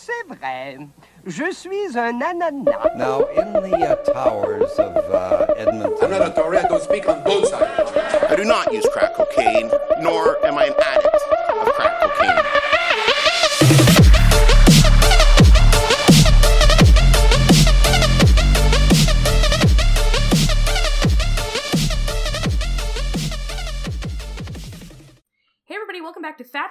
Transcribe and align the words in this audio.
c'est 0.00 0.26
vrai. 0.28 0.78
Je 1.26 1.52
suis 1.52 1.98
un 1.98 2.20
ananas. 2.22 2.96
Now, 2.96 3.24
in 3.36 3.52
the 3.52 3.76
uh, 3.76 3.96
towers 3.96 4.72
of 4.78 4.96
uh, 5.12 5.46
Edmonton. 5.56 5.94
I'm 6.02 6.10
not 6.10 6.22
a 6.22 6.30
Toretto. 6.30 6.80
Speak 6.80 7.08
on 7.08 7.22
both 7.24 7.48
sides. 7.48 7.92
I 8.28 8.34
do 8.36 8.44
not 8.44 8.72
use 8.72 8.86
crack 8.92 9.14
cocaine, 9.14 9.70
nor 10.00 10.44
am 10.44 10.56
I 10.56 10.66
an 10.66 10.74
addict 10.82 11.09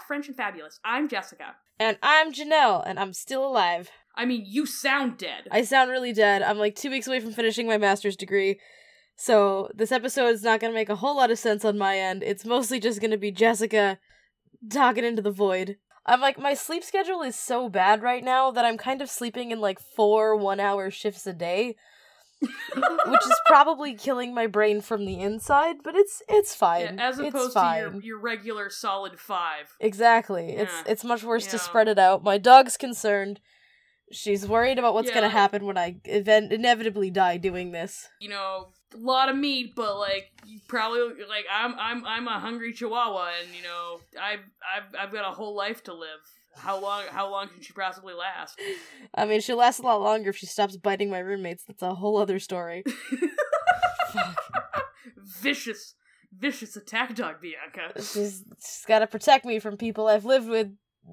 French, 0.10 0.28
and 0.28 0.36
Fabulous. 0.36 0.80
I'm 0.84 1.08
Jessica. 1.08 1.56
And 1.80 2.00
I'm 2.02 2.34
Janelle, 2.34 2.84
and 2.84 3.00
I'm 3.00 3.14
still 3.14 3.46
alive. 3.46 3.92
I 4.16 4.26
mean, 4.26 4.44
you 4.44 4.66
sound 4.66 5.20
dead. 5.20 5.48
I 5.52 5.62
sound 5.62 5.92
really 5.92 6.14
dead. 6.14 6.42
I'm 6.42 6.58
like 6.58 6.76
two 6.76 6.90
weeks 6.90 7.06
away 7.06 7.20
from 7.20 7.32
finishing 7.32 7.68
my 7.68 7.78
master's 7.78 8.16
degree. 8.16 8.60
So 9.16 9.70
this 9.76 9.92
episode 9.92 10.30
is 10.30 10.42
not 10.42 10.62
going 10.62 10.74
to 10.74 10.76
make 10.76 10.90
a 10.90 10.96
whole 10.96 11.16
lot 11.16 11.30
of 11.30 11.38
sense 11.38 11.64
on 11.64 11.78
my 11.78 12.00
end. 12.00 12.24
It's 12.24 12.44
mostly 12.44 12.80
just 12.80 13.00
going 13.00 13.12
to 13.12 13.18
be 13.18 13.30
Jessica 13.30 14.00
talking 14.72 15.04
into 15.04 15.22
the 15.22 15.30
void. 15.30 15.78
I'm 16.08 16.22
like, 16.22 16.40
my 16.40 16.56
sleep 16.56 16.84
schedule 16.84 17.22
is 17.22 17.36
so 17.36 17.70
bad 17.70 18.02
right 18.02 18.24
now 18.24 18.50
that 18.50 18.66
I'm 18.66 18.80
kind 18.80 19.04
of 19.04 19.12
sleeping 19.12 19.52
in 19.52 19.62
like 19.62 19.80
four 19.80 20.36
one 20.36 20.60
hour 20.60 20.90
shifts 20.90 21.28
a 21.28 21.34
day. 21.34 21.76
Which 22.42 23.26
is 23.26 23.40
probably 23.46 23.94
killing 23.94 24.34
my 24.34 24.48
brain 24.48 24.82
from 24.82 25.06
the 25.06 25.20
inside, 25.20 25.78
but 25.84 25.96
it's 25.96 26.22
it's 26.30 26.56
fine. 26.56 26.82
Yeah, 26.98 27.10
as 27.10 27.20
It's 27.20 27.30
opposed 27.30 27.54
to 27.54 27.76
your, 27.78 28.02
your 28.02 28.20
regular 28.20 28.70
solid 28.70 29.20
five. 29.20 29.76
Exactly. 29.80 30.52
It's 30.54 30.72
Yeah. 30.74 30.92
it's 30.92 31.04
much 31.04 31.24
worse 31.24 31.48
to 31.48 31.60
spread 31.60 31.88
it 31.88 32.00
out. 32.00 32.24
My 32.24 32.38
dog's 32.38 32.78
concerned. 32.78 33.40
She's 34.12 34.48
worried 34.48 34.80
about 34.80 34.94
what's 34.96 35.10
Yeah, 35.10 35.16
gonna 35.16 35.30
happen 35.30 35.66
when 35.66 35.78
I 35.78 35.98
event- 36.06 36.52
inevitably 36.52 37.12
die 37.12 37.38
doing 37.38 37.72
this. 37.72 38.08
You 38.20 38.30
know, 38.30 38.70
a 38.94 38.98
lot 38.98 39.30
of 39.30 39.36
meat, 39.36 39.76
but 39.76 40.00
like 40.00 40.32
you 40.46 40.60
probably 40.68 41.02
like 41.28 41.46
I'm 41.52 41.76
I'm 41.78 42.06
I'm 42.06 42.28
a 42.28 42.40
hungry 42.40 42.74
chihuahua, 42.74 43.32
and 43.44 43.54
you 43.56 43.62
know 43.62 44.00
I've 44.20 44.40
I've 44.76 44.96
I've 45.00 45.12
got 45.12 45.30
a 45.30 45.34
whole 45.34 45.56
life 45.56 45.84
to 45.84 45.94
live. 45.94 46.22
How 46.56 46.80
long 46.80 47.04
how 47.10 47.30
long 47.32 47.48
can 47.48 47.62
she 47.62 47.74
possibly 47.74 48.14
last? 48.14 48.60
I 49.14 49.26
mean, 49.26 49.42
she'll 49.42 49.58
last 49.58 49.80
a 49.80 49.84
lot 49.84 50.02
longer 50.02 50.30
if 50.32 50.38
she 50.38 50.46
stops 50.46 50.78
biting 50.78 51.10
my 51.10 51.20
roommates. 51.20 51.64
That's 51.64 51.82
a 51.82 51.96
whole 51.96 52.18
other 52.18 52.40
story. 52.40 52.84
vicious 55.42 55.96
vicious 56.38 56.76
attack 56.76 57.16
dog 57.16 57.36
Bianca. 57.42 57.94
She's, 58.02 58.44
she's 58.60 58.86
got 58.88 59.00
to 59.00 59.08
protect 59.08 59.46
me 59.46 59.60
from 59.60 59.78
people 59.78 60.08
I've 60.08 60.26
lived 60.26 60.48
with 60.48 60.70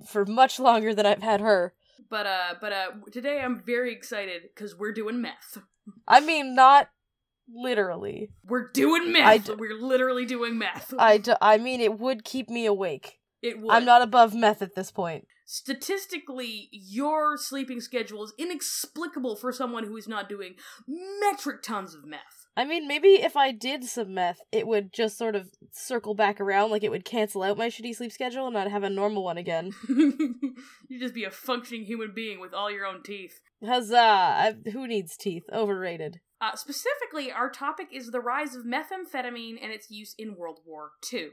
for 0.06 0.24
much 0.26 0.58
longer 0.58 0.94
than 0.94 1.06
I've 1.06 1.22
had 1.22 1.40
her. 1.40 1.74
But 2.10 2.26
uh 2.26 2.54
but 2.60 2.72
uh 2.72 2.90
today 3.12 3.40
I'm 3.40 3.62
very 3.64 3.92
excited 3.92 4.42
because 4.54 4.76
we're 4.76 4.92
doing 4.92 5.20
meth. 5.20 5.58
I 6.06 6.20
mean, 6.20 6.54
not 6.54 6.88
literally. 7.52 8.30
We're 8.44 8.70
doing 8.72 9.12
meth. 9.12 9.46
D- 9.46 9.54
we're 9.56 9.74
literally 9.78 10.26
doing 10.26 10.58
meth. 10.58 10.92
I, 10.98 11.18
d- 11.18 11.32
I 11.40 11.58
mean, 11.58 11.80
it 11.80 11.98
would 11.98 12.24
keep 12.24 12.48
me 12.50 12.66
awake. 12.66 13.18
It 13.42 13.60
would. 13.60 13.72
I'm 13.72 13.84
not 13.84 14.02
above 14.02 14.34
meth 14.34 14.62
at 14.62 14.74
this 14.74 14.90
point. 14.90 15.26
statistically 15.44 16.68
your 16.72 17.36
sleeping 17.36 17.80
schedule 17.80 18.24
is 18.24 18.32
inexplicable 18.38 19.36
for 19.36 19.52
someone 19.52 19.84
who 19.84 19.96
is 19.96 20.08
not 20.08 20.28
doing 20.28 20.54
metric 21.20 21.62
tons 21.62 21.94
of 21.94 22.04
meth. 22.04 22.20
I 22.58 22.64
mean, 22.64 22.88
maybe 22.88 23.20
if 23.22 23.36
I 23.36 23.52
did 23.52 23.84
some 23.84 24.14
meth, 24.14 24.40
it 24.50 24.66
would 24.66 24.92
just 24.92 25.18
sort 25.18 25.36
of 25.36 25.50
circle 25.72 26.14
back 26.14 26.40
around, 26.40 26.70
like 26.70 26.82
it 26.82 26.90
would 26.90 27.04
cancel 27.04 27.42
out 27.42 27.58
my 27.58 27.68
shitty 27.68 27.94
sleep 27.94 28.12
schedule 28.12 28.46
and 28.46 28.56
I'd 28.56 28.70
have 28.70 28.82
a 28.82 28.90
normal 28.90 29.24
one 29.24 29.36
again. 29.36 29.72
You'd 29.88 31.00
just 31.00 31.14
be 31.14 31.24
a 31.24 31.30
functioning 31.30 31.84
human 31.84 32.12
being 32.14 32.40
with 32.40 32.54
all 32.54 32.70
your 32.70 32.86
own 32.86 33.02
teeth. 33.02 33.40
Huzzah! 33.64 33.96
I, 33.98 34.54
who 34.72 34.86
needs 34.86 35.16
teeth? 35.16 35.44
Overrated. 35.52 36.20
Uh, 36.40 36.56
specifically, 36.56 37.30
our 37.30 37.50
topic 37.50 37.88
is 37.92 38.10
the 38.10 38.20
rise 38.20 38.54
of 38.54 38.64
methamphetamine 38.64 39.56
and 39.62 39.72
its 39.72 39.90
use 39.90 40.14
in 40.18 40.36
World 40.36 40.60
War 40.66 40.92
II. 41.12 41.28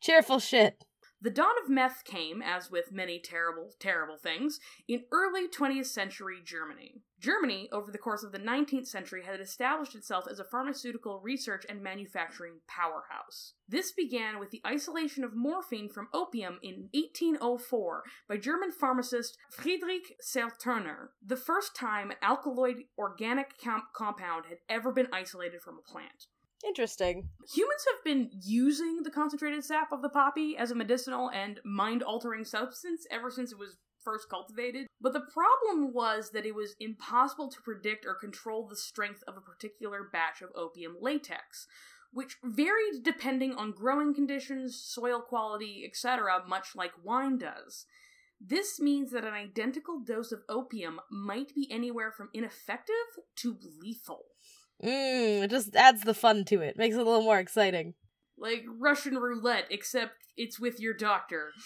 Cheerful 0.00 0.38
shit. 0.38 0.84
The 1.24 1.30
dawn 1.30 1.54
of 1.62 1.70
meth 1.70 2.04
came, 2.04 2.42
as 2.42 2.70
with 2.70 2.92
many 2.92 3.18
terrible, 3.18 3.70
terrible 3.80 4.18
things, 4.18 4.60
in 4.86 5.04
early 5.10 5.48
20th 5.48 5.86
century 5.86 6.42
Germany. 6.44 7.00
Germany, 7.18 7.70
over 7.72 7.90
the 7.90 7.96
course 7.96 8.22
of 8.22 8.30
the 8.30 8.38
19th 8.38 8.86
century, 8.86 9.24
had 9.24 9.40
established 9.40 9.94
itself 9.94 10.26
as 10.30 10.38
a 10.38 10.44
pharmaceutical 10.44 11.20
research 11.20 11.64
and 11.66 11.82
manufacturing 11.82 12.60
powerhouse. 12.68 13.54
This 13.66 13.90
began 13.90 14.38
with 14.38 14.50
the 14.50 14.60
isolation 14.66 15.24
of 15.24 15.34
morphine 15.34 15.88
from 15.88 16.08
opium 16.12 16.58
in 16.62 16.90
1804 16.92 18.02
by 18.28 18.36
German 18.36 18.70
pharmacist 18.70 19.38
Friedrich 19.50 20.16
Serturner, 20.22 21.08
the 21.24 21.38
first 21.38 21.74
time 21.74 22.10
an 22.10 22.18
alkaloid 22.20 22.82
organic 22.98 23.56
com- 23.56 23.84
compound 23.96 24.44
had 24.50 24.58
ever 24.68 24.92
been 24.92 25.08
isolated 25.10 25.62
from 25.62 25.78
a 25.78 25.90
plant. 25.90 26.26
Interesting. 26.66 27.28
Humans 27.52 27.86
have 27.92 28.04
been 28.04 28.30
using 28.42 29.02
the 29.02 29.10
concentrated 29.10 29.64
sap 29.64 29.92
of 29.92 30.02
the 30.02 30.08
poppy 30.08 30.56
as 30.56 30.70
a 30.70 30.74
medicinal 30.74 31.30
and 31.30 31.60
mind 31.64 32.02
altering 32.02 32.44
substance 32.44 33.06
ever 33.10 33.30
since 33.30 33.52
it 33.52 33.58
was 33.58 33.76
first 34.02 34.28
cultivated. 34.28 34.86
But 35.00 35.12
the 35.12 35.26
problem 35.32 35.92
was 35.92 36.30
that 36.30 36.46
it 36.46 36.54
was 36.54 36.74
impossible 36.78 37.50
to 37.50 37.62
predict 37.62 38.06
or 38.06 38.14
control 38.14 38.66
the 38.66 38.76
strength 38.76 39.22
of 39.26 39.36
a 39.36 39.40
particular 39.40 40.08
batch 40.12 40.42
of 40.42 40.50
opium 40.54 40.96
latex, 41.00 41.66
which 42.12 42.36
varied 42.44 43.02
depending 43.02 43.54
on 43.54 43.72
growing 43.72 44.14
conditions, 44.14 44.80
soil 44.82 45.20
quality, 45.20 45.84
etc., 45.86 46.42
much 46.46 46.68
like 46.76 46.92
wine 47.02 47.38
does. 47.38 47.86
This 48.40 48.78
means 48.78 49.10
that 49.12 49.24
an 49.24 49.32
identical 49.32 50.00
dose 50.00 50.32
of 50.32 50.42
opium 50.48 51.00
might 51.10 51.54
be 51.54 51.66
anywhere 51.70 52.12
from 52.12 52.28
ineffective 52.34 52.94
to 53.36 53.58
lethal. 53.80 54.24
Mmm, 54.84 55.44
it 55.44 55.50
just 55.50 55.74
adds 55.74 56.02
the 56.02 56.14
fun 56.14 56.44
to 56.46 56.60
it. 56.60 56.76
Makes 56.76 56.96
it 56.96 57.00
a 57.00 57.04
little 57.04 57.22
more 57.22 57.38
exciting. 57.38 57.94
Like 58.36 58.64
Russian 58.78 59.16
roulette, 59.16 59.66
except 59.70 60.12
it's 60.36 60.60
with 60.60 60.80
your 60.80 60.94
doctor. 60.94 61.50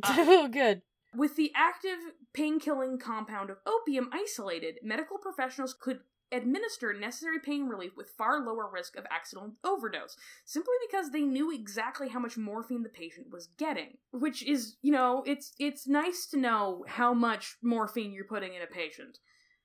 Uh, 0.00 0.14
oh, 0.18 0.48
good. 0.48 0.82
With 1.16 1.34
the 1.34 1.50
active 1.56 1.98
pain 2.32 2.60
killing 2.60 2.98
compound 2.98 3.50
of 3.50 3.56
opium 3.66 4.10
isolated, 4.12 4.76
medical 4.80 5.18
professionals 5.18 5.74
could 5.74 6.00
administer 6.30 6.92
necessary 6.92 7.40
pain 7.40 7.66
relief 7.66 7.96
with 7.96 8.10
far 8.16 8.38
lower 8.44 8.68
risk 8.70 8.96
of 8.96 9.06
accidental 9.10 9.54
overdose, 9.64 10.16
simply 10.44 10.74
because 10.88 11.10
they 11.10 11.22
knew 11.22 11.50
exactly 11.50 12.08
how 12.08 12.20
much 12.20 12.36
morphine 12.36 12.84
the 12.84 12.88
patient 12.88 13.26
was 13.32 13.48
getting. 13.58 13.96
Which 14.12 14.44
is, 14.46 14.76
you 14.82 14.92
know, 14.92 15.24
it's 15.26 15.52
it's 15.58 15.88
nice 15.88 16.26
to 16.26 16.38
know 16.38 16.84
how 16.86 17.12
much 17.14 17.56
morphine 17.62 18.12
you're 18.12 18.24
putting 18.24 18.54
in 18.54 18.62
a 18.62 18.66
patient. 18.66 19.18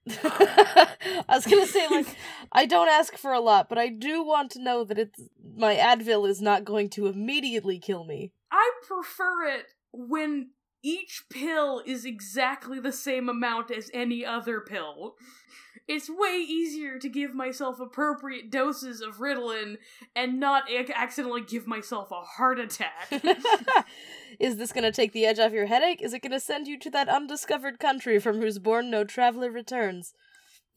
I 0.23 1.23
was 1.29 1.45
gonna 1.45 1.65
say, 1.65 1.87
like, 1.87 2.07
I 2.51 2.65
don't 2.65 2.89
ask 2.89 3.15
for 3.15 3.31
a 3.31 3.39
lot, 3.39 3.69
but 3.69 3.77
I 3.77 3.87
do 3.89 4.23
want 4.23 4.51
to 4.51 4.61
know 4.61 4.83
that 4.83 4.99
it's 4.99 5.21
my 5.55 5.75
Advil 5.75 6.27
is 6.27 6.41
not 6.41 6.65
going 6.65 6.89
to 6.91 7.07
immediately 7.07 7.79
kill 7.79 8.03
me. 8.03 8.31
I 8.51 8.71
prefer 8.85 9.47
it 9.47 9.65
when 9.93 10.49
each 10.83 11.23
pill 11.31 11.81
is 11.85 12.03
exactly 12.03 12.79
the 12.79 12.91
same 12.91 13.29
amount 13.29 13.71
as 13.71 13.89
any 13.93 14.25
other 14.25 14.59
pill. 14.59 15.15
It's 15.87 16.09
way 16.09 16.37
easier 16.37 16.97
to 16.97 17.09
give 17.09 17.33
myself 17.33 17.79
appropriate 17.79 18.49
doses 18.49 19.01
of 19.01 19.17
Ritalin 19.17 19.77
and 20.15 20.39
not 20.39 20.69
ac- 20.69 20.93
accidentally 20.95 21.41
give 21.41 21.67
myself 21.67 22.09
a 22.11 22.21
heart 22.21 22.59
attack. 22.59 23.11
is 24.39 24.57
this 24.57 24.71
gonna 24.71 24.91
take 24.91 25.11
the 25.11 25.25
edge 25.25 25.39
off 25.39 25.51
your 25.51 25.65
headache? 25.65 26.01
Is 26.01 26.13
it 26.13 26.21
gonna 26.21 26.39
send 26.39 26.67
you 26.67 26.79
to 26.79 26.89
that 26.91 27.09
undiscovered 27.09 27.79
country 27.79 28.19
from 28.19 28.39
whose 28.39 28.59
bourne 28.59 28.89
no 28.89 29.03
traveler 29.03 29.51
returns? 29.51 30.13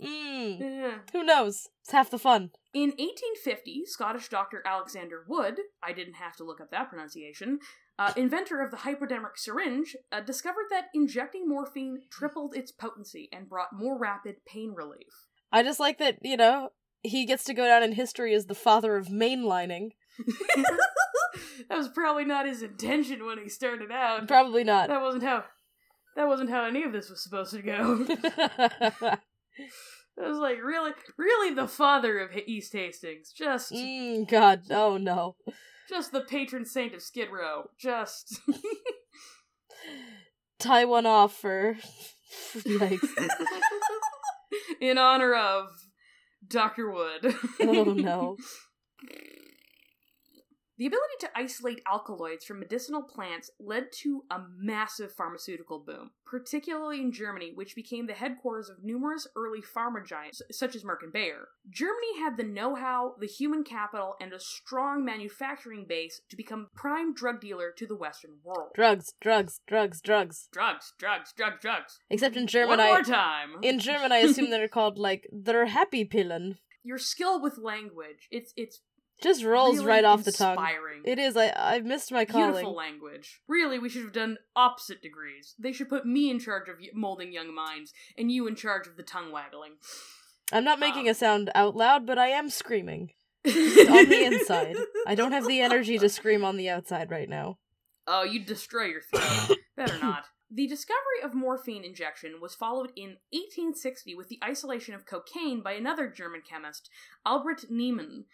Mmm. 0.03 0.61
Yeah. 0.61 0.99
Who 1.13 1.23
knows? 1.23 1.69
It's 1.83 1.93
half 1.93 2.11
the 2.11 2.19
fun. 2.19 2.51
In 2.75 2.91
1850, 2.91 3.85
Scottish 3.87 4.29
doctor 4.29 4.63
Alexander 4.67 5.25
Wood, 5.27 5.59
I 5.83 5.93
didn't 5.93 6.15
have 6.15 6.37
to 6.37 6.45
look 6.45 6.61
up 6.61 6.71
that 6.71 6.91
pronunciation, 6.91 7.61
uh, 7.99 8.13
inventor 8.17 8.61
of 8.61 8.71
the 8.71 8.79
hypodermic 8.79 9.37
syringe, 9.37 9.97
uh, 10.13 10.21
discovered 10.21 10.67
that 10.71 10.87
injecting 10.95 11.49
morphine 11.49 12.03
tripled 12.11 12.55
its 12.55 12.73
potency 12.73 13.29
and 13.33 13.49
brought 13.49 13.73
more 13.73 13.99
rapid 13.99 14.37
pain 14.47 14.73
relief. 14.75 15.27
I 15.53 15.63
just 15.63 15.81
like 15.81 15.99
that, 15.99 16.19
you 16.23 16.37
know, 16.37 16.71
he 17.03 17.25
gets 17.25 17.45
to 17.45 17.55
go 17.55 17.67
down 17.67 17.83
in 17.83 17.93
history 17.93 18.35
as 18.35 18.47
the 18.47 18.55
father 18.55 18.97
of 18.97 19.09
mainlining. 19.09 19.91
that 21.69 21.77
was 21.77 21.89
probably 21.89 22.25
not 22.25 22.47
his 22.47 22.63
intention 22.63 23.25
when 23.25 23.39
he 23.39 23.49
started 23.49 23.91
out. 23.91 24.27
Probably 24.29 24.65
not. 24.65 24.89
That 24.89 25.03
wasn't 25.03 25.25
how. 25.25 25.45
That 26.17 26.29
wasn't 26.29 26.51
how 26.51 26.65
any 26.65 26.83
of 26.83 26.93
this 26.93 27.11
was 27.11 27.23
supposed 27.23 27.55
to 27.55 27.63
go. 27.63 28.07
It 30.19 30.27
was 30.27 30.39
like 30.39 30.63
really, 30.63 30.93
really 31.19 31.55
the 31.55 31.69
father 31.69 32.19
of 32.21 32.31
East 32.47 32.73
Hastings. 32.73 33.33
Just, 33.37 33.71
mm, 33.71 34.27
God, 34.27 34.63
oh 34.71 34.97
no. 34.97 35.37
Just 35.89 36.13
the 36.13 36.21
patron 36.21 36.65
saint 36.65 36.95
of 36.95 37.03
Skid 37.03 37.31
Row. 37.31 37.71
Just. 37.79 38.41
Tie 40.59 40.85
one 40.85 41.07
off 41.07 41.37
for. 41.37 41.77
Yikes. 42.55 43.29
in 44.81 44.99
honor 44.99 45.35
of 45.35 45.69
Dr. 46.47 46.91
Wood. 46.91 47.35
Oh 47.61 47.85
no. 47.85 48.37
The 50.79 50.87
ability 50.87 51.15
to 51.21 51.31
isolate 51.35 51.81
alkaloids 51.91 52.45
from 52.45 52.61
medicinal 52.61 53.03
plants 53.03 53.51
led 53.59 53.93
to 54.03 54.25
a 54.31 54.41
massive 54.59 55.11
pharmaceutical 55.11 55.79
boom, 55.79 56.11
particularly 56.27 57.01
in 57.01 57.13
Germany, 57.13 57.53
which 57.55 57.75
became 57.75 58.07
the 58.07 58.13
headquarters 58.13 58.69
of 58.69 58.85
numerous 58.85 59.27
early 59.35 59.63
pharma 59.63 60.05
giants, 60.05 60.43
such 60.51 60.77
as 60.77 60.85
Merck 60.85 61.03
and 61.03 61.13
Bayer. 61.15 61.49
Germany 61.71 62.19
had 62.19 62.37
the 62.37 62.43
know 62.43 62.75
how, 62.75 63.15
the 63.19 63.27
human 63.27 63.65
capital, 63.65 64.17
and 64.21 64.35
a 64.35 64.41
strong 64.41 65.03
manufacturing 65.03 65.87
base 65.89 66.21
to 66.29 66.37
become 66.37 66.69
prime 66.75 67.15
drug 67.15 67.41
dealer 67.41 67.73
to 67.79 67.87
the 67.87 67.97
Western 67.97 68.33
world. 68.45 68.73
Drugs, 68.75 69.15
drugs, 69.19 69.61
drugs, 69.67 70.03
drugs. 70.03 70.49
drugs, 70.53 70.93
drugs, 70.99 71.33
drugs, 71.35 71.57
drugs. 71.63 72.01
Except 72.11 72.37
in 72.37 72.47
German, 72.47 72.79
One 72.79 72.87
more 72.87 72.99
I 72.99 73.03
time. 73.03 73.51
in 73.63 73.79
German 73.79 74.13
I 74.13 74.19
assume 74.19 74.51
they're 74.51 74.69
called 74.69 74.99
like 74.99 75.27
they're 75.33 75.67
happy 75.67 76.05
pillen. 76.05 76.59
Your 76.83 76.99
skill 76.99 77.41
with 77.41 77.59
language, 77.59 78.29
it's 78.31 78.53
it's 78.57 78.83
Just 79.23 79.43
rolls 79.45 79.77
really 79.77 79.87
right 79.89 80.05
off 80.05 80.25
the 80.25 80.33
tongue. 80.33 80.59
It 81.05 81.19
is. 81.19 81.37
I 81.37 81.51
I 81.57 81.81
missed 81.81 82.13
my 82.13 82.25
calling. 82.25 82.51
Beautiful 82.53 82.75
language. 82.75 83.41
Really, 83.49 83.79
we 83.79 83.89
should 83.89 84.03
have 84.03 84.13
done 84.13 84.39
opposite 84.55 85.01
degrees. 85.01 85.55
They 85.59 85.73
should 85.73 85.89
put 85.89 86.05
me 86.05 86.31
in 86.31 86.39
charge 86.39 86.69
of 86.69 86.77
molding 86.95 87.33
young 87.33 87.55
minds, 87.55 87.93
and 88.19 88.31
you 88.31 88.47
in 88.47 88.57
charge 88.57 88.87
of 88.87 88.97
the 88.97 89.03
tongue 89.03 89.33
waggling. 89.33 89.73
I'm 90.53 90.65
not 90.65 90.79
making 90.79 91.03
Um, 91.03 91.09
a 91.09 91.15
sound 91.15 91.51
out 91.55 91.75
loud, 91.75 92.07
but 92.07 92.19
I 92.19 92.29
am 92.29 92.51
screaming 92.51 93.11
on 93.47 93.53
the 94.09 94.25
inside. 94.27 94.77
I 95.07 95.15
don't 95.15 95.33
have 95.33 95.47
the 95.47 95.61
energy 95.61 95.99
to 95.99 96.09
scream 96.09 96.45
on 96.45 96.57
the 96.57 96.69
outside 96.69 97.11
right 97.11 97.29
now. 97.29 97.59
Oh, 98.07 98.23
you'd 98.23 98.47
destroy 98.47 98.85
your 98.85 99.01
throat. 99.01 99.59
Better 99.77 99.99
not. 99.99 100.27
The 100.49 100.69
discovery 100.69 101.23
of 101.25 101.35
morphine 101.35 101.85
injection 101.85 102.35
was 102.41 102.55
followed 102.55 102.93
in 102.95 103.17
1860 103.33 104.15
with 104.15 104.29
the 104.29 104.39
isolation 104.45 104.95
of 104.95 105.05
cocaine 105.05 105.61
by 105.61 105.73
another 105.73 106.09
German 106.09 106.43
chemist, 106.49 106.89
Albert 107.25 107.65
Niemann. 107.69 108.27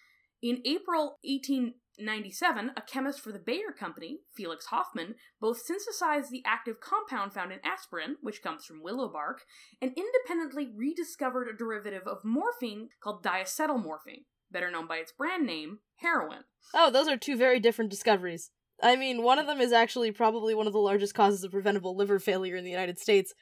In 0.42 0.60
April 0.64 1.18
1897, 1.22 2.72
a 2.76 2.82
chemist 2.82 3.20
for 3.20 3.30
the 3.30 3.38
Bayer 3.38 3.70
Company, 3.78 4.18
Felix 4.34 4.66
Hoffmann, 4.66 5.14
both 5.40 5.60
synthesized 5.60 6.32
the 6.32 6.42
active 6.44 6.80
compound 6.80 7.32
found 7.32 7.52
in 7.52 7.60
aspirin, 7.64 8.16
which 8.20 8.42
comes 8.42 8.64
from 8.64 8.82
willow 8.82 9.08
bark, 9.08 9.42
and 9.80 9.92
independently 9.96 10.68
rediscovered 10.76 11.46
a 11.46 11.56
derivative 11.56 12.08
of 12.08 12.24
morphine 12.24 12.88
called 13.00 13.22
diacetylmorphine, 13.22 14.24
better 14.50 14.68
known 14.68 14.88
by 14.88 14.96
its 14.96 15.12
brand 15.12 15.46
name, 15.46 15.78
heroin. 15.96 16.40
Oh, 16.74 16.90
those 16.90 17.06
are 17.06 17.16
two 17.16 17.36
very 17.36 17.60
different 17.60 17.92
discoveries. 17.92 18.50
I 18.82 18.96
mean, 18.96 19.22
one 19.22 19.38
of 19.38 19.46
them 19.46 19.60
is 19.60 19.70
actually 19.70 20.10
probably 20.10 20.56
one 20.56 20.66
of 20.66 20.72
the 20.72 20.80
largest 20.80 21.14
causes 21.14 21.44
of 21.44 21.52
preventable 21.52 21.96
liver 21.96 22.18
failure 22.18 22.56
in 22.56 22.64
the 22.64 22.70
United 22.70 22.98
States. 22.98 23.32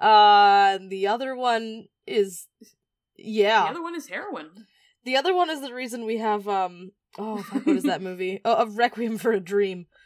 Uh, 0.00 0.78
the 0.88 1.06
other 1.06 1.36
one 1.36 1.86
is, 2.04 2.48
yeah, 3.16 3.62
The 3.62 3.70
other 3.70 3.82
one 3.82 3.94
is 3.94 4.08
heroin. 4.08 4.66
The 5.08 5.16
other 5.16 5.34
one 5.34 5.48
is 5.48 5.62
the 5.62 5.72
reason 5.72 6.04
we 6.04 6.18
have 6.18 6.46
um. 6.46 6.92
Oh, 7.18 7.42
fuck, 7.42 7.66
what 7.66 7.76
is 7.76 7.84
that 7.84 8.02
movie? 8.10 8.40
Oh, 8.44 8.54
of 8.54 8.76
Requiem 8.76 9.16
for 9.16 9.32
a 9.32 9.40
Dream. 9.40 9.86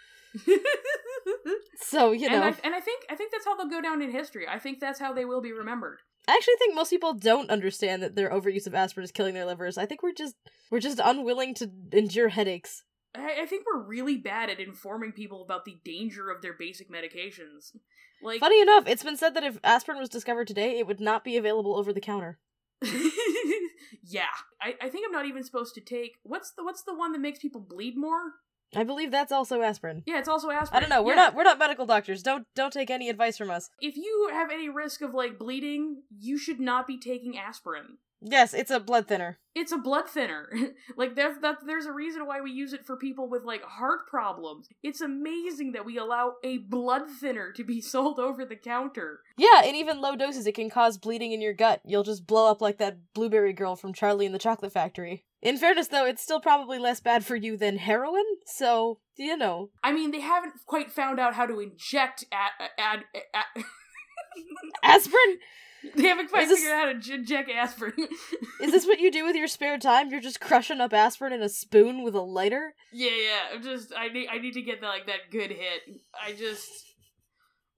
So 1.93 2.13
you 2.13 2.29
know, 2.29 2.37
and 2.37 2.45
I, 2.45 2.55
and 2.65 2.75
I 2.75 2.81
think 2.81 3.05
I 3.11 3.17
think 3.17 3.33
that's 3.33 3.45
how 3.45 3.55
they'll 3.55 3.69
go 3.69 3.83
down 3.83 4.01
in 4.01 4.11
history. 4.11 4.47
I 4.49 4.59
think 4.59 4.81
that's 4.81 4.99
how 4.99 5.13
they 5.13 5.27
will 5.27 5.43
be 5.43 5.53
remembered. 5.53 5.99
I 6.27 6.33
actually 6.33 6.55
think 6.59 6.75
most 6.75 6.91
people 6.91 7.13
don't 7.13 7.51
understand 7.51 8.03
that 8.03 8.15
their 8.15 8.31
overuse 8.31 8.67
of 8.67 8.75
aspirin 8.75 9.05
is 9.05 9.13
killing 9.13 9.35
their 9.35 9.45
livers. 9.45 9.77
I 9.77 9.85
think 9.85 10.03
we're 10.03 10.15
just 10.15 10.37
we're 10.71 10.81
just 10.81 11.01
unwilling 11.05 11.55
to 11.57 11.71
endure 11.93 12.29
headaches. 12.29 12.85
I, 13.15 13.43
I 13.43 13.47
think 13.47 13.67
we're 13.67 13.83
really 13.83 14.17
bad 14.17 14.49
at 14.49 14.59
informing 14.59 15.13
people 15.13 15.43
about 15.43 15.67
the 15.67 15.79
danger 15.85 16.31
of 16.31 16.41
their 16.41 16.55
basic 16.55 16.91
medications. 16.91 17.73
Like, 18.23 18.41
Funny 18.41 18.63
enough, 18.63 18.87
it's 18.87 19.03
been 19.03 19.17
said 19.17 19.35
that 19.35 19.45
if 19.45 19.59
aspirin 19.63 19.99
was 19.99 20.09
discovered 20.09 20.47
today, 20.47 20.79
it 20.79 20.87
would 20.87 21.01
not 21.01 21.25
be 21.25 21.37
available 21.37 21.77
over 21.77 21.93
the 21.93 22.01
counter. 22.01 22.39
yeah, 24.05 24.25
I, 24.61 24.75
I 24.81 24.89
think 24.89 25.07
I'm 25.07 25.13
not 25.13 25.27
even 25.27 25.45
supposed 25.45 25.75
to 25.75 25.81
take 25.81 26.13
what's 26.23 26.53
the 26.53 26.65
what's 26.65 26.83
the 26.83 26.95
one 26.95 27.13
that 27.13 27.21
makes 27.21 27.39
people 27.39 27.61
bleed 27.61 27.97
more? 27.97 28.33
I 28.75 28.85
believe 28.85 29.11
that's 29.11 29.33
also 29.33 29.61
aspirin. 29.61 30.03
Yeah, 30.07 30.19
it's 30.19 30.29
also 30.29 30.51
aspirin. 30.51 30.77
I 30.77 30.81
don't 30.81 30.89
know. 30.91 31.03
We're 31.03 31.13
Yeah. 31.15 31.25
not 31.27 31.35
we're 31.35 31.43
not 31.45 31.59
medical 31.59 31.85
doctors. 31.87 32.23
Don't 32.23 32.47
don't 32.55 32.73
take 32.73 32.91
any 32.91 33.09
advice 33.11 33.37
from 33.37 33.51
us. 33.51 33.69
If 33.81 33.97
you 33.97 34.31
have 34.33 34.51
any 34.51 34.69
risk 34.69 35.03
of 35.03 35.13
like 35.15 35.39
bleeding, 35.39 36.03
you 36.19 36.39
should 36.39 36.59
not 36.61 36.87
be 36.87 36.99
taking 36.99 37.37
aspirin. 37.39 37.99
Yes, 38.25 38.55
it's 38.55 38.71
a 38.71 38.79
blood 38.79 39.09
thinner. 39.09 39.39
It's 39.55 39.73
a 39.73 39.79
blood 39.79 40.09
thinner. 40.09 40.51
like 40.97 41.17
there's 41.17 41.39
that 41.41 41.59
there's 41.67 41.87
a 41.87 41.93
reason 41.93 42.27
why 42.27 42.41
we 42.41 42.53
use 42.53 42.73
it 42.73 42.87
for 42.87 42.97
people 42.97 43.29
with 43.29 43.43
like 43.45 43.63
heart 43.63 44.07
problems. 44.09 44.69
It's 44.83 45.01
amazing 45.01 45.73
that 45.73 45.85
we 45.85 45.99
allow 45.99 46.35
a 46.45 46.59
blood 46.59 47.03
thinner 47.21 47.53
to 47.53 47.65
be 47.65 47.81
sold 47.83 48.19
over 48.19 48.45
the 48.45 48.57
counter. 48.57 49.21
Yeah, 49.37 49.63
and 49.65 49.77
even 49.77 50.01
low 50.01 50.15
doses, 50.15 50.47
it 50.47 50.55
can 50.55 50.71
cause 50.71 50.99
bleeding 50.99 51.33
in 51.33 51.41
your 51.41 51.53
gut. 51.53 51.81
You'll 51.85 52.05
just 52.05 52.27
blow 52.27 52.51
up 52.51 52.61
like 52.61 52.79
that 52.79 52.99
blueberry 53.13 53.53
girl 53.53 53.77
from 53.77 53.93
Charlie 53.93 54.27
and 54.27 54.35
the 54.35 54.39
Chocolate 54.39 54.73
Factory. 54.73 55.25
In 55.43 55.59
fairness, 55.59 55.89
though, 55.89 56.07
it's 56.07 56.23
still 56.23 56.41
probably 56.41 56.79
less 56.79 57.01
bad 57.01 57.25
for 57.25 57.35
you 57.35 57.57
than 57.57 57.77
heroin, 57.77 58.23
so, 58.47 59.01
you 59.17 59.37
know. 59.37 59.71
I 59.83 59.91
mean, 59.91 60.13
they 60.13 60.21
haven't 60.21 60.55
quite 60.67 60.93
found 60.93 61.19
out 61.19 61.35
how 61.35 61.47
to 61.47 61.59
inject 61.59 62.25
ad, 62.31 62.71
ad, 62.79 63.01
ad, 63.35 63.65
Aspirin? 64.85 65.39
They 65.97 66.05
haven't 66.09 66.31
quite 66.31 66.45
Is 66.45 66.49
this- 66.51 66.59
figured 66.61 66.75
out 66.75 66.87
how 66.87 66.93
to 66.93 66.99
j- 66.99 67.15
inject 67.15 67.51
aspirin. 67.51 67.95
Is 68.61 68.71
this 68.73 68.87
what 68.87 69.01
you 69.01 69.11
do 69.11 69.25
with 69.25 69.35
your 69.37 69.49
spare 69.49 69.79
time? 69.79 70.11
You're 70.11 70.21
just 70.21 70.41
crushing 70.41 70.81
up 70.81 70.93
aspirin 70.93 71.33
in 71.33 71.43
a 71.43 71.49
spoon 71.49 72.03
with 72.05 72.15
a 72.15 72.21
lighter? 72.21 72.75
yeah, 72.93 73.11
yeah. 73.11 73.39
I'm 73.57 73.63
just 73.63 73.93
I 73.97 74.09
need 74.09 74.29
I 74.31 74.39
need 74.39 74.55
to 74.55 74.63
get 74.63 74.81
that 74.81 74.87
like 74.87 75.07
that 75.07 75.31
good 75.31 75.51
hit. 75.51 75.83
I 76.15 76.33
just 76.33 76.71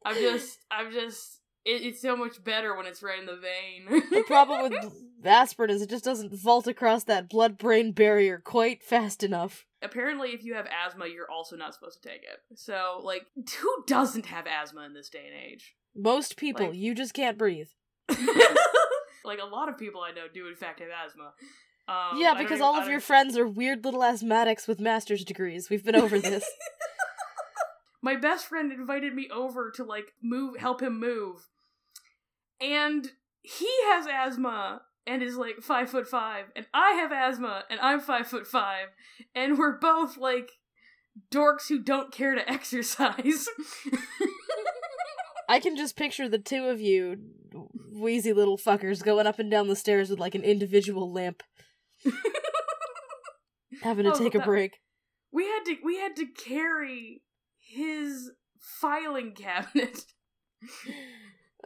I'm 0.05 0.17
just 0.17 0.59
I'm 0.71 0.93
just 0.93 1.41
it, 1.65 1.83
it's 1.83 2.03
so 2.03 2.15
much 2.15 2.45
better 2.45 2.77
when 2.77 2.85
it's 2.87 3.03
right 3.03 3.19
in 3.19 3.25
the 3.27 3.37
vein. 3.39 4.03
The 4.11 4.23
problem 4.27 4.71
with 4.71 4.93
aspirin 5.25 5.71
is 5.71 5.81
it 5.81 5.89
just 5.89 6.05
doesn't 6.05 6.35
vault 6.35 6.67
across 6.67 7.05
that 7.05 7.31
blood 7.31 7.57
brain 7.57 7.93
barrier 7.93 8.39
quite 8.45 8.83
fast 8.83 9.23
enough. 9.23 9.65
apparently 9.81 10.31
if 10.33 10.45
you 10.45 10.53
have 10.53 10.67
asthma 10.67 11.07
you're 11.07 11.31
also 11.31 11.57
not 11.57 11.73
supposed 11.73 12.03
to 12.03 12.07
take 12.07 12.23
it 12.23 12.41
so 12.59 13.01
like 13.03 13.23
who 13.59 13.85
doesn't 13.87 14.27
have 14.27 14.47
asthma 14.47 14.83
in 14.83 14.93
this 14.93 15.09
day 15.09 15.25
and 15.27 15.53
age 15.53 15.75
Most 15.97 16.37
people, 16.37 16.67
Like- 16.67 16.77
you 16.77 16.95
just 16.95 17.15
can't 17.15 17.39
breathe. 17.39 17.69
like 19.25 19.39
a 19.41 19.47
lot 19.47 19.69
of 19.69 19.79
people 19.79 20.01
i 20.01 20.11
know 20.13 20.27
do 20.33 20.49
in 20.49 20.57
fact 20.57 20.81
have 20.81 20.89
asthma 21.07 21.33
um, 21.87 22.19
yeah, 22.19 22.33
because 22.33 22.53
even- 22.53 22.63
all 22.63 22.81
of 22.81 22.89
your 22.89 22.99
friends 22.99 23.37
are 23.37 23.47
weird 23.47 23.85
little 23.85 24.01
asthmatics 24.01 24.67
with 24.67 24.81
master's 24.81 25.23
degrees. 25.23 25.69
We've 25.69 25.85
been 25.85 25.95
over 25.97 26.19
this. 26.19 26.43
my 28.05 28.17
best 28.17 28.47
friend 28.47 28.71
invited 28.71 29.15
me 29.15 29.29
over 29.33 29.71
to 29.71 29.83
like 29.83 30.13
move 30.23 30.57
help 30.59 30.83
him 30.83 31.01
move 31.01 31.49
and 32.61 33.13
he 33.41 33.69
has 33.87 34.07
asthma 34.07 34.83
and 35.07 35.23
is 35.23 35.37
like 35.37 35.63
five 35.63 35.89
foot 35.89 36.07
five 36.07 36.45
and 36.55 36.67
i 36.75 36.93
have 36.93 37.13
asthma 37.13 37.65
and 37.71 37.81
i'm 37.81 38.01
five 38.01 38.27
foot 38.27 38.47
five 38.47 38.89
and 39.35 39.59
we're 39.59 39.79
both 39.79 40.19
like 40.19 40.51
dorks 41.31 41.69
who 41.69 41.79
don't 41.83 42.13
care 42.13 42.35
to 42.35 42.51
exercise 42.51 43.49
I 45.49 45.61
can 45.61 45.77
just 45.77 45.97
picture 45.97 46.29
the 46.29 46.39
two 46.39 46.67
of 46.67 46.81
you, 46.81 47.19
wheezy 47.93 48.33
little 48.33 48.57
fuckers, 48.59 49.03
going 49.05 49.27
up 49.27 49.39
and 49.39 49.51
down 49.51 49.69
the 49.69 49.77
stairs 49.77 50.11
with 50.11 50.19
like 50.19 50.35
an 50.35 50.43
individual 50.43 51.13
lamp, 51.13 51.43
having 53.83 54.05
to 54.05 54.13
Oh, 54.13 54.19
take 54.19 54.35
a 54.35 54.39
that- 54.39 54.47
break. 54.47 54.81
we 55.33 55.45
had 55.45 55.65
to 55.67 55.77
we 55.85 55.99
had 55.99 56.17
to 56.17 56.27
carry 56.27 57.23
his 57.59 58.31
filing 58.61 59.33
cabinet 59.35 60.05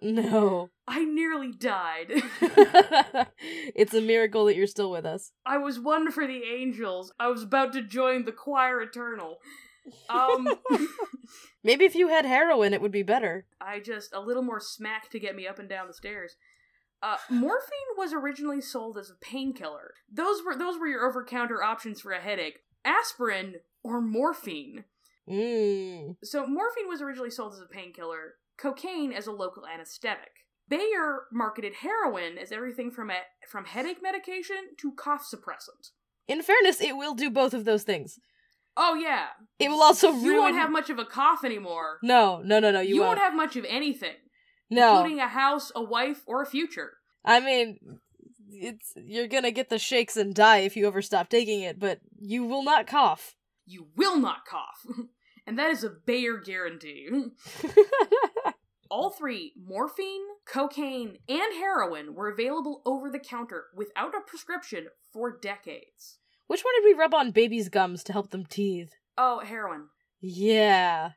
No. 0.03 0.71
i 0.89 1.05
nearly 1.05 1.53
died 1.53 2.07
it's 3.75 3.95
a 3.95 4.01
miracle 4.01 4.47
that 4.47 4.57
you're 4.57 4.67
still 4.67 4.91
with 4.91 5.05
us. 5.05 5.33
i 5.45 5.59
was 5.59 5.79
one 5.79 6.11
for 6.11 6.27
the 6.27 6.43
angels 6.45 7.13
i 7.21 7.29
was 7.29 7.43
about 7.43 7.73
to 7.75 7.83
join 7.83 8.25
the 8.25 8.33
choir 8.33 8.81
eternal 8.81 9.37
um 10.09 10.49
Maybe 11.65 11.85
if 11.85 11.95
you 11.95 12.09
had 12.09 12.25
heroin, 12.25 12.73
it 12.73 12.81
would 12.81 12.93
be 12.93 13.03
better. 13.03 13.47
I 13.61 13.81
just 13.81 14.15
a 14.15 14.21
little 14.21 14.43
more 14.43 14.61
smack 14.61 15.11
to 15.11 15.21
get 15.21 15.37
me 15.37 15.47
up 15.47 15.59
and 15.59 15.69
down 15.69 15.87
the 15.87 15.95
stairs. 15.95 16.37
Uh, 17.03 17.17
morphine 17.31 17.95
was 17.97 18.13
originally 18.13 18.61
sold 18.61 18.99
as 18.99 19.11
a 19.11 19.15
painkiller. 19.25 19.95
Those 20.11 20.43
were 20.45 20.57
those 20.57 20.79
were 20.79 20.89
your 20.89 21.07
over-counter 21.09 21.63
options 21.63 22.01
for 22.01 22.13
a 22.13 22.21
headache: 22.21 22.61
aspirin 22.85 23.57
or 23.83 24.01
morphine. 24.01 24.85
Mmm. 25.29 26.17
So 26.25 26.47
morphine 26.47 26.89
was 26.89 27.03
originally 27.03 27.31
sold 27.31 27.53
as 27.53 27.61
a 27.61 27.67
painkiller, 27.67 28.35
cocaine 28.57 29.13
as 29.13 29.27
a 29.27 29.33
local 29.33 29.67
anesthetic. 29.67 30.31
Bayer 30.69 31.25
marketed 31.33 31.75
heroin 31.81 32.37
as 32.37 32.53
everything 32.53 32.91
from 32.91 33.11
a, 33.11 33.21
from 33.49 33.65
headache 33.65 34.03
medication 34.03 34.75
to 34.79 34.93
cough 34.93 35.27
suppressant. 35.33 35.91
In 36.27 36.43
fairness, 36.43 36.81
it 36.81 36.97
will 36.97 37.15
do 37.15 37.31
both 37.31 37.55
of 37.55 37.65
those 37.65 37.85
things. 37.85 38.19
Oh 38.81 38.95
yeah, 38.95 39.27
It 39.59 39.69
will 39.71 39.83
also 39.83 40.13
ruin. 40.13 40.23
you 40.25 40.37
won't 40.37 40.55
have 40.55 40.71
much 40.71 40.89
of 40.89 40.99
a 41.01 41.05
cough 41.05 41.45
anymore. 41.45 41.99
No, 42.03 42.41
no, 42.45 42.61
no, 42.61 42.71
no. 42.71 42.81
You, 42.81 42.95
You, 42.95 43.01
won't. 43.01 43.19
won't 43.19 43.21
have 43.21 43.35
much 43.35 43.57
of 43.57 43.65
anything, 43.69 44.15
no. 44.71 44.97
including 44.99 45.19
a 45.21 45.27
house, 45.29 45.73
a 45.75 45.83
wife, 45.83 46.23
or 46.27 46.43
a 46.43 46.47
future. 46.47 46.93
I 47.25 47.41
mean, 47.41 47.79
it's 48.51 48.93
you're 48.97 49.27
gonna 49.27 49.51
get 49.51 49.69
the 49.69 49.79
shakes 49.81 50.17
and 50.17 50.33
die 50.35 50.59
if 50.59 50.77
you 50.77 50.87
ever 50.87 51.03
stop 51.03 51.29
taking 51.29 51.61
it, 51.63 51.81
but 51.81 51.99
you 52.21 52.45
will 52.45 52.63
not 52.63 52.87
cough. 52.87 53.35
you 53.67 53.89
will 53.97 54.17
not 54.19 54.47
cough. 54.47 54.87
and 55.47 55.59
that 55.59 55.71
is 55.71 55.83
a 55.83 55.91
Bayer 56.07 56.39
guarantee. 56.39 57.09
All 58.91 59.11
three, 59.11 59.53
morphine, 59.63 60.23
cocaine, 60.47 61.19
and 61.29 61.53
heroin, 61.55 62.15
were 62.15 62.31
available 62.31 62.81
over 62.87 63.11
the 63.11 63.19
counter 63.19 63.65
without 63.75 64.15
a 64.15 64.21
prescription 64.27 64.87
for 65.13 65.37
decades. 65.39 66.19
Which 66.49 66.63
one 66.63 66.75
did 66.77 66.85
we 66.85 66.99
rub 66.99 67.15
on 67.15 67.31
babies' 67.31 67.69
gums 67.69 68.03
to 68.05 68.13
help 68.13 68.31
them 68.31 68.45
teeth? 68.45 68.95
Oh, 69.17 69.41
heroin. 69.41 69.89
Yeah. 70.21 71.11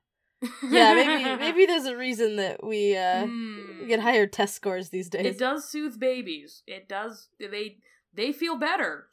Yeah, 0.67 0.93
maybe 0.95 1.23
maybe 1.39 1.65
there's 1.67 1.85
a 1.85 1.95
reason 1.95 2.35
that 2.37 2.63
we 2.63 2.95
uh 2.97 3.25
we 3.25 3.87
get 3.87 3.99
higher 3.99 4.25
test 4.25 4.55
scores 4.55 4.89
these 4.89 5.07
days. 5.09 5.25
It 5.25 5.37
does 5.39 5.69
soothe 5.69 5.99
babies. 5.99 6.63
It 6.65 6.87
does. 6.89 7.29
They 7.39 7.77
they 8.13 8.31
feel 8.31 8.57
better. 8.57 9.07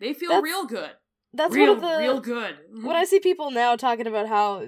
They 0.00 0.12
feel 0.12 0.30
That's- 0.30 0.44
real 0.44 0.66
good. 0.66 0.90
That's 1.34 1.54
real, 1.54 1.74
one 1.74 1.76
of 1.76 1.90
the 1.90 1.98
real 1.98 2.20
good. 2.20 2.56
when 2.82 2.94
I 2.94 3.04
see 3.04 3.18
people 3.18 3.50
now 3.50 3.74
talking 3.74 4.06
about 4.06 4.28
how 4.28 4.66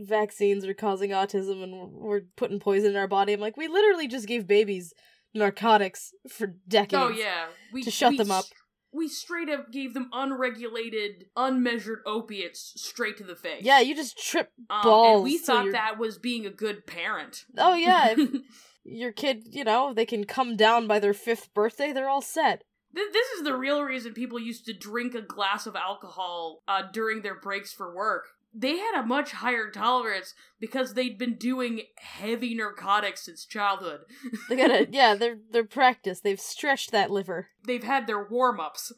vaccines 0.00 0.64
are 0.64 0.74
causing 0.74 1.10
autism 1.10 1.62
and 1.62 1.92
we're 1.92 2.22
putting 2.36 2.58
poison 2.58 2.90
in 2.90 2.96
our 2.96 3.06
body, 3.06 3.32
I'm 3.32 3.38
like, 3.38 3.56
we 3.56 3.68
literally 3.68 4.08
just 4.08 4.26
gave 4.26 4.44
babies 4.48 4.92
narcotics 5.34 6.12
for 6.28 6.48
decades. 6.66 7.00
oh 7.00 7.10
yeah, 7.10 7.46
we, 7.72 7.84
to 7.84 7.92
shut 7.92 8.10
we 8.10 8.16
them 8.16 8.32
up. 8.32 8.44
We 8.92 9.08
straight 9.08 9.48
up 9.48 9.70
gave 9.72 9.94
them 9.94 10.08
unregulated, 10.12 11.26
unmeasured 11.36 12.00
opiates 12.06 12.72
straight 12.76 13.16
to 13.18 13.24
the 13.24 13.36
face. 13.36 13.62
Yeah, 13.64 13.80
you 13.80 13.94
just 13.94 14.18
trip 14.18 14.50
um, 14.68 14.82
balls. 14.82 15.14
And 15.16 15.24
we 15.24 15.38
thought 15.38 15.72
that 15.72 15.98
was 15.98 16.18
being 16.18 16.44
a 16.46 16.50
good 16.50 16.86
parent. 16.86 17.44
Oh 17.56 17.74
yeah, 17.74 18.14
your 18.84 19.12
kid, 19.12 19.44
you 19.50 19.64
know, 19.64 19.92
they 19.94 20.06
can 20.06 20.24
come 20.24 20.56
down 20.56 20.86
by 20.86 20.98
their 20.98 21.14
fifth 21.14 21.52
birthday, 21.54 21.92
they're 21.92 22.08
all 22.08 22.22
set. 22.22 22.64
Th- 22.94 23.12
This 23.12 23.28
is 23.38 23.44
the 23.44 23.54
real 23.56 23.82
reason 23.82 24.12
people 24.12 24.40
used 24.40 24.66
to 24.66 24.72
drink 24.72 25.14
a 25.14 25.22
glass 25.22 25.66
of 25.66 25.76
alcohol 25.76 26.62
uh, 26.66 26.82
during 26.92 27.22
their 27.22 27.38
breaks 27.38 27.72
for 27.72 27.94
work. 27.94 28.28
They 28.52 28.78
had 28.78 29.00
a 29.00 29.06
much 29.06 29.32
higher 29.32 29.70
tolerance 29.70 30.34
because 30.58 30.94
they'd 30.94 31.18
been 31.18 31.36
doing 31.36 31.82
heavy 31.98 32.54
narcotics 32.54 33.24
since 33.24 33.44
childhood. 33.44 34.00
They 34.48 34.56
gotta, 34.56 34.88
yeah, 34.90 35.14
they're 35.14 35.38
they're 35.50 35.64
practiced. 35.64 36.24
They've 36.24 36.40
stretched 36.40 36.90
that 36.90 37.10
liver. 37.10 37.48
They've 37.64 37.84
had 37.84 38.06
their 38.06 38.24
warm 38.24 38.58
ups. 38.58 38.92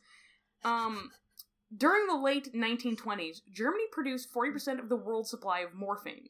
Um, 0.65 1.11
during 1.75 2.07
the 2.07 2.17
late 2.17 2.55
1920s, 2.55 3.41
Germany 3.53 3.85
produced 3.91 4.33
40% 4.33 4.79
of 4.79 4.89
the 4.89 4.97
world's 4.97 5.31
supply 5.31 5.61
of 5.61 5.75
morphine. 5.75 6.29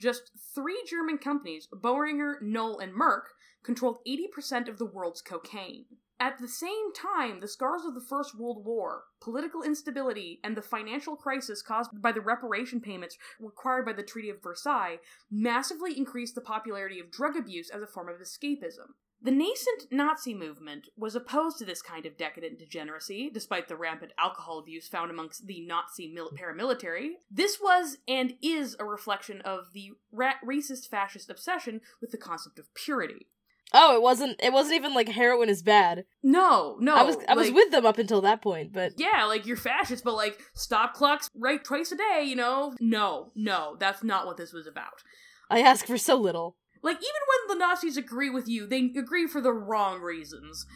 Just 0.00 0.30
three 0.54 0.82
German 0.88 1.18
companies, 1.18 1.68
Boehringer, 1.72 2.40
Knoll, 2.42 2.78
and 2.78 2.92
Merck, 2.92 3.22
controlled 3.62 3.98
80% 4.06 4.68
of 4.68 4.78
the 4.78 4.84
world's 4.86 5.22
cocaine. 5.22 5.84
At 6.22 6.38
the 6.38 6.46
same 6.46 6.92
time, 6.92 7.40
the 7.40 7.48
scars 7.48 7.84
of 7.84 7.94
the 7.94 8.00
First 8.00 8.38
World 8.38 8.64
War, 8.64 9.06
political 9.20 9.64
instability, 9.64 10.38
and 10.44 10.56
the 10.56 10.62
financial 10.62 11.16
crisis 11.16 11.62
caused 11.62 11.90
by 12.00 12.12
the 12.12 12.20
reparation 12.20 12.80
payments 12.80 13.18
required 13.40 13.86
by 13.86 13.92
the 13.92 14.04
Treaty 14.04 14.30
of 14.30 14.40
Versailles 14.40 15.00
massively 15.32 15.98
increased 15.98 16.36
the 16.36 16.40
popularity 16.40 17.00
of 17.00 17.10
drug 17.10 17.34
abuse 17.36 17.70
as 17.70 17.82
a 17.82 17.88
form 17.88 18.08
of 18.08 18.20
escapism. 18.20 18.94
The 19.20 19.32
nascent 19.32 19.90
Nazi 19.90 20.32
movement 20.32 20.90
was 20.96 21.16
opposed 21.16 21.58
to 21.58 21.64
this 21.64 21.82
kind 21.82 22.06
of 22.06 22.16
decadent 22.16 22.56
degeneracy, 22.56 23.28
despite 23.28 23.66
the 23.66 23.74
rampant 23.76 24.12
alcohol 24.16 24.60
abuse 24.60 24.86
found 24.86 25.10
amongst 25.10 25.48
the 25.48 25.66
Nazi 25.66 26.06
mil- 26.06 26.30
paramilitary. 26.30 27.14
This 27.32 27.58
was 27.60 27.98
and 28.06 28.34
is 28.40 28.76
a 28.78 28.84
reflection 28.84 29.40
of 29.40 29.72
the 29.72 29.90
ra- 30.12 30.34
racist 30.46 30.88
fascist 30.88 31.30
obsession 31.30 31.80
with 32.00 32.12
the 32.12 32.16
concept 32.16 32.60
of 32.60 32.72
purity. 32.74 33.26
Oh, 33.74 33.96
it 33.96 34.02
wasn't. 34.02 34.38
It 34.42 34.52
wasn't 34.52 34.76
even 34.76 34.94
like 34.94 35.08
heroin 35.08 35.48
is 35.48 35.62
bad. 35.62 36.04
No, 36.22 36.76
no. 36.80 36.94
I 36.94 37.02
was 37.02 37.16
I 37.28 37.34
was 37.34 37.50
with 37.50 37.70
them 37.70 37.86
up 37.86 37.98
until 37.98 38.20
that 38.20 38.42
point, 38.42 38.72
but 38.72 38.92
Yeah, 38.96 39.24
like 39.24 39.46
you're 39.46 39.56
fascist, 39.56 40.04
but 40.04 40.14
like 40.14 40.38
stop 40.54 40.94
clocks 40.94 41.28
right 41.34 41.62
twice 41.62 41.92
a 41.92 41.96
day, 41.96 42.24
you 42.24 42.36
know? 42.36 42.74
No, 42.80 43.32
no, 43.34 43.76
that's 43.78 44.04
not 44.04 44.26
what 44.26 44.36
this 44.36 44.52
was 44.52 44.66
about. 44.66 45.02
I 45.50 45.60
ask 45.60 45.86
for 45.86 45.98
so 45.98 46.16
little. 46.16 46.56
Like 46.82 46.96
even 46.96 47.48
when 47.48 47.58
the 47.58 47.64
Nazis 47.64 47.96
agree 47.96 48.30
with 48.30 48.48
you, 48.48 48.66
they 48.66 48.90
agree 48.96 49.26
for 49.26 49.40
the 49.40 49.52
wrong 49.52 50.00
reasons. 50.00 50.66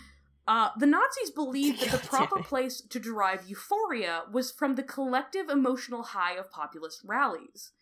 Uh, 0.49 0.71
the 0.79 0.87
Nazis 0.87 1.31
believed 1.31 1.81
that 1.81 1.91
the 1.91 2.07
proper 2.09 2.43
place 2.43 2.81
to 2.81 3.01
derive 3.01 3.49
euphoria 3.49 4.23
was 4.33 4.53
from 4.53 4.77
the 4.77 4.83
collective 4.83 5.49
emotional 5.49 6.03
high 6.03 6.37
of 6.37 6.51
populist 6.51 7.01
rallies. 7.05 7.73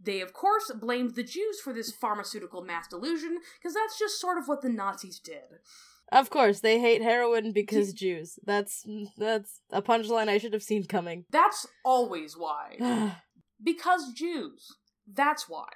They, 0.00 0.20
of 0.20 0.32
course, 0.32 0.70
blamed 0.80 1.14
the 1.14 1.24
Jews 1.24 1.60
for 1.62 1.72
this 1.72 1.90
pharmaceutical 1.90 2.62
mass 2.62 2.86
delusion, 2.88 3.38
because 3.58 3.74
that's 3.74 3.98
just 3.98 4.20
sort 4.20 4.38
of 4.38 4.46
what 4.46 4.62
the 4.62 4.68
Nazis 4.68 5.18
did. 5.18 5.58
Of 6.10 6.30
course, 6.30 6.60
they 6.60 6.80
hate 6.80 7.02
heroin 7.02 7.52
because 7.52 7.92
Jews. 7.92 8.38
That's 8.44 8.86
that's 9.18 9.60
a 9.70 9.82
punchline 9.82 10.28
I 10.28 10.38
should 10.38 10.54
have 10.54 10.62
seen 10.62 10.84
coming. 10.84 11.26
That's 11.30 11.66
always 11.84 12.34
why. 12.34 13.16
Because 13.62 14.12
Jews. 14.14 14.68
That's 15.06 15.48
why. 15.48 15.68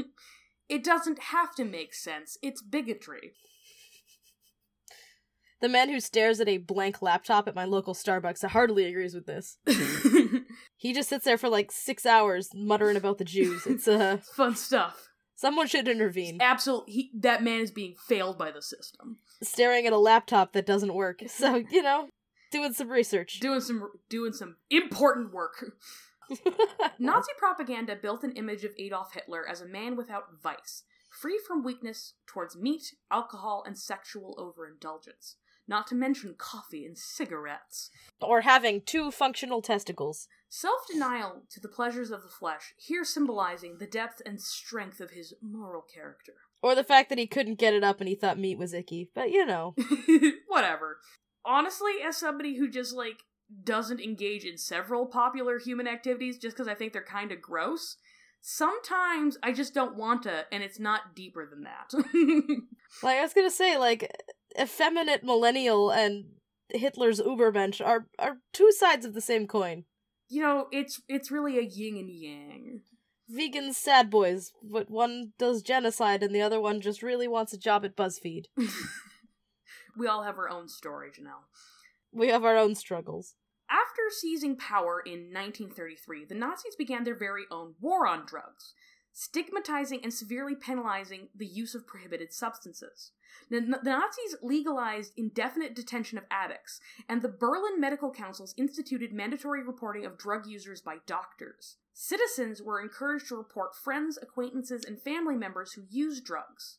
it 0.68 0.82
doesn't 0.82 1.20
have 1.24 1.54
to 1.56 1.64
make 1.64 1.94
sense, 1.94 2.36
it's 2.42 2.62
bigotry. 2.62 3.32
The 5.60 5.68
man 5.68 5.88
who 5.90 6.00
stares 6.00 6.40
at 6.40 6.48
a 6.48 6.58
blank 6.58 7.02
laptop 7.02 7.46
at 7.48 7.54
my 7.54 7.64
local 7.64 7.94
Starbucks 7.94 8.46
hardly 8.48 8.84
agrees 8.86 9.14
with 9.14 9.26
this. 9.26 9.58
He 10.76 10.94
just 10.94 11.10
sits 11.10 11.26
there 11.26 11.36
for 11.36 11.50
like 11.50 11.70
six 11.70 12.06
hours 12.06 12.48
muttering 12.54 12.96
about 12.96 13.18
the 13.18 13.24
Jews. 13.24 13.66
It's 13.66 13.86
uh 13.86 14.16
Fun 14.34 14.56
stuff. 14.56 15.08
someone 15.34 15.66
should 15.66 15.88
intervene. 15.88 16.38
Absolutely, 16.40 17.10
that 17.18 17.42
man 17.42 17.60
is 17.60 17.70
being 17.70 17.94
failed 18.08 18.38
by 18.38 18.50
the 18.50 18.62
system. 18.62 19.18
Staring 19.42 19.86
at 19.86 19.92
a 19.92 19.98
laptop 19.98 20.54
that 20.54 20.64
doesn't 20.64 20.94
work. 20.94 21.20
So 21.28 21.62
you 21.70 21.82
know, 21.82 22.08
doing 22.50 22.72
some 22.72 22.88
research. 22.88 23.40
Doing 23.40 23.60
some 23.60 23.90
doing 24.08 24.32
some 24.32 24.56
important 24.70 25.34
work. 25.34 25.72
Nazi 26.98 27.32
propaganda 27.38 27.94
built 28.00 28.24
an 28.24 28.32
image 28.32 28.64
of 28.64 28.72
Adolf 28.78 29.12
Hitler 29.12 29.46
as 29.46 29.60
a 29.60 29.66
man 29.66 29.96
without 29.96 30.40
vice, 30.42 30.84
free 31.10 31.38
from 31.46 31.62
weakness 31.62 32.14
towards 32.26 32.56
meat, 32.56 32.94
alcohol, 33.10 33.62
and 33.66 33.76
sexual 33.76 34.34
overindulgence. 34.38 35.36
Not 35.70 35.86
to 35.86 35.94
mention 35.94 36.34
coffee 36.36 36.84
and 36.84 36.98
cigarettes. 36.98 37.90
or 38.20 38.40
having 38.40 38.82
two 38.82 39.12
functional 39.12 39.62
testicles. 39.62 40.26
Self 40.48 40.80
denial 40.90 41.42
to 41.48 41.60
the 41.60 41.68
pleasures 41.68 42.10
of 42.10 42.22
the 42.22 42.28
flesh, 42.28 42.74
here 42.76 43.04
symbolizing 43.04 43.78
the 43.78 43.86
depth 43.86 44.20
and 44.26 44.40
strength 44.40 45.00
of 45.00 45.12
his 45.12 45.32
moral 45.40 45.82
character. 45.82 46.32
Or 46.60 46.74
the 46.74 46.82
fact 46.82 47.08
that 47.08 47.18
he 47.18 47.28
couldn't 47.28 47.60
get 47.60 47.72
it 47.72 47.84
up 47.84 48.00
and 48.00 48.08
he 48.08 48.16
thought 48.16 48.36
meat 48.36 48.58
was 48.58 48.74
icky. 48.74 49.10
But 49.14 49.30
you 49.30 49.46
know. 49.46 49.76
Whatever. 50.48 50.98
Honestly, 51.44 51.92
as 52.04 52.16
somebody 52.16 52.56
who 52.58 52.68
just, 52.68 52.92
like, 52.92 53.22
doesn't 53.62 54.00
engage 54.00 54.44
in 54.44 54.58
several 54.58 55.06
popular 55.06 55.60
human 55.60 55.86
activities 55.86 56.36
just 56.36 56.56
because 56.56 56.66
I 56.68 56.74
think 56.74 56.92
they're 56.92 57.04
kind 57.04 57.30
of 57.30 57.40
gross, 57.40 57.96
sometimes 58.40 59.38
I 59.40 59.52
just 59.52 59.72
don't 59.72 59.96
want 59.96 60.24
to, 60.24 60.46
and 60.52 60.64
it's 60.64 60.80
not 60.80 61.14
deeper 61.14 61.46
than 61.48 61.62
that. 61.62 61.92
Like 63.04 63.18
I 63.18 63.22
was 63.22 63.32
gonna 63.32 63.52
say, 63.52 63.78
like 63.78 64.10
effeminate 64.58 65.24
millennial 65.24 65.90
and 65.90 66.24
Hitler's 66.70 67.20
Ubermensch 67.20 67.84
are 67.84 68.06
are 68.18 68.38
two 68.52 68.70
sides 68.72 69.04
of 69.04 69.14
the 69.14 69.20
same 69.20 69.46
coin. 69.46 69.84
you 70.28 70.40
know, 70.42 70.66
it's 70.72 71.02
it's 71.08 71.30
really 71.30 71.58
a 71.58 71.62
yin 71.62 71.96
and 71.96 72.10
yang. 72.10 72.80
Vegans, 73.32 73.74
sad 73.74 74.10
boys, 74.10 74.52
but 74.62 74.90
one 74.90 75.32
does 75.38 75.62
genocide 75.62 76.22
and 76.22 76.34
the 76.34 76.42
other 76.42 76.60
one 76.60 76.80
just 76.80 77.02
really 77.02 77.28
wants 77.28 77.52
a 77.52 77.58
job 77.58 77.84
at 77.84 77.96
BuzzFeed. 77.96 78.46
we 79.96 80.06
all 80.08 80.24
have 80.24 80.36
our 80.36 80.48
own 80.50 80.68
story, 80.68 81.10
Janelle. 81.10 81.44
We 82.12 82.28
have 82.28 82.44
our 82.44 82.56
own 82.56 82.74
struggles. 82.74 83.34
After 83.70 84.02
seizing 84.10 84.56
power 84.56 85.00
in 85.06 85.32
1933, 85.32 86.24
the 86.28 86.34
Nazis 86.34 86.74
began 86.76 87.04
their 87.04 87.16
very 87.16 87.44
own 87.52 87.74
war 87.80 88.04
on 88.04 88.26
drugs, 88.26 88.74
stigmatizing 89.20 90.00
and 90.02 90.14
severely 90.14 90.54
penalizing 90.54 91.28
the 91.36 91.46
use 91.46 91.74
of 91.74 91.86
prohibited 91.86 92.32
substances. 92.32 93.12
The, 93.50 93.60
Nazis 93.60 94.36
legalized 94.40 95.12
indefinite 95.14 95.74
detention 95.74 96.16
of 96.16 96.24
addicts, 96.30 96.80
and 97.06 97.20
the 97.20 97.28
Berlin 97.28 97.78
Medical 97.78 98.10
Councils 98.10 98.54
instituted 98.56 99.12
mandatory 99.12 99.62
reporting 99.62 100.06
of 100.06 100.16
drug 100.16 100.46
users 100.46 100.80
by 100.80 100.96
doctors. 101.06 101.76
Citizens 101.92 102.62
were 102.62 102.80
encouraged 102.80 103.28
to 103.28 103.36
report 103.36 103.76
friends, 103.76 104.18
acquaintances, 104.22 104.86
and 104.86 105.02
family 105.02 105.36
members 105.36 105.74
who 105.74 105.82
used 105.90 106.24
drugs. 106.24 106.78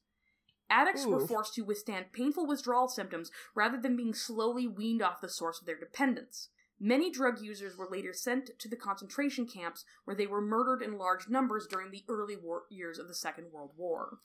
Addicts 0.67 1.05
were 1.05 1.19
forced 1.19 1.53
to 1.55 1.61
withstand 1.61 2.11
painful 2.11 2.47
withdrawal 2.47 2.87
symptoms 2.87 3.29
rather 3.53 3.79
than 3.79 3.95
being 3.95 4.15
slowly 4.15 4.65
weaned 4.65 5.03
off 5.03 5.21
the 5.21 5.29
source 5.29 5.59
of 5.59 5.67
their 5.67 5.77
dependence. 5.77 6.49
Many 6.83 7.11
drug 7.11 7.39
users 7.39 7.77
were 7.77 7.87
later 7.91 8.11
sent 8.11 8.49
to 8.57 8.67
the 8.67 8.75
concentration 8.75 9.45
camps 9.45 9.85
where 10.05 10.15
they 10.15 10.25
were 10.25 10.41
murdered 10.41 10.81
in 10.81 10.97
large 10.97 11.29
numbers 11.29 11.67
during 11.69 11.91
the 11.91 12.03
early 12.09 12.35
war- 12.35 12.63
years 12.71 12.97
of 12.97 13.07
the 13.07 13.13
Second 13.13 13.51
World 13.53 13.73
War. 13.77 14.17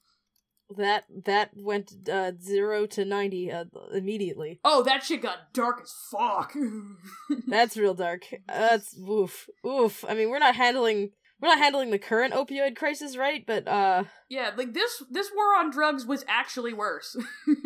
That 0.75 1.05
that 1.27 1.51
went 1.55 1.93
uh, 2.11 2.33
zero 2.43 2.87
to 2.87 3.05
ninety 3.05 3.53
uh, 3.53 3.67
immediately. 3.93 4.59
Oh, 4.65 4.83
that 4.83 5.05
shit 5.05 5.23
got 5.23 5.53
dark 5.53 5.81
as 5.83 5.95
fuck. 6.11 6.55
That's 7.47 7.77
real 7.77 7.95
dark. 7.95 8.23
That's 8.49 8.99
oof 8.99 9.49
oof. 9.65 10.05
I 10.09 10.15
mean, 10.15 10.31
we're 10.31 10.41
not 10.41 10.57
handling 10.57 11.11
we're 11.41 11.49
not 11.49 11.59
handling 11.59 11.91
the 11.91 11.99
current 11.99 12.33
opioid 12.33 12.75
crisis 12.75 13.17
right, 13.17 13.45
but 13.47 13.69
uh, 13.69 14.05
yeah, 14.29 14.51
like 14.57 14.73
this 14.73 15.03
this 15.11 15.31
war 15.37 15.57
on 15.59 15.71
drugs 15.71 16.07
was 16.07 16.25
actually 16.27 16.73
worse. 16.73 17.17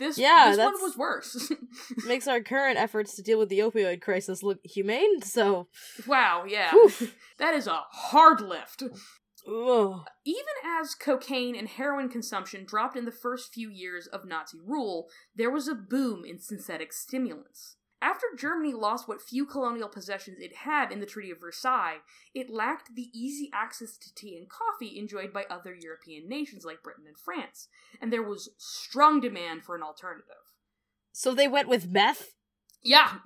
this 0.00 0.18
Yeah, 0.18 0.46
this 0.48 0.58
one 0.58 0.82
was 0.82 0.96
worse. 0.96 1.52
makes 2.06 2.26
our 2.26 2.40
current 2.40 2.78
efforts 2.78 3.14
to 3.14 3.22
deal 3.22 3.38
with 3.38 3.48
the 3.48 3.60
opioid 3.60 4.00
crisis 4.02 4.42
look 4.42 4.58
humane. 4.64 5.22
So, 5.22 5.68
wow, 6.06 6.44
yeah. 6.46 6.74
Oof. 6.74 7.16
That 7.38 7.54
is 7.54 7.66
a 7.66 7.84
hard 7.90 8.42
lift. 8.42 8.82
ugh. 8.82 10.02
Even 10.26 10.54
as 10.78 10.94
cocaine 10.94 11.56
and 11.56 11.68
heroin 11.68 12.10
consumption 12.10 12.66
dropped 12.66 12.96
in 12.96 13.06
the 13.06 13.12
first 13.12 13.54
few 13.54 13.70
years 13.70 14.06
of 14.06 14.26
Nazi 14.26 14.58
rule, 14.62 15.08
there 15.34 15.50
was 15.50 15.66
a 15.66 15.74
boom 15.74 16.24
in 16.26 16.38
synthetic 16.38 16.92
stimulants. 16.92 17.76
After 18.02 18.26
Germany 18.36 18.72
lost 18.72 19.08
what 19.08 19.20
few 19.20 19.44
colonial 19.44 19.88
possessions 19.88 20.38
it 20.40 20.56
had 20.56 20.90
in 20.90 21.00
the 21.00 21.06
Treaty 21.06 21.30
of 21.30 21.40
Versailles, 21.40 21.98
it 22.34 22.48
lacked 22.48 22.94
the 22.94 23.10
easy 23.12 23.50
access 23.52 23.98
to 23.98 24.14
tea 24.14 24.36
and 24.36 24.48
coffee 24.48 24.98
enjoyed 24.98 25.32
by 25.32 25.44
other 25.50 25.74
European 25.74 26.28
nations 26.28 26.64
like 26.64 26.82
Britain 26.82 27.04
and 27.06 27.18
France, 27.18 27.68
and 28.00 28.10
there 28.10 28.22
was 28.22 28.50
strong 28.56 29.20
demand 29.20 29.64
for 29.64 29.76
an 29.76 29.82
alternative. 29.82 30.24
So 31.12 31.34
they 31.34 31.48
went 31.48 31.68
with 31.68 31.90
meth? 31.90 32.34
Yeah. 32.82 33.18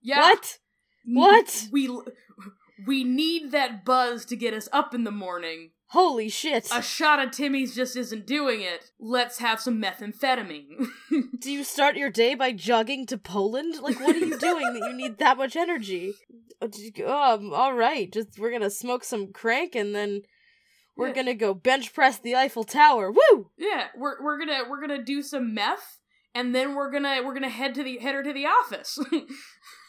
Yeah. 0.00 0.20
What? 0.20 0.58
What? 1.06 1.68
We 1.72 1.90
we 2.86 3.04
need 3.04 3.50
that 3.50 3.84
buzz 3.84 4.24
to 4.26 4.36
get 4.36 4.54
us 4.54 4.68
up 4.72 4.94
in 4.94 5.04
the 5.04 5.10
morning. 5.10 5.70
Holy 5.94 6.28
shit. 6.28 6.68
A 6.72 6.82
shot 6.82 7.24
of 7.24 7.30
Timmy's 7.30 7.72
just 7.74 7.96
isn't 7.96 8.26
doing 8.26 8.60
it. 8.62 8.90
Let's 8.98 9.38
have 9.38 9.60
some 9.60 9.80
methamphetamine. 9.80 10.88
Do 11.40 11.52
you 11.52 11.62
start 11.62 11.96
your 11.96 12.10
day 12.10 12.34
by 12.34 12.50
jogging 12.52 13.06
to 13.06 13.16
Poland? 13.16 13.76
Like, 13.80 14.00
what 14.00 14.16
are 14.16 14.18
you 14.18 14.36
doing 14.38 14.74
that 14.74 14.88
you 14.90 14.92
need 14.92 15.18
that 15.18 15.36
much 15.38 15.54
energy? 15.54 16.14
Uh, 16.60 16.66
Um, 17.06 17.52
all 17.54 17.74
right, 17.74 18.12
just 18.12 18.38
we're 18.40 18.50
gonna 18.50 18.70
smoke 18.70 19.04
some 19.04 19.32
crank 19.32 19.74
and 19.76 19.94
then 19.94 20.22
we're 20.96 21.08
Yeah. 21.08 21.14
gonna 21.14 21.34
go 21.34 21.54
bench 21.54 21.92
press 21.94 22.18
the 22.18 22.34
Eiffel 22.34 22.64
Tower. 22.64 23.12
Woo! 23.12 23.50
yeah, 23.56 23.86
we're 23.96 24.20
we're 24.22 24.38
gonna 24.38 24.62
we're 24.68 24.80
gonna 24.80 25.02
do 25.04 25.22
some 25.22 25.54
meth, 25.54 26.00
and 26.34 26.54
then 26.54 26.74
we're 26.74 26.90
gonna 26.90 27.22
we're 27.24 27.34
gonna 27.34 27.48
head 27.48 27.74
to 27.76 27.84
the 27.84 27.98
head 27.98 28.14
her 28.16 28.22
to 28.24 28.32
the 28.32 28.46
office. 28.46 28.98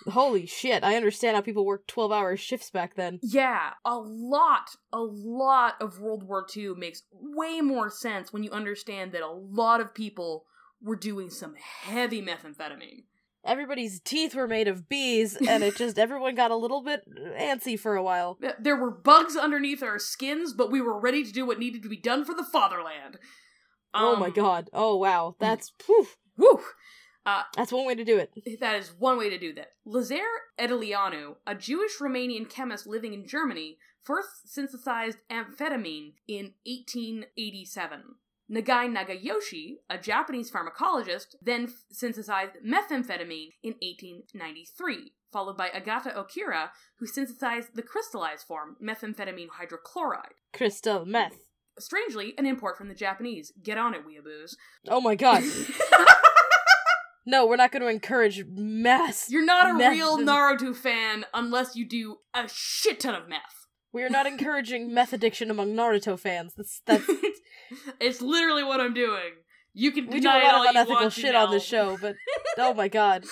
Holy 0.07 0.45
shit! 0.45 0.83
I 0.83 0.95
understand 0.95 1.35
how 1.35 1.41
people 1.41 1.65
worked 1.65 1.87
twelve-hour 1.87 2.37
shifts 2.37 2.69
back 2.69 2.95
then. 2.95 3.19
yeah, 3.23 3.71
a 3.83 3.97
lot, 3.97 4.75
a 4.93 4.99
lot 5.01 5.75
of 5.81 5.99
World 5.99 6.23
War 6.23 6.45
II 6.55 6.75
makes 6.77 7.03
way 7.11 7.61
more 7.61 7.89
sense 7.89 8.31
when 8.31 8.43
you 8.43 8.51
understand 8.51 9.11
that 9.13 9.21
a 9.21 9.31
lot 9.31 9.81
of 9.81 9.93
people 9.93 10.45
were 10.81 10.95
doing 10.95 11.29
some 11.29 11.55
heavy 11.55 12.21
methamphetamine. 12.21 13.03
Everybody's 13.43 13.99
teeth 13.99 14.33
were 14.35 14.47
made 14.47 14.67
of 14.67 14.89
bees, 14.89 15.35
and 15.35 15.63
it 15.63 15.75
just 15.75 15.97
everyone 16.05 16.35
got 16.35 16.51
a 16.51 16.55
little 16.55 16.81
bit 16.83 17.01
antsy 17.39 17.79
for 17.79 17.95
a 17.95 18.03
while. 18.03 18.37
There 18.59 18.75
were 18.75 18.91
bugs 18.91 19.35
underneath 19.35 19.83
our 19.83 19.99
skins, 19.99 20.53
but 20.53 20.71
we 20.71 20.81
were 20.81 20.99
ready 20.99 21.23
to 21.23 21.31
do 21.31 21.45
what 21.45 21.59
needed 21.59 21.83
to 21.83 21.89
be 21.89 21.97
done 21.97 22.25
for 22.25 22.33
the 22.35 22.43
fatherland. 22.43 23.17
oh 23.93 24.15
my 24.15 24.27
Um, 24.27 24.33
god! 24.33 24.69
Oh 24.73 24.95
wow! 24.97 25.35
That's 25.39 25.71
whew, 25.85 26.07
Woo! 26.37 26.61
Uh, 27.25 27.41
that's 27.55 27.71
one 27.71 27.85
way 27.85 27.95
to 27.95 28.03
do 28.03 28.17
it. 28.17 28.31
That 28.59 28.75
is 28.75 28.93
one 28.99 29.17
way 29.17 29.29
to 29.29 29.37
do 29.39 29.53
that. 29.55 29.71
Lazare 29.87 30.19
Edeleanu, 30.59 31.35
a 31.47 31.55
Jewish 31.55 31.97
Romanian 31.99 32.47
chemist 32.47 32.85
living 32.85 33.13
in 33.13 33.27
Germany, 33.27 33.77
first 34.03 34.53
synthesized 34.53 35.17
amphetamine 35.31 36.13
in 36.27 36.53
1887. 36.65 38.15
Nagai 38.51 38.95
Nagayoshi, 38.95 39.77
a 39.89 39.97
Japanese 39.97 40.51
pharmacologist, 40.51 41.33
then 41.41 41.63
f- 41.63 41.83
synthesized 41.91 42.51
methamphetamine 42.63 43.53
in 43.63 43.73
1893, 43.81 45.13
followed 45.33 45.57
by 45.57 45.69
Ogata 45.69 46.15
Akira, 46.15 46.71
who 46.99 47.07
synthesized 47.07 47.69
the 47.73 47.81
crystallized 47.81 48.45
form, 48.45 48.77
methamphetamine 48.79 49.47
hydrochloride. 49.59 50.37
Crystal 50.53 51.05
meth. 51.07 51.49
Strangely, 51.79 52.35
an 52.37 52.45
import 52.45 52.77
from 52.77 52.87
the 52.87 52.93
Japanese. 52.93 53.51
Get 53.63 53.79
on 53.79 53.95
it, 53.95 54.01
weeaboos. 54.05 54.55
Oh 54.87 55.01
my 55.01 55.15
god! 55.15 55.43
No, 57.25 57.45
we're 57.47 57.55
not 57.55 57.71
going 57.71 57.81
to 57.81 57.87
encourage 57.87 58.45
mass. 58.47 59.29
You're 59.29 59.45
not 59.45 59.71
a 59.71 59.73
meth- 59.73 59.91
real 59.91 60.17
Naruto 60.19 60.75
fan 60.75 61.25
unless 61.33 61.75
you 61.75 61.87
do 61.87 62.17
a 62.33 62.47
shit 62.47 62.99
ton 62.99 63.15
of 63.15 63.27
meth. 63.27 63.67
We 63.91 64.03
are 64.03 64.09
not 64.09 64.27
encouraging 64.27 64.93
meth 64.93 65.13
addiction 65.13 65.49
among 65.49 65.73
Naruto 65.73 66.19
fans. 66.19 66.53
That's 66.55 66.81
that's 66.85 67.09
it's 67.99 68.21
literally 68.21 68.63
what 68.63 68.79
I'm 68.79 68.93
doing. 68.93 69.31
You 69.77 69.91
can 69.91 70.07
we 70.07 70.21
do 70.21 70.27
a 70.27 70.29
lot 70.29 70.43
all 70.45 70.63
of 70.63 70.69
unethical 70.69 71.09
shit 71.09 71.35
on 71.35 71.51
this 71.51 71.65
show, 71.65 71.97
but 71.99 72.15
oh 72.57 72.73
my 72.73 72.87
god, 72.87 73.25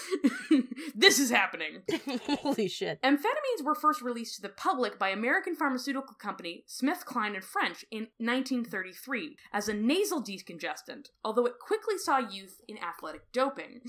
this 0.96 1.18
is 1.18 1.32
happening. 1.32 1.84
holy 2.42 2.68
shit! 2.68 3.02
Amphetamines 3.02 3.64
were 3.64 3.76
first 3.76 4.02
released 4.02 4.36
to 4.36 4.42
the 4.42 4.50
public 4.50 5.00
by 5.00 5.08
American 5.08 5.56
pharmaceutical 5.56 6.16
company 6.16 6.66
SmithKline 6.68 7.34
and 7.36 7.46
French 7.46 7.86
in 7.92 8.08
1933 8.18 9.38
as 9.54 9.70
a 9.70 9.74
nasal 9.74 10.22
decongestant, 10.22 11.12
although 11.24 11.46
it 11.46 11.60
quickly 11.66 11.98
saw 11.98 12.18
use 12.18 12.56
in 12.68 12.78
athletic 12.78 13.32
doping. 13.32 13.80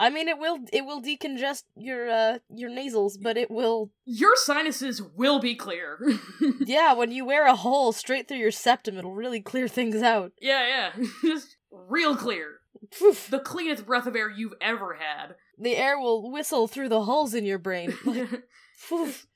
I 0.00 0.08
mean, 0.08 0.28
it 0.28 0.38
will 0.38 0.60
it 0.72 0.86
will 0.86 1.02
decongest 1.02 1.64
your 1.76 2.08
uh 2.08 2.38
your 2.48 2.70
nasals, 2.70 3.18
but 3.18 3.36
it 3.36 3.50
will 3.50 3.90
Your 4.06 4.34
sinuses 4.34 5.02
will 5.02 5.40
be 5.40 5.54
clear. 5.54 5.98
yeah. 6.60 6.94
When 6.94 7.12
you 7.12 7.26
wear 7.26 7.46
a 7.46 7.54
hole 7.54 7.92
straight 7.92 8.28
through 8.28 8.38
your 8.38 8.50
septum, 8.50 8.96
it'll 8.96 9.14
really 9.14 9.42
clear 9.42 9.68
things 9.68 10.02
out. 10.02 10.32
yeah, 10.40 10.90
yeah. 10.96 11.04
Just 11.22 11.56
real 11.72 12.16
clear. 12.16 12.58
The 13.30 13.38
cleanest 13.38 13.86
breath 13.86 14.06
of 14.06 14.16
air 14.16 14.30
you've 14.30 14.54
ever 14.60 14.94
had. 14.94 15.36
The 15.58 15.76
air 15.76 15.98
will 15.98 16.30
whistle 16.30 16.66
through 16.66 16.88
the 16.88 17.04
holes 17.04 17.32
in 17.34 17.44
your 17.44 17.58
brain. 17.58 17.94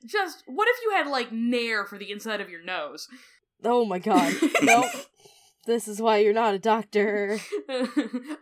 Just 0.07 0.43
what 0.47 0.69
if 0.69 0.77
you 0.85 0.93
had 0.93 1.07
like 1.07 1.33
Nair 1.33 1.85
for 1.85 1.99
the 1.99 2.11
inside 2.11 2.41
of 2.41 2.51
your 2.51 2.63
nose? 2.63 3.09
oh 3.65 3.85
my 3.85 3.99
god, 3.99 4.35
nope. 4.63 4.91
This 5.67 5.89
is 5.89 6.01
why 6.01 6.19
you're 6.19 6.33
not 6.33 6.55
a 6.55 6.59
doctor. 6.59 7.39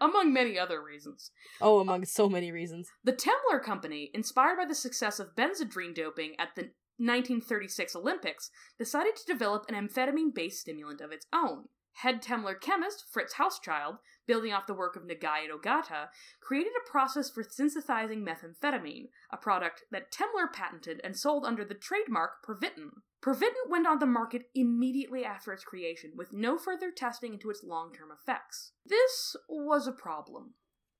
Among 0.00 0.32
many 0.32 0.58
other 0.58 0.82
reasons. 0.82 1.30
Oh, 1.60 1.80
among 1.80 2.04
so 2.04 2.28
many 2.28 2.52
reasons. 2.52 2.88
The 3.02 3.12
Temmler 3.12 3.62
Company, 3.62 4.10
inspired 4.12 4.56
by 4.56 4.66
the 4.66 4.74
success 4.74 5.18
of 5.18 5.34
Benzedrine 5.36 5.94
doping 5.94 6.34
at 6.38 6.54
the 6.54 6.70
1936 6.98 7.96
Olympics, 7.96 8.50
decided 8.78 9.16
to 9.16 9.32
develop 9.32 9.64
an 9.68 9.74
amphetamine 9.74 10.34
based 10.34 10.60
stimulant 10.60 11.00
of 11.00 11.12
its 11.12 11.26
own. 11.32 11.64
Head 11.98 12.22
Temmler 12.22 12.60
chemist 12.60 13.04
Fritz 13.10 13.34
Hauschild, 13.34 13.98
building 14.26 14.52
off 14.52 14.66
the 14.66 14.74
work 14.74 14.96
of 14.96 15.04
Nagai 15.04 15.44
and 15.44 15.52
Ogata, 15.52 16.08
created 16.40 16.72
a 16.76 16.90
process 16.90 17.30
for 17.30 17.44
synthesizing 17.44 18.24
methamphetamine, 18.24 19.08
a 19.30 19.36
product 19.36 19.84
that 19.92 20.10
Temmler 20.10 20.52
patented 20.52 21.00
and 21.04 21.16
sold 21.16 21.44
under 21.44 21.64
the 21.64 21.74
trademark 21.74 22.44
Pervitin. 22.44 22.90
Pervitin 23.22 23.70
went 23.70 23.86
on 23.86 24.00
the 24.00 24.06
market 24.06 24.50
immediately 24.54 25.24
after 25.24 25.52
its 25.52 25.64
creation, 25.64 26.12
with 26.16 26.32
no 26.32 26.58
further 26.58 26.90
testing 26.90 27.34
into 27.34 27.48
its 27.48 27.62
long 27.62 27.92
term 27.94 28.08
effects. 28.10 28.72
This 28.84 29.36
was 29.48 29.86
a 29.86 29.92
problem. 29.92 30.54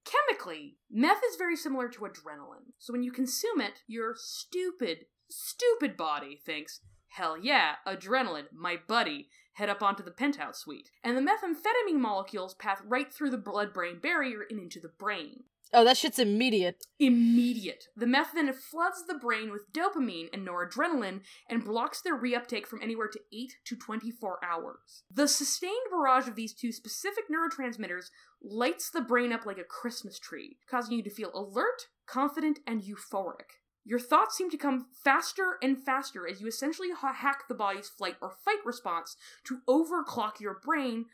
Chemically, 0.05 0.77
meth 0.91 1.23
is 1.29 1.37
very 1.37 1.57
similar 1.57 1.89
to 1.89 2.01
adrenaline. 2.01 2.73
So 2.79 2.93
when 2.93 3.03
you 3.03 3.11
consume 3.11 3.61
it, 3.61 3.81
your 3.89 4.15
stupid, 4.17 5.07
stupid 5.29 5.97
body 5.97 6.41
thinks, 6.45 6.81
hell 7.09 7.37
yeah, 7.39 7.77
adrenaline, 7.87 8.47
my 8.53 8.77
buddy, 8.87 9.29
head 9.55 9.69
up 9.69 9.83
onto 9.83 10.03
the 10.03 10.11
penthouse 10.11 10.61
suite. 10.61 10.91
And 11.03 11.17
the 11.17 11.21
methamphetamine 11.21 12.01
molecules 12.01 12.55
pass 12.55 12.79
right 12.85 13.13
through 13.13 13.31
the 13.31 13.39
blood 13.39 13.73
brain 13.73 13.99
barrier 14.01 14.45
and 14.49 14.61
into 14.61 14.81
the 14.81 14.89
brain. 14.89 15.45
Oh, 15.77 15.83
that 15.83 15.97
shit's 15.97 16.21
immediate. 16.21 16.85
Immediate. 17.01 17.89
The 17.97 18.07
meth 18.07 18.35
then 18.35 18.53
floods 18.53 19.05
the 19.09 19.19
brain 19.19 19.51
with 19.51 19.73
dopamine 19.73 20.29
and 20.33 20.47
noradrenaline 20.47 21.23
and 21.51 21.65
blocks 21.65 22.01
their 22.01 22.17
reuptake 22.17 22.67
from 22.67 22.81
anywhere 22.81 23.09
to 23.09 23.21
8 23.33 23.57
to 23.65 23.77
24 23.77 24.39
hours. 24.45 25.03
The 25.11 25.27
sustained 25.27 25.75
barrage 25.91 26.29
of 26.29 26.37
these 26.37 26.55
two 26.55 26.71
specific 26.71 27.25
neurotransmitters 27.29 28.11
lights 28.41 28.89
the 28.89 29.01
brain 29.01 29.33
up 29.33 29.47
like 29.47 29.59
a 29.59 29.65
Christmas 29.65 30.21
tree, 30.21 30.59
causing 30.71 30.97
you 30.97 31.03
to 31.03 31.11
feel 31.11 31.33
alert, 31.35 31.89
confident, 32.07 32.61
and 32.69 32.83
euphoric. 32.83 33.64
Your 33.85 33.99
thoughts 33.99 34.37
seem 34.37 34.51
to 34.51 34.57
come 34.57 34.87
faster 35.05 35.59
and 35.63 35.79
faster 35.83 36.27
as 36.27 36.41
you 36.41 36.47
essentially 36.47 36.89
ha- 36.97 37.13
hack 37.13 37.45
the 37.49 37.55
body's 37.55 37.89
flight 37.89 38.17
or 38.23 38.31
fight 38.45 38.65
response 38.65 39.17
to 39.45 39.61
overclock 39.69 40.41
your 40.41 40.59
brain 40.65 41.07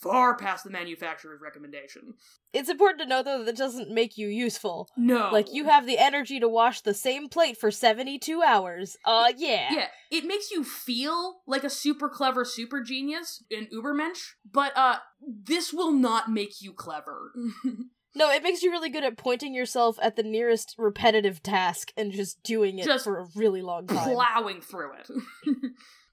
far 0.00 0.36
past 0.36 0.64
the 0.64 0.70
manufacturer's 0.70 1.40
recommendation. 1.40 2.14
It's 2.52 2.70
important 2.70 3.00
to 3.02 3.06
know 3.06 3.22
though 3.22 3.44
that 3.44 3.56
doesn't 3.56 3.90
make 3.90 4.16
you 4.16 4.28
useful. 4.28 4.88
No. 4.96 5.30
Like 5.30 5.52
you 5.52 5.64
have 5.66 5.86
the 5.86 5.98
energy 5.98 6.40
to 6.40 6.48
wash 6.48 6.80
the 6.80 6.94
same 6.94 7.28
plate 7.28 7.58
for 7.58 7.70
72 7.70 8.42
hours. 8.42 8.96
Uh 9.04 9.32
yeah. 9.36 9.68
Yeah, 9.70 9.86
it 10.10 10.24
makes 10.24 10.50
you 10.50 10.64
feel 10.64 11.40
like 11.46 11.64
a 11.64 11.70
super 11.70 12.08
clever 12.08 12.44
super 12.44 12.82
genius 12.82 13.42
in 13.50 13.66
Ubermensch, 13.66 14.34
but 14.50 14.72
uh 14.76 14.96
this 15.20 15.72
will 15.72 15.92
not 15.92 16.30
make 16.30 16.62
you 16.62 16.72
clever. 16.72 17.32
No, 18.16 18.30
it 18.30 18.42
makes 18.42 18.62
you 18.62 18.70
really 18.70 18.88
good 18.88 19.04
at 19.04 19.18
pointing 19.18 19.54
yourself 19.54 19.98
at 20.00 20.16
the 20.16 20.22
nearest 20.22 20.74
repetitive 20.78 21.42
task 21.42 21.92
and 21.98 22.10
just 22.10 22.42
doing 22.42 22.78
it 22.78 22.86
Just 22.86 23.04
for 23.04 23.18
a 23.18 23.26
really 23.36 23.60
long 23.60 23.86
time. 23.86 24.14
Plowing 24.14 24.62
through 24.62 24.92
it. 24.94 25.08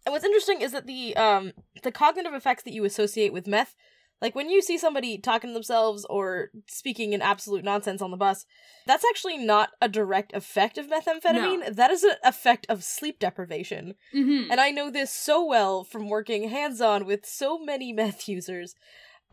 And 0.05 0.11
what's 0.11 0.25
interesting 0.25 0.61
is 0.61 0.73
that 0.73 0.85
the 0.85 1.15
um 1.15 1.53
the 1.81 1.91
cognitive 1.91 2.33
effects 2.33 2.63
that 2.63 2.73
you 2.73 2.83
associate 2.83 3.31
with 3.31 3.47
meth, 3.47 3.73
like 4.21 4.35
when 4.35 4.49
you 4.49 4.61
see 4.61 4.77
somebody 4.77 5.17
talking 5.17 5.51
to 5.51 5.53
themselves 5.53 6.05
or 6.09 6.49
speaking 6.67 7.13
in 7.13 7.21
absolute 7.21 7.63
nonsense 7.63 8.01
on 8.01 8.11
the 8.11 8.17
bus, 8.17 8.45
that's 8.85 9.05
actually 9.09 9.37
not 9.37 9.69
a 9.81 9.87
direct 9.87 10.33
effect 10.33 10.77
of 10.77 10.87
methamphetamine. 10.87 11.73
That 11.75 11.89
is 11.91 12.03
an 12.03 12.15
effect 12.23 12.65
of 12.67 12.83
sleep 12.83 13.17
deprivation. 13.19 13.95
hmm 14.11 14.47
And 14.51 14.59
I 14.59 14.71
know 14.71 14.91
this 14.91 15.09
so 15.09 15.43
well 15.45 15.85
from 15.85 16.09
working 16.09 16.49
hands-on 16.49 17.05
with 17.05 17.25
so 17.25 17.57
many 17.57 17.93
meth 17.93 18.27
users. 18.37 18.75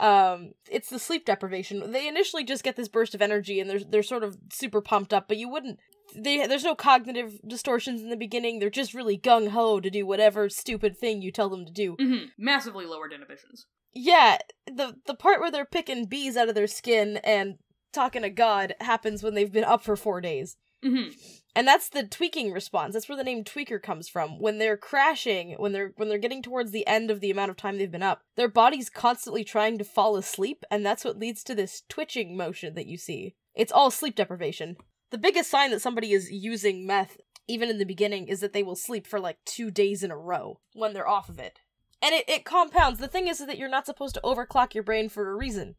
Um, 0.00 0.52
it's 0.70 0.88
the 0.88 0.98
sleep 0.98 1.26
deprivation. 1.26 1.92
They 1.92 2.08
initially 2.08 2.42
just 2.42 2.64
get 2.64 2.74
this 2.74 2.88
burst 2.88 3.14
of 3.14 3.20
energy 3.20 3.60
and 3.60 3.68
they're 3.68 3.80
they're 3.80 4.02
sort 4.02 4.24
of 4.24 4.38
super 4.50 4.80
pumped 4.80 5.12
up, 5.12 5.28
but 5.28 5.36
you 5.36 5.48
wouldn't 5.48 5.78
they 6.14 6.46
there's 6.46 6.64
no 6.64 6.74
cognitive 6.74 7.38
distortions 7.46 8.00
in 8.00 8.08
the 8.08 8.16
beginning. 8.16 8.58
They're 8.58 8.70
just 8.70 8.94
really 8.94 9.18
gung 9.18 9.48
ho 9.48 9.78
to 9.78 9.90
do 9.90 10.06
whatever 10.06 10.48
stupid 10.48 10.96
thing 10.96 11.22
you 11.22 11.30
tell 11.30 11.50
them 11.50 11.66
to 11.66 11.72
do. 11.72 11.96
mm-hmm. 11.96 12.24
Massively 12.38 12.86
lowered 12.86 13.12
inhibitions. 13.12 13.66
Yeah, 13.92 14.38
the 14.66 14.96
the 15.06 15.14
part 15.14 15.40
where 15.40 15.50
they're 15.50 15.66
picking 15.66 16.06
bees 16.06 16.36
out 16.36 16.48
of 16.48 16.54
their 16.54 16.66
skin 16.66 17.18
and 17.18 17.56
talking 17.92 18.22
to 18.22 18.30
God 18.30 18.74
happens 18.80 19.22
when 19.22 19.34
they've 19.34 19.52
been 19.52 19.64
up 19.64 19.82
for 19.84 19.96
four 19.96 20.20
days. 20.20 20.56
Hmm 20.82 21.08
And 21.54 21.66
that's 21.66 21.88
the 21.88 22.04
tweaking 22.04 22.52
response. 22.52 22.94
That's 22.94 23.08
where 23.08 23.18
the 23.18 23.24
name 23.24 23.44
tweaker 23.44 23.82
comes 23.82 24.08
from. 24.08 24.38
When 24.40 24.58
they're 24.58 24.76
crashing, 24.76 25.54
when 25.58 25.72
they're 25.72 25.92
when 25.96 26.08
they're 26.08 26.18
getting 26.18 26.42
towards 26.42 26.70
the 26.70 26.86
end 26.86 27.10
of 27.10 27.20
the 27.20 27.30
amount 27.30 27.50
of 27.50 27.56
time 27.56 27.78
they've 27.78 27.90
been 27.90 28.02
up, 28.02 28.22
their 28.36 28.48
body's 28.48 28.90
constantly 28.90 29.44
trying 29.44 29.78
to 29.78 29.84
fall 29.84 30.16
asleep, 30.16 30.64
and 30.70 30.84
that's 30.84 31.04
what 31.04 31.18
leads 31.18 31.42
to 31.44 31.54
this 31.54 31.82
twitching 31.88 32.36
motion 32.36 32.74
that 32.74 32.86
you 32.86 32.96
see. 32.96 33.34
It's 33.54 33.72
all 33.72 33.90
sleep 33.90 34.14
deprivation. 34.14 34.76
The 35.10 35.18
biggest 35.18 35.50
sign 35.50 35.70
that 35.72 35.82
somebody 35.82 36.12
is 36.12 36.30
using 36.30 36.86
meth, 36.86 37.18
even 37.48 37.68
in 37.68 37.78
the 37.78 37.84
beginning, 37.84 38.28
is 38.28 38.40
that 38.40 38.52
they 38.52 38.62
will 38.62 38.76
sleep 38.76 39.06
for 39.06 39.18
like 39.18 39.38
two 39.44 39.70
days 39.70 40.04
in 40.04 40.10
a 40.10 40.16
row 40.16 40.60
when 40.72 40.92
they're 40.92 41.08
off 41.08 41.28
of 41.28 41.40
it. 41.40 41.58
And 42.00 42.14
it, 42.14 42.28
it 42.28 42.44
compounds. 42.44 43.00
The 43.00 43.08
thing 43.08 43.28
is, 43.28 43.40
is 43.40 43.46
that 43.48 43.58
you're 43.58 43.68
not 43.68 43.86
supposed 43.86 44.14
to 44.14 44.20
overclock 44.22 44.72
your 44.72 44.84
brain 44.84 45.08
for 45.08 45.28
a 45.28 45.34
reason. 45.34 45.74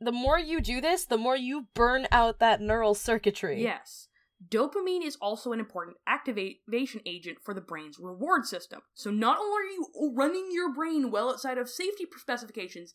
The 0.00 0.12
more 0.12 0.38
you 0.38 0.60
do 0.60 0.80
this, 0.80 1.04
the 1.04 1.18
more 1.18 1.36
you 1.36 1.66
burn 1.74 2.06
out 2.12 2.38
that 2.38 2.60
neural 2.60 2.94
circuitry. 2.94 3.62
Yes. 3.62 4.08
Dopamine 4.48 5.04
is 5.04 5.16
also 5.16 5.52
an 5.52 5.60
important 5.60 5.96
activation 6.06 7.00
agent 7.06 7.38
for 7.42 7.54
the 7.54 7.60
brain's 7.60 7.98
reward 7.98 8.44
system. 8.44 8.80
So 8.94 9.10
not 9.10 9.38
only 9.38 9.56
are 9.56 9.64
you 9.64 10.12
running 10.14 10.48
your 10.52 10.72
brain 10.72 11.10
well 11.10 11.30
outside 11.30 11.58
of 11.58 11.70
safety 11.70 12.04
specifications, 12.16 12.94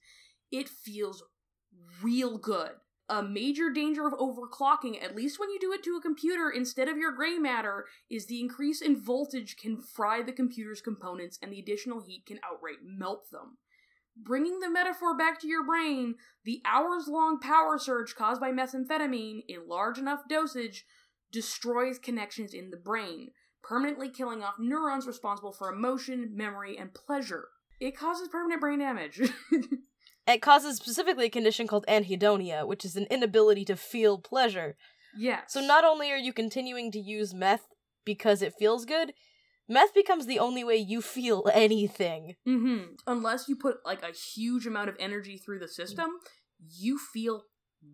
it 0.51 0.69
feels 0.69 1.23
real 2.01 2.37
good. 2.37 2.71
A 3.09 3.23
major 3.23 3.69
danger 3.71 4.07
of 4.07 4.13
overclocking, 4.13 5.03
at 5.03 5.15
least 5.15 5.39
when 5.39 5.49
you 5.49 5.59
do 5.59 5.73
it 5.73 5.83
to 5.83 5.97
a 5.97 6.01
computer 6.01 6.49
instead 6.49 6.87
of 6.87 6.97
your 6.97 7.11
gray 7.11 7.37
matter, 7.37 7.85
is 8.09 8.27
the 8.27 8.39
increase 8.39 8.81
in 8.81 8.95
voltage 8.95 9.57
can 9.57 9.81
fry 9.81 10.21
the 10.21 10.31
computer's 10.31 10.79
components 10.79 11.37
and 11.41 11.51
the 11.51 11.59
additional 11.59 12.01
heat 12.01 12.25
can 12.25 12.39
outright 12.49 12.77
melt 12.83 13.29
them. 13.31 13.57
Bringing 14.15 14.59
the 14.59 14.69
metaphor 14.69 15.17
back 15.17 15.41
to 15.41 15.47
your 15.47 15.65
brain, 15.65 16.15
the 16.45 16.61
hours 16.65 17.07
long 17.07 17.39
power 17.39 17.77
surge 17.77 18.15
caused 18.15 18.39
by 18.39 18.51
methamphetamine 18.51 19.43
in 19.47 19.67
large 19.67 19.97
enough 19.97 20.21
dosage 20.29 20.85
destroys 21.31 21.97
connections 21.99 22.53
in 22.53 22.69
the 22.69 22.77
brain, 22.77 23.29
permanently 23.63 24.09
killing 24.09 24.43
off 24.43 24.55
neurons 24.59 25.07
responsible 25.07 25.53
for 25.53 25.71
emotion, 25.71 26.31
memory, 26.35 26.77
and 26.77 26.93
pleasure. 26.93 27.45
It 27.79 27.97
causes 27.97 28.27
permanent 28.27 28.61
brain 28.61 28.79
damage. 28.79 29.21
It 30.27 30.41
causes 30.41 30.77
specifically 30.77 31.25
a 31.25 31.29
condition 31.29 31.67
called 31.67 31.85
anhedonia, 31.87 32.65
which 32.67 32.85
is 32.85 32.95
an 32.95 33.07
inability 33.09 33.65
to 33.65 33.75
feel 33.75 34.19
pleasure. 34.19 34.75
yes. 35.17 35.51
So 35.51 35.61
not 35.61 35.83
only 35.83 36.11
are 36.11 36.17
you 36.17 36.31
continuing 36.31 36.91
to 36.91 36.99
use 36.99 37.33
meth 37.33 37.65
because 38.05 38.43
it 38.43 38.53
feels 38.57 38.85
good, 38.85 39.13
meth 39.67 39.95
becomes 39.95 40.27
the 40.27 40.37
only 40.37 40.63
way 40.63 40.75
you 40.75 41.01
feel 41.01 41.49
anything. 41.53 42.35
Mm-hmm. 42.47 42.93
Unless 43.07 43.49
you 43.49 43.55
put 43.55 43.77
like 43.83 44.03
a 44.03 44.13
huge 44.13 44.67
amount 44.67 44.89
of 44.89 44.95
energy 44.99 45.37
through 45.37 45.59
the 45.59 45.67
system, 45.67 46.11
you 46.59 46.99
feel 46.99 47.45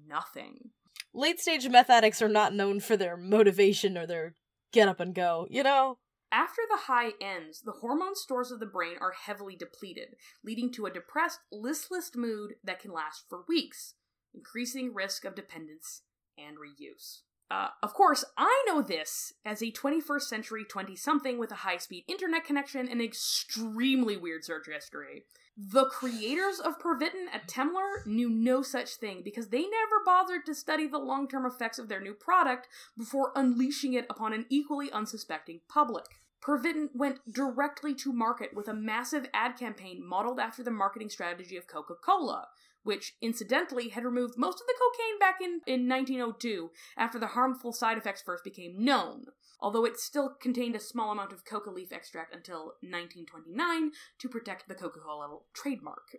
nothing. 0.06 0.72
Late 1.14 1.40
stage 1.40 1.68
meth 1.68 1.90
addicts 1.90 2.22
are 2.22 2.30
not 2.30 2.54
known 2.54 2.80
for 2.80 2.96
their 2.98 3.18
motivation 3.18 3.98
or 3.98 4.06
their 4.06 4.36
get 4.72 4.88
up 4.88 5.00
and 5.00 5.16
go, 5.16 5.48
you 5.50 5.64
know? 5.64 5.98
After 6.32 6.62
the 6.70 6.78
high 6.78 7.12
ends, 7.22 7.62
the 7.62 7.72
hormone 7.72 8.16
stores 8.16 8.52
of 8.52 8.60
the 8.60 8.66
brain 8.66 8.98
are 9.00 9.14
heavily 9.14 9.56
depleted, 9.56 10.16
leading 10.44 10.72
to 10.74 10.86
a 10.86 10.92
depressed, 10.92 11.40
listless 11.52 12.12
mood 12.16 12.56
that 12.64 12.80
can 12.80 12.92
last 12.92 13.24
for 13.30 13.46
weeks, 13.48 13.96
increasing 14.34 14.94
risk 14.94 15.24
of 15.24 15.36
dependence 15.36 16.02
and 16.38 16.58
reuse. 16.58 17.22
Uh, 17.50 17.70
of 17.82 17.94
course, 17.94 18.26
I 18.38 18.64
know 18.68 18.82
this 18.82 19.34
as 19.46 19.62
a 19.62 19.72
21st 19.72 20.24
century 20.24 20.66
20 20.66 20.96
something 20.96 21.38
with 21.38 21.52
a 21.52 21.56
high 21.56 21.78
speed 21.78 22.04
internet 22.08 22.44
connection 22.44 22.90
and 22.90 23.02
extremely 23.02 24.18
weird 24.18 24.44
search 24.44 24.68
history. 24.68 25.24
The 25.58 25.86
creators 25.86 26.60
of 26.60 26.78
Pervitin 26.78 27.34
at 27.34 27.48
Temmler 27.48 28.06
knew 28.06 28.30
no 28.30 28.62
such 28.62 28.96
thing 28.96 29.22
because 29.24 29.48
they 29.48 29.62
never 29.62 30.04
bothered 30.06 30.46
to 30.46 30.54
study 30.54 30.88
the 30.88 31.00
long 31.00 31.28
term 31.28 31.46
effects 31.46 31.80
of 31.80 31.88
their 31.88 32.02
new 32.02 32.14
product 32.14 32.68
before 32.98 33.32
unleashing 33.36 33.94
it 33.94 34.06
upon 34.10 34.34
an 34.34 34.46
equally 34.50 34.92
unsuspecting 34.92 35.62
public. 35.68 36.06
Pervitin 36.44 36.90
went 36.94 37.34
directly 37.34 37.96
to 37.96 38.14
market 38.14 38.54
with 38.54 38.68
a 38.68 38.74
massive 38.74 39.28
ad 39.34 39.58
campaign 39.58 40.06
modeled 40.06 40.40
after 40.40 40.62
the 40.62 40.70
marketing 40.70 41.10
strategy 41.10 41.58
of 41.58 41.66
Coca 41.66 41.96
Cola, 41.96 42.48
which 42.88 43.16
incidentally 43.22 43.90
had 43.90 44.06
removed 44.06 44.36
most 44.38 44.62
of 44.62 44.66
the 44.66 44.74
cocaine 44.80 45.20
back 45.20 45.40
in, 45.42 45.60
in 45.68 45.90
1902 45.90 46.72
after 46.98 47.20
the 47.20 47.28
harmful 47.28 47.74
side 47.74 47.98
effects 47.98 48.22
first 48.22 48.46
became 48.46 48.84
known. 48.84 49.26
Although 49.60 49.84
it 49.84 50.00
still 50.00 50.36
contained 50.40 50.76
a 50.76 50.80
small 50.80 51.12
amount 51.12 51.34
of 51.34 51.44
coca 51.44 51.70
leaf 51.70 51.92
extract 51.92 52.34
until 52.34 52.76
1929 52.82 53.92
to 54.20 54.30
protect 54.30 54.68
the 54.68 54.76
Coca 54.76 55.00
Cola 55.00 55.40
trademark. 55.54 56.16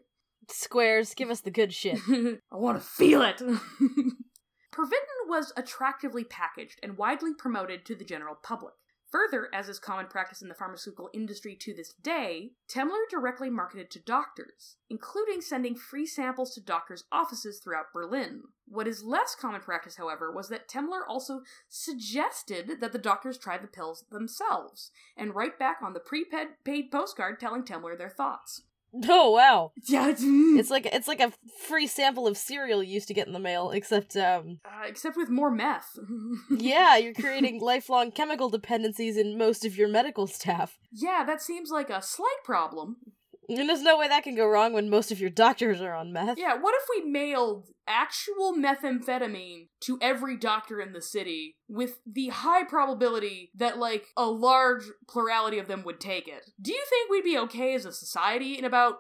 Squares, 0.51 1.15
give 1.15 1.31
us 1.31 1.41
the 1.41 1.51
good 1.51 1.73
shit. 1.73 1.99
I 2.09 2.57
want 2.57 2.79
to 2.79 2.87
feel 2.87 3.23
it. 3.23 3.39
Pervitin 4.73 5.27
was 5.27 5.53
attractively 5.57 6.25
packaged 6.25 6.79
and 6.83 6.99
widely 6.99 7.33
promoted 7.33 7.87
to 7.87 7.95
the 7.95 8.05
general 8.05 8.35
public. 8.35 8.75
Further, 9.11 9.49
as 9.55 9.71
is 9.71 9.79
common 9.79 10.07
practice 10.07 10.43
in 10.43 10.49
the 10.49 10.55
pharmaceutical 10.55 11.09
industry 11.15 11.57
to 11.57 11.73
this 11.73 11.95
day, 11.95 12.53
Temmler 12.69 13.09
directly 13.11 13.49
marketed 13.49 13.91
to 13.93 13.99
doctors, 14.01 14.77
including 14.91 15.41
sending 15.41 15.75
free 15.75 16.05
samples 16.05 16.55
to 16.55 16.61
doctors' 16.61 17.05
offices 17.11 17.59
throughout 17.59 17.93
Berlin. 17.93 18.43
What 18.67 18.87
is 18.87 19.03
less 19.03 19.35
common 19.35 19.63
practice, 19.63 19.97
however, 19.97 20.31
was 20.31 20.51
that 20.51 20.69
Temmler 20.69 21.01
also 21.09 21.41
suggested 21.69 22.81
that 22.81 22.93
the 22.93 22.99
doctors 22.99 23.39
try 23.39 23.57
the 23.57 23.67
pills 23.67 24.05
themselves 24.11 24.91
and 25.17 25.35
write 25.35 25.59
back 25.59 25.79
on 25.83 25.95
the 25.95 26.01
prepaid 26.01 26.91
postcard 26.91 27.41
telling 27.41 27.63
Temmler 27.63 27.97
their 27.97 28.11
thoughts. 28.11 28.63
Oh 29.09 29.31
wow. 29.31 29.73
Yeah, 29.87 30.09
it's, 30.09 30.23
It's 30.25 30.71
like 30.71 30.87
it's 30.87 31.09
like 31.09 31.21
a 31.21 31.33
free 31.67 31.87
sample 31.87 32.27
of 32.27 32.37
cereal 32.37 32.83
you 32.83 32.95
used 32.95 33.09
to 33.09 33.15
get 33.15 33.27
in 33.27 33.33
the 33.33 33.39
mail, 33.39 33.71
except 33.71 34.17
um 34.17 34.61
uh, 34.65 34.87
except 34.87 35.17
with 35.17 35.29
more 35.29 35.51
meth. 35.51 35.99
yeah, 36.51 36.97
you're 36.97 37.15
creating 37.15 37.61
lifelong 37.63 38.11
chemical 38.11 38.49
dependencies 38.49 39.17
in 39.17 39.39
most 39.39 39.65
of 39.65 39.77
your 39.77 39.89
medical 39.89 40.27
staff. 40.27 40.79
Yeah, 40.93 41.25
that 41.27 41.43
seems 41.43 41.71
like 41.71 41.91
a 41.91 42.03
slight 42.03 42.43
problem. 42.45 42.97
And 43.49 43.69
there's 43.69 43.83
no 43.83 43.97
way 43.97 44.09
that 44.09 44.25
can 44.25 44.35
go 44.35 44.47
wrong 44.47 44.75
when 44.75 44.91
most 44.91 45.11
of 45.11 45.21
your 45.21 45.31
doctors 45.31 45.81
are 45.81 45.95
on 45.95 46.13
meth. 46.13 46.39
Yeah, 46.39 46.57
what 46.57 46.75
if 46.75 46.83
we 46.91 47.11
mailed 47.11 47.69
actual 47.87 48.53
methamphetamine 48.53 49.69
to 49.81 49.99
every 50.03 50.37
doctor 50.37 50.81
in 50.81 50.93
the 50.93 51.01
city 51.01 51.57
with 51.67 51.99
the 52.07 52.29
high 52.29 52.65
probability 52.65 53.51
that, 53.55 53.79
like, 53.79 54.09
a 54.17 54.27
large 54.27 54.85
plurality 55.09 55.59
of 55.59 55.67
them 55.67 55.83
would 55.85 55.99
take 55.99 56.29
it? 56.29 56.51
Do 56.61 56.73
you 56.73 56.85
think 56.91 57.11
we'd 57.11 57.25
be 57.25 57.39
okay 57.39 57.75
as 57.75 57.87
a 57.87 57.93
society 57.93 58.59
in 58.59 58.67
about, 58.67 58.99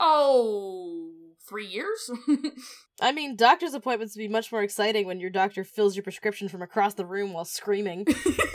oh, 0.00 1.10
three 1.46 1.66
years? 1.66 2.10
I 3.00 3.12
mean, 3.12 3.36
doctor's 3.36 3.74
appointments 3.74 4.16
would 4.16 4.22
be 4.22 4.28
much 4.28 4.50
more 4.50 4.62
exciting 4.62 5.06
when 5.06 5.20
your 5.20 5.30
doctor 5.30 5.64
fills 5.64 5.96
your 5.96 6.02
prescription 6.02 6.48
from 6.48 6.62
across 6.62 6.94
the 6.94 7.04
room 7.04 7.34
while 7.34 7.44
screaming. 7.44 8.06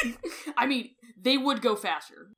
I 0.58 0.66
mean, 0.66 0.92
they 1.20 1.38
would 1.38 1.62
go 1.62 1.76
faster. 1.76 2.30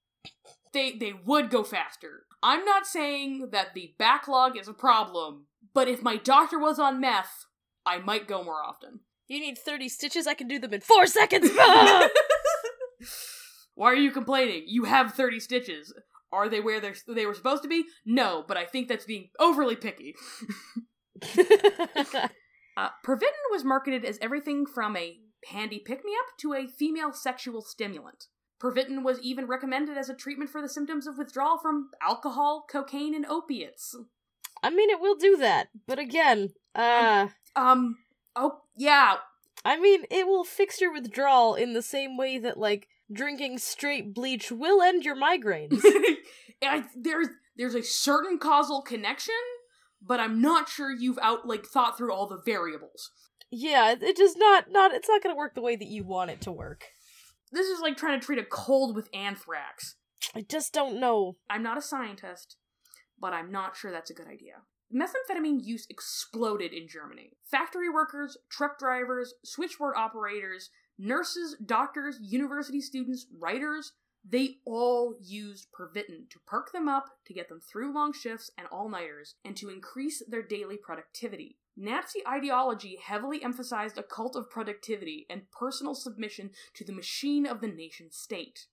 They 0.73 0.91
they 0.91 1.13
would 1.25 1.49
go 1.49 1.63
faster. 1.63 2.23
I'm 2.41 2.63
not 2.63 2.87
saying 2.87 3.49
that 3.51 3.73
the 3.73 3.93
backlog 3.97 4.57
is 4.57 4.67
a 4.67 4.73
problem, 4.73 5.47
but 5.73 5.87
if 5.87 6.01
my 6.01 6.17
doctor 6.17 6.57
was 6.57 6.79
on 6.79 7.01
meth, 7.01 7.45
I 7.85 7.99
might 7.99 8.27
go 8.27 8.43
more 8.43 8.63
often. 8.63 9.01
You 9.27 9.39
need 9.39 9.57
30 9.57 9.89
stitches? 9.89 10.25
I 10.25 10.33
can 10.33 10.47
do 10.47 10.59
them 10.59 10.73
in 10.73 10.81
four 10.81 11.05
seconds! 11.05 11.49
Why 13.75 13.91
are 13.91 13.95
you 13.95 14.11
complaining? 14.11 14.63
You 14.67 14.85
have 14.85 15.13
30 15.13 15.39
stitches. 15.39 15.93
Are 16.31 16.49
they 16.49 16.59
where 16.59 16.79
they 16.79 16.93
they 17.07 17.25
were 17.25 17.33
supposed 17.33 17.63
to 17.63 17.69
be? 17.69 17.85
No, 18.05 18.43
but 18.47 18.57
I 18.57 18.65
think 18.65 18.87
that's 18.87 19.05
being 19.05 19.29
overly 19.39 19.75
picky. 19.75 20.15
Uh, 22.77 22.87
Pervitin 23.05 23.51
was 23.51 23.65
marketed 23.65 24.05
as 24.05 24.17
everything 24.21 24.65
from 24.65 24.95
a 24.95 25.17
handy 25.51 25.79
pick 25.79 26.05
me 26.05 26.13
up 26.13 26.37
to 26.39 26.53
a 26.53 26.65
female 26.65 27.11
sexual 27.11 27.61
stimulant. 27.61 28.27
Pervitin 28.61 29.03
was 29.03 29.19
even 29.21 29.47
recommended 29.47 29.97
as 29.97 30.09
a 30.09 30.15
treatment 30.15 30.49
for 30.49 30.61
the 30.61 30.69
symptoms 30.69 31.07
of 31.07 31.17
withdrawal 31.17 31.57
from 31.57 31.89
alcohol, 32.01 32.65
cocaine, 32.69 33.15
and 33.15 33.25
opiates. 33.25 33.95
I 34.61 34.69
mean, 34.69 34.89
it 34.89 34.99
will 34.99 35.15
do 35.15 35.37
that, 35.37 35.69
but 35.87 35.99
again, 35.99 36.49
uh, 36.75 37.29
Um, 37.55 37.97
oh, 38.35 38.61
yeah. 38.75 39.15
I 39.63 39.79
mean, 39.79 40.03
it 40.11 40.27
will 40.27 40.43
fix 40.43 40.81
your 40.81 40.91
withdrawal 40.93 41.55
in 41.55 41.73
the 41.73 41.81
same 41.81 42.17
way 42.17 42.37
that, 42.39 42.57
like, 42.57 42.87
drinking 43.11 43.57
straight 43.57 44.13
bleach 44.13 44.51
will 44.51 44.81
end 44.81 45.03
your 45.03 45.15
migraines. 45.15 45.81
I, 46.63 46.83
there's 46.95 47.27
there's 47.55 47.75
a 47.75 47.83
certain 47.83 48.37
causal 48.37 48.81
connection, 48.81 49.33
but 50.01 50.19
I'm 50.19 50.41
not 50.41 50.69
sure 50.69 50.91
you've 50.91 51.19
out 51.21 51.47
like 51.47 51.65
thought 51.65 51.97
through 51.97 52.13
all 52.13 52.27
the 52.27 52.41
variables. 52.45 53.11
yeah, 53.51 53.95
it 53.99 54.15
just 54.17 54.37
not, 54.37 54.65
not, 54.69 54.93
it's 54.93 55.09
not 55.09 55.23
gonna 55.23 55.35
work 55.35 55.55
the 55.55 55.61
way 55.61 55.75
that 55.75 55.87
you 55.87 56.03
want 56.03 56.31
it 56.31 56.41
to 56.41 56.51
work. 56.51 56.85
This 57.51 57.67
is 57.67 57.81
like 57.81 57.97
trying 57.97 58.19
to 58.19 58.25
treat 58.25 58.39
a 58.39 58.43
cold 58.43 58.95
with 58.95 59.09
anthrax. 59.13 59.95
I 60.35 60.41
just 60.41 60.73
don't 60.73 60.99
know. 60.99 61.37
I'm 61.49 61.63
not 61.63 61.77
a 61.77 61.81
scientist, 61.81 62.57
but 63.19 63.33
I'm 63.33 63.51
not 63.51 63.75
sure 63.75 63.91
that's 63.91 64.11
a 64.11 64.13
good 64.13 64.27
idea. 64.27 64.63
Methamphetamine 64.93 65.59
use 65.63 65.85
exploded 65.89 66.73
in 66.73 66.87
Germany. 66.87 67.33
Factory 67.49 67.89
workers, 67.89 68.37
truck 68.49 68.79
drivers, 68.79 69.33
switchboard 69.43 69.95
operators, 69.95 70.69
nurses, 70.97 71.55
doctors, 71.63 72.17
university 72.21 72.81
students, 72.81 73.27
writers, 73.39 73.93
They 74.27 74.57
all 74.65 75.15
used 75.21 75.67
Pervitin 75.71 76.29
to 76.29 76.39
perk 76.45 76.71
them 76.71 76.89
up, 76.89 77.05
to 77.25 77.33
get 77.33 77.49
them 77.49 77.61
through 77.61 77.93
long 77.93 78.13
shifts 78.13 78.51
and 78.57 78.67
all 78.71 78.89
nighters, 78.89 79.35
and 79.45 79.55
to 79.57 79.69
increase 79.69 80.21
their 80.27 80.43
daily 80.43 80.77
productivity. 80.77 81.57
Nazi 81.79 82.19
ideology 82.27 82.99
heavily 83.01 83.41
emphasized 83.41 83.97
a 83.97 84.03
cult 84.03 84.35
of 84.35 84.49
productivity 84.49 85.25
and 85.29 85.49
personal 85.51 85.95
submission 85.95 86.51
to 86.75 86.83
the 86.83 86.91
machine 86.91 87.45
of 87.45 87.61
the 87.61 87.67
nation 87.67 88.11
state. 88.11 88.65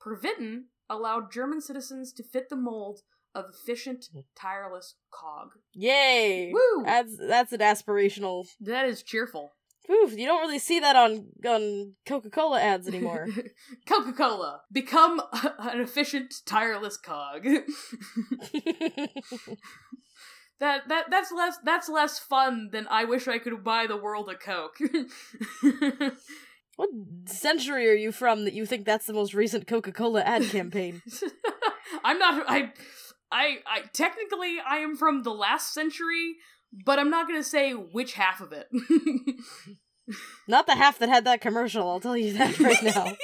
Pervitin 0.00 0.64
allowed 0.88 1.30
German 1.30 1.60
citizens 1.60 2.12
to 2.14 2.22
fit 2.22 2.48
the 2.48 2.56
mold 2.56 3.00
of 3.34 3.44
efficient, 3.50 4.06
tireless 4.34 4.94
cog. 5.10 5.50
Yay! 5.74 6.50
Woo! 6.52 6.82
That's 6.84 7.16
that's 7.18 7.52
an 7.52 7.60
aspirational. 7.60 8.46
That 8.60 8.86
is 8.86 9.02
cheerful. 9.02 9.52
Oof, 9.90 10.18
you 10.18 10.26
don't 10.26 10.40
really 10.40 10.58
see 10.58 10.80
that 10.80 10.96
on 10.96 11.26
on 11.46 11.92
Coca 12.06 12.30
Cola 12.30 12.60
ads 12.60 12.88
anymore. 12.88 13.28
Coca 13.86 14.12
Cola, 14.12 14.62
become 14.72 15.20
an 15.58 15.80
efficient, 15.80 16.34
tireless 16.44 16.96
cog. 16.96 17.46
that 20.60 20.88
that 20.88 21.06
that's 21.10 21.32
less 21.32 21.58
that's 21.64 21.88
less 21.88 22.18
fun 22.18 22.70
than 22.72 22.86
I 22.88 23.04
wish 23.04 23.28
I 23.28 23.38
could 23.38 23.62
buy 23.62 23.86
the 23.86 23.96
world 23.96 24.30
a 24.30 24.34
Coke. 24.34 24.78
what 26.76 26.88
century 27.26 27.88
are 27.88 27.94
you 27.94 28.12
from 28.12 28.44
that 28.44 28.54
you 28.54 28.66
think 28.66 28.84
that's 28.84 29.06
the 29.06 29.12
most 29.12 29.34
recent 29.34 29.66
Coca 29.66 29.92
Cola 29.92 30.22
ad 30.22 30.44
campaign? 30.44 31.02
I'm 32.04 32.18
not. 32.18 32.44
I, 32.48 32.72
I, 33.30 33.58
I. 33.66 33.80
Technically, 33.92 34.56
I 34.66 34.78
am 34.78 34.96
from 34.96 35.22
the 35.22 35.32
last 35.32 35.74
century, 35.74 36.36
but 36.84 36.98
I'm 36.98 37.10
not 37.10 37.26
gonna 37.26 37.42
say 37.42 37.72
which 37.72 38.14
half 38.14 38.40
of 38.40 38.52
it. 38.52 38.68
Not 40.46 40.66
the 40.66 40.76
half 40.76 41.00
that 41.00 41.08
had 41.08 41.24
that 41.24 41.40
commercial, 41.40 41.88
I'll 41.88 41.98
tell 41.98 42.16
you 42.16 42.34
that 42.34 42.60
right 42.60 42.82
now. 42.82 43.06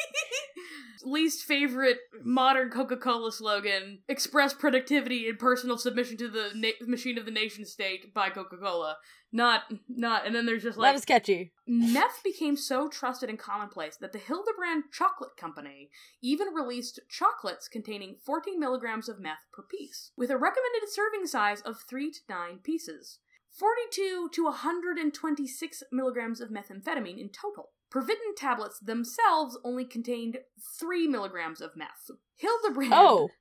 Least 1.05 1.45
favorite 1.45 1.99
modern 2.23 2.71
Coca 2.71 2.97
Cola 2.97 3.33
slogan 3.33 4.01
express 4.09 4.55
productivity 4.55 5.29
and 5.29 5.39
personal 5.39 5.79
submission 5.79 6.17
to 6.19 6.29
the 6.29 6.51
na- 6.55 6.87
machine 6.87 7.19
of 7.19 7.25
the 7.25 7.31
nation 7.31 7.65
state 7.65 8.15
by 8.15 8.31
Coca 8.31 8.57
Cola. 8.57 8.97
Not, 9.33 9.63
not, 9.89 10.27
and 10.27 10.35
then 10.35 10.45
there's 10.45 10.63
just 10.63 10.77
like. 10.77 10.89
Not 10.89 10.97
as 10.97 11.05
catchy. 11.05 11.53
Meth 11.67 12.23
became 12.23 12.57
so 12.57 12.89
trusted 12.89 13.31
and 13.31 13.39
commonplace 13.39 13.97
that 13.97 14.13
the 14.13 14.19
Hildebrand 14.19 14.85
Chocolate 14.93 15.37
Company 15.39 15.91
even 16.23 16.49
released 16.49 17.01
chocolates 17.09 17.69
containing 17.69 18.17
14 18.25 18.61
milligrams 18.61 19.09
of 19.09 19.21
meth 19.21 19.47
per 19.53 19.63
piece, 19.63 20.13
with 20.17 20.31
a 20.31 20.37
recommended 20.37 20.89
serving 20.89 21.27
size 21.27 21.63
of 21.63 21.79
3 21.89 22.11
to 22.11 22.21
9 22.29 22.59
pieces. 22.63 23.19
42 23.53 24.31
to 24.33 24.45
126 24.45 25.83
milligrams 25.93 26.41
of 26.41 26.51
methamphetamine 26.51 27.21
in 27.21 27.29
total. 27.29 27.71
Pervitin 27.93 28.35
tablets 28.37 28.79
themselves 28.79 29.59
only 29.65 29.85
contained 29.85 30.39
3 30.79 31.09
milligrams 31.09 31.61
of 31.61 31.77
meth. 31.77 32.11
Hildebrand. 32.37 32.93
Oh. 32.95 33.29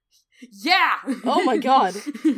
Yeah! 0.51 0.95
Oh 1.23 1.43
my 1.43 1.57
god. 1.57 1.93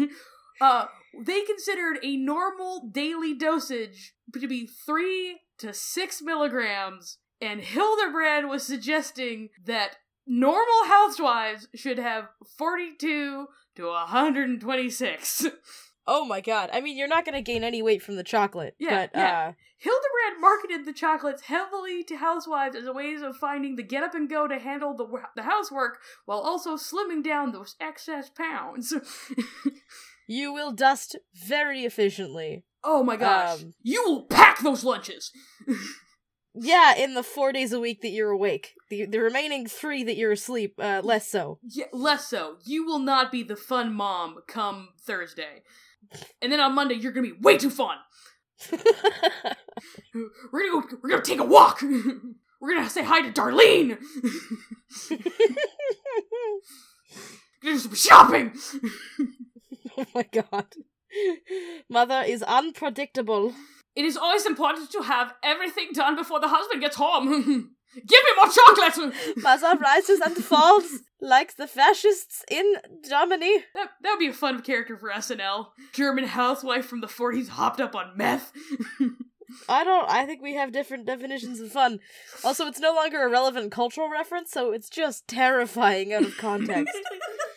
uh, 0.61 0.87
they 1.25 1.41
considered 1.43 1.99
a 2.03 2.17
normal 2.17 2.89
daily 2.91 3.33
dosage 3.33 4.13
to 4.37 4.45
be 4.45 4.67
3 4.67 5.39
to 5.59 5.73
6 5.73 6.21
milligrams, 6.21 7.19
and 7.39 7.61
Hildebrand 7.61 8.49
was 8.49 8.63
suggesting 8.63 9.51
that 9.63 9.95
normal 10.27 10.83
housewives 10.87 11.69
should 11.73 11.97
have 11.97 12.27
42 12.57 13.47
to 13.75 13.85
126. 13.85 15.45
Oh 16.05 16.25
my 16.25 16.41
god. 16.41 16.69
I 16.73 16.81
mean, 16.81 16.97
you're 16.97 17.07
not 17.07 17.25
gonna 17.25 17.41
gain 17.41 17.63
any 17.63 17.81
weight 17.81 18.01
from 18.01 18.15
the 18.15 18.23
chocolate. 18.23 18.75
Yeah, 18.79 19.07
but, 19.07 19.11
yeah. 19.15 19.47
uh. 19.49 19.53
Hildebrand 19.77 20.39
marketed 20.41 20.85
the 20.85 20.93
chocolates 20.93 21.43
heavily 21.43 22.03
to 22.05 22.15
housewives 22.15 22.75
as 22.75 22.85
a 22.85 22.93
ways 22.93 23.21
of 23.21 23.35
finding 23.35 23.75
the 23.75 23.83
get 23.83 24.03
up 24.03 24.15
and 24.15 24.29
go 24.29 24.47
to 24.47 24.57
handle 24.57 24.95
the, 24.95 25.05
the 25.35 25.43
housework 25.43 25.99
while 26.25 26.39
also 26.39 26.75
slimming 26.77 27.21
down 27.23 27.51
those 27.51 27.75
excess 27.81 28.29
pounds. 28.29 28.93
You 30.27 30.53
will 30.53 30.71
dust 30.71 31.17
very 31.35 31.83
efficiently. 31.83 32.63
oh 32.83 33.03
my 33.03 33.17
gosh. 33.17 33.61
Um. 33.61 33.73
you 33.81 34.01
will 34.05 34.23
pack 34.23 34.59
those 34.61 34.83
lunches! 34.83 35.31
Yeah, 36.55 36.95
in 36.95 37.15
the 37.15 37.23
four 37.23 37.51
days 37.51 37.73
a 37.73 37.79
week 37.79 38.01
that 38.03 38.11
you're 38.11 38.29
awake. 38.29 38.75
The 38.91 39.07
the 39.07 39.19
remaining 39.19 39.65
three 39.65 40.03
that 40.03 40.15
you're 40.17 40.33
asleep, 40.33 40.75
uh, 40.79 41.01
less 41.03 41.27
so. 41.27 41.57
Yeah, 41.63 41.85
less 41.91 42.27
so. 42.27 42.57
You 42.63 42.85
will 42.85 42.99
not 42.99 43.31
be 43.31 43.41
the 43.41 43.55
fun 43.55 43.91
mom 43.91 44.37
come 44.47 44.89
Thursday. 45.01 45.63
And 46.41 46.51
then 46.51 46.59
on 46.59 46.73
Monday, 46.75 46.95
you're 46.95 47.11
gonna 47.11 47.27
be 47.27 47.33
way 47.41 47.57
too 47.57 47.69
fun. 47.69 47.97
We're 50.51 50.69
gonna 50.71 50.87
go, 50.87 50.97
we're 51.01 51.09
gonna 51.09 51.23
take 51.23 51.39
a 51.39 51.45
walk. 51.45 51.81
We're 52.61 52.75
gonna 52.75 52.89
say 52.89 53.03
hi 53.03 53.21
to 53.21 53.31
Darlene. 53.31 53.97
Gonna 57.61 57.75
do 57.75 57.79
some 57.79 57.95
shopping. 57.95 58.53
oh 59.97 60.05
my 60.15 60.23
god. 60.31 60.67
Mother 61.89 62.23
is 62.25 62.41
unpredictable. 62.43 63.53
It 63.95 64.05
is 64.05 64.17
always 64.17 64.45
important 64.45 64.91
to 64.91 65.01
have 65.01 65.33
everything 65.43 65.89
done 65.93 66.15
before 66.15 66.39
the 66.39 66.47
husband 66.47 66.81
gets 66.81 66.95
home. 66.95 67.75
Give 67.95 68.23
me 68.23 68.31
more 68.35 68.49
chocolate. 68.49 69.13
Mother 69.37 69.77
rises 69.79 70.19
and 70.19 70.35
falls 70.35 71.01
like 71.21 71.55
the 71.55 71.67
fascists 71.67 72.43
in 72.49 72.75
Germany. 73.07 73.63
That 73.75 73.91
that 74.01 74.11
would 74.11 74.19
be 74.19 74.27
a 74.27 74.33
fun 74.33 74.61
character 74.61 74.97
for 74.97 75.09
SNL. 75.09 75.67
German 75.93 76.25
housewife 76.25 76.85
from 76.85 77.01
the 77.01 77.07
40s 77.07 77.49
hopped 77.49 77.79
up 77.79 77.95
on 77.95 78.17
meth. 78.17 78.51
I 79.69 79.83
don't. 79.83 80.09
I 80.09 80.25
think 80.25 80.41
we 80.41 80.55
have 80.55 80.71
different 80.71 81.05
definitions 81.05 81.59
of 81.59 81.71
fun. 81.71 81.99
Also, 82.43 82.65
it's 82.65 82.79
no 82.79 82.93
longer 82.93 83.21
a 83.21 83.29
relevant 83.29 83.71
cultural 83.71 84.09
reference, 84.09 84.51
so 84.51 84.71
it's 84.71 84.89
just 84.89 85.27
terrifying 85.27 86.13
out 86.13 86.23
of 86.23 86.37
context. 86.37 86.97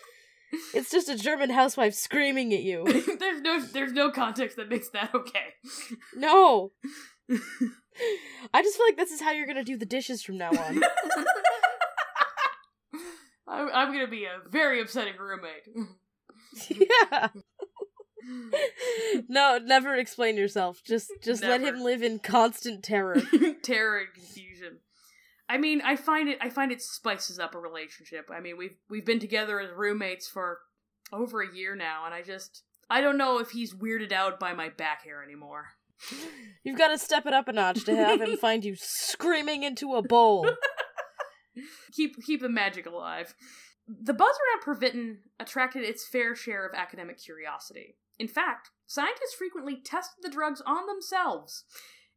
it's 0.75 0.91
just 0.91 1.09
a 1.09 1.17
German 1.17 1.51
housewife 1.51 1.95
screaming 1.95 2.53
at 2.53 2.63
you. 2.63 2.85
there's 3.19 3.41
no 3.41 3.61
there's 3.61 3.93
no 3.93 4.11
context 4.11 4.57
that 4.57 4.69
makes 4.69 4.91
that 4.91 5.15
okay. 5.15 5.55
No. 6.15 6.73
I 8.53 8.63
just 8.63 8.77
feel 8.77 8.87
like 8.87 8.97
this 8.97 9.11
is 9.11 9.21
how 9.21 9.33
you're 9.33 9.47
gonna 9.47 9.65
do 9.65 9.77
the 9.77 9.87
dishes 9.87 10.23
from 10.23 10.39
now 10.39 10.51
on. 10.51 10.83
I'm, 13.49 13.69
I'm 13.73 13.93
gonna 13.93 14.09
be 14.09 14.25
a 14.25 14.41
very 14.49 14.81
upsetting 14.81 15.15
roommate. 15.19 15.69
yeah. 17.11 17.29
no, 19.29 19.59
never 19.59 19.95
explain 19.95 20.37
yourself. 20.37 20.83
Just 20.85 21.11
just 21.23 21.43
let 21.43 21.61
him 21.61 21.81
live 21.81 22.03
in 22.03 22.19
constant 22.19 22.83
terror. 22.83 23.21
Terror 23.63 23.99
and 23.99 24.15
confusion. 24.15 24.79
I 25.49 25.59
mean, 25.59 25.81
I 25.83 25.97
find 25.97 26.29
it 26.29 26.39
I 26.41 26.51
find 26.51 26.73
it 26.73 26.83
spices 26.83 27.39
up 27.39 27.55
a 27.55 27.59
relationship. 27.59 28.29
I 28.33 28.41
mean, 28.41 28.57
we've 28.57 28.77
we've 28.91 29.07
been 29.07 29.21
together 29.21 29.61
as 29.61 29.71
roommates 29.71 30.29
for 30.29 30.59
over 31.13 31.41
a 31.41 31.55
year 31.55 31.77
now, 31.77 32.05
and 32.05 32.15
I 32.15 32.23
just 32.23 32.63
I 32.91 33.01
don't 33.01 33.19
know 33.19 33.39
if 33.39 33.51
he's 33.51 33.75
weirded 33.75 34.13
out 34.13 34.41
by 34.41 34.53
my 34.53 34.69
back 34.71 35.05
hair 35.05 35.23
anymore. 35.23 35.69
You've 36.65 36.79
got 36.79 36.89
to 36.89 36.99
step 36.99 37.27
it 37.27 37.33
up 37.33 37.49
a 37.49 37.53
notch 37.53 37.85
to 37.85 37.97
have 37.97 38.21
him 38.21 38.37
find 38.41 38.65
you 38.65 38.75
screaming 38.77 39.63
into 39.63 39.95
a 39.95 40.03
bowl. 40.03 40.49
keep 41.93 42.17
keep 42.25 42.41
the 42.41 42.49
magic 42.49 42.87
alive. 42.87 43.35
The 43.89 44.15
buzz 44.15 44.37
around 44.37 44.77
Pervitin 44.77 45.17
attracted 45.39 45.85
its 45.85 46.07
fair 46.07 46.35
share 46.35 46.67
of 46.67 46.75
academic 46.75 47.23
curiosity. 47.23 47.97
In 48.19 48.27
fact, 48.27 48.71
scientists 48.87 49.35
frequently 49.39 49.77
tested 49.77 50.23
the 50.23 50.31
drugs 50.31 50.61
on 50.67 50.87
themselves 50.87 51.65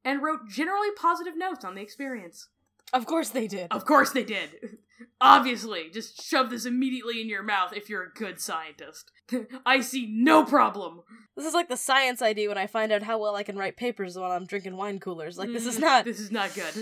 and 0.03 0.23
wrote 0.23 0.49
generally 0.49 0.89
positive 0.95 1.37
notes 1.37 1.63
on 1.63 1.75
the 1.75 1.81
experience. 1.81 2.47
Of 2.91 3.05
course 3.05 3.29
they 3.29 3.47
did. 3.47 3.67
Of 3.71 3.85
course 3.85 4.11
they 4.11 4.23
did. 4.23 4.77
Obviously, 5.21 5.89
just 5.93 6.21
shove 6.23 6.49
this 6.49 6.65
immediately 6.65 7.21
in 7.21 7.29
your 7.29 7.43
mouth 7.43 7.71
if 7.75 7.89
you're 7.89 8.03
a 8.03 8.13
good 8.13 8.39
scientist. 8.39 9.11
I 9.65 9.81
see 9.81 10.07
no 10.09 10.43
problem. 10.43 11.01
This 11.39 11.47
is 11.47 11.53
like 11.53 11.69
the 11.69 11.77
science 11.77 12.21
I 12.21 12.33
do 12.33 12.49
when 12.49 12.57
I 12.57 12.67
find 12.67 12.91
out 12.91 13.01
how 13.03 13.17
well 13.17 13.37
I 13.37 13.43
can 13.43 13.57
write 13.57 13.77
papers 13.77 14.17
while 14.17 14.31
I'm 14.31 14.45
drinking 14.45 14.75
wine 14.75 14.99
coolers. 14.99 15.37
Like 15.37 15.53
this 15.53 15.65
is 15.65 15.77
Mm, 15.77 15.81
not. 15.81 16.03
This 16.03 16.19
is 16.19 16.31
not 16.31 16.53
good. 16.53 16.73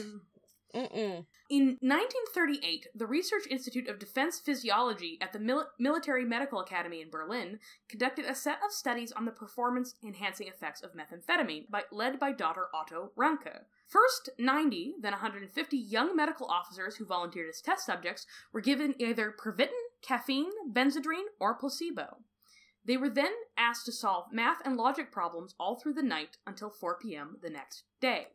Mm-mm. 0.73 1.25
In 1.49 1.77
1938, 1.79 2.87
the 2.95 3.05
Research 3.05 3.43
Institute 3.51 3.87
of 3.87 3.99
Defense 3.99 4.39
Physiology 4.39 5.19
at 5.21 5.31
the 5.31 5.37
Mil- 5.39 5.67
Military 5.79 6.25
Medical 6.25 6.59
Academy 6.59 7.01
in 7.01 7.11
Berlin 7.11 7.59
conducted 7.87 8.25
a 8.25 8.33
set 8.33 8.57
of 8.65 8.71
studies 8.71 9.11
on 9.11 9.25
the 9.25 9.31
performance 9.31 9.93
enhancing 10.03 10.47
effects 10.47 10.81
of 10.81 10.91
methamphetamine, 10.93 11.69
by, 11.69 11.83
led 11.91 12.19
by 12.19 12.31
Dr. 12.31 12.65
Otto 12.73 13.11
Ranke. 13.15 13.61
First 13.87 14.29
90, 14.39 14.95
then 15.01 15.11
150 15.13 15.77
young 15.77 16.15
medical 16.15 16.47
officers 16.47 16.95
who 16.95 17.05
volunteered 17.05 17.49
as 17.49 17.61
test 17.61 17.85
subjects 17.85 18.25
were 18.51 18.61
given 18.61 18.95
either 18.97 19.33
Pervitin, 19.39 19.69
caffeine, 20.01 20.51
Benzedrine, 20.73 21.29
or 21.39 21.53
placebo. 21.53 22.17
They 22.87 22.97
were 22.97 23.09
then 23.09 23.33
asked 23.57 23.85
to 23.85 23.91
solve 23.91 24.31
math 24.31 24.61
and 24.65 24.77
logic 24.77 25.11
problems 25.11 25.53
all 25.59 25.75
through 25.75 25.93
the 25.93 26.01
night 26.01 26.37
until 26.47 26.69
4 26.69 26.97
p.m. 26.99 27.37
the 27.43 27.49
next 27.49 27.83
day. 27.99 28.27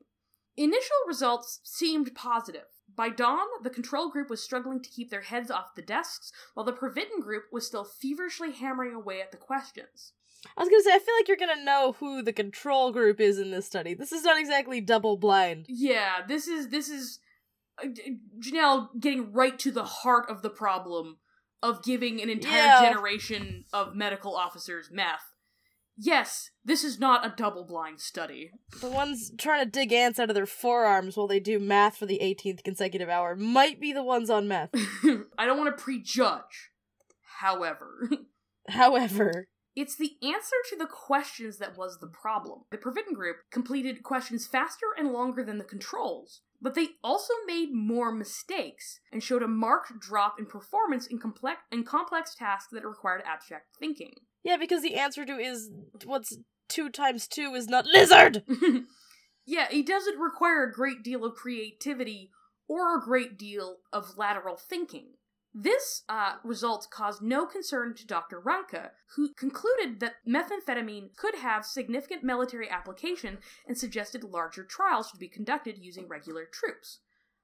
Initial 0.57 0.97
results 1.07 1.61
seemed 1.65 2.15
positive. 2.15 2.67
By 2.95 3.09
dawn, 3.09 3.47
the 3.63 3.71
control 3.71 4.11
group 4.11 4.29
was 4.29 4.43
struggling 4.43 4.83
to 4.83 4.91
keep 4.91 5.11
their 5.11 5.23
heads 5.23 5.51
off 5.51 5.75
the 5.75 5.81
desks, 5.81 6.31
while 6.53 6.67
the 6.67 6.75
Pervitin 6.75 7.23
group 7.23 7.45
was 7.51 7.67
still 7.67 7.85
feverishly 7.85 8.53
hammering 8.53 8.95
away 8.95 9.23
at 9.23 9.31
the 9.31 9.39
questions. 9.39 10.13
I 10.57 10.61
was 10.61 10.69
gonna 10.69 10.83
say 10.83 10.95
I 10.95 10.99
feel 10.99 11.15
like 11.15 11.29
you're 11.29 11.37
gonna 11.39 11.65
know 11.65 11.97
who 11.99 12.21
the 12.21 12.33
control 12.33 12.93
group 12.93 13.21
is 13.21 13.39
in 13.39 13.51
this 13.51 13.65
study. 13.65 13.95
This 13.95 14.13
is 14.13 14.25
not 14.25 14.39
exactly 14.39 14.83
double 14.83 15.17
blind. 15.17 15.65
Yeah, 15.69 16.27
this 16.27 16.49
is 16.49 16.69
this 16.69 16.91
is 16.91 17.21
uh, 17.83 17.87
Janelle 18.41 18.89
getting 19.01 19.33
right 19.33 19.59
to 19.61 19.71
the 19.71 19.85
heart 19.85 20.29
of 20.29 20.43
the 20.43 20.51
problem 20.51 21.19
of 21.63 21.83
giving 21.83 22.21
an 22.21 22.29
entire 22.29 22.57
Yeah. 22.65 22.83
generation 22.91 23.65
of 23.73 23.95
medical 23.95 24.37
officers 24.37 24.91
meth. 24.91 25.25
Yes, 25.97 26.51
this 26.65 26.83
is 26.85 26.99
not 26.99 27.25
a 27.25 27.35
double 27.37 27.65
blind 27.65 28.01
study. 28.01 28.51
The 28.81 28.89
ones 28.91 29.31
trying 29.39 29.63
to 29.65 29.71
dig 29.71 29.93
ants 29.93 30.19
out 30.19 30.31
of 30.31 30.35
their 30.35 30.47
forearms 30.47 31.17
while 31.17 31.27
they 31.27 31.39
do 31.39 31.59
math 31.59 31.99
for 31.99 32.07
the 32.07 32.19
18th 32.23 32.65
consecutive 32.65 33.09
hour 33.11 33.37
might 33.37 33.79
be 33.79 33.93
the 33.93 34.03
ones 34.03 34.31
on 34.31 34.49
meth. 34.49 34.71
I 35.39 35.45
don't 35.45 35.59
want 35.59 35.77
to 35.77 35.83
prejudge. 35.83 36.71
However, 37.41 38.09
However, 38.69 39.49
It's 39.75 39.97
the 39.97 40.13
answer 40.23 40.57
to 40.71 40.77
the 40.77 40.87
questions 40.87 41.59
that 41.59 41.77
was 41.77 41.99
the 41.99 42.07
problem. 42.07 42.61
The 42.71 42.79
Pervitin 42.79 43.15
Group 43.15 43.37
completed 43.51 44.03
questions 44.03 44.47
faster 44.47 44.87
and 44.97 45.13
longer 45.13 45.43
than 45.45 45.59
the 45.59 45.65
controls, 45.65 46.41
but 46.63 46.75
they 46.75 46.91
also 47.03 47.35
made 47.47 47.75
more 47.75 48.13
mistakes 48.13 49.01
and 49.13 49.23
showed 49.23 49.43
a 49.43 49.49
marked 49.49 49.99
drop 49.99 50.37
in 50.39 50.47
performance 50.47 51.07
in 51.09 51.19
complex 51.19 51.61
in 51.73 51.83
complex 51.85 52.35
tasks 52.35 52.71
that 52.73 52.87
required 52.87 53.23
abstract 53.27 53.75
thinking. 53.79 54.15
yeah, 54.45 54.57
because 54.57 54.83
the 54.83 54.95
answer 54.95 55.27
to 55.27 55.33
is 55.33 55.71
what's 56.05 56.39
two 56.69 56.89
times 56.89 57.27
two 57.27 57.55
is 57.55 57.67
not 57.67 57.85
lizard. 57.87 58.45
yeah, 59.47 59.67
it 59.71 59.87
doesn't 59.87 60.19
require 60.19 60.63
a 60.65 60.73
great 60.73 61.03
deal 61.03 61.25
of 61.25 61.35
creativity 61.35 62.31
or 62.69 62.97
a 62.97 63.03
great 63.03 63.37
deal 63.37 63.79
of 63.93 64.17
lateral 64.17 64.57
thinking. 64.57 65.09
This 65.55 66.03
uh, 66.09 66.37
result 66.43 66.89
caused 66.91 67.21
no 67.21 67.45
concern 67.45 67.95
to 67.97 68.07
Dr. 68.07 68.41
Ranke, 68.41 68.91
who 69.17 69.35
concluded 69.35 70.01
that 70.01 70.15
methamphetamine 70.27 71.15
could 71.17 71.35
have 71.37 71.67
significant 71.67 72.25
military 72.25 72.71
application 72.71 73.39
and 73.67 73.77
suggested 73.77 74.25
larger 74.25 74.65
trials 74.65 75.11
should 75.11 75.21
be 75.21 75.29
conducted 75.29 75.77
using 75.79 76.09
regular 76.09 76.47
troops. 76.47 77.01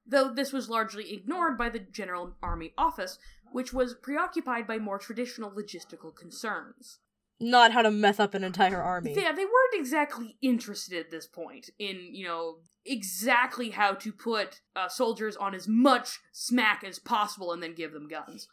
Though 0.06 0.32
this 0.32 0.54
was 0.54 0.70
largely 0.70 1.12
ignored 1.12 1.58
by 1.58 1.68
the 1.68 1.80
General 1.80 2.34
Army 2.42 2.72
Office, 2.78 3.18
which 3.52 3.74
was 3.74 3.94
preoccupied 3.94 4.66
by 4.66 4.78
more 4.78 4.98
traditional 4.98 5.50
logistical 5.50 6.14
concerns. 6.16 7.00
Not 7.40 7.72
how 7.72 7.82
to 7.82 7.90
meth 7.90 8.18
up 8.18 8.34
an 8.34 8.42
entire 8.42 8.82
army. 8.82 9.14
Yeah, 9.14 9.32
they 9.32 9.44
weren't 9.44 9.74
exactly 9.74 10.38
interested 10.40 10.98
at 10.98 11.10
this 11.10 11.26
point 11.26 11.70
in, 11.78 12.08
you 12.12 12.26
know, 12.26 12.56
exactly 12.88 13.70
how 13.70 13.92
to 13.94 14.12
put 14.12 14.60
uh, 14.74 14.88
soldiers 14.88 15.36
on 15.36 15.54
as 15.54 15.68
much 15.68 16.20
smack 16.32 16.84
as 16.84 16.98
possible 16.98 17.52
and 17.52 17.62
then 17.62 17.74
give 17.74 17.92
them 17.92 18.08
guns. 18.08 18.48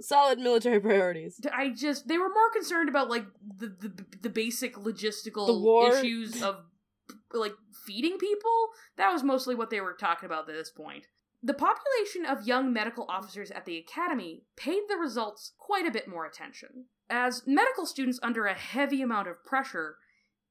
Solid 0.00 0.38
military 0.38 0.80
priorities. 0.80 1.40
I 1.52 1.70
just 1.70 2.08
they 2.08 2.18
were 2.18 2.28
more 2.28 2.50
concerned 2.52 2.88
about 2.88 3.08
like 3.08 3.26
the 3.58 3.68
the, 3.68 4.04
the 4.22 4.30
basic 4.30 4.74
logistical 4.74 5.46
The 5.46 5.98
issues 5.98 6.42
of 6.42 6.64
like 7.32 7.54
feeding 7.86 8.18
people. 8.18 8.68
That 8.96 9.12
was 9.12 9.22
mostly 9.22 9.54
what 9.54 9.70
they 9.70 9.80
were 9.80 9.94
talking 9.94 10.26
about 10.26 10.48
at 10.48 10.54
this 10.54 10.70
point. 10.70 11.06
The 11.42 11.54
population 11.54 12.24
of 12.24 12.46
young 12.46 12.72
medical 12.72 13.04
officers 13.08 13.50
at 13.50 13.64
the 13.64 13.76
academy 13.76 14.44
paid 14.56 14.82
the 14.88 14.96
results 14.96 15.52
quite 15.58 15.86
a 15.86 15.90
bit 15.90 16.06
more 16.06 16.24
attention. 16.24 16.86
As 17.10 17.42
medical 17.46 17.84
students 17.84 18.20
under 18.22 18.46
a 18.46 18.54
heavy 18.54 19.02
amount 19.02 19.28
of 19.28 19.44
pressure, 19.44 19.96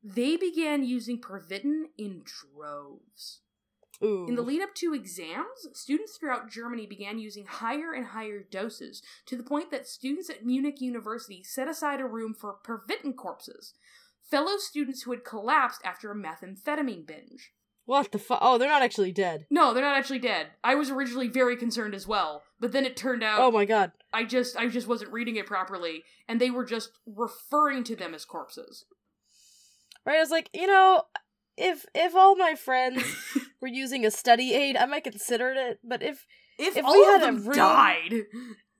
they 0.03 0.37
began 0.37 0.83
using 0.83 1.19
Pervitin 1.19 1.85
in 1.97 2.23
droves. 2.23 3.41
Ooh. 4.03 4.25
In 4.27 4.35
the 4.35 4.41
lead 4.41 4.61
up 4.63 4.73
to 4.75 4.95
exams, 4.95 5.67
students 5.73 6.17
throughout 6.17 6.49
Germany 6.49 6.87
began 6.87 7.19
using 7.19 7.45
higher 7.45 7.93
and 7.93 8.07
higher 8.07 8.41
doses 8.41 9.03
to 9.27 9.37
the 9.37 9.43
point 9.43 9.69
that 9.69 9.87
students 9.87 10.27
at 10.29 10.43
Munich 10.43 10.81
University 10.81 11.43
set 11.43 11.67
aside 11.67 12.01
a 12.01 12.05
room 12.05 12.33
for 12.33 12.55
Pervitin 12.65 13.15
corpses, 13.15 13.75
fellow 14.27 14.57
students 14.57 15.03
who 15.03 15.11
had 15.11 15.23
collapsed 15.23 15.81
after 15.83 16.11
a 16.11 16.15
methamphetamine 16.15 17.05
binge. 17.05 17.51
what 17.85 18.11
the 18.11 18.17
fuck? 18.17 18.39
Oh, 18.41 18.57
they're 18.57 18.69
not 18.69 18.81
actually 18.81 19.11
dead. 19.11 19.45
No, 19.51 19.71
they're 19.71 19.83
not 19.83 19.97
actually 19.97 20.19
dead. 20.19 20.47
I 20.63 20.73
was 20.73 20.89
originally 20.89 21.27
very 21.27 21.55
concerned 21.55 21.93
as 21.93 22.07
well, 22.07 22.41
but 22.59 22.71
then 22.71 22.85
it 22.85 22.97
turned 22.97 23.21
out 23.23 23.39
Oh 23.39 23.51
my 23.51 23.65
god. 23.65 23.91
I 24.11 24.23
just 24.23 24.57
I 24.57 24.67
just 24.67 24.87
wasn't 24.87 25.11
reading 25.11 25.35
it 25.35 25.45
properly 25.45 26.03
and 26.27 26.41
they 26.41 26.49
were 26.49 26.65
just 26.65 26.89
referring 27.05 27.83
to 27.83 27.95
them 27.95 28.15
as 28.15 28.25
corpses. 28.25 28.85
Right? 30.05 30.17
I 30.17 30.19
was 30.19 30.31
like, 30.31 30.49
you 30.53 30.67
know, 30.67 31.03
if 31.57 31.85
if 31.93 32.15
all 32.15 32.35
my 32.35 32.55
friends 32.55 33.03
were 33.61 33.67
using 33.67 34.05
a 34.05 34.11
study 34.11 34.53
aid, 34.53 34.75
I 34.77 34.85
might 34.85 35.03
consider 35.03 35.51
it. 35.55 35.79
But 35.83 36.01
if 36.01 36.25
If, 36.57 36.77
If 36.77 36.85
we 36.85 37.03
had 37.05 37.23
of 37.23 37.37
a 37.37 37.39
room- 37.41 37.55
died, 37.55 38.13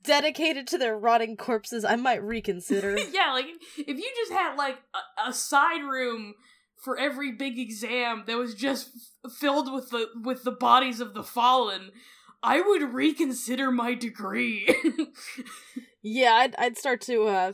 dedicated 0.04 0.68
to 0.68 0.78
their 0.78 0.98
rotting 0.98 1.38
corpses, 1.38 1.86
I 1.86 1.96
might 1.96 2.24
reconsider. 2.24 2.98
yeah, 3.12 3.34
like 3.34 3.46
if 3.78 3.88
you 3.98 4.12
just 4.18 4.32
had 4.32 4.56
like 4.56 4.78
a, 4.96 5.30
a 5.30 5.34
side 5.34 5.84
room 5.84 6.34
for 6.84 6.98
every 6.98 7.32
big 7.34 7.60
exam 7.60 8.24
that 8.26 8.38
was 8.38 8.56
just 8.56 8.90
f- 9.24 9.32
filled 9.34 9.72
with 9.72 9.92
the 9.92 10.08
with 10.24 10.44
the 10.44 10.52
bodies 10.52 11.00
of 11.00 11.14
the 11.14 11.24
fallen, 11.24 11.92
I 12.42 12.62
would 12.62 12.94
reconsider 12.94 13.70
my 13.70 13.94
degree. 13.94 14.68
yeah, 16.02 16.34
I'd 16.34 16.56
I'd 16.58 16.78
start 16.78 17.02
to 17.02 17.24
uh 17.24 17.54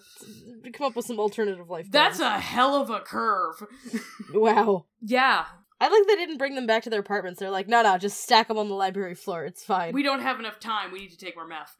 come 0.73 0.87
up 0.87 0.95
with 0.95 1.05
some 1.05 1.19
alternative 1.19 1.69
life. 1.69 1.87
That's 1.89 2.19
a 2.19 2.39
hell 2.39 2.75
of 2.75 2.89
a 2.89 2.99
curve. 2.99 3.63
wow. 4.33 4.85
yeah, 5.01 5.45
I 5.79 5.87
like 5.87 6.07
they 6.07 6.15
didn't 6.15 6.37
bring 6.37 6.55
them 6.55 6.67
back 6.67 6.83
to 6.83 6.89
their 6.89 6.99
apartments. 7.01 7.39
They're 7.39 7.51
like, 7.51 7.67
no, 7.67 7.81
no, 7.81 7.97
just 7.97 8.21
stack 8.21 8.47
them 8.47 8.57
on 8.57 8.69
the 8.69 8.75
library 8.75 9.15
floor. 9.15 9.45
It's 9.45 9.63
fine. 9.63 9.93
we 9.93 10.03
don't 10.03 10.21
have 10.21 10.39
enough 10.39 10.59
time. 10.59 10.91
We 10.91 10.99
need 10.99 11.11
to 11.11 11.17
take 11.17 11.35
more 11.35 11.47
meth. 11.47 11.75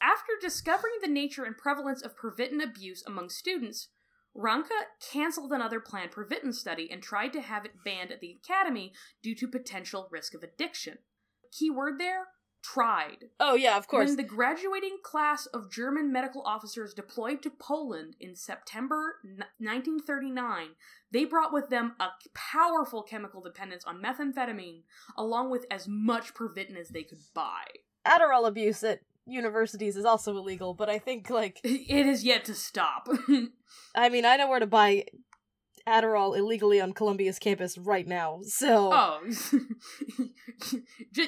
After 0.00 0.32
discovering 0.40 0.94
the 1.02 1.08
nature 1.08 1.44
and 1.44 1.56
prevalence 1.56 2.02
of 2.02 2.16
Pervitin 2.16 2.62
abuse 2.62 3.02
among 3.06 3.30
students, 3.30 3.88
Ranke 4.34 4.68
canceled 5.10 5.52
another 5.52 5.80
planned 5.80 6.12
Pervitin 6.12 6.54
study 6.54 6.88
and 6.90 7.02
tried 7.02 7.32
to 7.32 7.40
have 7.40 7.64
it 7.64 7.82
banned 7.84 8.12
at 8.12 8.20
the 8.20 8.36
academy 8.42 8.92
due 9.22 9.34
to 9.34 9.48
potential 9.48 10.08
risk 10.10 10.34
of 10.34 10.42
addiction. 10.42 10.98
Key 11.50 11.70
word 11.70 11.98
there 11.98 12.26
tried. 12.72 13.26
oh 13.40 13.54
yeah, 13.54 13.76
of 13.76 13.86
course. 13.86 14.08
When 14.08 14.16
the 14.16 14.22
graduating 14.22 14.98
class 15.02 15.46
of 15.46 15.70
German 15.70 16.12
medical 16.12 16.42
officers 16.42 16.94
deployed 16.94 17.42
to 17.42 17.50
Poland 17.50 18.16
in 18.20 18.34
September 18.34 19.16
n- 19.24 19.44
1939, 19.58 20.68
they 21.10 21.24
brought 21.24 21.52
with 21.52 21.68
them 21.68 21.94
a 22.00 22.08
powerful 22.34 23.02
chemical 23.02 23.40
dependence 23.40 23.84
on 23.84 24.02
methamphetamine, 24.02 24.82
along 25.16 25.50
with 25.50 25.66
as 25.70 25.86
much 25.88 26.34
Pervitin 26.34 26.76
as 26.76 26.88
they 26.88 27.02
could 27.02 27.20
buy. 27.34 27.64
Adderall 28.06 28.46
abuse 28.46 28.82
at 28.84 29.00
universities 29.26 29.96
is 29.96 30.04
also 30.04 30.36
illegal, 30.36 30.74
but 30.74 30.88
I 30.88 30.98
think 30.98 31.30
like 31.30 31.60
It 31.64 32.06
is 32.06 32.24
yet 32.24 32.44
to 32.46 32.54
stop. 32.54 33.08
I 33.94 34.08
mean, 34.08 34.24
I 34.24 34.36
know 34.36 34.48
where 34.48 34.60
to 34.60 34.66
buy 34.66 35.04
Adderall 35.88 36.36
illegally 36.36 36.80
on 36.80 36.92
Columbia's 36.92 37.38
campus 37.38 37.78
right 37.78 38.06
now. 38.06 38.40
So 38.42 38.90
oh, 38.92 39.20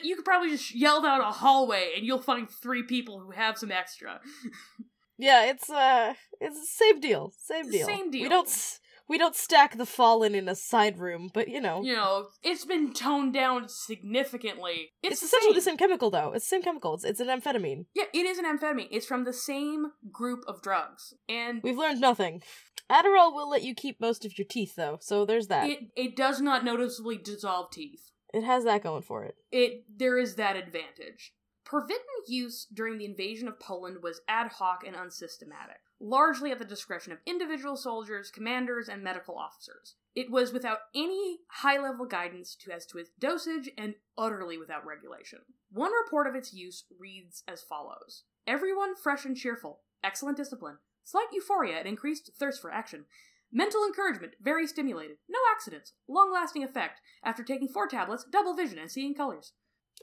you 0.02 0.16
could 0.16 0.24
probably 0.24 0.50
just 0.50 0.74
yell 0.74 1.02
down 1.02 1.20
a 1.20 1.30
hallway 1.32 1.92
and 1.96 2.04
you'll 2.06 2.22
find 2.22 2.48
three 2.50 2.82
people 2.82 3.20
who 3.20 3.30
have 3.32 3.58
some 3.58 3.70
extra. 3.70 4.20
yeah, 5.18 5.46
it's 5.46 5.70
uh 5.70 6.14
it's 6.40 6.60
the 6.60 6.66
same 6.66 7.00
deal. 7.00 7.32
Same 7.38 7.70
deal. 7.70 7.86
Same 7.86 8.10
deal. 8.10 8.22
We 8.22 8.28
don't 8.28 8.48
s- 8.48 8.80
we 9.08 9.16
don't 9.16 9.34
stack 9.34 9.78
the 9.78 9.86
fallen 9.86 10.34
in 10.34 10.50
a 10.50 10.54
side 10.54 10.98
room, 10.98 11.30
but 11.32 11.48
you 11.48 11.62
know. 11.62 11.82
You 11.82 11.94
know, 11.94 12.26
it's 12.42 12.66
been 12.66 12.92
toned 12.92 13.32
down 13.32 13.66
significantly. 13.68 14.90
It's, 15.02 15.12
It's, 15.14 15.20
the 15.22 15.26
essentially 15.28 15.54
the 15.54 15.60
same. 15.62 15.72
same 15.72 15.78
chemical 15.78 16.10
though. 16.10 16.32
It's 16.34 16.44
the 16.44 16.56
same 16.56 16.62
chemical. 16.62 16.94
It's, 16.94 17.04
it's 17.04 17.20
an 17.20 17.28
amphetamine. 17.28 17.86
Yeah, 17.94 18.04
it 18.12 18.26
is 18.26 18.36
an 18.38 18.44
amphetamine. 18.44 18.88
It's 18.90 19.06
from 19.06 19.24
the 19.24 19.32
same 19.32 19.86
group 20.12 20.40
of 20.46 20.60
drugs. 20.60 21.14
And 21.26 21.62
We've 21.62 21.78
learned 21.78 22.02
nothing. 22.02 22.42
Adderall 22.90 23.34
will 23.34 23.48
let 23.50 23.62
you 23.62 23.74
keep 23.74 24.00
most 24.00 24.24
of 24.24 24.38
your 24.38 24.46
teeth 24.46 24.74
though, 24.76 24.98
so 25.00 25.24
there's 25.24 25.48
that. 25.48 25.68
it 25.68 25.78
it 25.96 26.16
does 26.16 26.40
not 26.40 26.64
noticeably 26.64 27.16
dissolve 27.18 27.70
teeth. 27.70 28.10
it 28.32 28.44
has 28.44 28.64
that 28.64 28.82
going 28.82 29.02
for 29.02 29.24
it. 29.24 29.36
It 29.52 29.84
there 29.98 30.18
is 30.18 30.34
that 30.36 30.56
advantage. 30.56 31.34
Pervitin 31.66 31.98
use 32.26 32.66
during 32.72 32.96
the 32.96 33.04
invasion 33.04 33.46
of 33.46 33.60
Poland 33.60 33.98
was 34.02 34.22
ad 34.26 34.52
hoc 34.52 34.84
and 34.86 34.96
unsystematic, 34.96 35.80
largely 36.00 36.50
at 36.50 36.58
the 36.58 36.64
discretion 36.64 37.12
of 37.12 37.18
individual 37.26 37.76
soldiers, 37.76 38.30
commanders, 38.30 38.88
and 38.88 39.02
medical 39.04 39.36
officers. 39.36 39.96
It 40.14 40.30
was 40.30 40.50
without 40.50 40.78
any 40.94 41.40
high 41.50 41.76
level 41.78 42.06
guidance 42.06 42.56
to, 42.62 42.72
as 42.72 42.86
to 42.86 42.96
its 42.98 43.10
dosage 43.20 43.68
and 43.76 43.96
utterly 44.16 44.56
without 44.56 44.86
regulation. 44.86 45.40
One 45.70 45.92
report 45.92 46.26
of 46.26 46.34
its 46.34 46.54
use 46.54 46.84
reads 46.98 47.44
as 47.46 47.60
follows 47.60 48.24
Everyone 48.46 48.96
fresh 48.96 49.26
and 49.26 49.36
cheerful, 49.36 49.80
excellent 50.02 50.38
discipline, 50.38 50.78
slight 51.08 51.28
euphoria 51.32 51.78
and 51.78 51.88
increased 51.88 52.30
thirst 52.38 52.60
for 52.60 52.70
action. 52.72 53.04
Mental 53.50 53.84
encouragement, 53.84 54.34
very 54.42 54.66
stimulated. 54.66 55.16
No 55.28 55.38
accidents. 55.54 55.94
Long 56.08 56.30
lasting 56.32 56.62
effect. 56.62 57.00
After 57.24 57.42
taking 57.42 57.68
four 57.68 57.88
tablets, 57.88 58.26
double 58.30 58.54
vision 58.54 58.78
and 58.78 58.90
seeing 58.90 59.14
colors. 59.14 59.52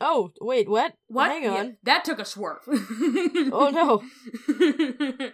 Oh, 0.01 0.31
wait, 0.41 0.67
what? 0.67 0.93
What? 1.07 1.29
Hang 1.31 1.43
Yeah, 1.43 1.53
on. 1.53 1.77
that 1.83 2.03
took 2.03 2.19
a 2.19 2.25
swerve. 2.25 2.63
Oh 2.67 3.69
no. 3.71 4.03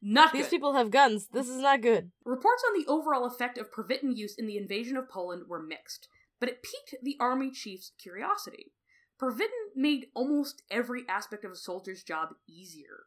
Not 0.00 0.32
These 0.32 0.44
good. 0.44 0.50
people 0.50 0.74
have 0.74 0.92
guns. 0.92 1.26
This 1.32 1.48
is 1.48 1.60
not 1.60 1.80
good. 1.82 2.12
Reports 2.24 2.62
on 2.68 2.78
the 2.80 2.86
overall 2.88 3.26
effect 3.26 3.58
of 3.58 3.72
Pervitin 3.72 4.16
use 4.16 4.36
in 4.38 4.46
the 4.46 4.56
invasion 4.56 4.96
of 4.96 5.08
Poland 5.08 5.44
were 5.48 5.60
mixed, 5.60 6.06
but 6.38 6.48
it 6.48 6.62
piqued 6.62 7.02
the 7.02 7.16
army 7.18 7.50
chief's 7.50 7.90
curiosity. 8.00 8.72
Pervitin 9.20 9.74
made 9.74 10.06
almost 10.14 10.62
every 10.70 11.02
aspect 11.08 11.44
of 11.44 11.50
a 11.50 11.56
soldier's 11.56 12.04
job 12.04 12.28
easier. 12.48 13.06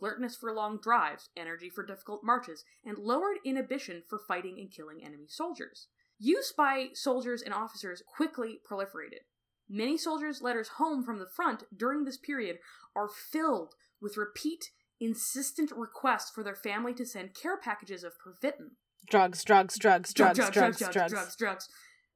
Alertness 0.00 0.36
for 0.36 0.52
long 0.52 0.78
drives, 0.82 1.30
energy 1.36 1.70
for 1.70 1.84
difficult 1.84 2.22
marches, 2.22 2.64
and 2.84 2.98
lowered 2.98 3.38
inhibition 3.44 4.02
for 4.08 4.18
fighting 4.26 4.58
and 4.58 4.70
killing 4.70 5.04
enemy 5.04 5.26
soldiers. 5.28 5.88
Use 6.18 6.52
by 6.56 6.88
soldiers 6.94 7.42
and 7.42 7.54
officers 7.54 8.02
quickly 8.06 8.60
proliferated. 8.68 9.22
Many 9.68 9.96
soldiers' 9.98 10.42
letters 10.42 10.68
home 10.76 11.04
from 11.04 11.18
the 11.18 11.28
front 11.34 11.64
during 11.76 12.04
this 12.04 12.16
period 12.16 12.58
are 12.96 13.08
filled 13.08 13.74
with 14.00 14.16
repeat, 14.16 14.70
insistent 15.00 15.70
requests 15.76 16.30
for 16.30 16.42
their 16.42 16.56
family 16.56 16.94
to 16.94 17.06
send 17.06 17.34
care 17.34 17.56
packages 17.56 18.02
of 18.02 18.14
Pervitin. 18.18 18.70
Drugs, 19.08 19.44
drugs, 19.44 19.78
drugs, 19.78 20.12
Drug, 20.12 20.34
drugs, 20.34 20.50
drug, 20.50 20.64
drugs, 20.64 20.78
drug, 20.78 20.92
drugs. 20.92 21.12
drugs, 21.12 21.36
drugs. 21.36 21.68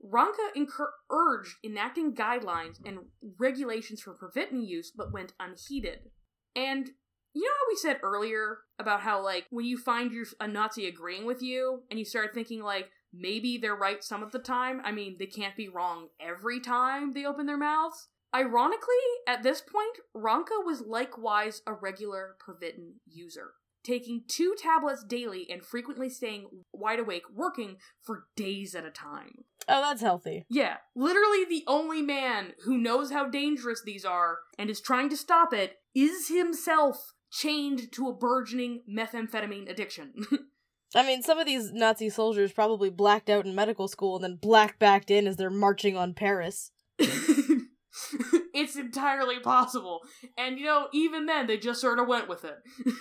Ranke 0.03 0.51
incur- 0.57 0.93
urged 1.11 1.59
enacting 1.63 2.15
guidelines 2.15 2.79
and 2.85 2.99
regulations 3.39 4.03
for 4.03 4.17
Pervitin 4.17 4.67
use, 4.67 4.91
but 4.91 5.13
went 5.13 5.33
unheeded. 5.39 6.11
And 6.57 6.91
you 7.35 7.43
know 7.43 7.51
how 7.51 7.71
we 7.71 7.77
said 7.77 8.01
earlier 8.03 8.59
about 8.79 9.01
how, 9.01 9.23
like, 9.23 9.47
when 9.51 9.65
you 9.65 9.79
find 9.79 10.13
your, 10.13 10.27
a 10.41 10.49
Nazi 10.49 10.87
agreeing 10.87 11.25
with 11.25 11.43
you 11.43 11.83
and 11.91 11.99
you 11.99 12.05
start 12.05 12.35
thinking, 12.35 12.63
like, 12.63 12.91
maybe 13.13 13.59
they're 13.59 13.75
right 13.75 14.03
some 14.03 14.23
of 14.23 14.33
the 14.33 14.39
time? 14.39 14.81
I 14.85 14.93
mean, 14.93 15.17
they 15.19 15.27
can't 15.27 15.57
be 15.57 15.69
wrong 15.69 16.09
every 16.21 16.61
time 16.61 17.13
they 17.13 17.25
open 17.25 17.47
their 17.47 17.59
mouths. 17.59 18.09
Ironically, 18.35 18.95
at 19.29 19.43
this 19.43 19.61
point, 19.61 19.99
Ranke 20.15 20.65
was 20.65 20.81
likewise 20.81 21.61
a 21.67 21.75
regular 21.75 22.37
Pervitin 22.41 22.93
user, 23.07 23.53
taking 23.85 24.23
two 24.27 24.55
tablets 24.57 25.05
daily 25.05 25.47
and 25.51 25.63
frequently 25.63 26.09
staying 26.09 26.49
wide 26.73 26.99
awake 26.99 27.25
working 27.35 27.77
for 28.03 28.25
days 28.35 28.75
at 28.75 28.87
a 28.87 28.91
time. 28.91 29.45
Oh, 29.69 29.83
that's 29.83 30.01
healthy. 30.01 30.47
Yeah, 30.49 30.79
literally 30.97 31.45
the 31.45 31.65
only 31.67 32.01
man 32.01 32.55
who 32.65 32.79
knows 32.79 33.11
how 33.13 33.29
dangerous 33.29 33.83
these 33.85 34.05
are 34.05 34.39
and 34.59 34.71
is 34.71 34.81
trying 34.81 35.11
to 35.11 35.17
stop 35.17 35.53
it 35.53 35.77
is 35.95 36.29
himself 36.29 37.13
chained 37.33 37.91
to 37.93 38.09
a 38.09 38.13
burgeoning 38.13 38.83
methamphetamine 38.89 39.69
addiction. 39.69 40.13
I 40.95 41.07
mean, 41.07 41.23
some 41.23 41.39
of 41.39 41.47
these 41.47 41.73
Nazi 41.73 42.11
soldiers 42.11 42.53
probably 42.53 42.91
blacked 42.91 43.31
out 43.31 43.47
in 43.47 43.55
medical 43.55 43.89
school 43.89 44.17
and 44.17 44.25
then 44.25 44.39
black 44.41 44.79
backed 44.79 45.11
in 45.11 45.27
as 45.27 45.37
they're 45.37 45.49
marching 45.49 45.97
on 45.97 46.13
Paris. 46.13 46.71
it's 46.99 48.77
entirely 48.77 49.41
possible. 49.41 50.01
And 50.37 50.59
you 50.59 50.67
know, 50.67 50.89
even 50.93 51.25
then 51.25 51.47
they 51.47 51.57
just 51.57 51.81
sort 51.81 51.99
of 51.99 52.07
went 52.07 52.29
with 52.29 52.45
it. 52.45 52.59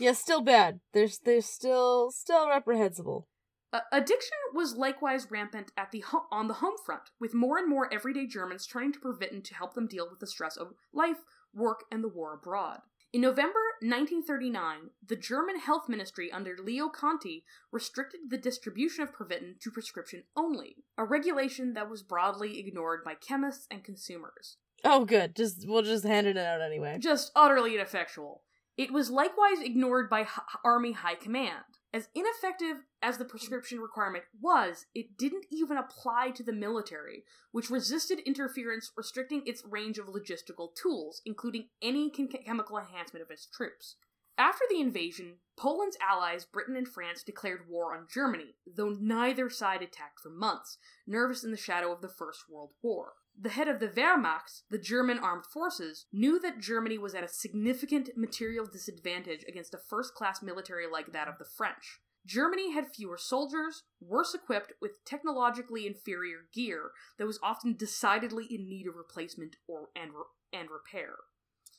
Yeah, 0.00 0.12
still 0.12 0.42
bad. 0.42 0.80
They're 0.92 1.08
they're 1.24 1.40
still 1.40 2.10
still 2.10 2.48
reprehensible. 2.48 3.28
Uh, 3.72 3.80
addiction 3.92 4.36
was 4.52 4.76
likewise 4.76 5.30
rampant 5.30 5.72
at 5.76 5.90
the 5.90 6.00
ho- 6.00 6.26
on 6.30 6.48
the 6.48 6.54
home 6.54 6.74
front, 6.84 7.02
with 7.20 7.34
more 7.34 7.58
and 7.58 7.68
more 7.68 7.92
everyday 7.92 8.26
Germans 8.26 8.66
turning 8.66 8.92
to 8.92 9.00
Pervitin 9.00 9.42
to 9.44 9.54
help 9.54 9.74
them 9.74 9.86
deal 9.86 10.08
with 10.08 10.20
the 10.20 10.26
stress 10.26 10.56
of 10.56 10.74
life, 10.92 11.18
work, 11.52 11.84
and 11.90 12.02
the 12.02 12.08
war 12.08 12.34
abroad. 12.34 12.80
In 13.14 13.20
November 13.20 13.60
1939, 13.80 14.90
the 15.06 15.14
German 15.14 15.60
Health 15.60 15.88
Ministry 15.88 16.32
under 16.32 16.56
Leo 16.58 16.88
Conti 16.88 17.44
restricted 17.70 18.22
the 18.28 18.36
distribution 18.36 19.04
of 19.04 19.14
Pervitin 19.14 19.60
to 19.60 19.70
prescription 19.70 20.24
only, 20.36 20.78
a 20.98 21.04
regulation 21.04 21.74
that 21.74 21.88
was 21.88 22.02
broadly 22.02 22.58
ignored 22.58 23.04
by 23.04 23.14
chemists 23.14 23.68
and 23.70 23.84
consumers. 23.84 24.56
Oh, 24.82 25.04
good. 25.04 25.36
Just 25.36 25.64
we'll 25.64 25.82
just 25.82 26.02
hand 26.02 26.26
it 26.26 26.36
out 26.36 26.60
anyway. 26.60 26.98
Just 26.98 27.30
utterly 27.36 27.76
ineffectual. 27.76 28.42
It 28.76 28.92
was 28.92 29.12
likewise 29.12 29.60
ignored 29.60 30.10
by 30.10 30.22
H- 30.22 30.28
Army 30.64 30.90
High 30.90 31.14
Command. 31.14 31.78
As 31.94 32.08
ineffective 32.12 32.78
as 33.02 33.18
the 33.18 33.24
prescription 33.24 33.78
requirement 33.78 34.24
was, 34.40 34.86
it 34.96 35.16
didn't 35.16 35.46
even 35.48 35.76
apply 35.76 36.32
to 36.32 36.42
the 36.42 36.52
military, 36.52 37.22
which 37.52 37.70
resisted 37.70 38.18
interference 38.26 38.90
restricting 38.96 39.46
its 39.46 39.64
range 39.64 39.98
of 39.98 40.08
logistical 40.08 40.74
tools, 40.74 41.22
including 41.24 41.68
any 41.80 42.10
chem- 42.10 42.26
chemical 42.26 42.78
enhancement 42.78 43.22
of 43.22 43.30
its 43.30 43.46
troops. 43.46 43.94
After 44.36 44.64
the 44.68 44.80
invasion, 44.80 45.34
Poland's 45.56 45.96
allies, 46.00 46.44
Britain 46.44 46.74
and 46.74 46.88
France, 46.88 47.22
declared 47.22 47.68
war 47.68 47.96
on 47.96 48.08
Germany, 48.12 48.56
though 48.66 48.90
neither 48.90 49.48
side 49.48 49.80
attacked 49.80 50.18
for 50.18 50.30
months, 50.30 50.78
nervous 51.06 51.44
in 51.44 51.52
the 51.52 51.56
shadow 51.56 51.92
of 51.92 52.00
the 52.00 52.08
First 52.08 52.50
World 52.50 52.72
War. 52.82 53.12
The 53.36 53.50
head 53.50 53.68
of 53.68 53.80
the 53.80 53.88
Wehrmacht, 53.88 54.62
the 54.70 54.78
German 54.78 55.18
armed 55.18 55.44
forces, 55.46 56.06
knew 56.12 56.38
that 56.40 56.60
Germany 56.60 56.98
was 56.98 57.14
at 57.14 57.24
a 57.24 57.28
significant 57.28 58.10
material 58.16 58.64
disadvantage 58.64 59.44
against 59.48 59.74
a 59.74 59.78
first 59.78 60.14
class 60.14 60.42
military 60.42 60.86
like 60.90 61.12
that 61.12 61.28
of 61.28 61.38
the 61.38 61.44
French. 61.44 62.00
Germany 62.26 62.72
had 62.72 62.94
fewer 62.94 63.18
soldiers, 63.18 63.82
worse 64.00 64.34
equipped 64.34 64.72
with 64.80 65.04
technologically 65.04 65.86
inferior 65.86 66.46
gear 66.54 66.92
that 67.18 67.26
was 67.26 67.38
often 67.42 67.76
decidedly 67.76 68.46
in 68.48 68.68
need 68.68 68.86
of 68.86 68.96
replacement 68.96 69.56
or 69.68 69.88
and, 69.94 70.12
and 70.52 70.70
repair. 70.70 71.16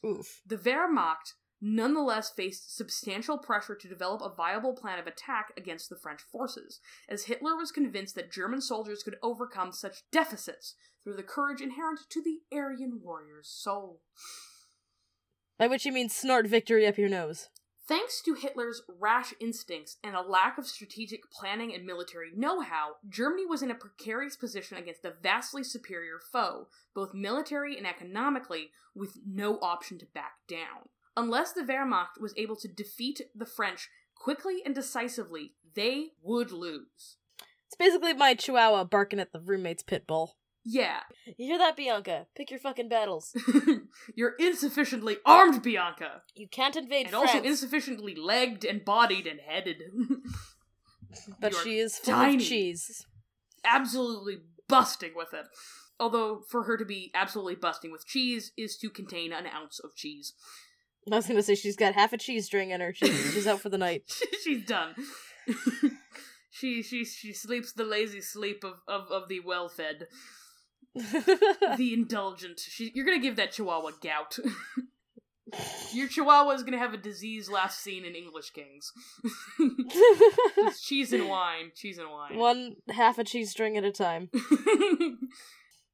Oof. 0.05 0.41
The 0.45 0.57
Wehrmacht 0.57 1.33
nonetheless 1.61 2.29
faced 2.29 2.75
substantial 2.75 3.37
pressure 3.37 3.75
to 3.75 3.87
develop 3.87 4.21
a 4.21 4.33
viable 4.33 4.73
plan 4.73 4.99
of 4.99 5.07
attack 5.07 5.51
against 5.57 5.89
the 5.89 5.95
French 5.95 6.21
forces, 6.21 6.79
as 7.09 7.25
Hitler 7.25 7.55
was 7.55 7.71
convinced 7.71 8.15
that 8.15 8.31
German 8.31 8.61
soldiers 8.61 9.03
could 9.03 9.17
overcome 9.23 9.71
such 9.71 10.03
deficits 10.11 10.75
through 11.03 11.15
the 11.15 11.23
courage 11.23 11.61
inherent 11.61 12.01
to 12.09 12.21
the 12.21 12.39
Aryan 12.55 12.99
warrior's 13.03 13.47
soul. 13.47 14.01
By 15.57 15.67
which 15.67 15.85
you 15.85 15.91
mean 15.91 16.09
snort 16.09 16.47
victory 16.47 16.85
up 16.85 16.97
your 16.97 17.09
nose. 17.09 17.49
Thanks 17.87 18.19
to 18.23 18.33
Hitler's 18.33 18.81
rash 18.99 19.31
instincts 19.39 19.97
and 20.03 20.15
a 20.15 20.21
lack 20.21 20.57
of 20.57 20.65
strategic 20.65 21.31
planning 21.31 21.71
and 21.71 21.85
military 21.85 22.31
know 22.35 22.61
how, 22.61 22.95
Germany 23.07 23.45
was 23.45 23.61
in 23.61 23.69
a 23.69 23.75
precarious 23.75 24.35
position 24.35 24.77
against 24.77 25.05
a 25.05 25.13
vastly 25.21 25.63
superior 25.63 26.19
foe, 26.31 26.67
both 26.95 27.13
military 27.13 27.77
and 27.77 27.85
economically, 27.85 28.71
with 28.95 29.19
no 29.23 29.59
option 29.61 29.99
to 29.99 30.07
back 30.15 30.37
down. 30.47 30.89
Unless 31.17 31.53
the 31.53 31.61
Wehrmacht 31.63 32.19
was 32.19 32.33
able 32.37 32.55
to 32.57 32.67
defeat 32.67 33.21
the 33.33 33.45
French 33.45 33.89
quickly 34.15 34.61
and 34.65 34.75
decisively, 34.75 35.53
they 35.75 36.09
would 36.21 36.51
lose. 36.51 37.17
It's 37.67 37.75
basically 37.77 38.13
my 38.13 38.33
chihuahua 38.35 38.83
barking 38.85 39.19
at 39.19 39.31
the 39.31 39.39
roommate's 39.39 39.83
pit 39.83 40.05
bull. 40.07 40.35
Yeah, 40.67 41.01
You 41.37 41.45
hear 41.47 41.57
that, 41.59 41.77
Bianca? 41.77 42.25
Pick 42.35 42.49
your 42.51 42.59
fucking 42.59 42.89
battles. 42.89 43.35
you're 44.15 44.33
insufficiently 44.39 45.17
armed, 45.25 45.61
Bianca, 45.61 46.23
You 46.33 46.47
can't 46.47 46.75
invade 46.75 47.05
and 47.07 47.11
France. 47.15 47.31
also 47.31 47.43
insufficiently 47.43 48.15
legged 48.15 48.65
and 48.65 48.83
bodied 48.83 49.27
and 49.27 49.39
headed. 49.39 49.83
but 51.39 51.53
she 51.55 51.77
is 51.77 51.97
full 51.97 52.13
tiny. 52.15 52.37
of 52.37 52.41
cheese. 52.41 53.05
absolutely 53.63 54.37
busting 54.67 55.11
with 55.15 55.33
it. 55.33 55.45
Although, 55.99 56.41
for 56.49 56.63
her 56.63 56.75
to 56.77 56.83
be 56.85 57.11
absolutely 57.13 57.55
busting 57.55 57.91
with 57.91 58.05
cheese 58.05 58.51
is 58.57 58.75
to 58.77 58.89
contain 58.89 59.31
an 59.31 59.45
ounce 59.47 59.79
of 59.79 59.95
cheese. 59.95 60.33
I 61.11 61.17
was 61.17 61.27
gonna 61.27 61.43
say 61.43 61.55
she's 61.55 61.75
got 61.75 61.93
half 61.93 62.13
a 62.13 62.17
cheese 62.17 62.45
string 62.45 62.71
in 62.71 62.81
her. 62.81 62.93
She's, 62.93 63.33
she's 63.33 63.47
out 63.47 63.59
for 63.59 63.69
the 63.69 63.77
night. 63.77 64.03
She's 64.43 64.65
done. 64.65 64.95
she 66.51 66.81
she 66.81 67.05
she 67.05 67.31
sleeps 67.31 67.73
the 67.73 67.83
lazy 67.83 68.21
sleep 68.21 68.63
of 68.63 68.81
of, 68.87 69.11
of 69.11 69.29
the 69.29 69.39
well 69.39 69.69
fed, 69.69 70.07
the 70.95 71.91
indulgent. 71.93 72.59
She, 72.59 72.91
you're 72.95 73.05
gonna 73.05 73.19
give 73.19 73.35
that 73.35 73.51
chihuahua 73.51 73.91
gout. 74.01 74.39
Your 75.93 76.07
chihuahua 76.07 76.53
is 76.53 76.63
gonna 76.63 76.79
have 76.79 76.95
a 76.95 76.97
disease 76.97 77.49
last 77.49 77.81
seen 77.81 78.03
in 78.03 78.15
English 78.15 78.49
Kings. 78.49 78.91
Cheese 80.81 81.13
and 81.13 81.29
wine, 81.29 81.71
cheese 81.75 81.99
and 81.99 82.09
wine. 82.09 82.35
One 82.35 82.77
half 82.89 83.19
a 83.19 83.23
cheese 83.23 83.51
string 83.51 83.77
at 83.77 83.83
a 83.83 83.91
time. 83.91 84.29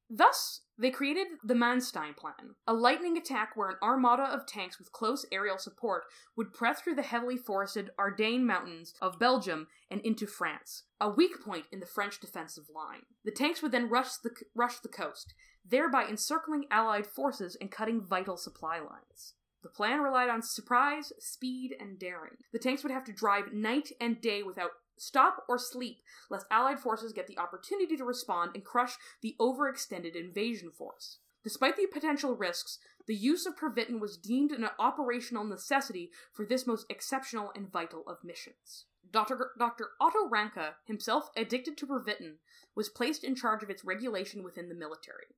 Thus, 0.08 0.60
they 0.82 0.90
created 0.90 1.28
the 1.44 1.54
Manstein 1.54 2.16
Plan, 2.16 2.56
a 2.66 2.74
lightning 2.74 3.16
attack 3.16 3.50
where 3.54 3.70
an 3.70 3.76
armada 3.80 4.24
of 4.24 4.46
tanks 4.46 4.80
with 4.80 4.90
close 4.90 5.24
aerial 5.30 5.56
support 5.56 6.02
would 6.36 6.52
press 6.52 6.80
through 6.80 6.96
the 6.96 7.02
heavily 7.02 7.36
forested 7.36 7.90
Ardennes 7.98 8.44
Mountains 8.44 8.94
of 9.00 9.18
Belgium 9.18 9.68
and 9.92 10.00
into 10.00 10.26
France, 10.26 10.82
a 11.00 11.08
weak 11.08 11.40
point 11.44 11.66
in 11.70 11.78
the 11.78 11.86
French 11.86 12.20
defensive 12.20 12.64
line. 12.74 13.02
The 13.24 13.30
tanks 13.30 13.62
would 13.62 13.70
then 13.70 13.88
rush 13.88 14.16
the, 14.24 14.30
rush 14.56 14.80
the 14.80 14.88
coast, 14.88 15.34
thereby 15.64 16.06
encircling 16.06 16.64
Allied 16.68 17.06
forces 17.06 17.56
and 17.60 17.70
cutting 17.70 18.00
vital 18.00 18.36
supply 18.36 18.78
lines. 18.78 19.34
The 19.62 19.68
plan 19.68 20.00
relied 20.00 20.28
on 20.28 20.42
surprise, 20.42 21.12
speed, 21.20 21.76
and 21.78 21.96
daring. 21.96 22.38
The 22.52 22.58
tanks 22.58 22.82
would 22.82 22.92
have 22.92 23.04
to 23.04 23.12
drive 23.12 23.52
night 23.52 23.92
and 24.00 24.20
day 24.20 24.42
without 24.42 24.72
stop 24.98 25.44
or 25.48 25.58
sleep, 25.58 26.02
lest 26.30 26.46
Allied 26.50 26.80
forces 26.80 27.12
get 27.12 27.26
the 27.26 27.38
opportunity 27.38 27.96
to 27.96 28.04
respond 28.04 28.52
and 28.54 28.64
crush 28.64 28.96
the 29.20 29.36
overextended 29.40 30.14
invasion 30.14 30.70
force. 30.70 31.18
Despite 31.44 31.76
the 31.76 31.86
potential 31.92 32.36
risks, 32.36 32.78
the 33.06 33.14
use 33.14 33.46
of 33.46 33.56
Pervitin 33.56 33.98
was 33.98 34.16
deemed 34.16 34.52
an 34.52 34.68
operational 34.78 35.44
necessity 35.44 36.10
for 36.32 36.46
this 36.46 36.66
most 36.66 36.86
exceptional 36.88 37.50
and 37.56 37.70
vital 37.70 38.04
of 38.06 38.22
missions. 38.22 38.86
Dr. 39.10 39.50
Dr. 39.58 39.90
Otto 40.00 40.28
Ranke, 40.28 40.74
himself 40.84 41.30
addicted 41.36 41.76
to 41.78 41.86
Pervitin, 41.86 42.36
was 42.76 42.88
placed 42.88 43.24
in 43.24 43.34
charge 43.34 43.62
of 43.62 43.70
its 43.70 43.84
regulation 43.84 44.44
within 44.44 44.68
the 44.68 44.74
military. 44.74 45.34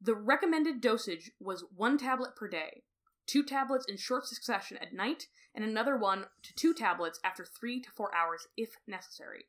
The 0.00 0.14
recommended 0.16 0.80
dosage 0.80 1.30
was 1.38 1.64
one 1.74 1.96
tablet 1.96 2.34
per 2.34 2.48
day, 2.48 2.82
two 3.26 3.42
tablets 3.42 3.86
in 3.88 3.96
short 3.96 4.26
succession 4.26 4.78
at 4.78 4.92
night, 4.92 5.26
and 5.54 5.64
another 5.64 5.96
one 5.96 6.26
to 6.42 6.54
two 6.54 6.74
tablets 6.74 7.20
after 7.24 7.44
three 7.44 7.80
to 7.80 7.90
four 7.90 8.14
hours 8.14 8.46
if 8.56 8.76
necessary. 8.86 9.44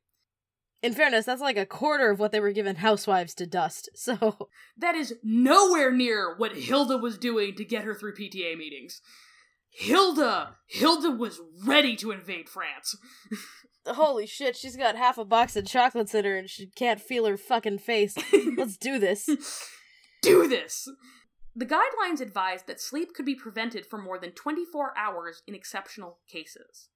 In 0.81 0.93
fairness, 0.93 1.25
that's 1.25 1.41
like 1.41 1.55
a 1.55 1.65
quarter 1.65 2.11
of 2.11 2.19
what 2.19 2.33
they 2.33 2.41
were 2.41 2.51
giving 2.51 2.75
housewives 2.75 3.33
to 3.35 3.47
dust. 3.47 3.89
So 3.95 4.49
That 4.77 4.95
is 4.95 5.15
nowhere 5.23 5.91
near 5.91 6.35
what 6.35 6.57
Hilda 6.57 6.97
was 6.97 7.17
doing 7.17 7.55
to 7.55 7.63
get 7.63 7.85
her 7.85 7.95
through 7.95 8.15
PTA 8.15 8.57
meetings. 8.57 9.01
Hilda! 9.69 10.57
Hilda 10.67 11.11
was 11.11 11.39
ready 11.65 11.95
to 11.95 12.11
invade 12.11 12.49
France. 12.49 12.97
holy 13.87 14.27
shit, 14.27 14.55
she's 14.55 14.75
got 14.75 14.95
half 14.95 15.17
a 15.17 15.25
box 15.25 15.55
of 15.55 15.65
chocolates 15.65 16.13
in 16.13 16.25
her 16.25 16.37
and 16.37 16.49
she 16.49 16.67
can't 16.67 17.01
feel 17.01 17.25
her 17.25 17.37
fucking 17.37 17.79
face. 17.79 18.15
Let's 18.57 18.77
do 18.77 18.99
this. 18.99 19.29
do 20.21 20.47
this! 20.47 20.87
The 21.55 21.65
guidelines 21.65 22.19
advised 22.19 22.65
that 22.67 22.81
sleep 22.81 23.13
could 23.13 23.25
be 23.25 23.35
prevented 23.35 23.85
for 23.85 23.97
more 24.01 24.17
than 24.17 24.31
24 24.31 24.93
hours 24.97 25.43
in 25.47 25.53
exceptional 25.53 26.19
cases. 26.27 26.89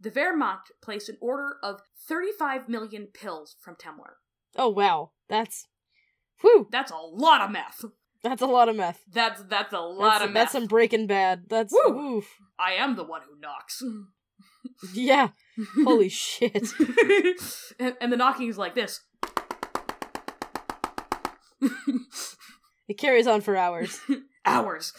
The 0.00 0.10
Wehrmacht 0.10 0.70
placed 0.82 1.10
an 1.10 1.18
order 1.20 1.56
of 1.62 1.82
35 2.08 2.68
million 2.68 3.08
pills 3.12 3.56
from 3.60 3.74
Temmler. 3.76 4.14
Oh 4.56 4.70
wow, 4.70 5.10
that's 5.28 5.66
whew. 6.40 6.66
That's 6.72 6.90
a 6.90 6.96
lot 6.96 7.42
of 7.42 7.50
meth. 7.50 7.84
That's 8.22 8.40
a 8.42 8.46
lot 8.46 8.68
of 8.70 8.76
meth. 8.76 9.00
That's 9.12 9.42
that's 9.44 9.72
a 9.74 9.78
lot 9.80 10.12
That's, 10.12 10.24
of 10.24 10.30
meth. 10.30 10.34
that's 10.42 10.52
some 10.52 10.66
Breaking 10.66 11.06
Bad. 11.06 11.44
That's 11.48 11.72
Woo. 11.72 12.16
oof. 12.16 12.36
I 12.58 12.72
am 12.72 12.96
the 12.96 13.04
one 13.04 13.22
who 13.28 13.38
knocks. 13.38 13.82
Yeah. 14.92 15.28
Holy 15.84 16.08
shit. 16.10 16.68
and, 17.78 17.94
and 18.00 18.12
the 18.12 18.16
knocking 18.16 18.48
is 18.48 18.58
like 18.58 18.74
this. 18.74 19.00
It 22.90 22.98
carries 22.98 23.28
on 23.28 23.40
for 23.40 23.56
hours. 23.56 24.00
hours. 24.44 24.92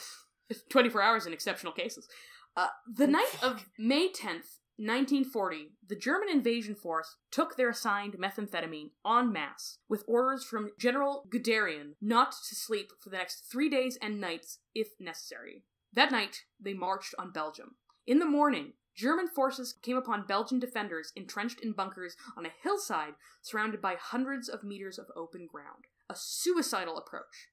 24 0.70 1.02
hours 1.02 1.26
in 1.26 1.34
exceptional 1.34 1.74
cases. 1.74 2.08
Uh, 2.56 2.68
the 2.88 3.06
night 3.06 3.36
of 3.44 3.66
May 3.78 4.08
10th, 4.08 4.62
1940, 4.78 5.72
the 5.89 5.98
German 5.98 6.30
invasion 6.30 6.74
force 6.74 7.18
took 7.32 7.58
their 7.58 7.68
assigned 7.68 8.14
methamphetamine 8.14 8.92
en 9.06 9.34
masse, 9.34 9.80
with 9.89 10.06
orders 10.08 10.46
from 10.46 10.70
General 10.80 11.26
Guderian 11.30 11.96
not 12.02 12.32
to 12.48 12.56
sleep 12.56 12.94
for 13.02 13.10
the 13.10 13.18
next 13.18 13.44
three 13.52 13.68
days 13.68 13.98
and 14.02 14.22
nights 14.22 14.60
if 14.74 14.88
necessary. 14.98 15.66
That 15.92 16.14
night, 16.14 16.44
they 16.58 16.74
marched 16.74 17.14
on 17.20 17.34
Belgium. 17.34 17.76
In 18.08 18.20
the 18.20 18.26
morning, 18.26 18.72
German 18.96 19.28
forces 19.28 19.76
came 19.84 19.98
upon 19.98 20.28
Belgian 20.28 20.60
defenders 20.60 21.12
entrenched 21.18 21.60
in 21.60 21.74
bunkers 21.74 22.16
on 22.38 22.46
a 22.46 22.54
hillside 22.64 23.16
surrounded 23.42 23.82
by 23.82 23.96
hundreds 24.00 24.48
of 24.48 24.64
meters 24.64 24.98
of 24.98 25.08
open 25.14 25.46
ground. 25.52 25.88
A 26.10 26.16
suicidal 26.16 26.98
approach. 26.98 27.50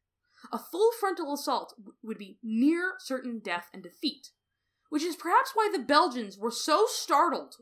A 0.52 0.58
full 0.58 0.90
frontal 0.98 1.34
assault 1.34 1.74
would 2.02 2.18
be 2.18 2.38
near 2.42 2.94
certain 3.00 3.40
death 3.40 3.66
and 3.72 3.82
defeat, 3.82 4.30
which 4.90 5.02
is 5.02 5.16
perhaps 5.16 5.52
why 5.54 5.68
the 5.72 5.78
Belgians 5.82 6.38
were 6.38 6.50
so 6.50 6.86
startled 6.88 7.56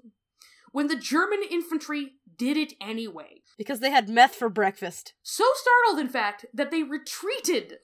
when 0.73 0.89
the 0.89 0.97
German 0.97 1.41
infantry 1.51 2.13
did 2.37 2.57
it 2.57 2.75
anyway. 2.81 3.41
Because 3.57 3.81
they 3.81 3.91
had 3.91 4.09
meth 4.11 4.35
for 4.35 4.51
breakfast. 4.51 5.15
So 5.23 5.45
startled, 5.55 6.05
in 6.05 6.11
fact, 6.13 6.45
that 6.53 6.71
they 6.71 6.83
retreated 6.83 7.79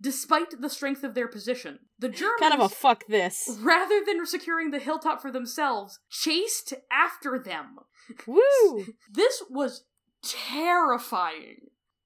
despite 0.00 0.60
the 0.60 0.68
strength 0.70 1.02
of 1.02 1.14
their 1.14 1.26
position. 1.26 1.78
The 1.98 2.10
Germans, 2.10 2.38
Kind 2.40 2.54
of 2.54 2.60
a 2.60 2.68
fuck 2.68 3.06
this. 3.08 3.58
rather 3.62 4.04
than 4.04 4.24
securing 4.26 4.70
the 4.70 4.78
hilltop 4.78 5.22
for 5.22 5.32
themselves, 5.32 5.98
chased 6.10 6.74
after 6.92 7.38
them. 7.38 7.78
Woo! 8.26 8.84
This 9.10 9.42
was 9.50 9.84
terrifying. 10.22 11.56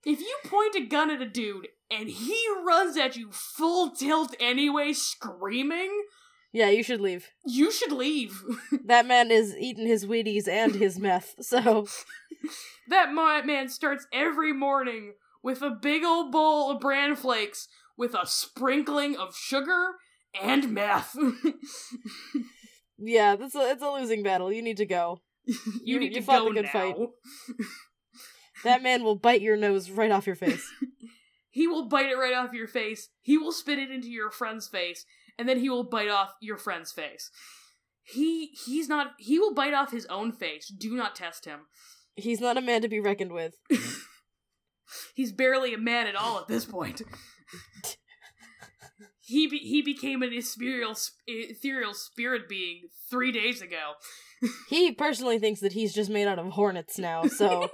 If 0.05 0.21
you 0.21 0.37
point 0.47 0.75
a 0.77 0.81
gun 0.87 1.11
at 1.11 1.21
a 1.21 1.29
dude 1.29 1.69
and 1.91 2.09
he 2.09 2.39
runs 2.65 2.97
at 2.97 3.17
you 3.17 3.31
full 3.33 3.91
tilt 3.91 4.35
anyway, 4.41 4.93
screaming, 4.93 5.91
Yeah, 6.53 6.71
you 6.71 6.83
should 6.83 7.01
leave. 7.01 7.29
you 7.47 7.71
should 7.73 7.93
leave. 7.93 8.43
That 8.87 9.07
man 9.07 9.31
is 9.31 9.57
eating 9.57 9.87
his 9.87 10.05
Wheaties 10.07 10.49
and 10.49 10.75
his 10.75 10.99
meth, 10.99 11.35
so 11.41 11.87
that 12.89 13.13
man 13.13 13.69
starts 13.69 14.07
every 14.13 14.53
morning 14.53 15.15
with 15.43 15.63
a 15.63 15.71
big 15.71 16.03
old 16.05 16.33
bowl 16.33 16.71
of 16.71 16.81
bran 16.81 17.15
flakes 17.17 17.69
with 17.97 18.15
a 18.15 18.27
sprinkling 18.27 19.17
of 19.17 19.37
sugar 19.37 19.95
and 20.41 20.73
meth. 20.73 21.15
yeah, 22.99 23.37
that's 23.37 23.55
a, 23.55 23.71
it's 23.71 23.83
a 23.83 23.91
losing 23.91 24.23
battle. 24.23 24.53
You 24.53 24.63
need 24.63 24.77
to 24.79 24.87
go. 24.87 25.21
you, 25.45 25.55
You- 25.85 26.01
need 26.01 26.15
you 26.15 26.21
to 26.21 26.27
fought 26.27 26.41
go 26.41 26.49
the 26.49 26.55
good 26.55 26.65
now. 26.65 26.71
fight. 26.73 26.97
That 28.65 28.83
man 28.83 29.05
will 29.05 29.17
bite 29.17 29.41
your 29.41 29.57
nose 29.57 29.91
right 29.91 30.11
off 30.11 30.27
your 30.27 30.37
face. 30.37 30.67
He 31.61 31.67
will 31.67 31.91
bite 31.91 32.07
it 32.07 32.17
right 32.17 32.33
off 32.33 32.55
your 32.55 32.67
face. 32.67 33.11
He 33.21 33.37
will 33.37 33.53
spit 33.53 33.79
it 33.79 33.91
into 33.91 34.09
your 34.09 34.31
friend's 34.31 34.67
face, 34.67 35.05
and 35.39 35.47
then 35.47 35.59
he 35.59 35.69
will 35.69 35.85
bite 35.85 36.09
off 36.09 36.33
your 36.41 36.57
friend's 36.57 36.91
face. 36.91 37.31
He 38.03 38.53
he's 38.65 38.89
not 38.89 39.09
he 39.19 39.39
will 39.39 39.53
bite 39.53 39.75
off 39.75 39.91
his 39.91 40.07
own 40.07 40.33
face. 40.33 40.69
Do 40.69 40.97
not 40.97 41.15
test 41.15 41.45
him. 41.45 41.67
He's 42.17 42.41
not 42.41 42.57
a 42.57 42.63
man 42.63 42.81
to 42.81 42.89
be 42.89 42.99
reckoned 42.99 43.33
with. 43.33 43.57
He's 45.15 45.33
barely 45.33 45.75
a 45.75 45.79
man 45.79 46.07
at 46.07 46.17
all 46.17 46.39
at 46.39 46.49
this 46.49 46.65
point. 46.65 47.03
he 49.21 49.47
be, 49.47 49.59
he 49.59 49.83
became 49.83 50.23
an 50.23 50.33
ethereal 50.33 50.95
sp- 50.97 51.21
ethereal 51.27 51.93
spirit 51.93 52.49
being 52.49 52.89
3 53.11 53.33
days 53.33 53.61
ago. 53.61 53.93
He 54.71 54.93
personally 54.93 55.39
thinks 55.39 55.61
that 55.61 55.75
he's 55.75 55.93
just 55.93 56.09
made 56.09 56.27
out 56.27 56.39
of 56.39 56.53
hornets 56.53 56.99
now, 56.99 57.25
so 57.25 57.69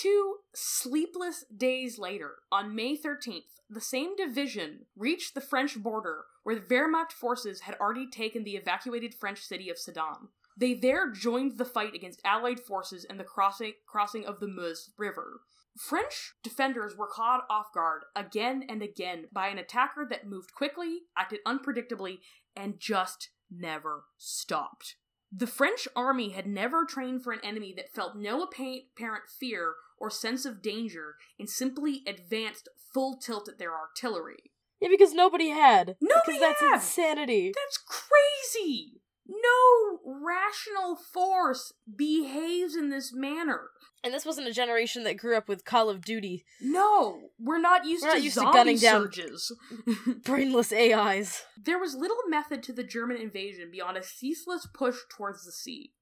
Two 0.00 0.38
sleepless 0.54 1.44
days 1.56 1.98
later, 2.00 2.38
on 2.50 2.74
May 2.74 2.96
13th, 2.96 3.60
the 3.70 3.80
same 3.80 4.16
division 4.16 4.86
reached 4.96 5.34
the 5.34 5.40
French 5.40 5.80
border 5.80 6.24
where 6.42 6.56
the 6.56 6.62
Wehrmacht 6.62 7.12
forces 7.12 7.60
had 7.60 7.76
already 7.76 8.10
taken 8.10 8.42
the 8.42 8.56
evacuated 8.56 9.14
French 9.14 9.40
city 9.40 9.70
of 9.70 9.78
Sedan. 9.78 10.30
They 10.56 10.74
there 10.74 11.12
joined 11.12 11.58
the 11.58 11.64
fight 11.64 11.94
against 11.94 12.20
Allied 12.24 12.58
forces 12.58 13.04
in 13.04 13.18
the 13.18 13.24
crossing, 13.24 13.74
crossing 13.86 14.26
of 14.26 14.40
the 14.40 14.48
Meuse 14.48 14.90
River. 14.98 15.42
French 15.76 16.34
defenders 16.42 16.96
were 16.96 17.06
caught 17.06 17.44
off 17.48 17.72
guard 17.72 18.02
again 18.16 18.64
and 18.68 18.82
again 18.82 19.26
by 19.32 19.46
an 19.46 19.58
attacker 19.58 20.04
that 20.10 20.26
moved 20.26 20.54
quickly, 20.54 21.02
acted 21.16 21.38
unpredictably, 21.46 22.18
and 22.56 22.80
just 22.80 23.30
never 23.48 24.04
stopped. 24.18 24.96
The 25.36 25.46
French 25.48 25.88
army 25.96 26.30
had 26.30 26.46
never 26.46 26.84
trained 26.84 27.24
for 27.24 27.32
an 27.32 27.40
enemy 27.42 27.74
that 27.76 27.92
felt 27.92 28.16
no 28.16 28.42
apparent 28.42 29.24
fear 29.28 29.74
or 29.98 30.10
sense 30.10 30.44
of 30.44 30.62
danger 30.62 31.14
and 31.38 31.48
simply 31.48 32.02
advanced 32.06 32.68
full 32.92 33.16
tilt 33.18 33.48
at 33.48 33.58
their 33.58 33.72
artillery. 33.74 34.52
yeah, 34.80 34.88
because 34.90 35.12
nobody 35.14 35.48
had. 35.48 35.96
Nobody 36.00 36.20
because 36.38 36.40
that's 36.40 36.60
had! 36.60 36.74
insanity. 36.74 37.52
That's 37.54 37.78
crazy! 37.78 39.00
No 39.26 40.00
rational 40.04 40.96
force 40.96 41.72
behaves 41.96 42.76
in 42.76 42.90
this 42.90 43.12
manner. 43.14 43.68
And 44.02 44.12
this 44.12 44.26
wasn't 44.26 44.48
a 44.48 44.52
generation 44.52 45.02
that 45.04 45.16
grew 45.16 45.34
up 45.34 45.48
with 45.48 45.64
Call 45.64 45.88
of 45.88 46.04
Duty, 46.04 46.44
No, 46.60 47.30
we're 47.38 47.58
not 47.58 47.86
used 47.86 48.02
We're 48.04 48.10
to 48.10 48.14
not 48.16 48.22
used 48.22 48.36
to 48.36 48.44
gunning 48.52 48.76
down- 48.76 49.00
surges. 49.04 49.50
brainless 50.24 50.74
AIs. 50.74 51.42
There 51.64 51.78
was 51.78 51.94
little 51.94 52.18
method 52.28 52.62
to 52.64 52.74
the 52.74 52.84
German 52.84 53.16
invasion 53.16 53.70
beyond 53.72 53.96
a 53.96 54.02
ceaseless 54.02 54.68
push 54.74 54.96
towards 55.10 55.46
the 55.46 55.52
sea. 55.52 55.92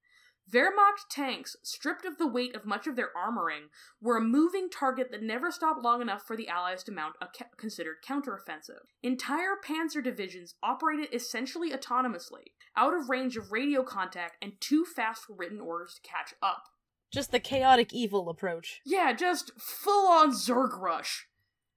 Wehrmacht 0.51 1.07
tanks, 1.09 1.55
stripped 1.63 2.05
of 2.05 2.17
the 2.17 2.27
weight 2.27 2.55
of 2.55 2.65
much 2.65 2.85
of 2.85 2.95
their 2.95 3.11
armoring, 3.15 3.69
were 4.01 4.17
a 4.17 4.21
moving 4.21 4.69
target 4.69 5.09
that 5.11 5.23
never 5.23 5.51
stopped 5.51 5.83
long 5.83 6.01
enough 6.01 6.23
for 6.23 6.35
the 6.35 6.47
Allies 6.47 6.83
to 6.83 6.91
mount 6.91 7.15
a 7.21 7.27
ca- 7.27 7.49
considered 7.57 8.03
counteroffensive. 8.07 8.85
Entire 9.01 9.55
panzer 9.65 10.03
divisions 10.03 10.55
operated 10.61 11.13
essentially 11.13 11.71
autonomously, 11.71 12.51
out 12.75 12.93
of 12.93 13.09
range 13.09 13.37
of 13.37 13.51
radio 13.51 13.83
contact 13.83 14.37
and 14.41 14.53
too 14.59 14.85
fast 14.85 15.23
for 15.23 15.33
written 15.33 15.61
orders 15.61 15.95
to 15.95 16.07
catch 16.07 16.33
up. 16.41 16.63
Just 17.11 17.31
the 17.31 17.39
chaotic 17.39 17.93
evil 17.93 18.29
approach. 18.29 18.81
Yeah, 18.85 19.13
just 19.13 19.51
full 19.59 20.07
on 20.07 20.31
Zerg 20.31 20.79
rush. 20.79 21.27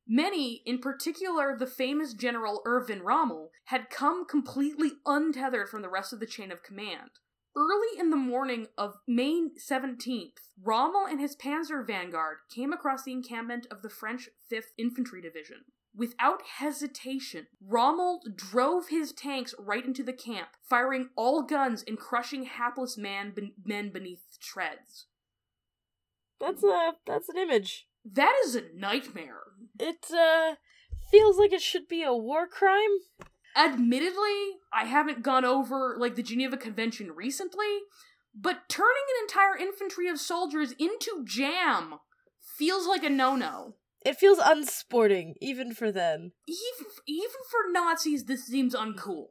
Many, 0.08 0.62
in 0.64 0.78
particular 0.78 1.56
the 1.58 1.66
famous 1.66 2.14
General 2.14 2.62
Erwin 2.66 3.02
Rommel, 3.02 3.50
had 3.64 3.90
come 3.90 4.24
completely 4.24 4.92
untethered 5.04 5.68
from 5.68 5.82
the 5.82 5.88
rest 5.88 6.12
of 6.12 6.20
the 6.20 6.26
chain 6.26 6.52
of 6.52 6.62
command. 6.62 7.10
Early 7.56 7.98
in 7.98 8.10
the 8.10 8.16
morning 8.16 8.66
of 8.76 8.98
May 9.08 9.48
17th, 9.58 10.50
Rommel 10.62 11.06
and 11.06 11.18
his 11.18 11.34
panzer 11.34 11.86
vanguard 11.86 12.36
came 12.54 12.70
across 12.70 13.04
the 13.04 13.12
encampment 13.12 13.66
of 13.70 13.80
the 13.80 13.88
French 13.88 14.28
5th 14.52 14.74
Infantry 14.76 15.22
Division. 15.22 15.64
Without 15.96 16.42
hesitation, 16.58 17.46
Rommel 17.66 18.20
drove 18.36 18.88
his 18.88 19.12
tanks 19.12 19.54
right 19.58 19.86
into 19.86 20.02
the 20.02 20.12
camp, 20.12 20.48
firing 20.68 21.08
all 21.16 21.40
guns 21.40 21.82
and 21.88 21.98
crushing 21.98 22.44
hapless 22.44 22.98
man 22.98 23.32
ben- 23.34 23.52
men 23.64 23.88
beneath 23.88 24.20
the 24.30 24.38
treads. 24.38 25.06
That's 26.38 26.62
a 26.62 26.92
that's 27.06 27.30
an 27.30 27.38
image. 27.38 27.88
That 28.04 28.34
is 28.44 28.54
a 28.54 28.64
nightmare. 28.74 29.44
It 29.80 30.10
uh 30.12 30.56
feels 31.10 31.38
like 31.38 31.54
it 31.54 31.62
should 31.62 31.88
be 31.88 32.02
a 32.02 32.12
war 32.12 32.46
crime. 32.46 32.98
Admittedly, 33.56 34.58
I 34.72 34.84
haven't 34.84 35.22
gone 35.22 35.44
over 35.44 35.96
like 35.98 36.14
the 36.14 36.22
Geneva 36.22 36.56
Convention 36.56 37.12
recently, 37.12 37.80
but 38.34 38.68
turning 38.68 38.90
an 39.18 39.24
entire 39.24 39.56
infantry 39.56 40.08
of 40.08 40.20
soldiers 40.20 40.74
into 40.78 41.24
jam 41.24 41.94
feels 42.58 42.86
like 42.86 43.02
a 43.02 43.08
no-no. 43.08 43.76
It 44.04 44.18
feels 44.18 44.38
unsporting, 44.38 45.34
even 45.40 45.72
for 45.72 45.90
then. 45.90 46.32
Even 46.46 46.92
even 47.08 47.40
for 47.50 47.72
Nazis, 47.72 48.26
this 48.26 48.46
seems 48.46 48.74
uncool. 48.74 49.26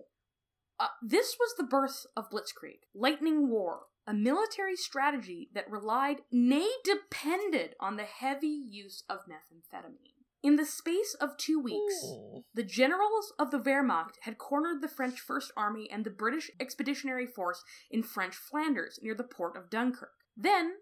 Uh, 0.79 0.87
this 1.01 1.37
was 1.39 1.53
the 1.55 1.63
birth 1.63 2.05
of 2.17 2.29
Blitzkrieg, 2.29 2.79
Lightning 2.93 3.49
War, 3.49 3.83
a 4.05 4.13
military 4.13 4.75
strategy 4.75 5.49
that 5.53 5.69
relied, 5.69 6.21
nay, 6.31 6.67
depended 6.83 7.75
on 7.79 7.95
the 7.95 8.03
heavy 8.03 8.47
use 8.47 9.03
of 9.07 9.19
methamphetamine. 9.19 10.14
In 10.45 10.57
the 10.57 10.65
space 10.65 11.15
of 11.15 11.37
two 11.37 11.59
weeks, 11.59 11.95
Hmm. 12.03 12.41
the 12.53 12.61
generals 12.61 13.33
of 13.39 13.49
the 13.49 13.57
Wehrmacht 13.57 14.19
had 14.21 14.37
cornered 14.37 14.79
the 14.79 14.87
French 14.87 15.19
First 15.19 15.51
Army 15.57 15.89
and 15.89 16.05
the 16.05 16.11
British 16.11 16.51
Expeditionary 16.59 17.25
Force 17.25 17.63
in 17.89 18.03
French 18.03 18.35
Flanders 18.35 18.99
near 19.01 19.15
the 19.15 19.23
port 19.23 19.57
of 19.57 19.71
Dunkirk. 19.71 20.13
Then, 20.37 20.81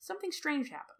something 0.00 0.32
strange 0.32 0.70
happened. 0.70 0.98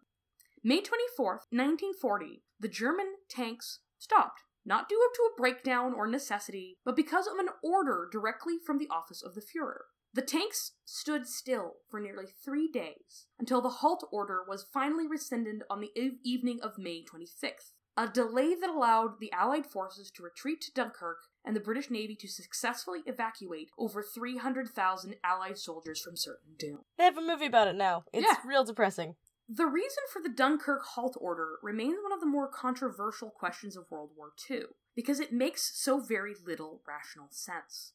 May 0.63 0.81
24th, 0.81 1.45
1940, 1.51 2.41
the 2.57 2.69
German 2.69 3.15
tanks 3.27 3.79
stopped, 3.97 4.43
not 4.63 4.87
due 4.87 5.11
to 5.15 5.21
a 5.23 5.35
breakdown 5.35 5.93
or 5.93 6.07
necessity, 6.07 6.77
but 6.85 6.95
because 6.95 7.27
of 7.27 7.37
an 7.37 7.49
order 7.61 8.07
directly 8.09 8.57
from 8.65 8.77
the 8.77 8.87
office 8.87 9.21
of 9.21 9.35
the 9.35 9.41
Fuhrer. 9.41 9.87
The 10.13 10.21
tanks 10.21 10.71
stood 10.85 11.27
still 11.27 11.81
for 11.89 11.99
nearly 11.99 12.27
three 12.27 12.69
days 12.71 13.27
until 13.37 13.59
the 13.61 13.69
halt 13.83 14.07
order 14.09 14.41
was 14.47 14.63
finally 14.73 15.05
rescinded 15.05 15.63
on 15.69 15.81
the 15.81 15.91
eve- 15.97 16.19
evening 16.23 16.61
of 16.61 16.77
May 16.77 17.03
26th, 17.03 17.73
a 17.99 18.07
delay 18.07 18.55
that 18.55 18.69
allowed 18.69 19.19
the 19.19 19.31
Allied 19.33 19.65
forces 19.65 20.09
to 20.11 20.23
retreat 20.23 20.61
to 20.61 20.71
Dunkirk 20.73 21.17
and 21.43 21.53
the 21.53 21.59
British 21.59 21.89
Navy 21.91 22.15
to 22.15 22.29
successfully 22.29 23.01
evacuate 23.05 23.69
over 23.77 24.01
300,000 24.01 25.15
Allied 25.21 25.57
soldiers 25.57 25.99
from 25.99 26.15
certain 26.15 26.53
doom. 26.57 26.79
They 26.97 27.03
have 27.03 27.17
a 27.17 27.21
movie 27.21 27.47
about 27.47 27.67
it 27.67 27.75
now. 27.75 28.05
It's 28.13 28.25
Yeah. 28.25 28.37
real 28.45 28.63
depressing. 28.63 29.17
The 29.49 29.65
reason 29.65 30.03
for 30.13 30.21
the 30.21 30.29
Dunkirk 30.29 30.83
halt 30.93 31.17
order 31.19 31.57
remains 31.61 31.97
one 32.01 32.13
of 32.13 32.21
the 32.21 32.25
more 32.25 32.47
controversial 32.47 33.31
questions 33.31 33.75
of 33.75 33.89
World 33.89 34.11
War 34.15 34.31
II, 34.49 34.67
because 34.95 35.19
it 35.19 35.33
makes 35.33 35.77
so 35.77 35.99
very 35.99 36.35
little 36.35 36.81
rational 36.87 37.29
sense. 37.31 37.93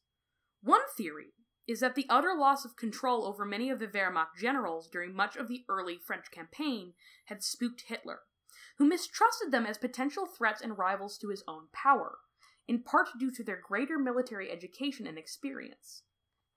One 0.61 0.81
theory 0.95 1.33
is 1.65 1.79
that 1.79 1.95
the 1.95 2.05
utter 2.09 2.35
loss 2.35 2.63
of 2.63 2.75
control 2.75 3.25
over 3.25 3.43
many 3.43 3.71
of 3.71 3.79
the 3.79 3.87
Wehrmacht 3.87 4.35
generals 4.37 4.87
during 4.87 5.15
much 5.15 5.35
of 5.35 5.47
the 5.47 5.65
early 5.67 5.97
French 5.97 6.29
campaign 6.29 6.93
had 7.25 7.41
spooked 7.41 7.85
Hitler, 7.87 8.19
who 8.77 8.87
mistrusted 8.87 9.51
them 9.51 9.65
as 9.65 9.77
potential 9.77 10.25
threats 10.25 10.61
and 10.61 10.77
rivals 10.77 11.17
to 11.17 11.29
his 11.29 11.43
own 11.47 11.63
power, 11.73 12.17
in 12.67 12.83
part 12.83 13.09
due 13.19 13.31
to 13.31 13.43
their 13.43 13.61
greater 13.65 13.97
military 13.97 14.51
education 14.51 15.07
and 15.07 15.17
experience. 15.17 16.03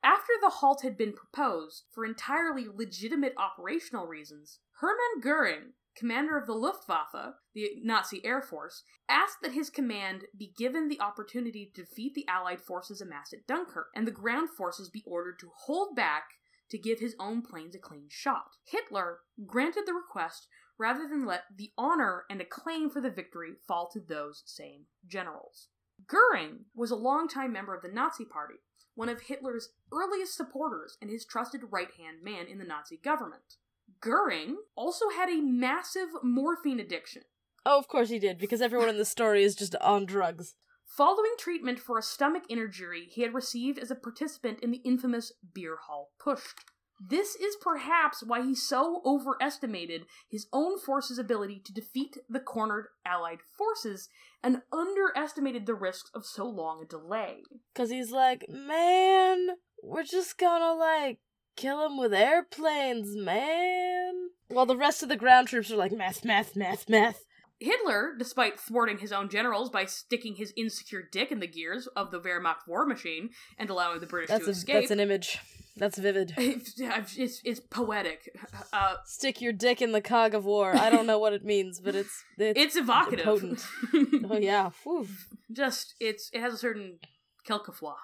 After 0.02 0.32
the 0.40 0.50
halt 0.50 0.82
had 0.82 0.96
been 0.96 1.12
proposed, 1.12 1.84
for 1.92 2.04
entirely 2.04 2.66
legitimate 2.72 3.34
operational 3.36 4.06
reasons, 4.06 4.60
Hermann 4.80 5.20
Goering, 5.20 5.72
commander 5.96 6.38
of 6.38 6.46
the 6.46 6.54
Luftwaffe, 6.54 7.34
the 7.54 7.70
Nazi 7.82 8.24
Air 8.24 8.40
Force, 8.40 8.84
asked 9.08 9.38
that 9.42 9.52
his 9.52 9.70
command 9.70 10.26
be 10.36 10.52
given 10.56 10.88
the 10.88 11.00
opportunity 11.00 11.70
to 11.74 11.82
defeat 11.82 12.14
the 12.14 12.26
Allied 12.28 12.60
forces 12.60 13.00
amassed 13.00 13.32
at 13.32 13.46
Dunkirk, 13.48 13.88
and 13.94 14.06
the 14.06 14.12
ground 14.12 14.50
forces 14.56 14.88
be 14.88 15.02
ordered 15.04 15.40
to 15.40 15.50
hold 15.66 15.96
back 15.96 16.24
to 16.70 16.78
give 16.78 17.00
his 17.00 17.16
own 17.18 17.42
planes 17.42 17.74
a 17.74 17.78
clean 17.78 18.06
shot. 18.08 18.56
Hitler 18.64 19.20
granted 19.46 19.84
the 19.86 19.94
request 19.94 20.46
rather 20.78 21.08
than 21.08 21.26
let 21.26 21.44
the 21.56 21.72
honor 21.76 22.24
and 22.30 22.40
acclaim 22.40 22.88
for 22.88 23.00
the 23.00 23.10
victory 23.10 23.52
fall 23.66 23.88
to 23.92 24.00
those 24.00 24.42
same 24.46 24.82
generals. 25.06 25.68
Goering 26.06 26.66
was 26.74 26.90
a 26.90 26.96
longtime 26.96 27.52
member 27.52 27.74
of 27.74 27.82
the 27.82 27.88
Nazi 27.88 28.24
Party, 28.24 28.54
one 28.94 29.08
of 29.08 29.22
Hitler's 29.22 29.70
earliest 29.92 30.36
supporters 30.36 30.96
and 31.02 31.10
his 31.10 31.24
trusted 31.24 31.62
right 31.70 31.90
hand 31.98 32.18
man 32.22 32.46
in 32.46 32.58
the 32.58 32.64
Nazi 32.64 32.96
government. 32.96 33.56
Goering 34.00 34.58
also 34.76 35.10
had 35.10 35.28
a 35.28 35.40
massive 35.40 36.08
morphine 36.22 36.80
addiction. 36.80 37.22
Oh, 37.66 37.78
of 37.78 37.88
course 37.88 38.08
he 38.08 38.18
did, 38.18 38.38
because 38.38 38.62
everyone 38.62 38.88
in 38.88 38.96
the 38.96 39.04
story 39.04 39.42
is 39.42 39.56
just 39.56 39.74
on 39.76 40.06
drugs. 40.06 40.54
Following 40.86 41.34
treatment 41.38 41.78
for 41.78 41.98
a 41.98 42.02
stomach 42.02 42.44
injury 42.48 43.06
he 43.10 43.22
had 43.22 43.34
received 43.34 43.78
as 43.78 43.90
a 43.90 43.94
participant 43.94 44.60
in 44.60 44.70
the 44.70 44.80
infamous 44.84 45.32
Beer 45.54 45.76
Hall 45.86 46.10
Putsch. 46.20 46.54
This 47.00 47.36
is 47.36 47.56
perhaps 47.60 48.22
why 48.22 48.42
he 48.42 48.54
so 48.54 49.02
overestimated 49.04 50.06
his 50.28 50.48
own 50.52 50.78
force's 50.78 51.18
ability 51.18 51.62
to 51.64 51.72
defeat 51.72 52.16
the 52.28 52.40
cornered 52.40 52.86
Allied 53.06 53.38
forces 53.56 54.08
and 54.42 54.62
underestimated 54.72 55.66
the 55.66 55.74
risks 55.74 56.10
of 56.14 56.26
so 56.26 56.44
long 56.46 56.82
a 56.82 56.86
delay. 56.86 57.42
Because 57.72 57.90
he's 57.90 58.10
like, 58.10 58.44
man, 58.48 59.48
we're 59.82 60.02
just 60.02 60.38
gonna, 60.38 60.74
like, 60.74 61.20
kill 61.56 61.84
him 61.86 61.98
with 61.98 62.12
airplanes, 62.12 63.16
man. 63.16 64.30
While 64.48 64.66
the 64.66 64.76
rest 64.76 65.02
of 65.02 65.08
the 65.08 65.16
ground 65.16 65.48
troops 65.48 65.70
are 65.70 65.76
like, 65.76 65.92
math, 65.92 66.24
math, 66.24 66.56
math, 66.56 66.88
math. 66.88 67.24
Hitler, 67.60 68.14
despite 68.18 68.60
thwarting 68.60 68.98
his 68.98 69.12
own 69.12 69.28
generals 69.28 69.70
by 69.70 69.84
sticking 69.84 70.36
his 70.36 70.52
insecure 70.56 71.02
dick 71.02 71.32
in 71.32 71.40
the 71.40 71.46
gears 71.46 71.86
of 71.88 72.10
the 72.10 72.20
Wehrmacht 72.20 72.66
war 72.66 72.86
machine 72.86 73.30
and 73.58 73.68
allowing 73.68 74.00
the 74.00 74.06
British 74.06 74.28
That's, 74.28 74.44
to 74.44 74.50
a, 74.50 74.52
escape, 74.52 74.74
that's 74.74 74.90
an 74.90 75.00
image. 75.00 75.38
That's 75.76 75.98
vivid. 75.98 76.34
it's, 76.38 77.40
it's, 77.44 77.60
poetic. 77.60 78.36
Uh, 78.72 78.96
Stick 79.06 79.40
your 79.40 79.52
dick 79.52 79.80
in 79.80 79.92
the 79.92 80.00
cog 80.00 80.34
of 80.34 80.44
war. 80.44 80.76
I 80.76 80.90
don't 80.90 81.06
know 81.06 81.18
what 81.18 81.32
it 81.32 81.44
means, 81.44 81.80
but 81.80 81.94
it's 81.94 82.24
it's, 82.36 82.58
it's 82.58 82.76
evocative. 82.76 83.24
potent. 83.24 83.64
oh 84.28 84.38
yeah. 84.38 84.70
Whew. 84.82 85.06
Just 85.52 85.94
it's 86.00 86.30
it 86.32 86.40
has 86.40 86.52
a 86.52 86.58
certain 86.58 86.98
quelquefois. 87.46 87.94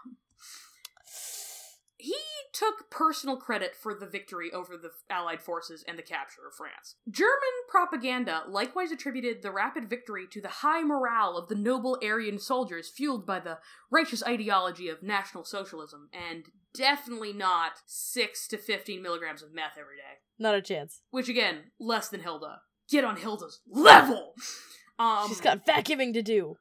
He 2.05 2.15
took 2.53 2.91
personal 2.91 3.39
credit 3.39 3.75
for 3.75 3.95
the 3.95 4.05
victory 4.05 4.53
over 4.53 4.77
the 4.77 4.91
Allied 5.09 5.41
forces 5.41 5.83
and 5.89 5.99
the 5.99 6.03
capture 6.03 6.43
of 6.47 6.55
France. 6.55 6.97
German 7.11 7.33
propaganda 7.67 8.43
likewise 8.47 8.93
attributed 8.93 9.41
the 9.41 9.51
rapid 9.51 9.89
victory 9.89 10.27
to 10.31 10.43
the 10.43 10.49
high 10.49 10.83
morale 10.83 11.39
of 11.39 11.49
the 11.49 11.55
noble 11.55 11.99
Aryan 12.03 12.39
soldiers 12.39 12.91
fueled 12.91 13.25
by 13.25 13.41
the 13.41 13.57
righteous 13.91 14.23
ideology 14.23 14.91
of 14.91 15.03
National 15.03 15.45
Socialism, 15.45 16.11
and 16.13 16.45
definitely 16.75 17.33
not 17.33 17.73
6 17.87 18.49
to 18.49 18.59
15 18.59 19.01
milligrams 19.03 19.43
of 19.43 19.55
meth 19.55 19.79
every 19.81 19.97
day. 19.97 20.21
Not 20.39 20.55
a 20.55 20.61
chance. 20.61 21.01
Which, 21.11 21.31
again, 21.31 21.71
less 21.81 22.11
than 22.11 22.21
Hilda. 22.21 22.61
Get 22.91 23.05
on 23.05 23.17
Hilda's 23.17 23.61
level! 23.67 24.35
Um, 24.99 25.27
She's 25.29 25.41
got 25.41 25.67
vacuuming 25.67 26.13
to 26.13 26.23
do. 26.23 26.59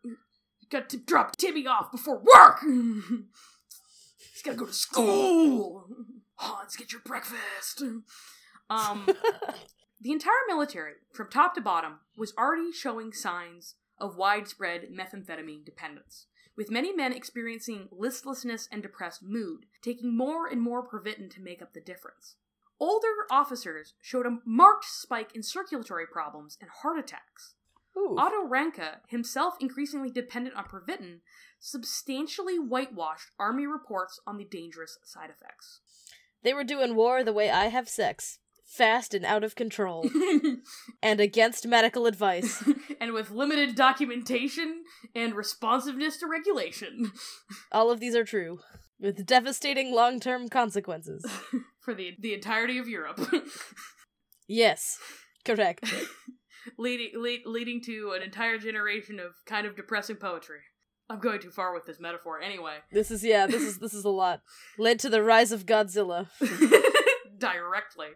got 0.72 0.90
to 0.90 0.98
drop 0.98 1.36
Timmy 1.36 1.68
off 1.68 1.92
before 1.92 2.24
work. 2.24 2.62
He's 4.44 4.52
got 4.52 4.60
to 4.60 4.66
go 4.66 4.70
to 4.70 4.78
school. 4.78 5.86
Hans, 6.36 6.76
get 6.76 6.92
your 6.92 7.02
breakfast. 7.06 7.82
Um, 8.70 9.08
the 10.02 10.12
entire 10.12 10.34
military, 10.50 10.96
from 11.14 11.30
top 11.30 11.56
to 11.56 11.62
bottom, 11.62 12.00
was 12.18 12.34
already 12.38 12.74
showing 12.74 13.14
signs 13.14 13.76
of 13.98 14.18
widespread 14.18 14.90
methamphetamine 14.92 15.64
dependence, 15.64 16.26
with 16.58 16.70
many 16.70 16.94
men 16.94 17.14
experiencing 17.14 17.88
listlessness 17.90 18.68
and 18.70 18.82
depressed 18.82 19.24
mood, 19.24 19.66
taking 19.82 20.18
more 20.18 20.46
and 20.46 20.62
more 20.62 20.86
Pervitin 20.86 21.34
to 21.34 21.42
make 21.42 21.62
up 21.62 21.74
the 21.74 21.80
difference. 21.80 22.36
Older 22.82 23.26
officers 23.32 23.94
showed 24.02 24.26
a 24.26 24.40
marked 24.46 24.86
spike 24.86 25.34
in 25.34 25.42
circulatory 25.42 26.06
problems 26.06 26.58
and 26.60 26.70
heart 26.70 27.00
attacks. 27.00 27.54
Ooh. 27.98 28.16
Otto 28.18 28.48
Ranke, 28.48 29.02
himself 29.08 29.56
increasingly 29.60 30.10
dependent 30.10 30.56
on 30.56 30.66
Pervitin, 30.66 31.20
substantially 31.60 32.58
whitewashed 32.58 33.32
Army 33.40 33.68
reports 33.68 34.20
on 34.26 34.38
the 34.38 34.46
dangerous 34.46 34.98
side 35.04 35.30
effects. 35.30 35.80
They 36.44 36.54
were 36.54 36.64
doing 36.64 36.96
war 36.96 37.24
the 37.24 37.34
way 37.34 37.50
I 37.50 37.66
have 37.68 37.88
sex. 37.88 38.40
Fast 38.66 39.14
and 39.14 39.24
out 39.24 39.44
of 39.44 39.56
control. 39.56 40.10
and 41.04 41.20
against 41.20 41.68
medical 41.68 42.08
advice. 42.08 42.64
and 43.00 43.14
with 43.14 43.30
limited 43.30 43.76
documentation 43.76 44.84
and 45.14 45.36
responsiveness 45.36 46.18
to 46.18 46.28
regulation 46.28 47.12
All 47.72 47.92
of 47.92 48.00
these 48.00 48.16
are 48.16 48.24
true. 48.24 48.60
With 49.00 49.26
devastating 49.26 49.94
long 49.94 50.20
term 50.20 50.50
consequences. 50.50 51.24
for 51.82 51.94
the 51.94 52.16
the 52.20 52.34
entirety 52.34 52.78
of 52.78 52.88
Europe, 52.88 53.20
Yes. 54.48 54.98
Correct. 55.46 55.94
Leading 56.78 57.22
lead, 57.22 57.42
leading 57.46 57.82
to 57.82 58.14
an 58.16 58.22
entire 58.22 58.58
generation 58.58 59.20
of 59.20 59.34
kind 59.46 59.68
of 59.68 59.76
depressing 59.76 60.18
poetry. 60.18 60.60
I'm 61.10 61.20
going 61.20 61.42
too 61.42 61.52
far 61.52 61.74
with 61.74 61.86
this 61.86 62.00
metaphor 62.00 62.42
anyway. 62.42 62.78
This 62.92 63.12
is 63.12 63.24
yeah, 63.24 63.46
this 63.48 63.62
is 63.62 63.80
this 63.80 63.94
is 63.94 64.06
a 64.06 64.10
lot. 64.10 64.42
Led 64.78 65.00
to 65.00 65.10
the 65.10 65.22
rise 65.24 65.52
of 65.52 65.66
Godzilla. 65.66 66.30
directly. 67.40 68.08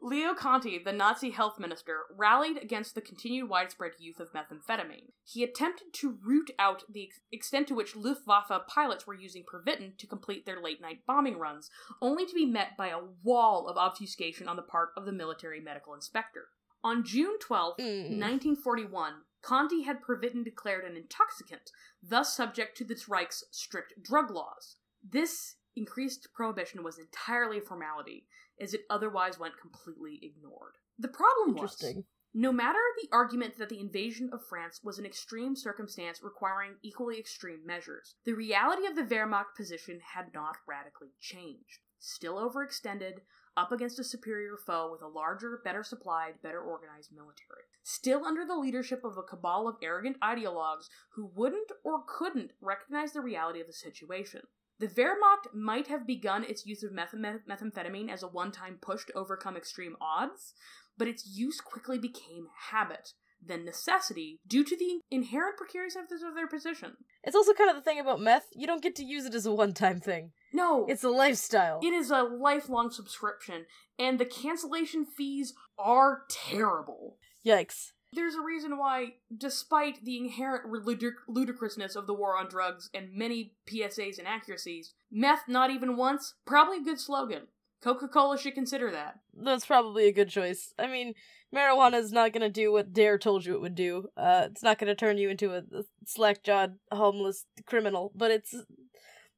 Leo 0.00 0.34
Conti, 0.34 0.78
the 0.78 0.92
Nazi 0.92 1.30
health 1.30 1.58
minister, 1.58 2.00
rallied 2.14 2.62
against 2.62 2.94
the 2.94 3.00
continued 3.00 3.48
widespread 3.48 3.92
use 3.98 4.20
of 4.20 4.28
methamphetamine. 4.32 5.10
He 5.24 5.42
attempted 5.42 5.94
to 5.94 6.18
root 6.22 6.50
out 6.58 6.82
the 6.88 7.04
ex- 7.04 7.20
extent 7.32 7.68
to 7.68 7.74
which 7.74 7.96
Luftwaffe 7.96 8.66
pilots 8.68 9.06
were 9.06 9.14
using 9.14 9.42
Pervitin 9.42 9.96
to 9.96 10.06
complete 10.06 10.44
their 10.44 10.60
late 10.62 10.82
night 10.82 11.00
bombing 11.06 11.38
runs, 11.38 11.70
only 12.02 12.26
to 12.26 12.34
be 12.34 12.44
met 12.44 12.76
by 12.76 12.88
a 12.88 13.00
wall 13.22 13.68
of 13.68 13.78
obfuscation 13.78 14.48
on 14.48 14.56
the 14.56 14.62
part 14.62 14.90
of 14.96 15.06
the 15.06 15.12
military 15.12 15.60
medical 15.60 15.94
inspector. 15.94 16.48
On 16.84 17.04
June 17.04 17.38
12, 17.40 17.78
Mm. 17.78 18.18
1941, 18.18 19.24
Conti 19.42 19.82
had 19.82 20.02
Pervitin 20.02 20.44
declared 20.44 20.84
an 20.84 20.96
intoxicant, 20.96 21.70
thus 22.02 22.34
subject 22.34 22.76
to 22.76 22.84
the 22.84 23.00
Reich's 23.08 23.44
strict 23.50 24.02
drug 24.02 24.30
laws. 24.30 24.76
This 25.02 25.56
increased 25.76 26.32
prohibition 26.32 26.82
was 26.82 26.98
entirely 26.98 27.58
a 27.58 27.62
formality, 27.62 28.26
as 28.58 28.74
it 28.74 28.86
otherwise 28.90 29.38
went 29.38 29.60
completely 29.60 30.18
ignored. 30.22 30.78
The 30.98 31.08
problem 31.08 31.54
was 31.54 31.94
no 32.34 32.52
matter 32.52 32.80
the 33.00 33.08
argument 33.12 33.56
that 33.56 33.68
the 33.68 33.80
invasion 33.80 34.30
of 34.32 34.44
France 34.46 34.80
was 34.82 34.98
an 34.98 35.06
extreme 35.06 35.56
circumstance 35.56 36.22
requiring 36.22 36.76
equally 36.82 37.18
extreme 37.18 37.64
measures, 37.64 38.16
the 38.24 38.34
reality 38.34 38.86
of 38.86 38.94
the 38.94 39.04
Wehrmacht 39.04 39.54
position 39.56 40.00
had 40.14 40.34
not 40.34 40.56
radically 40.66 41.14
changed. 41.20 41.80
Still 41.98 42.34
overextended, 42.34 43.20
up 43.56 43.72
against 43.72 43.98
a 43.98 44.04
superior 44.04 44.56
foe 44.56 44.90
with 44.90 45.02
a 45.02 45.08
larger, 45.08 45.60
better 45.64 45.82
supplied, 45.82 46.34
better 46.42 46.60
organized 46.60 47.10
military. 47.14 47.64
Still 47.82 48.24
under 48.24 48.44
the 48.44 48.56
leadership 48.56 49.04
of 49.04 49.16
a 49.16 49.22
cabal 49.22 49.68
of 49.68 49.76
arrogant 49.82 50.18
ideologues 50.20 50.88
who 51.14 51.30
wouldn't 51.34 51.70
or 51.84 52.04
couldn't 52.06 52.52
recognize 52.60 53.12
the 53.12 53.20
reality 53.20 53.60
of 53.60 53.66
the 53.66 53.72
situation. 53.72 54.42
The 54.78 54.88
Wehrmacht 54.88 55.54
might 55.54 55.86
have 55.86 56.06
begun 56.06 56.44
its 56.44 56.66
use 56.66 56.82
of 56.82 56.92
meth- 56.92 57.14
meth- 57.14 57.46
methamphetamine 57.48 58.10
as 58.10 58.22
a 58.22 58.28
one 58.28 58.52
time 58.52 58.78
push 58.80 59.06
to 59.06 59.14
overcome 59.14 59.56
extreme 59.56 59.96
odds, 60.00 60.52
but 60.98 61.08
its 61.08 61.26
use 61.26 61.60
quickly 61.60 61.98
became 61.98 62.48
habit, 62.70 63.14
then 63.40 63.64
necessity, 63.64 64.40
due 64.46 64.64
to 64.64 64.76
the 64.76 65.00
inherent 65.10 65.56
precariousness 65.56 66.22
of 66.22 66.34
their 66.34 66.46
position. 66.46 66.96
It's 67.26 67.36
also 67.36 67.52
kind 67.52 67.68
of 67.68 67.76
the 67.76 67.82
thing 67.82 67.98
about 67.98 68.20
meth, 68.20 68.46
you 68.54 68.66
don't 68.66 68.82
get 68.82 68.94
to 68.96 69.04
use 69.04 69.26
it 69.26 69.34
as 69.34 69.44
a 69.46 69.52
one 69.54 69.72
time 69.74 69.98
thing. 70.00 70.30
No, 70.52 70.86
It's 70.88 71.04
a 71.04 71.10
lifestyle. 71.10 71.80
it 71.82 71.92
is 71.92 72.10
a 72.10 72.22
lifelong 72.22 72.90
subscription, 72.90 73.66
and 73.98 74.18
the 74.18 74.24
cancellation 74.24 75.04
fees 75.04 75.52
are 75.78 76.22
terrible. 76.30 77.18
Yikes. 77.44 77.92
There's 78.12 78.36
a 78.36 78.40
reason 78.40 78.78
why, 78.78 79.14
despite 79.36 80.04
the 80.04 80.16
inherent 80.16 80.72
ludic- 80.72 81.24
ludicrousness 81.28 81.96
of 81.96 82.06
the 82.06 82.14
war 82.14 82.36
on 82.38 82.48
drugs 82.48 82.88
and 82.94 83.12
many 83.12 83.56
PSA's 83.68 84.18
and 84.18 84.26
inaccuracies, 84.26 84.94
meth 85.10 85.42
not 85.48 85.70
even 85.70 85.96
once, 85.96 86.34
probably 86.46 86.78
a 86.78 86.84
good 86.84 87.00
slogan. 87.00 87.48
Coca 87.82 88.08
Cola 88.08 88.38
should 88.38 88.54
consider 88.54 88.90
that. 88.90 89.20
That's 89.34 89.66
probably 89.66 90.06
a 90.08 90.12
good 90.12 90.28
choice. 90.28 90.72
I 90.78 90.86
mean, 90.86 91.14
marijuana 91.54 91.94
is 92.00 92.12
not 92.12 92.32
gonna 92.32 92.48
do 92.50 92.72
what 92.72 92.92
Dare 92.92 93.18
told 93.18 93.44
you 93.44 93.54
it 93.54 93.60
would 93.60 93.74
do. 93.74 94.08
Uh, 94.16 94.48
it's 94.50 94.62
not 94.62 94.78
gonna 94.78 94.94
turn 94.94 95.18
you 95.18 95.28
into 95.28 95.52
a, 95.52 95.58
a 95.58 95.84
slack-jawed, 96.06 96.78
homeless 96.90 97.46
criminal, 97.66 98.12
but 98.14 98.30
it's 98.30 98.54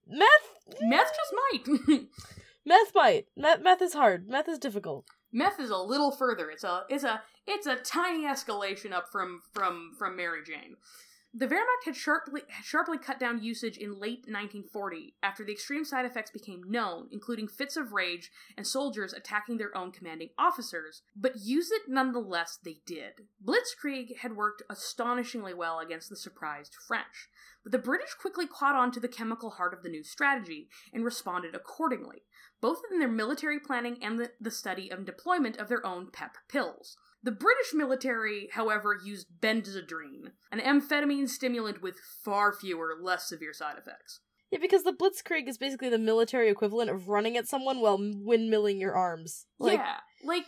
meth. 0.06 0.78
Meth 0.80 1.12
just 1.14 1.68
might. 1.88 2.00
Meth 2.66 2.92
might. 2.94 3.26
Meth, 3.36 3.62
meth 3.62 3.80
is 3.80 3.94
hard. 3.94 4.28
Meth 4.28 4.48
is 4.48 4.58
difficult. 4.58 5.06
meth 5.32 5.58
is 5.58 5.70
a 5.70 5.76
little 5.78 6.10
further. 6.10 6.50
It's 6.50 6.64
a 6.64 6.82
it's 6.90 7.04
a 7.04 7.22
it's 7.46 7.66
a 7.66 7.76
tiny 7.76 8.26
escalation 8.26 8.92
up 8.92 9.06
from 9.10 9.40
from 9.54 9.92
from 9.98 10.16
Mary 10.16 10.40
Jane. 10.44 10.76
The 11.34 11.46
Wehrmacht 11.46 11.84
had 11.84 11.94
sharply 11.94 12.42
sharply 12.62 12.98
cut 12.98 13.20
down 13.20 13.42
usage 13.42 13.76
in 13.76 14.00
late 14.00 14.24
1940 14.26 15.14
after 15.22 15.44
the 15.44 15.52
extreme 15.52 15.84
side 15.84 16.06
effects 16.06 16.30
became 16.30 16.70
known, 16.70 17.08
including 17.12 17.48
fits 17.48 17.76
of 17.76 17.92
rage 17.92 18.32
and 18.56 18.66
soldiers 18.66 19.12
attacking 19.12 19.58
their 19.58 19.76
own 19.76 19.92
commanding 19.92 20.30
officers. 20.38 21.02
But 21.14 21.38
use 21.38 21.70
it 21.70 21.82
nonetheless 21.86 22.58
they 22.62 22.78
did. 22.86 23.26
Blitzkrieg 23.44 24.18
had 24.18 24.36
worked 24.36 24.62
astonishingly 24.70 25.52
well 25.52 25.80
against 25.80 26.08
the 26.08 26.16
surprised 26.16 26.74
French, 26.74 27.28
but 27.62 27.72
the 27.72 27.78
British 27.78 28.14
quickly 28.14 28.46
caught 28.46 28.74
on 28.74 28.90
to 28.92 29.00
the 29.00 29.06
chemical 29.06 29.50
heart 29.50 29.74
of 29.74 29.82
the 29.82 29.90
new 29.90 30.02
strategy 30.02 30.68
and 30.92 31.04
responded 31.04 31.54
accordingly 31.54 32.22
both 32.60 32.80
in 32.90 32.98
their 32.98 33.08
military 33.08 33.60
planning 33.60 33.98
and 34.02 34.18
the, 34.18 34.30
the 34.40 34.50
study 34.50 34.90
and 34.90 35.06
deployment 35.06 35.56
of 35.58 35.68
their 35.68 35.84
own 35.86 36.10
PEP 36.10 36.36
pills. 36.48 36.96
The 37.28 37.32
British 37.32 37.74
military, 37.74 38.48
however, 38.52 38.98
used 39.04 39.26
Benzedrine, 39.38 40.30
an 40.50 40.60
amphetamine 40.60 41.28
stimulant 41.28 41.82
with 41.82 41.96
far 42.24 42.54
fewer, 42.54 42.96
less 42.98 43.28
severe 43.28 43.52
side 43.52 43.76
effects. 43.76 44.20
Yeah, 44.50 44.60
because 44.62 44.82
the 44.82 44.94
Blitzkrieg 44.94 45.46
is 45.46 45.58
basically 45.58 45.90
the 45.90 45.98
military 45.98 46.48
equivalent 46.48 46.88
of 46.88 47.10
running 47.10 47.36
at 47.36 47.46
someone 47.46 47.82
while 47.82 47.98
windmilling 47.98 48.80
your 48.80 48.96
arms. 48.96 49.44
Like, 49.58 49.78
yeah, 49.78 49.96
like 50.24 50.46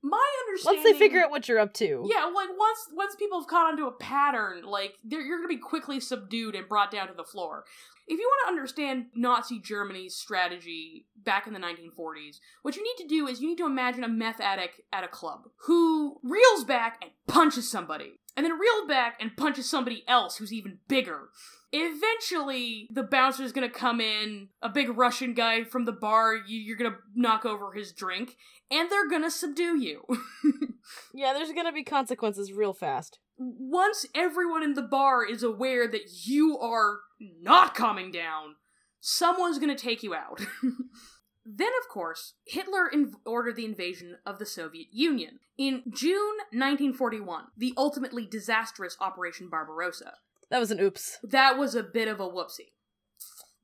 my 0.00 0.24
understanding. 0.46 0.84
once 0.84 0.92
they 0.92 0.96
figure 0.96 1.24
out 1.24 1.32
what 1.32 1.48
you're 1.48 1.58
up 1.58 1.74
to. 1.74 2.06
Yeah, 2.08 2.26
like 2.26 2.50
once 2.56 2.78
once 2.92 3.16
people 3.16 3.40
have 3.40 3.48
caught 3.48 3.72
onto 3.72 3.86
a 3.86 3.92
pattern, 3.92 4.62
like 4.62 4.94
they're, 5.02 5.22
you're 5.22 5.38
going 5.38 5.48
to 5.48 5.56
be 5.56 5.60
quickly 5.60 5.98
subdued 5.98 6.54
and 6.54 6.68
brought 6.68 6.92
down 6.92 7.08
to 7.08 7.14
the 7.14 7.24
floor. 7.24 7.64
If 8.06 8.18
you 8.18 8.26
want 8.28 8.46
to 8.46 8.52
understand 8.52 9.06
Nazi 9.14 9.60
Germany's 9.60 10.16
strategy 10.16 11.06
back 11.16 11.46
in 11.46 11.52
the 11.52 11.60
1940s, 11.60 12.38
what 12.62 12.76
you 12.76 12.82
need 12.82 13.02
to 13.02 13.08
do 13.08 13.26
is 13.26 13.40
you 13.40 13.48
need 13.48 13.58
to 13.58 13.66
imagine 13.66 14.04
a 14.04 14.08
meth 14.08 14.40
addict 14.40 14.80
at 14.92 15.04
a 15.04 15.08
club 15.08 15.42
who 15.66 16.18
reels 16.22 16.64
back 16.64 16.98
and 17.00 17.12
punches 17.26 17.70
somebody, 17.70 18.18
and 18.36 18.44
then 18.44 18.58
reels 18.58 18.88
back 18.88 19.16
and 19.20 19.36
punches 19.36 19.68
somebody 19.68 20.04
else 20.08 20.36
who's 20.36 20.52
even 20.52 20.78
bigger. 20.88 21.28
Eventually, 21.72 22.88
the 22.90 23.02
bouncer 23.02 23.44
is 23.44 23.52
gonna 23.52 23.70
come 23.70 24.00
in, 24.00 24.48
a 24.60 24.68
big 24.68 24.96
Russian 24.96 25.32
guy 25.32 25.64
from 25.64 25.84
the 25.84 25.92
bar, 25.92 26.36
you're 26.46 26.76
gonna 26.76 26.98
knock 27.14 27.46
over 27.46 27.72
his 27.72 27.92
drink, 27.92 28.36
and 28.70 28.90
they're 28.90 29.08
gonna 29.08 29.30
subdue 29.30 29.78
you. 29.78 30.04
Yeah, 31.14 31.32
there's 31.32 31.52
gonna 31.52 31.72
be 31.72 31.84
consequences 31.84 32.52
real 32.52 32.72
fast. 32.72 33.18
Once 33.38 34.06
everyone 34.14 34.62
in 34.62 34.74
the 34.74 34.82
bar 34.82 35.24
is 35.24 35.42
aware 35.42 35.88
that 35.88 36.24
you 36.24 36.58
are 36.58 37.00
not 37.40 37.74
calming 37.74 38.10
down, 38.10 38.56
someone's 39.00 39.58
gonna 39.58 39.76
take 39.76 40.02
you 40.02 40.14
out. 40.14 40.40
then, 41.44 41.70
of 41.82 41.88
course, 41.90 42.34
Hitler 42.46 42.90
inv- 42.94 43.14
ordered 43.24 43.56
the 43.56 43.64
invasion 43.64 44.16
of 44.26 44.38
the 44.38 44.46
Soviet 44.46 44.88
Union. 44.92 45.40
In 45.58 45.82
June 45.94 46.36
1941, 46.52 47.44
the 47.56 47.74
ultimately 47.76 48.26
disastrous 48.26 48.96
Operation 49.00 49.48
Barbarossa. 49.48 50.14
That 50.50 50.60
was 50.60 50.70
an 50.70 50.80
oops. 50.80 51.18
That 51.22 51.58
was 51.58 51.74
a 51.74 51.82
bit 51.82 52.08
of 52.08 52.20
a 52.20 52.28
whoopsie. 52.28 52.72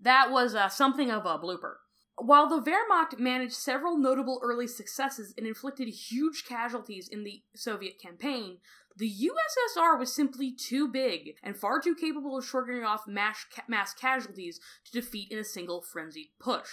That 0.01 0.31
was 0.31 0.55
uh, 0.55 0.69
something 0.69 1.11
of 1.11 1.27
a 1.27 1.39
blooper. 1.39 1.75
While 2.17 2.49
the 2.49 2.61
Wehrmacht 2.61 3.19
managed 3.19 3.55
several 3.55 3.97
notable 3.97 4.41
early 4.43 4.67
successes 4.67 5.35
and 5.39 5.47
inflicted 5.47 5.89
huge 5.89 6.45
casualties 6.49 7.09
in 7.09 7.23
the 7.23 7.43
Soviet 7.55 8.01
campaign, 8.03 8.59
the 8.99 9.11
USSR 9.11 9.99
was 9.99 10.13
simply 10.13 10.53
too 10.53 10.89
big 10.89 11.37
and 11.43 11.57
far 11.57 11.81
too 11.81 11.95
capable 11.95 12.37
of 12.37 12.45
shrugging 12.45 12.83
off 12.83 13.07
mass, 13.07 13.45
ca- 13.55 13.63
mass 13.69 13.95
casualties 13.95 14.61
to 14.85 15.01
defeat 15.01 15.31
in 15.31 15.39
a 15.39 15.45
single 15.45 15.83
frenzied 15.83 16.29
push. 16.41 16.69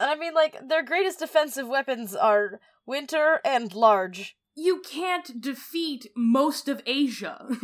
And 0.00 0.10
I 0.10 0.16
mean, 0.16 0.34
like, 0.34 0.68
their 0.68 0.82
greatest 0.82 1.18
defensive 1.18 1.68
weapons 1.68 2.14
are 2.14 2.60
winter 2.86 3.40
and 3.44 3.74
large. 3.74 4.36
You 4.54 4.80
can't 4.80 5.40
defeat 5.40 6.08
most 6.16 6.68
of 6.68 6.82
Asia. 6.86 7.46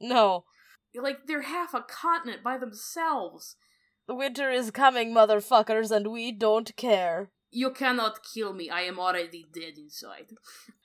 No. 0.00 0.44
like, 0.94 1.26
they're 1.26 1.42
half 1.42 1.72
a 1.72 1.80
continent 1.80 2.42
by 2.44 2.58
themselves. 2.58 3.56
Winter 4.06 4.50
is 4.50 4.70
coming, 4.70 5.14
motherfuckers, 5.14 5.90
and 5.90 6.08
we 6.08 6.30
don't 6.30 6.76
care. 6.76 7.30
You 7.50 7.70
cannot 7.70 8.20
kill 8.22 8.52
me, 8.52 8.68
I 8.68 8.82
am 8.82 8.98
already 8.98 9.46
dead 9.50 9.78
inside. 9.78 10.26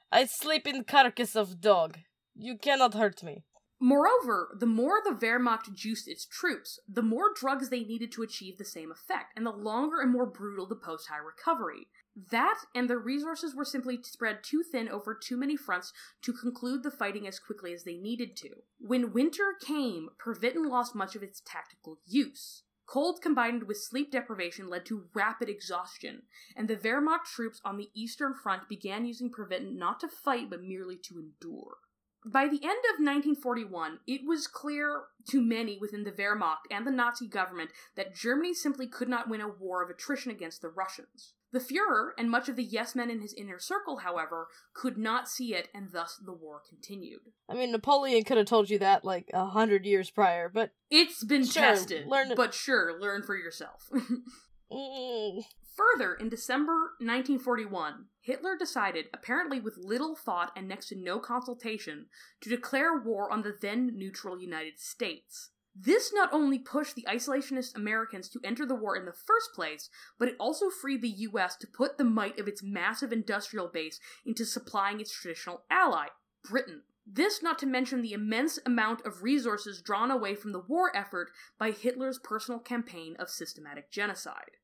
I 0.09 0.25
sleep 0.25 0.67
in 0.67 0.85
carcass 0.85 1.35
of 1.35 1.59
dog. 1.59 1.97
You 2.41 2.57
cannot 2.57 2.93
hurt 2.93 3.21
me. 3.21 3.43
Moreover, 3.81 4.55
the 4.57 4.65
more 4.65 5.01
the 5.03 5.11
Wehrmacht 5.11 5.73
juiced 5.73 6.07
its 6.07 6.25
troops, 6.25 6.79
the 6.87 7.01
more 7.01 7.33
drugs 7.35 7.69
they 7.69 7.83
needed 7.83 8.13
to 8.13 8.23
achieve 8.23 8.57
the 8.57 8.63
same 8.63 8.93
effect, 8.93 9.33
and 9.35 9.45
the 9.45 9.51
longer 9.51 9.99
and 9.99 10.09
more 10.09 10.25
brutal 10.25 10.65
the 10.65 10.77
post 10.77 11.09
high 11.09 11.17
recovery. 11.17 11.87
That 12.31 12.59
and 12.73 12.89
their 12.89 12.97
resources 12.97 13.55
were 13.55 13.65
simply 13.65 14.01
spread 14.03 14.41
too 14.41 14.63
thin 14.63 14.87
over 14.87 15.13
too 15.13 15.35
many 15.35 15.57
fronts 15.57 15.91
to 16.21 16.31
conclude 16.31 16.83
the 16.83 16.91
fighting 16.91 17.27
as 17.27 17.39
quickly 17.39 17.73
as 17.73 17.83
they 17.83 17.97
needed 17.97 18.37
to. 18.37 18.63
When 18.79 19.11
winter 19.11 19.55
came, 19.59 20.09
Pervitin 20.17 20.69
lost 20.69 20.95
much 20.95 21.17
of 21.17 21.23
its 21.23 21.41
tactical 21.45 21.99
use. 22.05 22.63
Cold 22.85 23.21
combined 23.21 23.63
with 23.63 23.83
sleep 23.83 24.13
deprivation 24.13 24.69
led 24.69 24.85
to 24.85 25.09
rapid 25.13 25.49
exhaustion, 25.49 26.23
and 26.55 26.69
the 26.69 26.77
Wehrmacht 26.77 27.25
troops 27.25 27.59
on 27.65 27.75
the 27.75 27.89
Eastern 27.93 28.33
Front 28.33 28.69
began 28.69 29.05
using 29.05 29.29
Pervitin 29.29 29.75
not 29.75 29.99
to 29.99 30.07
fight 30.07 30.49
but 30.49 30.63
merely 30.63 30.95
to 31.03 31.19
endure. 31.19 31.79
By 32.25 32.45
the 32.47 32.61
end 32.63 32.83
of 32.93 32.99
1941, 32.99 33.99
it 34.05 34.21
was 34.27 34.45
clear 34.47 35.03
to 35.29 35.41
many 35.41 35.77
within 35.79 36.03
the 36.03 36.11
Wehrmacht 36.11 36.67
and 36.69 36.85
the 36.85 36.91
Nazi 36.91 37.27
government 37.27 37.69
that 37.95 38.13
Germany 38.13 38.53
simply 38.53 38.87
could 38.87 39.07
not 39.07 39.29
win 39.29 39.39
a 39.41 39.47
war 39.47 39.81
of 39.83 39.89
attrition 39.89 40.29
against 40.31 40.61
the 40.61 40.69
Russians. 40.69 41.33
The 41.51 41.59
Fuhrer 41.59 42.09
and 42.17 42.29
much 42.29 42.47
of 42.49 42.57
the 42.57 42.63
yes 42.63 42.93
men 42.93 43.09
in 43.09 43.21
his 43.21 43.33
inner 43.33 43.57
circle, 43.57 43.97
however, 43.97 44.49
could 44.73 44.97
not 44.97 45.27
see 45.29 45.55
it, 45.55 45.69
and 45.73 45.91
thus 45.91 46.17
the 46.23 46.33
war 46.33 46.61
continued. 46.67 47.21
I 47.47 47.55
mean, 47.55 47.71
Napoleon 47.71 48.23
could 48.23 48.37
have 48.37 48.45
told 48.45 48.69
you 48.69 48.77
that 48.79 49.03
like 49.05 49.31
a 49.33 49.45
hundred 49.47 49.85
years 49.85 50.11
prior, 50.11 50.47
but 50.49 50.71
It's 50.91 51.23
been 51.23 51.45
Sure, 51.45 51.63
tested, 51.63 52.05
learn- 52.05 52.33
but 52.35 52.53
sure, 52.53 52.99
learn 52.99 53.23
for 53.23 53.35
yourself. 53.35 53.89
mm, 54.71 55.43
Further, 55.79 56.13
in 56.15 56.27
December 56.27 56.73
1941, 56.99 58.07
Hitler 58.19 58.57
decided, 58.57 59.05
apparently 59.13 59.61
with 59.61 59.77
little 59.77 60.13
thought 60.13 60.51
and 60.53 60.67
next 60.67 60.89
to 60.89 60.95
no 60.97 61.19
consultation, 61.19 62.07
to 62.41 62.49
declare 62.49 62.99
war 62.99 63.31
on 63.31 63.43
the 63.43 63.55
then 63.61 63.97
neutral 63.97 64.41
United 64.41 64.77
States. 64.77 65.51
This 65.73 66.11
not 66.13 66.33
only 66.33 66.59
pushed 66.59 66.95
the 66.95 67.07
isolationist 67.09 67.77
Americans 67.77 68.27
to 68.27 68.41
enter 68.43 68.65
the 68.65 68.75
war 68.75 68.97
in 68.97 69.05
the 69.05 69.13
first 69.13 69.53
place, 69.55 69.89
but 70.17 70.27
it 70.27 70.35
also 70.37 70.69
freed 70.69 71.01
the 71.01 71.15
US 71.29 71.55
to 71.55 71.67
put 71.67 71.97
the 71.97 72.03
might 72.03 72.37
of 72.39 72.49
its 72.49 72.61
massive 72.61 73.13
industrial 73.13 73.69
base 73.69 74.01
into 74.25 74.43
supplying 74.43 74.99
its 74.99 75.13
traditional 75.13 75.63
ally, 75.71 76.07
Britain. 76.43 76.81
This 77.07 77.41
not 77.41 77.57
to 77.59 77.65
mention 77.65 78.01
the 78.01 78.11
immense 78.11 78.59
amount 78.65 79.05
of 79.05 79.23
resources 79.23 79.81
drawn 79.81 80.11
away 80.11 80.35
from 80.35 80.51
the 80.51 80.59
war 80.59 80.91
effort 80.93 81.29
by 81.57 81.71
Hitler's 81.71 82.19
personal 82.19 82.59
campaign 82.59 83.15
of 83.17 83.29
systematic 83.29 83.89
genocide. 83.89 84.58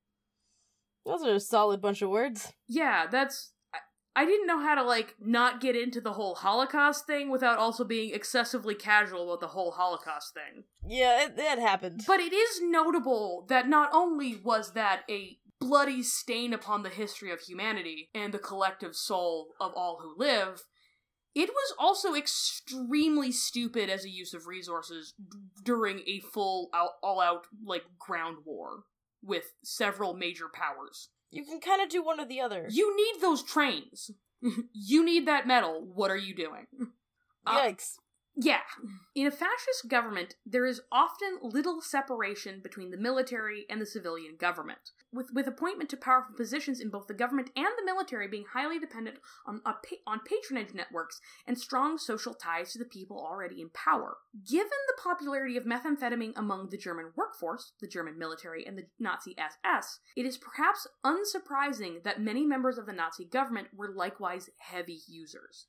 Those 1.06 1.24
are 1.24 1.36
a 1.36 1.40
solid 1.40 1.82
bunch 1.82 2.02
of 2.02 2.10
words. 2.10 2.54
Yeah, 2.68 3.08
that's. 3.10 3.52
I, 3.74 4.22
I 4.22 4.26
didn't 4.26 4.48
know 4.48 4.60
how 4.60 4.76
to, 4.76 4.84
like, 4.84 5.16
not 5.20 5.62
get 5.62 5.76
into 5.76 6.02
the 6.02 6.14
whole 6.14 6.36
Holocaust 6.36 7.06
thing 7.06 7.30
without 7.30 7.60
also 7.60 7.84
being 7.84 8.14
excessively 8.14 8.76
casual 8.76 9.26
about 9.26 9.42
the 9.42 9.48
whole 9.48 9.72
Holocaust 9.72 10.34
thing. 10.34 10.64
Yeah, 10.88 11.26
it, 11.26 11.34
it 11.38 11.60
happened. 11.60 12.04
But 12.08 12.20
it 12.20 12.34
is 12.34 12.62
notable 12.62 13.46
that 13.50 13.68
not 13.68 13.90
only 13.94 14.36
was 14.36 14.74
that 14.74 15.02
a 15.10 15.38
bloody 15.60 16.04
stain 16.04 16.54
upon 16.54 16.84
the 16.84 16.90
history 16.90 17.32
of 17.32 17.40
humanity 17.40 18.10
and 18.14 18.34
the 18.34 18.40
collective 18.40 18.96
soul 18.96 19.54
of 19.60 19.74
all 19.76 20.00
who 20.02 20.14
live, 20.18 20.64
it 21.34 21.50
was 21.50 21.74
also 21.78 22.16
extremely 22.16 23.32
stupid 23.32 23.90
as 23.90 24.06
a 24.06 24.10
use 24.10 24.34
of 24.34 24.48
resources 24.48 25.14
d- 25.18 25.38
during 25.64 26.00
a 26.08 26.22
full 26.34 26.70
out, 26.74 26.92
all 27.04 27.20
out 27.20 27.46
like 27.66 27.84
ground 28.00 28.38
war. 28.46 28.84
With 29.26 29.54
several 29.64 30.14
major 30.14 30.46
powers. 30.54 31.10
You 31.32 31.44
can 31.44 31.60
kind 31.60 31.82
of 31.82 31.90
do 31.90 32.04
one 32.04 32.20
or 32.20 32.26
the 32.26 32.40
other. 32.40 32.68
You 32.70 32.96
need 32.96 33.22
those 33.22 33.44
trains. 33.44 34.12
you 34.74 35.04
need 35.04 35.28
that 35.28 35.48
metal. 35.48 35.86
What 35.94 36.12
are 36.12 36.18
you 36.18 36.36
doing? 36.36 36.68
Uh, 37.46 37.60
Yikes. 37.62 37.96
Yeah. 38.36 38.62
In 39.16 39.28
a 39.28 39.32
fascist 39.32 39.88
government, 39.88 40.36
there 40.46 40.66
is 40.66 40.82
often 40.92 41.40
little 41.42 41.82
separation 41.82 42.60
between 42.62 42.92
the 42.92 42.98
military 42.98 43.66
and 43.70 43.82
the 43.82 43.86
civilian 43.86 44.36
government, 44.38 44.92
with, 45.16 45.32
with 45.34 45.48
appointment 45.48 45.90
to 45.90 45.98
powerful 45.98 46.36
positions 46.36 46.80
in 46.80 46.90
both 46.90 47.08
the 47.08 47.14
government 47.14 47.50
and 47.56 47.68
the 47.78 47.86
military 47.86 48.28
being 48.28 48.46
highly 48.54 48.80
dependent 48.80 49.18
on, 49.46 49.62
pa- 49.62 49.74
on 50.06 50.20
patronage 50.20 50.74
networks 50.74 51.20
and 51.48 51.58
strong 51.58 51.98
social 51.98 52.34
ties 52.34 52.72
to 52.74 52.80
the 52.80 52.86
people 52.86 53.18
already 53.18 53.62
in 53.62 53.70
power. 53.70 54.18
Given 54.48 54.70
the 54.88 55.02
popularity 55.02 55.58
of 55.58 55.64
methamphetamine 55.64 56.34
among 56.36 56.70
the 56.70 56.78
German 56.78 57.12
workforce, 57.16 57.72
the 57.80 57.88
German 57.88 58.18
military, 58.18 58.66
and 58.66 58.78
the 58.78 58.86
Nazi 59.00 59.36
SS, 59.38 60.00
it 60.16 60.26
is 60.26 60.38
perhaps 60.38 60.88
unsurprising 61.06 62.04
that 62.04 62.22
many 62.22 62.46
members 62.46 62.78
of 62.78 62.86
the 62.86 62.94
Nazi 62.94 63.26
government 63.26 63.68
were 63.76 63.90
likewise 63.90 64.50
heavy 64.58 65.00
users. 65.08 65.68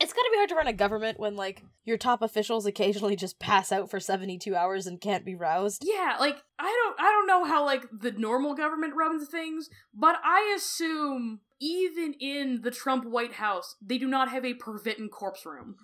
It's 0.00 0.12
gotta 0.12 0.30
be 0.32 0.38
hard 0.38 0.48
to 0.48 0.54
run 0.54 0.66
a 0.66 0.72
government 0.72 1.20
when, 1.20 1.36
like, 1.36 1.62
your 1.84 1.96
top 1.96 2.22
officials 2.22 2.66
occasionally 2.66 3.16
just 3.16 3.38
pass 3.38 3.72
out 3.72 3.90
for 3.90 4.00
72 4.00 4.54
hours 4.54 4.86
and 4.86 5.00
can't 5.00 5.24
be 5.24 5.34
roused. 5.34 5.82
Yeah, 5.84 6.16
like 6.20 6.36
I 6.58 6.64
don't 6.64 7.00
I 7.00 7.10
don't 7.10 7.26
know 7.26 7.44
how 7.44 7.64
like 7.64 7.86
the 7.92 8.12
normal 8.12 8.54
government 8.54 8.94
runs 8.96 9.28
things, 9.28 9.68
but 9.94 10.16
I 10.24 10.52
assume 10.56 11.40
even 11.60 12.14
in 12.14 12.62
the 12.62 12.70
Trump 12.70 13.04
White 13.04 13.34
House, 13.34 13.76
they 13.80 13.98
do 13.98 14.06
not 14.06 14.30
have 14.30 14.44
a 14.44 14.54
Pervitin 14.54 15.10
corpse 15.10 15.44
room. 15.46 15.76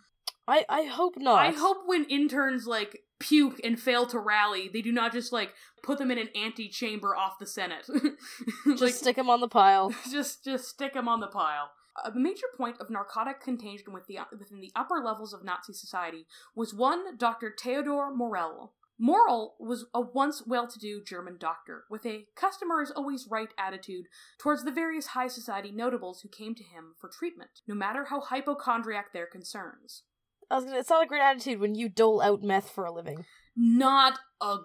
I, 0.47 0.65
I 0.69 0.85
hope 0.85 1.15
not. 1.19 1.45
I 1.45 1.51
hope 1.51 1.79
when 1.87 2.05
interns 2.05 2.67
like 2.67 3.03
puke 3.21 3.61
and 3.63 3.79
fail 3.79 4.07
to 4.07 4.19
rally, 4.19 4.71
they 4.73 4.81
do 4.81 4.93
not 4.93 5.13
just 5.13 5.33
like 5.33 5.53
put 5.83 5.99
them 5.99 6.11
in 6.11 6.19
an 6.19 6.31
antechamber 6.35 7.15
off 7.15 7.39
the 7.39 7.47
Senate. 7.47 7.87
Just 8.65 8.83
like, 8.83 8.95
stick 8.95 9.17
them 9.17 9.31
on 9.31 9.41
the 9.41 9.49
pile. 9.49 9.95
just 10.11 10.45
just 10.45 10.69
stick 10.69 10.95
them 10.95 11.09
on 11.09 11.21
the 11.21 11.27
pile. 11.27 11.71
A 12.05 12.13
major 12.15 12.47
point 12.57 12.77
of 12.81 12.91
narcotic 12.91 13.41
contagion 13.41 13.93
with 13.93 14.07
the, 14.07 14.19
within 14.39 14.61
the 14.61 14.73
upper 14.77 15.03
levels 15.05 15.33
of 15.33 15.45
Nazi 15.45 15.73
society 15.73 16.27
was 16.55 16.75
one 16.75 17.17
Dr. 17.17 17.55
Theodor 17.59 18.11
Morell. 18.15 18.75
Morell 18.99 19.55
was 19.61 19.87
a 19.95 20.01
once 20.01 20.43
well 20.45 20.67
to 20.67 20.79
do 20.79 21.03
German 21.05 21.37
doctor, 21.39 21.85
with 21.89 22.05
a 22.05 22.27
customer 22.35 22.83
is 22.83 22.91
always 22.91 23.29
right 23.31 23.51
attitude 23.57 24.07
towards 24.39 24.65
the 24.65 24.73
various 24.73 25.09
high 25.09 25.29
society 25.29 25.71
notables 25.71 26.21
who 26.21 26.29
came 26.29 26.55
to 26.57 26.65
him 26.65 26.95
for 26.99 27.09
treatment, 27.09 27.51
no 27.69 27.77
matter 27.77 28.07
how 28.07 28.21
hypochondriac 28.21 29.13
their 29.13 29.27
concerns. 29.27 30.03
Gonna, 30.51 30.79
it's 30.79 30.91
not 30.91 31.05
a 31.05 31.07
great 31.07 31.23
attitude 31.23 31.61
when 31.61 31.75
you 31.75 31.89
dole 31.89 32.21
out 32.21 32.43
meth 32.43 32.71
for 32.71 32.85
a 32.85 32.93
living. 32.93 33.25
Not 33.57 34.19
a 34.41 34.57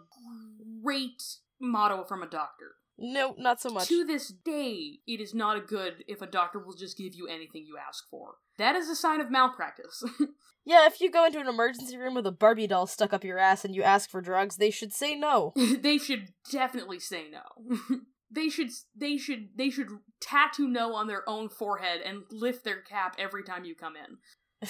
great 0.82 1.22
motto 1.60 2.04
from 2.04 2.24
a 2.24 2.28
doctor. 2.28 2.76
Nope, 3.06 3.36
not 3.38 3.60
so 3.60 3.70
much. 3.70 3.90
To 3.90 4.06
this 4.06 4.30
day, 4.30 5.00
it 5.06 5.20
is 5.20 5.34
not 5.34 5.58
a 5.58 5.62
good 5.62 6.06
if 6.08 6.22
a 6.22 6.28
doctor 6.28 6.58
will 6.58 6.74
just 6.74 6.98
give 6.98 7.14
you 7.14 7.28
anything 7.28 7.66
you 7.68 7.76
ask 7.78 8.10
for. 8.10 8.36
That 8.58 8.78
is 8.78 8.88
a 8.88 8.96
sign 8.96 9.20
of 9.20 9.30
malpractice. 9.30 10.04
Yeah, 10.66 10.88
if 10.88 11.02
you 11.02 11.12
go 11.12 11.26
into 11.26 11.40
an 11.40 11.48
emergency 11.48 11.98
room 11.98 12.16
with 12.16 12.26
a 12.26 12.32
Barbie 12.32 12.68
doll 12.68 12.88
stuck 12.88 13.12
up 13.12 13.24
your 13.24 13.38
ass 13.38 13.66
and 13.66 13.76
you 13.76 13.84
ask 13.84 14.10
for 14.10 14.22
drugs, 14.22 14.56
they 14.56 14.70
should 14.70 14.94
say 14.94 15.16
no. 15.16 15.52
they 15.82 15.98
should 15.98 16.30
definitely 16.50 17.00
say 17.00 17.26
no. 17.30 17.78
they 18.32 18.48
should 18.48 18.70
they 18.96 19.18
should 19.18 19.50
they 19.56 19.70
should 19.70 19.90
tattoo 20.22 20.68
no 20.68 20.94
on 20.96 21.08
their 21.08 21.28
own 21.28 21.50
forehead 21.50 22.00
and 22.06 22.24
lift 22.32 22.64
their 22.64 22.82
cap 22.82 23.16
every 23.20 23.44
time 23.44 23.66
you 23.66 23.76
come 23.76 23.96
in. 23.98 24.70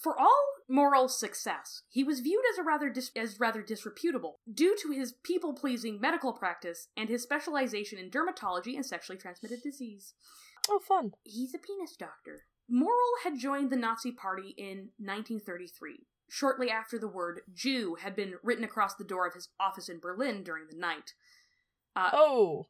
For 0.00 0.18
all 0.18 0.44
moral 0.68 1.08
success, 1.08 1.82
he 1.88 2.04
was 2.04 2.20
viewed 2.20 2.44
as 2.52 2.58
a 2.58 2.62
rather 2.62 2.88
dis- 2.88 3.10
as 3.16 3.40
rather 3.40 3.62
disreputable 3.62 4.38
due 4.52 4.76
to 4.82 4.90
his 4.90 5.12
people-pleasing 5.24 6.00
medical 6.00 6.32
practice 6.32 6.88
and 6.96 7.08
his 7.08 7.22
specialization 7.22 7.98
in 7.98 8.10
dermatology 8.10 8.76
and 8.76 8.86
sexually 8.86 9.18
transmitted 9.18 9.62
disease. 9.62 10.14
oh, 10.68 10.78
fun. 10.78 11.12
He's 11.24 11.54
a 11.54 11.58
penis 11.58 11.96
doctor. 11.96 12.44
Morell 12.68 13.14
had 13.24 13.38
joined 13.38 13.70
the 13.70 13.76
Nazi 13.76 14.12
Party 14.12 14.54
in 14.58 14.90
1933, 14.98 16.06
shortly 16.28 16.70
after 16.70 16.98
the 16.98 17.08
word 17.08 17.40
Jew 17.54 17.96
had 18.00 18.14
been 18.14 18.34
written 18.42 18.64
across 18.64 18.94
the 18.94 19.04
door 19.04 19.26
of 19.26 19.34
his 19.34 19.48
office 19.58 19.88
in 19.88 19.98
Berlin 20.00 20.42
during 20.44 20.64
the 20.70 20.76
night. 20.76 21.14
Uh, 21.96 22.10
Oh. 22.12 22.68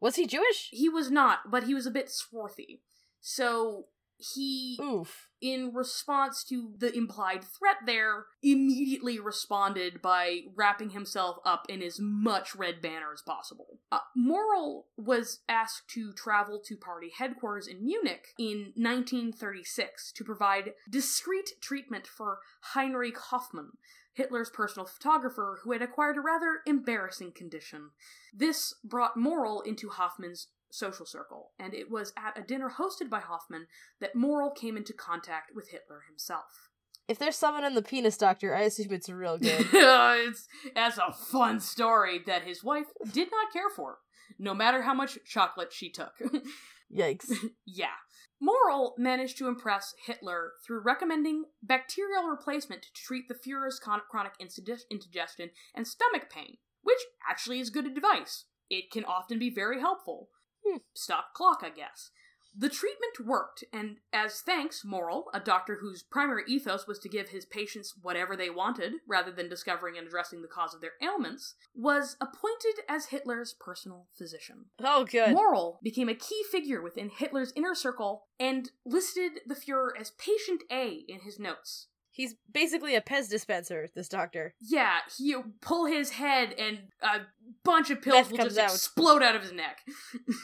Was 0.00 0.16
he 0.16 0.26
Jewish? 0.26 0.68
He 0.70 0.88
was 0.88 1.10
not, 1.10 1.50
but 1.50 1.64
he 1.64 1.74
was 1.74 1.84
a 1.86 1.90
bit 1.90 2.08
swarthy. 2.10 2.80
So 3.20 3.86
he, 4.20 4.78
Oof. 4.80 5.28
in 5.40 5.72
response 5.74 6.44
to 6.44 6.72
the 6.78 6.94
implied 6.96 7.44
threat 7.44 7.78
there, 7.86 8.26
immediately 8.42 9.18
responded 9.18 10.02
by 10.02 10.40
wrapping 10.54 10.90
himself 10.90 11.38
up 11.44 11.66
in 11.68 11.82
as 11.82 11.98
much 12.00 12.54
red 12.54 12.80
banner 12.82 13.12
as 13.12 13.22
possible. 13.22 13.78
Uh, 13.90 14.00
Morell 14.16 14.86
was 14.96 15.40
asked 15.48 15.88
to 15.90 16.12
travel 16.12 16.60
to 16.66 16.76
party 16.76 17.10
headquarters 17.16 17.66
in 17.66 17.84
Munich 17.84 18.28
in 18.38 18.72
1936 18.76 20.12
to 20.12 20.24
provide 20.24 20.72
discreet 20.88 21.50
treatment 21.60 22.06
for 22.06 22.38
Heinrich 22.60 23.18
Hoffmann, 23.18 23.72
Hitler's 24.12 24.50
personal 24.50 24.86
photographer 24.86 25.60
who 25.62 25.72
had 25.72 25.82
acquired 25.82 26.16
a 26.16 26.20
rather 26.20 26.60
embarrassing 26.66 27.32
condition. 27.32 27.90
This 28.34 28.74
brought 28.84 29.16
Morell 29.16 29.60
into 29.60 29.88
Hoffmann's 29.88 30.48
social 30.70 31.06
circle, 31.06 31.52
and 31.58 31.74
it 31.74 31.90
was 31.90 32.12
at 32.16 32.38
a 32.38 32.42
dinner 32.42 32.72
hosted 32.78 33.10
by 33.10 33.20
Hoffmann 33.20 33.66
that 34.00 34.14
Morell 34.14 34.50
came 34.50 34.76
into 34.76 34.92
contact 34.92 35.50
with 35.54 35.70
Hitler 35.70 36.02
himself. 36.08 36.70
If 37.08 37.18
there's 37.18 37.36
someone 37.36 37.64
in 37.64 37.74
the 37.74 37.82
penis 37.82 38.16
doctor, 38.16 38.54
I 38.54 38.62
assume 38.62 38.92
it's 38.92 39.08
real 39.08 39.38
good. 39.38 39.66
it's 39.72 40.46
that's 40.74 40.98
a 40.98 41.12
fun 41.12 41.60
story 41.60 42.20
that 42.26 42.44
his 42.44 42.62
wife 42.62 42.86
did 43.12 43.28
not 43.30 43.52
care 43.52 43.70
for, 43.74 43.98
no 44.38 44.54
matter 44.54 44.82
how 44.82 44.94
much 44.94 45.18
chocolate 45.24 45.72
she 45.72 45.90
took. 45.90 46.12
Yikes. 46.96 47.32
yeah. 47.66 47.98
Morell 48.40 48.94
managed 48.96 49.36
to 49.38 49.48
impress 49.48 49.94
Hitler 50.06 50.52
through 50.66 50.80
recommending 50.82 51.44
bacterial 51.62 52.24
replacement 52.24 52.82
to 52.82 52.88
treat 52.94 53.28
the 53.28 53.34
Fuhrer's 53.34 53.78
con- 53.78 54.00
chronic 54.10 54.32
indigestion 54.40 55.50
and 55.74 55.86
stomach 55.86 56.30
pain, 56.30 56.56
which 56.82 56.98
actually 57.28 57.60
is 57.60 57.68
good 57.70 57.86
advice. 57.86 58.46
It 58.70 58.90
can 58.90 59.04
often 59.04 59.38
be 59.38 59.50
very 59.50 59.80
helpful. 59.80 60.28
Hmm. 60.66 60.78
Stop 60.94 61.34
clock, 61.34 61.60
I 61.62 61.70
guess. 61.70 62.10
The 62.56 62.68
treatment 62.68 63.24
worked, 63.24 63.62
and 63.72 63.98
as 64.12 64.40
thanks, 64.40 64.84
Morell, 64.84 65.26
a 65.32 65.38
doctor 65.38 65.78
whose 65.80 66.02
primary 66.02 66.42
ethos 66.48 66.84
was 66.86 66.98
to 66.98 67.08
give 67.08 67.28
his 67.28 67.46
patients 67.46 67.94
whatever 68.02 68.36
they 68.36 68.50
wanted 68.50 68.94
rather 69.06 69.30
than 69.30 69.48
discovering 69.48 69.96
and 69.96 70.06
addressing 70.06 70.42
the 70.42 70.48
cause 70.48 70.74
of 70.74 70.80
their 70.80 70.94
ailments, 71.00 71.54
was 71.76 72.16
appointed 72.20 72.82
as 72.88 73.06
Hitler's 73.06 73.54
personal 73.58 74.08
physician. 74.18 74.66
Oh, 74.82 75.04
good. 75.04 75.32
Morell 75.32 75.78
became 75.82 76.08
a 76.08 76.14
key 76.14 76.42
figure 76.50 76.82
within 76.82 77.10
Hitler's 77.10 77.52
inner 77.54 77.74
circle 77.74 78.24
and 78.40 78.70
listed 78.84 79.40
the 79.46 79.54
Fuhrer 79.54 79.90
as 79.98 80.10
Patient 80.10 80.64
A 80.72 81.04
in 81.06 81.20
his 81.20 81.38
notes. 81.38 81.86
He's 82.20 82.34
basically 82.52 82.94
a 82.94 83.00
Pez 83.00 83.30
dispenser, 83.30 83.88
this 83.94 84.06
doctor. 84.06 84.52
Yeah, 84.60 84.96
he'll 85.16 85.44
pull 85.62 85.86
his 85.86 86.10
head 86.10 86.54
and 86.58 86.80
a 87.00 87.20
bunch 87.64 87.88
of 87.88 88.02
pills 88.02 88.30
Meth 88.30 88.30
will 88.32 88.44
just 88.44 88.58
out. 88.58 88.70
explode 88.72 89.22
out 89.22 89.36
of 89.36 89.40
his 89.40 89.52
neck. 89.52 89.78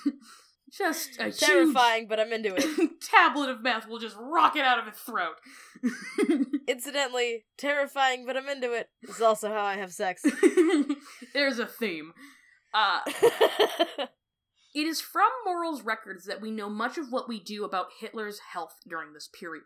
just 0.72 1.20
a 1.20 1.30
Terrifying, 1.30 2.06
but 2.08 2.18
I'm 2.18 2.32
into 2.32 2.54
it. 2.56 3.00
tablet 3.02 3.50
of 3.50 3.62
meth 3.62 3.86
will 3.86 3.98
just 3.98 4.16
rocket 4.18 4.62
out 4.62 4.78
of 4.78 4.86
his 4.86 4.96
throat. 4.96 5.34
Incidentally, 6.66 7.44
terrifying, 7.58 8.24
but 8.24 8.38
I'm 8.38 8.48
into 8.48 8.72
it. 8.72 8.88
This 9.02 9.16
is 9.16 9.20
also 9.22 9.50
how 9.50 9.62
I 9.62 9.74
have 9.76 9.92
sex. 9.92 10.24
There's 11.34 11.58
a 11.58 11.66
theme. 11.66 12.14
Uh, 12.72 13.00
It 14.74 14.86
is 14.86 15.00
from 15.00 15.30
Morell's 15.46 15.80
records 15.82 16.24
that 16.26 16.42
we 16.42 16.50
know 16.50 16.68
much 16.68 16.98
of 16.98 17.10
what 17.10 17.28
we 17.28 17.38
do 17.40 17.64
about 17.64 17.86
Hitler's 17.98 18.40
health 18.52 18.74
during 18.86 19.14
this 19.14 19.26
period. 19.28 19.64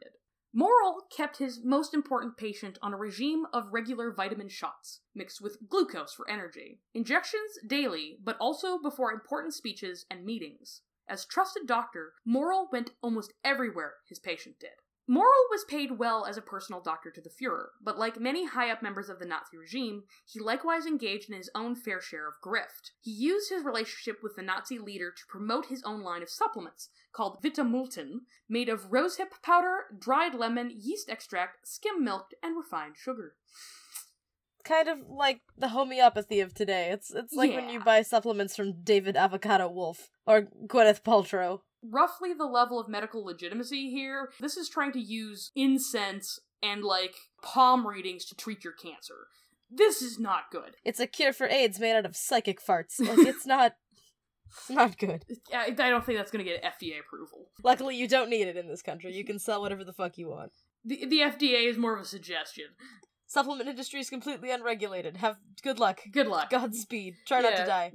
Morell 0.52 1.06
kept 1.16 1.36
his 1.36 1.62
most 1.62 1.94
important 1.94 2.36
patient 2.36 2.76
on 2.82 2.92
a 2.92 2.96
regime 2.96 3.46
of 3.52 3.72
regular 3.72 4.10
vitamin 4.10 4.48
shots, 4.48 5.00
mixed 5.14 5.40
with 5.40 5.68
glucose 5.68 6.12
for 6.12 6.28
energy. 6.28 6.80
Injections 6.92 7.58
daily, 7.64 8.18
but 8.24 8.36
also 8.40 8.76
before 8.76 9.12
important 9.12 9.54
speeches 9.54 10.06
and 10.10 10.24
meetings. 10.24 10.82
As 11.06 11.24
trusted 11.24 11.68
doctor, 11.68 12.14
Morell 12.24 12.68
went 12.72 12.90
almost 13.00 13.32
everywhere 13.44 13.94
his 14.08 14.18
patient 14.18 14.58
did. 14.58 14.70
Morell 15.10 15.48
was 15.50 15.64
paid 15.64 15.98
well 15.98 16.24
as 16.24 16.36
a 16.36 16.40
personal 16.40 16.80
doctor 16.80 17.10
to 17.10 17.20
the 17.20 17.30
Fuhrer, 17.30 17.70
but 17.82 17.98
like 17.98 18.20
many 18.20 18.46
high 18.46 18.70
up 18.70 18.80
members 18.80 19.08
of 19.08 19.18
the 19.18 19.26
Nazi 19.26 19.56
regime, 19.56 20.04
he 20.24 20.38
likewise 20.38 20.86
engaged 20.86 21.28
in 21.28 21.36
his 21.36 21.50
own 21.52 21.74
fair 21.74 22.00
share 22.00 22.28
of 22.28 22.34
grift. 22.40 22.92
He 23.00 23.10
used 23.10 23.50
his 23.50 23.64
relationship 23.64 24.18
with 24.22 24.36
the 24.36 24.42
Nazi 24.42 24.78
leader 24.78 25.10
to 25.10 25.26
promote 25.28 25.66
his 25.66 25.82
own 25.82 26.02
line 26.02 26.22
of 26.22 26.30
supplements, 26.30 26.90
called 27.10 27.42
Vitamultin, 27.42 28.20
made 28.48 28.68
of 28.68 28.92
rosehip 28.92 29.42
powder, 29.42 29.86
dried 29.98 30.32
lemon, 30.36 30.70
yeast 30.78 31.10
extract, 31.10 31.66
skim 31.66 32.04
milk, 32.04 32.26
and 32.40 32.56
refined 32.56 32.96
sugar. 32.96 33.34
kind 34.62 34.88
of 34.88 34.98
like 35.08 35.40
the 35.58 35.70
homeopathy 35.70 36.38
of 36.38 36.54
today. 36.54 36.90
It's 36.92 37.10
it's 37.10 37.34
like 37.34 37.50
when 37.52 37.68
you 37.68 37.80
buy 37.80 38.02
supplements 38.02 38.54
from 38.54 38.82
David 38.84 39.16
Avocado 39.16 39.68
Wolf 39.68 40.10
or 40.24 40.42
Gwyneth 40.68 41.02
Paltrow. 41.02 41.62
Roughly 41.82 42.32
the 42.34 42.46
level 42.46 42.78
of 42.78 42.88
medical 42.88 43.24
legitimacy 43.24 43.90
here, 43.90 44.30
this 44.40 44.56
is 44.56 44.68
trying 44.68 44.92
to 44.92 45.00
use 45.00 45.50
incense 45.54 46.38
and 46.62 46.84
like 46.84 47.14
palm 47.42 47.86
readings 47.86 48.24
to 48.26 48.34
treat 48.34 48.64
your 48.64 48.72
cancer. 48.72 49.26
This 49.70 50.02
is 50.02 50.18
not 50.18 50.50
good. 50.50 50.76
It's 50.84 51.00
a 51.00 51.06
cure 51.06 51.32
for 51.32 51.46
AIDS 51.46 51.78
made 51.78 51.96
out 51.96 52.04
of 52.04 52.16
psychic 52.16 52.64
farts. 52.64 52.94
Like 53.00 53.26
it's 53.26 53.46
not 53.46 53.74
it's 54.46 54.70
not 54.70 54.98
good. 54.98 55.24
I, 55.54 55.66
I 55.66 55.90
don't 55.90 56.04
think 56.04 56.18
that's 56.18 56.30
gonna 56.30 56.44
get 56.44 56.62
FDA 56.62 56.98
approval. 56.98 57.50
Luckily 57.62 57.96
you 57.96 58.08
don't 58.08 58.30
need 58.30 58.48
it 58.48 58.56
in 58.56 58.68
this 58.68 58.82
country. 58.82 59.14
You 59.14 59.24
can 59.24 59.38
sell 59.38 59.60
whatever 59.60 59.84
the 59.84 59.92
fuck 59.92 60.18
you 60.18 60.28
want. 60.28 60.52
The, 60.84 61.06
the 61.06 61.20
FDA 61.20 61.68
is 61.68 61.78
more 61.78 61.94
of 61.94 62.02
a 62.02 62.06
suggestion. 62.06 62.66
Supplement 63.30 63.68
industry 63.68 64.00
is 64.00 64.10
completely 64.10 64.50
unregulated. 64.50 65.18
Have 65.18 65.36
good 65.62 65.78
luck. 65.78 66.00
Good 66.10 66.26
luck. 66.26 66.50
Godspeed. 66.50 67.14
Try 67.28 67.42
not 67.42 67.54
to 67.54 67.64
die. 67.64 67.92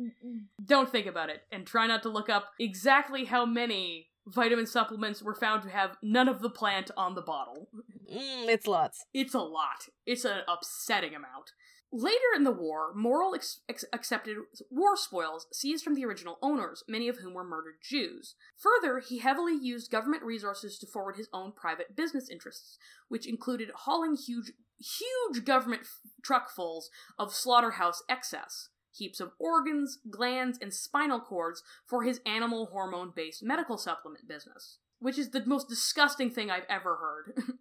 Don't 0.65 0.89
think 0.89 1.07
about 1.07 1.29
it, 1.29 1.41
and 1.51 1.67
try 1.67 1.87
not 1.87 2.03
to 2.03 2.09
look 2.09 2.29
up 2.29 2.51
exactly 2.57 3.25
how 3.25 3.45
many 3.45 4.07
vitamin 4.25 4.65
supplements 4.65 5.21
were 5.21 5.35
found 5.35 5.61
to 5.63 5.69
have 5.69 5.97
none 6.01 6.29
of 6.29 6.41
the 6.41 6.49
plant 6.49 6.89
on 6.95 7.15
the 7.15 7.21
bottle. 7.21 7.67
Mm, 8.09 8.47
it's 8.47 8.65
lots. 8.65 9.03
It's 9.13 9.33
a 9.33 9.39
lot. 9.39 9.89
It's 10.05 10.23
an 10.23 10.39
upsetting 10.47 11.13
amount. 11.13 11.51
Later 11.91 12.33
in 12.35 12.43
the 12.43 12.51
war, 12.51 12.93
Morell 12.95 13.35
ex- 13.35 13.61
ex- 13.69 13.85
accepted 13.93 14.37
war 14.69 14.97
spoils 14.97 15.47
seized 15.53 15.83
from 15.83 15.95
the 15.95 16.03
original 16.03 16.37
owners, 16.41 16.83
many 16.89 17.07
of 17.07 17.19
whom 17.19 17.33
were 17.33 17.43
murdered 17.43 17.75
Jews. 17.81 18.35
Further, 18.57 18.99
he 18.99 19.19
heavily 19.19 19.53
used 19.53 19.91
government 19.91 20.23
resources 20.23 20.77
to 20.79 20.87
forward 20.87 21.15
his 21.15 21.29
own 21.31 21.53
private 21.53 21.95
business 21.95 22.29
interests, 22.29 22.77
which 23.07 23.27
included 23.27 23.69
hauling 23.73 24.15
huge, 24.15 24.51
huge 24.79 25.45
government 25.45 25.83
f- 25.83 25.99
truckfuls 26.25 26.85
of 27.17 27.33
slaughterhouse 27.33 28.03
excess, 28.09 28.69
heaps 28.91 29.19
of 29.19 29.31
organs, 29.39 29.99
glands, 30.09 30.57
and 30.61 30.73
spinal 30.73 31.19
cords 31.19 31.61
for 31.85 32.03
his 32.03 32.21
animal 32.25 32.67
hormone 32.71 33.11
based 33.15 33.43
medical 33.43 33.77
supplement 33.77 34.27
business, 34.27 34.77
which 34.99 35.17
is 35.17 35.31
the 35.31 35.45
most 35.45 35.67
disgusting 35.69 36.29
thing 36.29 36.49
I've 36.49 36.63
ever 36.69 36.95
heard. 36.97 37.43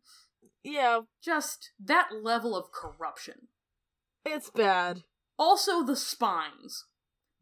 Yeah, 0.67 1.01
Just 1.23 1.73
that 1.79 2.09
level 2.23 2.57
of 2.57 2.73
corruption. 2.73 3.49
it's 4.25 4.49
bad. 4.49 5.03
Also, 5.39 5.83
the 5.85 5.95
spines, 5.95 6.87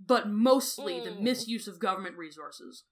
but 0.04 0.28
mostly 0.28 0.98
the 0.98 1.10
Mm. 1.10 1.20
misuse 1.20 1.68
of 1.68 1.78
government 1.78 2.16
resources. 2.18 2.82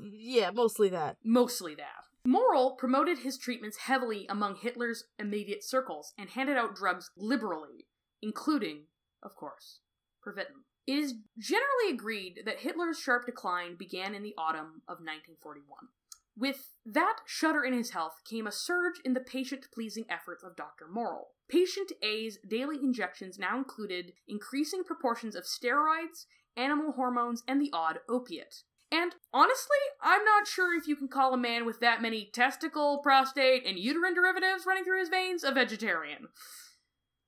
Yeah, 0.00 0.52
mostly 0.52 0.88
that. 0.90 1.16
Mostly 1.24 1.74
that. 1.74 2.04
Morell 2.24 2.72
promoted 2.72 3.18
his 3.18 3.36
treatments 3.36 3.78
heavily 3.78 4.26
among 4.28 4.56
Hitler's 4.56 5.04
immediate 5.18 5.64
circles 5.64 6.12
and 6.16 6.30
handed 6.30 6.56
out 6.56 6.76
drugs 6.76 7.10
liberally, 7.16 7.86
including, 8.20 8.84
of 9.22 9.34
course, 9.34 9.80
Pervitin. 10.24 10.62
It 10.86 10.98
is 10.98 11.14
generally 11.38 11.90
agreed 11.90 12.42
that 12.44 12.60
Hitler's 12.60 12.98
sharp 12.98 13.26
decline 13.26 13.76
began 13.76 14.14
in 14.14 14.22
the 14.22 14.34
autumn 14.38 14.82
of 14.88 14.98
1941. 14.98 15.88
With 16.36 16.70
that 16.86 17.18
shudder 17.26 17.62
in 17.62 17.74
his 17.74 17.90
health 17.90 18.22
came 18.24 18.46
a 18.46 18.52
surge 18.52 19.00
in 19.04 19.12
the 19.12 19.20
patient 19.20 19.66
pleasing 19.72 20.06
efforts 20.08 20.42
of 20.42 20.56
Dr. 20.56 20.86
Morell. 20.88 21.32
Patient 21.48 21.92
A's 22.02 22.38
daily 22.48 22.76
injections 22.76 23.38
now 23.38 23.58
included 23.58 24.14
increasing 24.26 24.82
proportions 24.82 25.36
of 25.36 25.44
steroids, 25.44 26.26
animal 26.56 26.92
hormones, 26.92 27.42
and 27.46 27.60
the 27.60 27.70
odd 27.72 27.98
opiate. 28.08 28.62
And 28.92 29.14
honestly, 29.32 29.78
I'm 30.02 30.22
not 30.22 30.46
sure 30.46 30.76
if 30.76 30.86
you 30.86 30.96
can 30.96 31.08
call 31.08 31.32
a 31.32 31.38
man 31.38 31.64
with 31.64 31.80
that 31.80 32.02
many 32.02 32.28
testicle, 32.32 32.98
prostate, 33.02 33.66
and 33.66 33.78
uterine 33.78 34.14
derivatives 34.14 34.66
running 34.66 34.84
through 34.84 35.00
his 35.00 35.08
veins 35.08 35.42
a 35.42 35.50
vegetarian. 35.50 36.28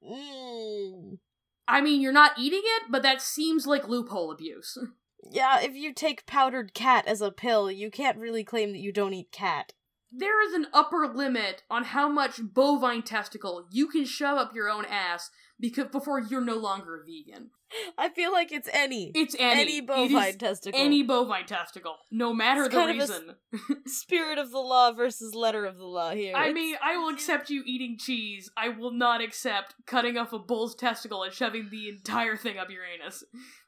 Mm. 0.06 1.18
I 1.66 1.80
mean, 1.80 2.02
you're 2.02 2.12
not 2.12 2.38
eating 2.38 2.62
it, 2.62 2.82
but 2.90 3.02
that 3.02 3.22
seems 3.22 3.66
like 3.66 3.88
loophole 3.88 4.30
abuse. 4.30 4.78
Yeah, 5.30 5.60
if 5.60 5.74
you 5.74 5.94
take 5.94 6.26
powdered 6.26 6.74
cat 6.74 7.06
as 7.06 7.22
a 7.22 7.30
pill, 7.30 7.70
you 7.70 7.90
can't 7.90 8.18
really 8.18 8.44
claim 8.44 8.72
that 8.72 8.80
you 8.80 8.92
don't 8.92 9.14
eat 9.14 9.32
cat. 9.32 9.72
There 10.12 10.46
is 10.46 10.52
an 10.52 10.66
upper 10.70 11.08
limit 11.08 11.62
on 11.70 11.84
how 11.84 12.10
much 12.10 12.40
bovine 12.42 13.02
testicle 13.02 13.66
you 13.70 13.88
can 13.88 14.04
shove 14.04 14.36
up 14.36 14.54
your 14.54 14.68
own 14.68 14.84
ass 14.84 15.30
because 15.60 15.88
before 15.88 16.20
you're 16.20 16.40
no 16.44 16.56
longer 16.56 17.00
a 17.02 17.04
vegan. 17.04 17.50
I 17.98 18.08
feel 18.08 18.32
like 18.32 18.52
it's 18.52 18.68
any. 18.72 19.10
It's 19.14 19.34
any, 19.38 19.60
any 19.62 19.80
bovine 19.80 20.28
is 20.28 20.36
testicle. 20.36 20.78
Any 20.80 21.02
bovine 21.02 21.46
testicle, 21.46 21.96
no 22.12 22.32
matter 22.32 22.64
It's 22.64 22.74
the 22.74 22.80
kind 22.80 22.90
of 22.90 22.96
a 22.98 23.12
s- 23.12 23.20
reason. 23.20 23.82
Spirit 23.86 24.38
of 24.38 24.50
the 24.52 24.58
law 24.58 24.92
versus 24.92 25.34
letter 25.34 25.64
of 25.66 25.76
the 25.76 25.84
law 25.86 26.10
here. 26.12 26.36
I 26.36 26.42
It's- 26.50 26.54
mean, 26.54 26.76
I 26.82 26.96
will 26.96 27.08
accept 27.08 27.50
you 27.50 27.62
eating 27.66 27.96
cheese. 27.98 28.48
I 28.56 28.68
will 28.68 28.92
not 28.92 29.20
accept 29.20 29.74
cutting 29.86 30.16
off 30.16 30.32
a 30.32 30.38
bull's 30.38 30.74
testicle 30.76 31.22
and 31.24 31.32
shoving 31.32 31.68
the 31.70 31.88
entire 31.88 32.36
thing 32.36 32.58
up 32.58 32.70
your 32.70 32.82
anus. 32.84 33.24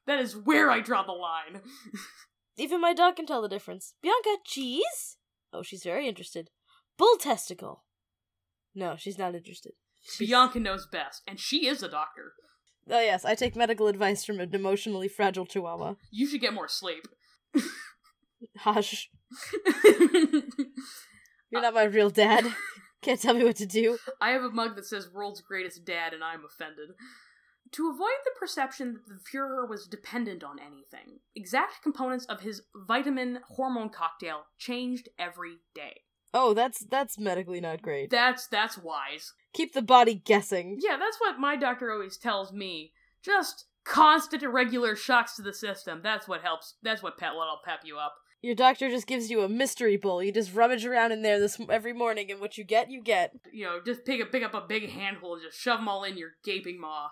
That 0.07 0.21
is 0.21 0.37
where 0.37 0.71
I 0.71 0.81
draw 0.81 1.03
the 1.03 1.13
line. 1.13 1.63
Even 2.57 2.81
my 2.81 2.95
dog 2.95 3.17
can 3.17 3.27
tell 3.27 3.43
the 3.43 3.49
difference. 3.49 3.95
Bianca, 4.03 4.37
cheese? 4.45 5.17
Oh, 5.53 5.63
she's 5.63 5.83
very 5.83 6.07
interested. 6.07 6.51
Bull 6.97 7.17
testicle. 7.19 7.85
No, 8.75 8.95
she's 8.97 9.19
not 9.19 9.35
interested. 9.35 9.73
Bianca 10.19 10.61
knows 10.61 10.87
best, 10.87 11.23
and 11.27 11.39
she 11.39 11.67
is 11.67 11.83
a 11.83 11.89
doctor. 11.89 12.33
Oh, 12.89 13.01
yes, 13.01 13.25
I 13.25 13.35
take 13.35 13.57
medical 13.57 13.89
advice 13.89 14.25
from 14.25 14.39
an 14.39 14.55
emotionally 14.55 15.09
fragile 15.09 15.47
chihuahua. 15.47 15.95
You 16.11 16.27
should 16.27 16.41
get 16.41 16.55
more 16.55 16.69
sleep. 16.69 17.09
Hush. 18.59 19.11
You're 21.51 21.63
not 21.63 21.75
my 21.75 21.85
real 21.85 22.11
dad. 22.11 22.47
Can't 23.03 23.21
tell 23.21 23.35
me 23.35 23.45
what 23.45 23.57
to 23.57 23.67
do. 23.67 23.99
I 24.21 24.31
have 24.31 24.43
a 24.43 24.51
mug 24.51 24.77
that 24.77 24.87
says 24.87 25.13
world's 25.13 25.41
greatest 25.41 25.85
dad, 25.85 26.13
and 26.13 26.23
I'm 26.23 26.45
offended. 26.45 26.91
To 27.73 27.91
avoid 27.91 28.19
the 28.25 28.31
perception 28.39 28.95
that 28.95 29.09
the 29.09 29.21
Fuhrer 29.39 29.69
was 29.69 29.89
dependent 29.89 30.45
on 30.45 30.59
anything, 30.61 31.19
exact 31.35 31.83
components 31.83 32.25
of 32.27 32.41
his 32.41 32.63
vitamin 32.87 33.41
hormone 33.49 33.91
cocktail 33.91 34.43
changed 34.59 35.09
every 35.19 35.57
day. 35.75 36.03
Oh, 36.35 36.55
that's 36.55 36.85
that's 36.85 37.19
medically 37.19 37.61
not 37.61 37.83
great. 37.83 38.11
That's 38.11 38.47
that's 38.47 38.77
wise. 38.77 39.33
Keep 39.53 39.73
the 39.73 39.83
body 39.83 40.15
guessing. 40.15 40.79
Yeah, 40.81 40.97
that's 40.99 41.19
what 41.21 41.39
my 41.39 41.57
doctor 41.57 41.91
always 41.91 42.17
tells 42.17 42.53
me. 42.53 42.93
Just 43.23 43.67
constant 43.85 44.43
irregular 44.43 44.97
shocks 44.97 45.37
to 45.37 45.43
the 45.43 45.55
system. 45.55 46.01
That's 46.03 46.29
what 46.29 46.43
helps. 46.43 46.75
That's 46.83 47.03
what 47.03 47.19
pet 47.19 47.35
what'll 47.35 47.61
pep 47.65 47.81
you 47.85 47.97
up. 47.97 48.15
Your 48.43 48.55
doctor 48.55 48.91
just 48.91 49.07
gives 49.07 49.31
you 49.31 49.43
a 49.43 49.49
mystery 49.49 49.97
bowl. 49.97 50.23
You 50.23 50.31
just 50.31 50.55
rummage 50.55 50.85
around 50.85 51.13
in 51.13 51.23
there 51.23 51.41
this 51.41 51.59
every 51.71 51.93
morning, 51.93 52.31
and 52.31 52.41
what 52.41 52.59
you 52.59 52.65
get, 52.65 52.91
you 52.91 53.03
get. 53.03 53.33
You 53.51 53.65
know, 53.65 53.81
just 53.85 54.05
pick 54.05 54.21
up 54.21 54.31
pick 54.31 54.45
up 54.45 54.55
a 54.55 54.61
big 54.61 54.91
handful 54.91 55.35
and 55.35 55.43
just 55.43 55.59
shove 55.59 55.79
them 55.79 55.89
all 55.89 56.05
in 56.05 56.19
your 56.19 56.33
gaping 56.45 56.81
maw. 56.81 57.09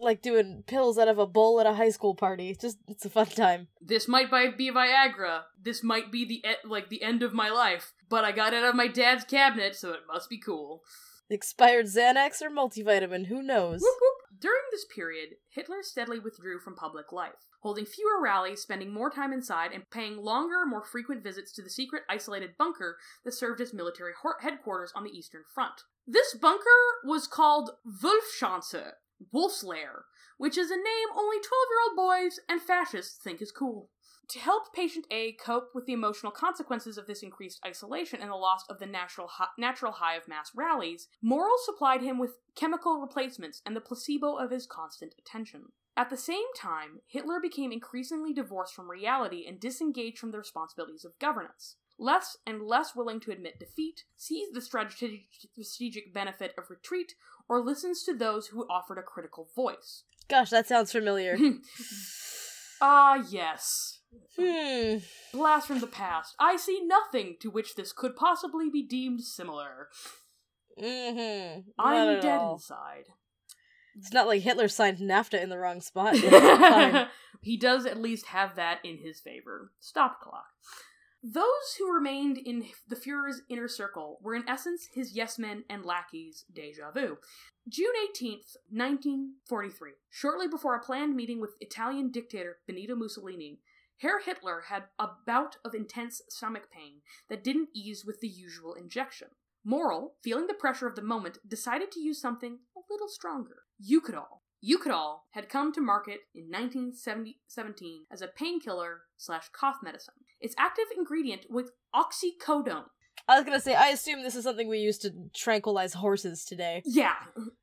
Like 0.00 0.22
doing 0.22 0.62
pills 0.66 0.98
out 0.98 1.08
of 1.08 1.18
a 1.18 1.26
bowl 1.26 1.60
at 1.60 1.66
a 1.66 1.74
high 1.74 1.90
school 1.90 2.14
party. 2.14 2.50
It's 2.50 2.62
just 2.62 2.78
it's 2.86 3.04
a 3.04 3.10
fun 3.10 3.26
time. 3.26 3.68
This 3.80 4.06
might 4.06 4.30
be 4.56 4.70
Viagra. 4.70 5.42
This 5.60 5.82
might 5.82 6.12
be 6.12 6.24
the 6.24 6.48
e- 6.48 6.68
like 6.68 6.88
the 6.88 7.02
end 7.02 7.22
of 7.22 7.34
my 7.34 7.48
life. 7.48 7.92
But 8.08 8.24
I 8.24 8.32
got 8.32 8.52
it 8.52 8.62
out 8.62 8.70
of 8.70 8.74
my 8.76 8.86
dad's 8.88 9.24
cabinet, 9.24 9.74
so 9.74 9.90
it 9.90 10.00
must 10.06 10.30
be 10.30 10.38
cool. 10.38 10.82
Expired 11.30 11.86
Xanax 11.86 12.40
or 12.40 12.48
multivitamin, 12.48 13.26
who 13.26 13.42
knows? 13.42 13.80
Whoop, 13.82 13.96
whoop. 14.00 14.40
During 14.40 14.62
this 14.70 14.86
period, 14.94 15.30
Hitler 15.50 15.82
steadily 15.82 16.18
withdrew 16.18 16.60
from 16.60 16.74
public 16.74 17.12
life, 17.12 17.47
holding 17.60 17.86
fewer 17.86 18.20
rallies, 18.22 18.60
spending 18.60 18.92
more 18.92 19.10
time 19.10 19.32
inside, 19.32 19.72
and 19.72 19.88
paying 19.90 20.16
longer, 20.16 20.64
more 20.66 20.84
frequent 20.84 21.22
visits 21.22 21.52
to 21.52 21.62
the 21.62 21.70
secret, 21.70 22.02
isolated 22.08 22.56
bunker 22.58 22.98
that 23.24 23.32
served 23.32 23.60
as 23.60 23.72
military 23.72 24.12
headquarters 24.40 24.92
on 24.94 25.04
the 25.04 25.16
Eastern 25.16 25.42
Front. 25.54 25.82
This 26.06 26.34
bunker 26.34 26.64
was 27.04 27.26
called 27.26 27.70
Wolfschanze, 28.02 28.92
Wolf's 29.32 29.64
Lair, 29.64 30.04
which 30.38 30.56
is 30.56 30.70
a 30.70 30.76
name 30.76 31.08
only 31.16 31.36
12 31.36 31.42
year 31.42 31.80
old 31.88 31.96
boys 31.96 32.40
and 32.48 32.62
fascists 32.62 33.18
think 33.22 33.42
is 33.42 33.52
cool. 33.52 33.90
To 34.30 34.38
help 34.38 34.74
patient 34.74 35.06
A 35.10 35.32
cope 35.32 35.70
with 35.74 35.86
the 35.86 35.94
emotional 35.94 36.30
consequences 36.30 36.98
of 36.98 37.06
this 37.06 37.22
increased 37.22 37.60
isolation 37.66 38.20
and 38.20 38.30
the 38.30 38.36
loss 38.36 38.62
of 38.68 38.78
the 38.78 38.86
natural 38.86 39.26
hi- 39.26 39.48
natural 39.56 39.92
high 39.92 40.16
of 40.16 40.28
mass 40.28 40.50
rallies, 40.54 41.08
Morell 41.22 41.56
supplied 41.64 42.02
him 42.02 42.18
with 42.18 42.36
chemical 42.54 43.00
replacements 43.00 43.62
and 43.64 43.74
the 43.74 43.80
placebo 43.80 44.36
of 44.36 44.50
his 44.50 44.66
constant 44.66 45.14
attention. 45.18 45.72
At 45.98 46.10
the 46.10 46.16
same 46.16 46.46
time, 46.56 47.00
Hitler 47.08 47.40
became 47.40 47.72
increasingly 47.72 48.32
divorced 48.32 48.72
from 48.72 48.88
reality 48.88 49.44
and 49.48 49.58
disengaged 49.58 50.16
from 50.16 50.30
the 50.30 50.38
responsibilities 50.38 51.04
of 51.04 51.18
governance. 51.18 51.74
Less 51.98 52.36
and 52.46 52.62
less 52.62 52.94
willing 52.94 53.18
to 53.18 53.32
admit 53.32 53.58
defeat, 53.58 54.04
sees 54.16 54.52
the 54.52 54.60
strategic, 54.60 56.14
benefit 56.14 56.54
of 56.56 56.70
retreat, 56.70 57.14
or 57.48 57.60
listens 57.60 58.04
to 58.04 58.14
those 58.14 58.46
who 58.46 58.64
offered 58.70 58.98
a 58.98 59.02
critical 59.02 59.48
voice. 59.56 60.04
Gosh, 60.28 60.50
that 60.50 60.68
sounds 60.68 60.92
familiar. 60.92 61.36
Ah, 62.80 63.24
yes. 63.28 63.98
hmm. 64.38 64.98
Blast 65.32 65.66
from 65.66 65.80
the 65.80 65.88
past. 65.88 66.36
I 66.38 66.56
see 66.56 66.80
nothing 66.84 67.34
to 67.40 67.50
which 67.50 67.74
this 67.74 67.92
could 67.92 68.14
possibly 68.14 68.70
be 68.70 68.86
deemed 68.86 69.22
similar. 69.22 69.88
Mm-hmm. 70.80 71.70
I'm 71.76 72.20
dead 72.20 72.40
inside. 72.40 73.06
It's 73.98 74.12
not 74.12 74.26
like 74.28 74.42
Hitler 74.42 74.68
signed 74.68 74.98
NAFTA 74.98 75.42
in 75.42 75.48
the 75.48 75.58
wrong 75.58 75.80
spot. 75.80 76.16
He 77.40 77.56
does 77.56 77.86
at 77.86 78.00
least 78.00 78.26
have 78.26 78.56
that 78.56 78.84
in 78.84 78.98
his 78.98 79.20
favor. 79.20 79.72
Stop 79.80 80.20
clock. 80.20 80.46
Those 81.22 81.74
who 81.78 81.92
remained 81.92 82.38
in 82.38 82.64
the 82.86 82.96
Fuhrer's 82.96 83.42
inner 83.48 83.68
circle 83.68 84.18
were 84.22 84.34
in 84.34 84.48
essence 84.48 84.88
his 84.92 85.16
yes 85.16 85.38
men 85.38 85.64
and 85.68 85.84
lackeys 85.84 86.44
deja 86.52 86.90
vu. 86.92 87.18
June 87.68 87.94
18th, 88.12 88.56
1943, 88.70 89.92
shortly 90.10 90.46
before 90.46 90.76
a 90.76 90.80
planned 90.80 91.16
meeting 91.16 91.40
with 91.40 91.56
Italian 91.60 92.10
dictator 92.10 92.58
Benito 92.66 92.94
Mussolini, 92.94 93.60
Herr 93.98 94.20
Hitler 94.20 94.64
had 94.68 94.84
a 94.98 95.08
bout 95.26 95.56
of 95.64 95.74
intense 95.74 96.22
stomach 96.28 96.70
pain 96.70 97.00
that 97.28 97.42
didn't 97.42 97.70
ease 97.74 98.04
with 98.04 98.20
the 98.20 98.28
usual 98.28 98.74
injection. 98.74 99.28
Morell, 99.68 100.14
feeling 100.24 100.46
the 100.46 100.54
pressure 100.54 100.86
of 100.86 100.96
the 100.96 101.02
moment, 101.02 101.36
decided 101.46 101.92
to 101.92 102.00
use 102.00 102.18
something 102.18 102.60
a 102.74 102.80
little 102.90 103.08
stronger 103.08 103.64
Eukodal. 103.78 104.40
Eukodal 104.66 105.18
had 105.32 105.50
come 105.50 105.72
to 105.74 105.80
market 105.82 106.20
in 106.34 106.44
1917 106.50 108.06
as 108.10 108.22
a 108.22 108.28
painkiller 108.28 109.02
slash 109.18 109.50
cough 109.52 109.76
medicine. 109.82 110.14
Its 110.40 110.54
active 110.58 110.86
ingredient 110.96 111.42
was 111.50 111.70
oxycodone. 111.94 112.84
I 113.28 113.36
was 113.36 113.44
gonna 113.44 113.60
say, 113.60 113.74
I 113.74 113.88
assume 113.88 114.22
this 114.22 114.34
is 114.34 114.44
something 114.44 114.68
we 114.70 114.78
use 114.78 114.96
to 115.00 115.12
tranquilize 115.34 115.92
horses 115.92 116.46
today. 116.46 116.80
Yeah, 116.86 117.16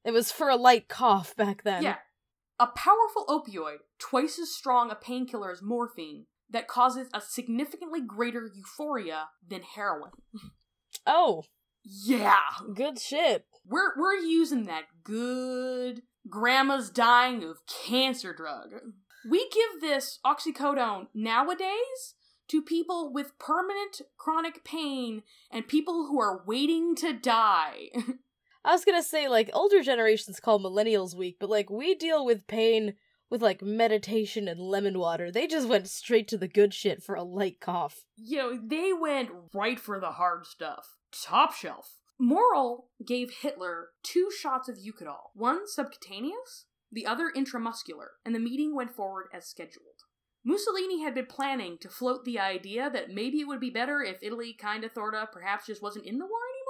It 0.03 0.12
was 0.12 0.32
for 0.32 0.49
a 0.49 0.56
light 0.58 0.88
cough 0.88 1.36
back 1.36 1.64
then. 1.64 1.82
yeah. 1.82 1.95
A 2.60 2.68
powerful 2.68 3.26
opioid, 3.28 3.80
twice 3.99 4.38
as 4.38 4.56
strong 4.56 4.91
a 4.91 4.95
painkiller 4.95 5.51
as 5.51 5.62
morphine, 5.64 6.28
that 6.51 6.68
causes 6.68 7.08
a 7.16 7.20
significantly 7.20 7.99
greater 7.99 8.47
euphoria 8.53 9.30
than 9.45 9.64
heroin. 9.64 10.12
Oh, 11.08 11.43
Yeah, 11.86 12.39
good 12.73 12.99
shit. 12.99 13.45
we're 13.65 13.91
we're 13.97 14.15
using 14.15 14.65
that 14.65 14.86
good 15.03 16.01
grandma's 16.29 16.89
dying 16.89 17.43
of 17.43 17.59
cancer 17.67 18.33
drug. 18.33 18.69
We 19.29 19.49
give 19.49 19.81
this 19.81 20.19
oxycodone 20.25 21.07
nowadays 21.13 22.15
to 22.47 22.61
people 22.61 23.11
with 23.11 23.38
permanent 23.39 24.01
chronic 24.17 24.63
pain 24.63 25.23
and 25.51 25.67
people 25.67 26.07
who 26.07 26.19
are 26.19 26.43
waiting 26.45 26.95
to 26.97 27.13
die. 27.13 27.89
I 28.65 28.71
was 28.71 28.86
gonna 28.86 29.03
say, 29.03 29.27
like, 29.27 29.49
older 29.53 29.81
generations 29.83 30.39
call 30.39 30.59
millennials 30.59 31.15
weak, 31.15 31.38
but, 31.39 31.49
like, 31.49 31.69
we 31.69 31.93
deal 31.93 32.25
with 32.25 32.47
pain 32.47 32.95
with, 33.29 33.41
like, 33.43 33.61
meditation 33.61 34.47
and 34.47 34.59
lemon 34.59 34.97
water. 34.97 35.31
They 35.31 35.45
just 35.47 35.67
went 35.67 35.88
straight 35.88 36.27
to 36.29 36.38
the 36.38 36.47
good 36.47 36.73
shit 36.73 37.03
for 37.03 37.13
a 37.15 37.23
light 37.23 37.59
cough. 37.59 38.05
you 38.15 38.38
know, 38.38 38.59
they 38.63 38.91
went 38.93 39.29
right 39.53 39.79
for 39.79 39.99
the 39.99 40.11
hard 40.11 40.45
stuff. 40.47 40.97
Top 41.24 41.53
shelf. 41.53 41.97
Morell 42.20 42.88
gave 43.05 43.30
Hitler 43.41 43.89
two 44.03 44.30
shots 44.32 44.70
of 44.70 44.78
Eukodal, 44.78 45.32
one 45.34 45.68
subcutaneous, 45.68 46.66
the 46.91 47.05
other 47.05 47.32
intramuscular, 47.36 48.07
and 48.26 48.34
the 48.34 48.39
meeting 48.39 48.76
went 48.76 48.95
forward 48.95 49.28
as 49.34 49.47
scheduled. 49.47 50.03
Mussolini 50.43 51.01
had 51.01 51.16
been 51.16 51.26
planning 51.26 51.78
to 51.82 51.89
float 51.89 52.24
the 52.24 52.39
idea 52.39 52.89
that 52.89 53.09
maybe 53.09 53.39
it 53.39 53.47
would 53.47 53.59
be 53.59 53.70
better 53.70 54.01
if 54.01 54.18
Italy 54.22 54.53
kinda 54.53 54.89
sorta 54.93 55.28
perhaps 55.32 55.66
just 55.66 55.82
wasn't 55.82 56.05
in 56.05 56.20
the 56.20 56.26
war 56.26 56.39
anymore. 56.53 56.61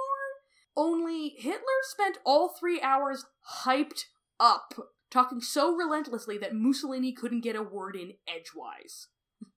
Only 0.76 1.28
Hitler 1.38 1.60
spent 1.82 2.18
all 2.24 2.48
three 2.48 2.80
hours 2.80 3.26
hyped 3.64 4.04
up, 4.40 4.74
talking 5.10 5.40
so 5.40 5.74
relentlessly 5.74 6.38
that 6.38 6.54
Mussolini 6.54 7.12
couldn't 7.12 7.42
get 7.42 7.56
a 7.56 7.62
word 7.62 7.96
in 7.96 8.14
edgewise. 8.26 9.08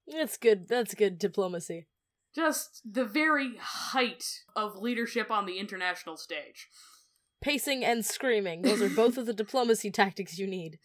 That's 0.08 0.38
good. 0.38 0.68
That's 0.68 0.94
good 0.94 1.18
diplomacy. 1.18 1.88
Just 2.36 2.82
the 2.86 3.06
very 3.06 3.58
height 3.60 4.24
of 4.56 4.78
leadership 4.78 5.32
on 5.32 5.46
the 5.46 5.58
international 5.58 6.18
stage. 6.18 6.68
Pacing 7.42 7.84
and 7.84 8.06
screaming. 8.06 8.62
Those 8.62 8.82
are 8.82 8.90
both 8.90 9.18
of 9.18 9.26
the 9.26 9.34
diplomacy 9.34 9.92
tactics 9.92 10.38
you 10.38 10.46
need. 10.46 10.80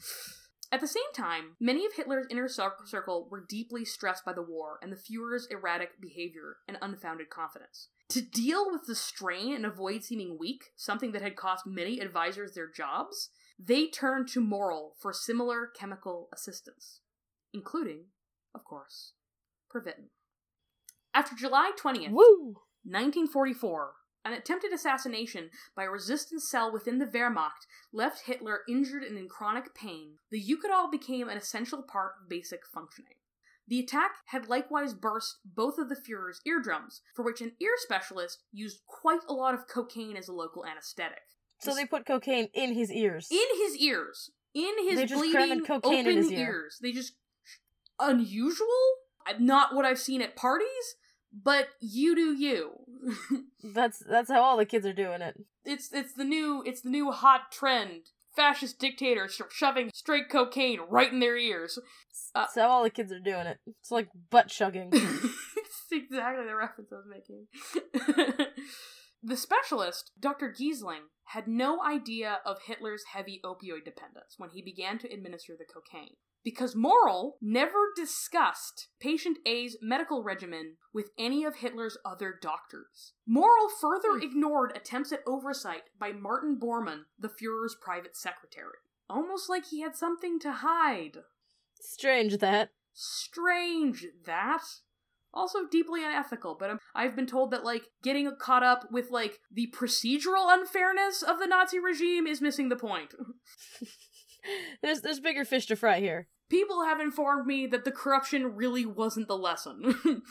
At 0.73 0.81
the 0.81 0.89
same 0.89 1.13
time, 1.15 1.57
many 1.61 1.87
of 1.87 1.93
Hitler's 1.93 2.27
inner 2.31 2.49
circle 2.49 3.29
were 3.31 3.45
deeply 3.49 3.85
stressed 3.85 4.25
by 4.25 4.33
the 4.33 4.43
war 4.43 4.79
and 4.83 4.91
the 4.91 4.97
Fuhrer's 4.97 5.47
erratic 5.51 6.01
behavior 6.01 6.57
and 6.67 6.79
unfounded 6.83 7.31
confidence. 7.31 7.89
To 8.09 8.21
deal 8.21 8.71
with 8.71 8.87
the 8.87 8.95
strain 8.95 9.55
and 9.55 9.65
avoid 9.65 10.03
seeming 10.03 10.37
weak, 10.39 10.73
something 10.77 11.13
that 11.13 11.23
had 11.23 11.37
cost 11.37 11.67
many 11.67 12.01
advisors 12.01 12.55
their 12.55 12.71
jobs, 12.71 13.31
they 13.59 13.87
turned 13.87 14.29
to 14.29 14.41
Morell 14.41 14.95
for 14.99 15.13
similar 15.13 15.67
chemical 15.67 16.29
assistance, 16.33 17.01
including, 17.53 18.07
of 18.55 18.65
course, 18.65 19.13
Pervitin. 19.73 20.09
After 21.15 21.37
July 21.37 21.71
20th, 21.81 22.11
Woo! 22.11 22.57
1944, 22.83 23.93
an 24.25 24.33
attempted 24.33 24.73
assassination 24.73 25.51
by 25.77 25.85
a 25.85 25.91
resistance 25.91 26.51
cell 26.51 26.73
within 26.73 26.99
the 26.99 27.07
Wehrmacht 27.07 27.67
left 27.93 28.27
Hitler 28.27 28.61
injured 28.69 29.05
and 29.05 29.17
in 29.17 29.29
chronic 29.29 29.75
pain. 29.77 30.15
The 30.33 30.43
Eukodal 30.43 30.91
became 30.91 31.29
an 31.29 31.37
essential 31.37 31.83
part 31.83 32.15
of 32.21 32.29
basic 32.29 32.61
functioning. 32.67 33.15
The 33.69 33.79
attack 33.81 34.11
had 34.27 34.49
likewise 34.49 34.93
burst 34.93 35.39
both 35.45 35.79
of 35.79 35.89
the 35.89 35.97
Fuhrer's 35.97 36.41
eardrums, 36.45 37.01
for 37.15 37.25
which 37.25 37.41
an 37.41 37.53
ear 37.61 37.75
specialist 37.77 38.43
used 38.53 38.81
quite 38.87 39.21
a 39.29 39.33
lot 39.33 39.55
of 39.55 39.69
cocaine 39.69 40.17
as 40.17 40.29
a 40.29 40.35
local 40.35 40.67
anesthetic. 40.67 41.23
So 41.61 41.75
they 41.75 41.87
put 41.87 42.07
cocaine 42.07 42.49
in 42.53 42.75
his 42.75 42.91
ears. 42.91 43.29
In 43.31 43.47
his 43.63 43.77
ears. 43.77 44.31
In 44.53 44.75
his 44.87 44.97
They 44.97 45.07
just 45.07 45.23
bleeding, 45.23 45.65
cocaine 45.65 46.01
open 46.01 46.11
in 46.11 46.17
his 46.19 46.33
ear. 46.33 46.39
ears. 46.41 46.79
They 46.83 46.93
just... 46.93 47.15
Unusual? 48.01 48.67
Not 49.39 49.75
what 49.75 49.87
I've 49.87 49.99
seen 49.99 50.21
at 50.21 50.37
parties, 50.37 50.97
but 51.43 51.69
you 51.81 52.15
do 52.15 52.33
you. 52.35 52.71
That's 53.75 54.03
that's 54.09 54.31
how 54.31 54.43
all 54.43 54.57
the 54.57 54.65
kids 54.67 54.87
are 54.87 54.93
doing 54.93 55.21
it. 55.21 55.37
it's 55.65 55.93
it's 55.93 56.13
the 56.15 56.25
new 56.25 56.63
it's 56.65 56.83
the 56.83 56.91
new 56.91 57.11
hot 57.11 57.51
trend. 57.53 58.11
Fascist 58.37 58.79
dictators 58.79 59.35
sho- 59.35 59.47
shoving 59.51 59.91
straight 59.95 60.29
cocaine 60.29 60.81
right 60.89 61.13
in 61.13 61.21
their 61.21 61.37
ears. 61.37 61.79
Uh, 62.35 62.41
That's 62.43 62.57
how 62.57 62.69
all 62.69 62.83
the 62.83 62.91
kids 62.91 63.13
are 63.13 63.21
doing 63.21 63.47
it. 63.47 63.59
It's 63.67 63.91
like 63.91 64.09
butt 64.31 64.49
chugging. 64.49 64.91
it's 64.93 65.85
exactly 65.93 66.45
the 66.45 66.57
reference 66.57 66.91
I 66.93 66.97
was 66.97 67.07
making. 67.09 67.47
the 69.23 69.37
specialist, 69.37 70.11
Dr. 70.19 70.53
Giesing, 70.53 71.11
had 71.27 71.47
no 71.47 71.81
idea 71.83 72.41
of 72.45 72.59
Hitler's 72.67 73.05
heavy 73.13 73.41
opioid 73.45 73.85
dependence 73.85 74.35
when 74.37 74.51
he 74.51 74.63
began 74.63 74.99
to 74.99 75.13
administer 75.13 75.55
the 75.57 75.65
cocaine. 75.65 76.17
Because 76.45 76.77
Morell 76.77 77.37
never 77.41 77.91
discussed 77.97 78.89
patient 79.01 79.39
A's 79.47 79.79
medical 79.81 80.23
regimen 80.23 80.77
with 80.93 81.11
any 81.19 81.43
of 81.43 81.57
Hitler's 81.57 81.97
other 82.05 82.39
doctors. 82.41 83.15
Morell 83.27 83.71
further 83.81 84.19
ignored 84.19 84.73
attempts 84.77 85.11
at 85.11 85.23
oversight 85.27 85.85
by 85.99 86.13
Martin 86.13 86.59
Bormann, 86.61 87.05
the 87.19 87.31
Fuhrer's 87.31 87.75
private 87.81 88.15
secretary. 88.15 88.77
Almost 89.09 89.49
like 89.49 89.67
he 89.67 89.81
had 89.81 89.97
something 89.97 90.39
to 90.41 90.53
hide. 90.53 91.19
Strange 91.81 92.39
that. 92.39 92.71
Strange 92.93 94.07
that. 94.27 94.63
Also 95.33 95.61
deeply 95.69 96.05
unethical, 96.05 96.57
but 96.61 96.71
um, 96.71 96.79
I've 96.95 97.17
been 97.17 97.27
told 97.27 97.51
that, 97.51 97.65
like, 97.65 97.85
getting 98.05 98.31
caught 98.39 98.63
up 98.63 98.87
with, 98.93 99.11
like, 99.11 99.41
the 99.51 99.73
procedural 99.77 100.47
unfairness 100.53 101.23
of 101.23 101.41
the 101.41 101.47
Nazi 101.47 101.81
regime 101.81 102.27
is 102.27 102.41
missing 102.41 102.69
the 102.69 102.77
point. 102.77 103.15
There's 104.83 105.01
there's 105.01 105.21
bigger 105.21 105.45
fish 105.45 105.67
to 105.67 105.77
fry 105.77 106.01
here. 106.01 106.29
People 106.55 106.85
have 106.85 107.01
informed 107.01 107.49
me 107.49 107.67
that 107.67 107.85
the 107.85 107.91
corruption 107.91 108.55
really 108.55 108.87
wasn't 108.87 109.27
the 109.27 109.37
lesson. 109.37 109.97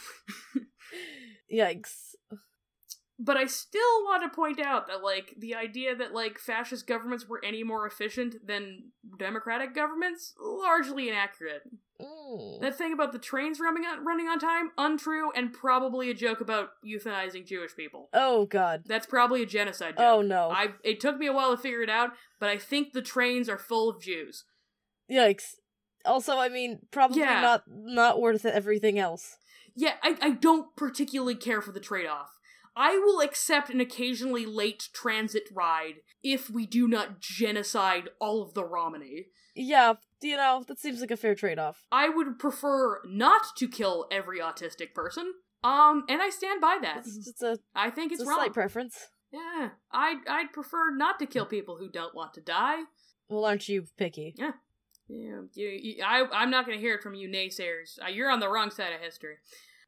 Yikes. 1.54 2.16
but 3.20 3.36
I 3.36 3.46
still 3.46 4.04
want 4.06 4.24
to 4.24 4.34
point 4.34 4.62
out 4.62 4.88
that, 4.88 5.04
like, 5.04 5.34
the 5.38 5.54
idea 5.54 5.94
that, 5.98 6.14
like, 6.14 6.40
fascist 6.40 6.88
governments 6.88 7.28
were 7.28 7.42
any 7.44 7.62
more 7.66 7.86
efficient 7.86 8.48
than 8.48 8.92
democratic 9.20 9.76
governments, 9.76 10.34
largely 10.40 11.10
inaccurate. 11.10 11.64
Mm. 12.02 12.62
That 12.62 12.78
thing 12.78 12.94
about 12.94 13.12
the 13.12 13.20
trains 13.20 13.60
running 13.60 13.84
on, 13.84 14.06
running 14.06 14.28
on 14.30 14.40
time, 14.40 14.72
untrue, 14.78 15.30
and 15.36 15.52
probably 15.52 16.10
a 16.10 16.14
joke 16.14 16.40
about 16.40 16.70
euthanizing 16.88 17.46
Jewish 17.46 17.76
people. 17.76 18.08
Oh 18.14 18.46
god. 18.46 18.84
That's 18.86 19.06
probably 19.06 19.44
a 19.44 19.46
genocide 19.46 19.98
joke. 19.98 20.06
Oh 20.08 20.22
no. 20.22 20.50
I 20.52 20.70
it 20.86 21.02
took 21.02 21.18
me 21.18 21.28
a 21.28 21.34
while 21.34 21.56
to 21.56 21.62
figure 21.62 21.82
it 21.82 21.90
out, 21.90 22.12
but 22.40 22.50
I 22.50 22.58
think 22.58 22.94
the 22.94 23.02
trains 23.02 23.50
are 23.50 23.58
full 23.58 23.90
of 23.90 24.02
Jews. 24.02 24.46
Yikes. 25.12 25.56
Also, 26.06 26.38
I 26.38 26.50
mean, 26.50 26.80
probably 26.92 27.22
Yeah. 27.22 27.42
not 27.42 27.64
not 27.68 28.20
worth 28.22 28.46
everything 28.46 29.00
else. 29.00 29.38
Yeah, 29.76 29.96
I, 30.04 30.18
I 30.22 30.30
don't 30.32 30.76
particularly 30.76 31.36
care 31.36 31.62
for 31.62 31.72
the 31.72 31.80
trade 31.80 32.08
off. 32.08 32.30
I 32.76 32.98
will 32.98 33.22
accept 33.22 33.70
an 33.70 33.80
occasionally 33.82 34.46
late 34.46 34.90
transit 34.94 35.44
ride 35.54 35.96
if 36.24 36.50
we 36.50 36.66
do 36.66 36.88
not 36.88 37.20
genocide 37.20 38.10
all 38.20 38.42
of 38.42 38.54
the 38.54 38.64
Romani. 38.66 39.28
Yeah, 39.56 39.94
you 40.22 40.36
know, 40.36 40.64
that 40.68 40.80
seems 40.80 41.00
like 41.02 41.12
a 41.12 41.18
fair 41.18 41.36
trade-off. 41.36 41.86
I 41.92 42.10
would 42.10 42.40
prefer 42.40 43.02
not 43.06 43.56
to 43.58 43.68
kill 43.68 44.08
every 44.12 44.40
autistic 44.40 44.94
person. 44.96 45.34
Um, 45.64 46.06
and 46.10 46.22
I 46.22 46.30
stand 46.32 46.60
by 46.62 46.80
that. 46.82 46.98
It's 47.06 47.16
just 47.26 47.44
a, 47.44 47.60
I 47.76 47.92
think 47.92 48.12
it's 48.12 48.22
it's, 48.22 48.28
a 48.28 48.32
wrong. 48.32 48.40
slight 48.40 48.54
preference. 48.54 49.08
yeah, 49.32 49.70
I'd 49.92 50.28
I'd 50.28 50.52
prefer 50.54 50.90
not 50.96 51.20
to 51.20 51.26
kill 51.28 51.46
people 51.46 51.78
who 51.78 51.90
don't 51.90 52.16
want 52.16 52.34
to 52.34 52.42
die. 52.42 52.82
Well, 53.30 53.46
aren't 53.46 53.70
you 53.70 53.86
picky? 53.98 54.34
Yeah, 54.38 54.54
you, 55.54 55.68
you, 55.68 56.04
I, 56.04 56.26
I'm 56.32 56.50
not 56.50 56.66
going 56.66 56.78
to 56.78 56.82
hear 56.82 56.96
it 56.96 57.04
from 57.04 57.14
you 57.14 57.28
naysayers. 57.28 58.00
Uh, 58.04 58.10
you're 58.10 58.32
on 58.32 58.40
the 58.40 58.50
wrong 58.50 58.72
side 58.72 58.94
of 58.94 59.02
history. 59.02 59.36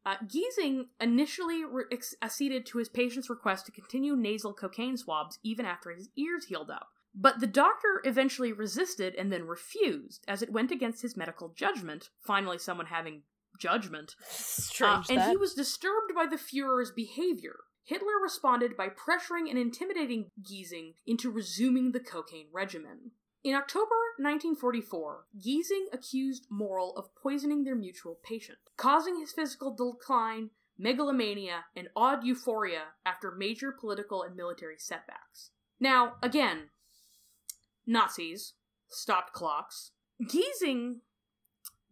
Uh, 0.05 0.15
Giesing 0.25 0.85
initially 1.01 1.63
re- 1.65 1.85
acceded 2.21 2.65
to 2.67 2.77
his 2.77 2.89
patient's 2.89 3.29
request 3.29 3.65
to 3.65 3.71
continue 3.71 4.15
nasal 4.15 4.53
cocaine 4.53 4.97
swabs 4.97 5.39
even 5.43 5.65
after 5.65 5.89
his 5.89 6.09
ears 6.15 6.45
healed 6.45 6.69
up. 6.69 6.89
But 7.15 7.39
the 7.39 7.47
doctor 7.47 8.01
eventually 8.03 8.51
resisted 8.51 9.15
and 9.15 9.31
then 9.31 9.47
refused, 9.47 10.25
as 10.27 10.41
it 10.41 10.51
went 10.51 10.69
against 10.69 11.01
his 11.01 11.15
medical 11.15 11.49
judgment. 11.55 12.09
Finally, 12.21 12.59
someone 12.59 12.87
having 12.87 13.23
judgment. 13.59 14.15
Uh, 14.21 14.25
Strange 14.27 15.09
and 15.09 15.19
that. 15.19 15.29
he 15.29 15.37
was 15.37 15.53
disturbed 15.53 16.13
by 16.13 16.25
the 16.25 16.37
Fuhrer's 16.37 16.91
behavior. 16.91 17.55
Hitler 17.85 18.19
responded 18.21 18.75
by 18.75 18.87
pressuring 18.89 19.49
and 19.49 19.57
intimidating 19.57 20.31
Giesing 20.41 20.95
into 21.05 21.31
resuming 21.31 21.91
the 21.91 21.99
cocaine 21.99 22.47
regimen. 22.51 23.11
In 23.45 23.53
October 23.53 23.93
1944, 24.17 25.26
Giesing 25.38 25.93
accused 25.93 26.47
Morell 26.49 26.95
of 26.97 27.13
poisoning 27.13 27.63
their 27.63 27.76
mutual 27.76 28.17
patient, 28.23 28.57
causing 28.76 29.19
his 29.19 29.31
physical 29.31 29.72
decline, 29.72 30.49
megalomania, 30.80 31.65
and 31.76 31.89
odd 31.95 32.23
euphoria 32.26 32.85
after 33.05 33.30
major 33.30 33.72
political 33.72 34.23
and 34.23 34.35
military 34.35 34.77
setbacks. 34.80 35.51
Now, 35.80 36.13
again, 36.23 36.69
Nazis 37.85 38.53
stopped 38.89 39.34
clocks. 39.34 39.91
Giesing 40.19 41.01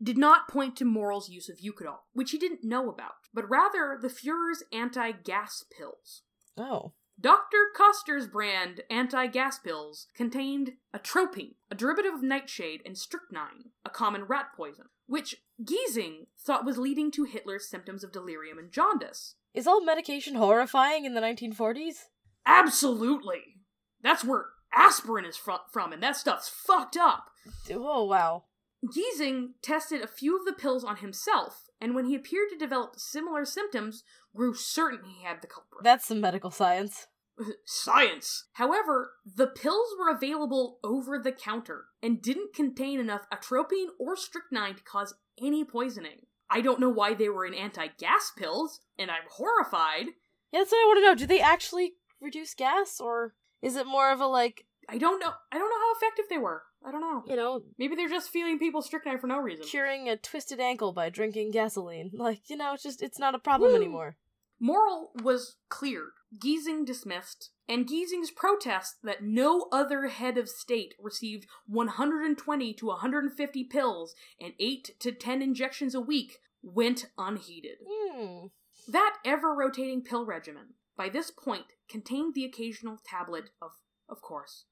did 0.01 0.17
not 0.17 0.47
point 0.47 0.75
to 0.77 0.85
Morell's 0.85 1.30
use 1.30 1.49
of 1.49 1.59
Eukodal, 1.59 1.99
which 2.13 2.31
he 2.31 2.39
didn't 2.39 2.63
know 2.63 2.89
about, 2.89 3.27
but 3.31 3.47
rather 3.47 3.95
the 4.01 4.09
Fuhrer's 4.09 4.63
anti-gas 4.73 5.65
pills. 5.77 6.23
Oh. 6.57 6.93
Dr. 7.23 7.69
Koster's 7.73 8.27
brand 8.27 8.81
anti 8.89 9.27
gas 9.27 9.57
pills 9.57 10.07
contained 10.13 10.73
atropine, 10.93 11.55
a 11.71 11.75
derivative 11.75 12.13
of 12.13 12.21
nightshade, 12.21 12.81
and 12.85 12.97
strychnine, 12.97 13.69
a 13.85 13.89
common 13.89 14.25
rat 14.25 14.47
poison, 14.57 14.87
which 15.07 15.37
Giesing 15.63 16.27
thought 16.37 16.65
was 16.65 16.77
leading 16.77 17.11
to 17.11 17.23
Hitler's 17.23 17.69
symptoms 17.69 18.03
of 18.03 18.11
delirium 18.11 18.57
and 18.57 18.73
jaundice. 18.73 19.35
Is 19.53 19.67
all 19.67 19.85
medication 19.85 20.35
horrifying 20.35 21.05
in 21.05 21.13
the 21.13 21.21
1940s? 21.21 22.07
Absolutely! 22.45 23.61
That's 24.01 24.25
where 24.25 24.47
aspirin 24.73 25.23
is 25.23 25.37
fro- 25.37 25.59
from, 25.71 25.93
and 25.93 26.03
that 26.03 26.17
stuff's 26.17 26.49
fucked 26.49 26.97
up. 26.97 27.29
Oh, 27.71 28.03
wow. 28.03 28.43
Giesing 28.85 29.51
tested 29.61 30.01
a 30.01 30.07
few 30.07 30.37
of 30.37 30.43
the 30.43 30.51
pills 30.51 30.83
on 30.83 30.97
himself, 30.97 31.69
and 31.79 31.95
when 31.95 32.03
he 32.03 32.15
appeared 32.15 32.49
to 32.49 32.57
develop 32.57 32.99
similar 32.99 33.45
symptoms, 33.45 34.03
grew 34.35 34.53
certain 34.53 35.05
he 35.05 35.23
had 35.23 35.41
the 35.41 35.47
culprit. 35.47 35.85
That's 35.85 36.05
some 36.05 36.19
medical 36.19 36.51
science. 36.51 37.07
Science! 37.65 38.45
However, 38.53 39.14
the 39.26 39.47
pills 39.47 39.88
were 39.99 40.10
available 40.14 40.80
over 40.84 41.18
the 41.19 41.31
counter 41.31 41.85
and 42.01 42.22
didn't 42.22 42.53
contain 42.53 42.99
enough 42.99 43.26
atropine 43.31 43.89
or 43.99 44.15
strychnine 44.15 44.76
to 44.76 44.84
cause 44.84 45.15
any 45.41 45.64
poisoning. 45.64 46.26
I 46.49 46.61
don't 46.61 46.80
know 46.80 46.89
why 46.89 47.14
they 47.14 47.30
were 47.30 47.45
in 47.45 47.53
anti 47.53 47.88
gas 47.97 48.31
pills, 48.38 48.81
and 48.99 49.10
I'm 49.10 49.23
horrified. 49.30 50.07
Yeah, 50.51 50.60
that's 50.60 50.72
what 50.72 50.77
I 50.77 50.85
want 50.88 50.97
to 50.97 51.05
know. 51.10 51.15
Do 51.15 51.26
they 51.26 51.41
actually 51.41 51.93
reduce 52.22 52.53
gas, 52.53 52.99
or 52.99 53.34
is 53.61 53.76
it 53.76 53.88
more 53.88 54.11
of 54.11 54.22
a, 54.22 54.27
like, 54.27 54.65
I 54.88 54.97
don't 54.97 55.19
know. 55.19 55.31
I 55.51 55.57
don't 55.57 55.69
know 55.69 55.80
how 55.80 55.95
effective 55.95 56.26
they 56.30 56.38
were. 56.38 56.64
I 56.85 56.91
don't 56.91 57.01
know. 57.01 57.23
you 57.26 57.38
know, 57.38 57.64
Maybe 57.80 57.95
they're 57.95 58.10
just 58.10 58.30
feeding 58.30 58.60
people 58.60 58.81
strychnine 58.81 59.18
for 59.18 59.27
no 59.27 59.39
reason. 59.39 59.65
curing 59.65 60.10
a 60.10 60.18
twisted 60.18 60.60
ankle 60.60 60.91
by 60.91 61.10
drinking 61.10 61.51
gasoline? 61.51 62.11
Like, 62.14 62.49
you 62.49 62.57
know, 62.57 62.73
it's 62.73 62.84
just, 62.84 63.01
it's 63.01 63.18
not 63.18 63.35
a 63.35 63.39
problem 63.39 63.72
Woo. 63.72 63.77
anymore. 63.77 64.18
Morell 64.64 65.11
was 65.22 65.57
cleared, 65.68 66.14
Giesing 66.34 66.85
dismissed, 66.85 67.49
and 67.68 67.85
Giesing's 67.85 68.31
protest 68.31 68.95
that 69.03 69.22
no 69.22 69.68
other 69.73 70.07
head 70.07 70.38
of 70.38 70.48
state 70.48 70.95
received 70.98 71.48
120 71.68 72.73
to 72.76 72.85
150 72.85 73.64
pills 73.65 74.15
and 74.40 74.53
8 74.57 74.91
to 75.02 75.11
10 75.11 75.41
injections 75.41 75.94
a 75.94 75.99
week 75.99 76.40
went 76.61 77.07
unheeded. 77.18 77.80
Hmm. 77.85 78.45
That 78.88 79.18
ever 79.26 79.53
rotating 79.53 80.02
pill 80.02 80.26
regimen, 80.26 80.76
by 80.95 81.10
this 81.10 81.30
point, 81.30 81.65
contained 81.90 82.34
the 82.34 82.45
occasional 82.45 82.99
tablet 83.06 83.49
of, 83.61 83.72
of 84.07 84.22
course, 84.22 84.64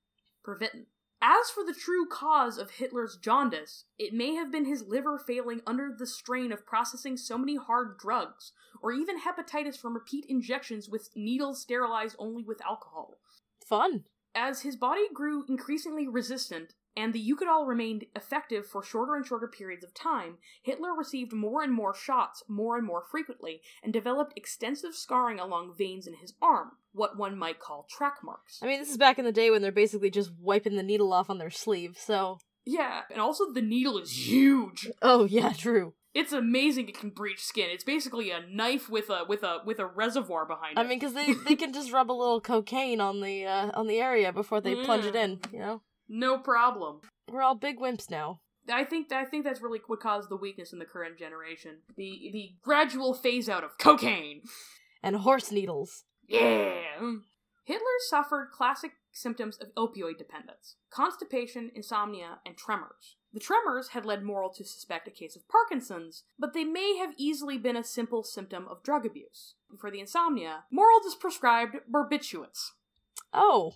Pervitin. 0.41 0.85
As 1.23 1.51
for 1.51 1.63
the 1.63 1.73
true 1.73 2.07
cause 2.07 2.57
of 2.57 2.71
Hitler's 2.71 3.15
jaundice, 3.15 3.85
it 3.99 4.11
may 4.11 4.33
have 4.33 4.51
been 4.51 4.65
his 4.65 4.87
liver 4.87 5.19
failing 5.19 5.61
under 5.67 5.95
the 5.95 6.07
strain 6.07 6.51
of 6.51 6.65
processing 6.65 7.15
so 7.15 7.37
many 7.37 7.55
hard 7.55 7.99
drugs, 7.99 8.53
or 8.81 8.91
even 8.91 9.19
hepatitis 9.19 9.77
from 9.77 9.93
repeat 9.93 10.25
injections 10.27 10.89
with 10.89 11.15
needles 11.15 11.61
sterilized 11.61 12.15
only 12.17 12.43
with 12.43 12.59
alcohol. 12.65 13.19
Fun. 13.63 14.05
As 14.33 14.61
his 14.61 14.75
body 14.75 15.07
grew 15.13 15.45
increasingly 15.47 16.07
resistant, 16.07 16.73
and 16.95 17.13
the 17.13 17.25
Eukodal 17.25 17.67
remained 17.67 18.05
effective 18.15 18.65
for 18.65 18.83
shorter 18.83 19.15
and 19.15 19.25
shorter 19.25 19.47
periods 19.47 19.83
of 19.83 19.93
time, 19.93 20.37
Hitler 20.61 20.93
received 20.93 21.33
more 21.33 21.63
and 21.63 21.73
more 21.73 21.93
shots 21.93 22.43
more 22.47 22.77
and 22.77 22.85
more 22.85 23.03
frequently, 23.09 23.61
and 23.83 23.93
developed 23.93 24.33
extensive 24.35 24.93
scarring 24.93 25.39
along 25.39 25.73
veins 25.77 26.07
in 26.07 26.15
his 26.15 26.33
arm, 26.41 26.71
what 26.93 27.17
one 27.17 27.37
might 27.37 27.59
call 27.59 27.87
track 27.89 28.17
marks. 28.23 28.59
I 28.61 28.67
mean, 28.67 28.79
this 28.79 28.89
is 28.89 28.97
back 28.97 29.19
in 29.19 29.25
the 29.25 29.31
day 29.31 29.49
when 29.49 29.61
they're 29.61 29.71
basically 29.71 30.09
just 30.09 30.31
wiping 30.39 30.75
the 30.75 30.83
needle 30.83 31.13
off 31.13 31.29
on 31.29 31.37
their 31.37 31.49
sleeve, 31.49 31.97
so. 31.97 32.39
Yeah, 32.65 33.01
and 33.09 33.19
also 33.19 33.51
the 33.51 33.61
needle 33.61 33.97
is 33.97 34.27
huge. 34.27 34.89
Oh, 35.01 35.25
yeah, 35.25 35.53
true. 35.53 35.93
It's 36.13 36.33
amazing 36.33 36.89
it 36.89 36.99
can 36.99 37.09
breach 37.09 37.41
skin. 37.41 37.69
It's 37.71 37.85
basically 37.85 38.31
a 38.31 38.41
knife 38.41 38.89
with 38.89 39.09
a 39.09 39.23
with 39.27 39.43
a 39.43 39.59
with 39.65 39.79
a 39.79 39.85
reservoir 39.85 40.45
behind 40.45 40.77
it. 40.77 40.81
I 40.81 40.83
mean, 40.83 40.99
because 40.99 41.13
they, 41.13 41.33
they 41.47 41.55
can 41.55 41.71
just 41.71 41.91
rub 41.93 42.11
a 42.11 42.13
little 42.13 42.41
cocaine 42.41 42.99
on 42.99 43.21
the 43.21 43.45
uh, 43.45 43.71
on 43.73 43.87
the 43.87 43.99
area 43.99 44.33
before 44.33 44.59
they 44.59 44.75
plunge 44.75 45.05
it 45.05 45.15
in. 45.15 45.39
You 45.53 45.59
know, 45.59 45.81
no 46.11 46.37
problem. 46.37 47.01
we're 47.31 47.41
all 47.41 47.55
big 47.55 47.79
wimps 47.79 48.11
now. 48.11 48.41
I 48.69 48.83
think 48.83 49.11
I 49.11 49.25
think 49.25 49.43
that's 49.43 49.61
really 49.61 49.79
what 49.87 50.01
caused 50.01 50.29
the 50.29 50.35
weakness 50.37 50.71
in 50.71 50.79
the 50.79 50.85
current 50.85 51.17
generation. 51.17 51.77
The 51.97 52.29
the 52.31 52.51
gradual 52.61 53.13
phase 53.13 53.49
out 53.49 53.63
of 53.63 53.77
cocaine. 53.79 54.43
And 55.01 55.15
horse 55.15 55.51
needles. 55.51 56.03
Yeah. 56.27 56.75
Hitler 57.65 57.97
suffered 58.07 58.49
classic 58.51 58.91
symptoms 59.11 59.57
of 59.57 59.73
opioid 59.75 60.17
dependence 60.17 60.75
constipation, 60.91 61.71
insomnia, 61.73 62.39
and 62.45 62.55
tremors. 62.55 63.15
The 63.33 63.39
tremors 63.39 63.89
had 63.89 64.05
led 64.05 64.23
Morell 64.23 64.51
to 64.55 64.63
suspect 64.65 65.07
a 65.07 65.11
case 65.11 65.35
of 65.37 65.47
Parkinson's, 65.47 66.23
but 66.37 66.53
they 66.53 66.65
may 66.65 66.97
have 66.97 67.13
easily 67.17 67.57
been 67.57 67.77
a 67.77 67.83
simple 67.83 68.23
symptom 68.23 68.67
of 68.69 68.83
drug 68.83 69.05
abuse. 69.05 69.55
For 69.79 69.89
the 69.89 70.01
insomnia, 70.01 70.65
Morell 70.69 70.99
just 71.03 71.19
prescribed 71.19 71.77
barbiturates. 71.91 72.71
Oh, 73.33 73.75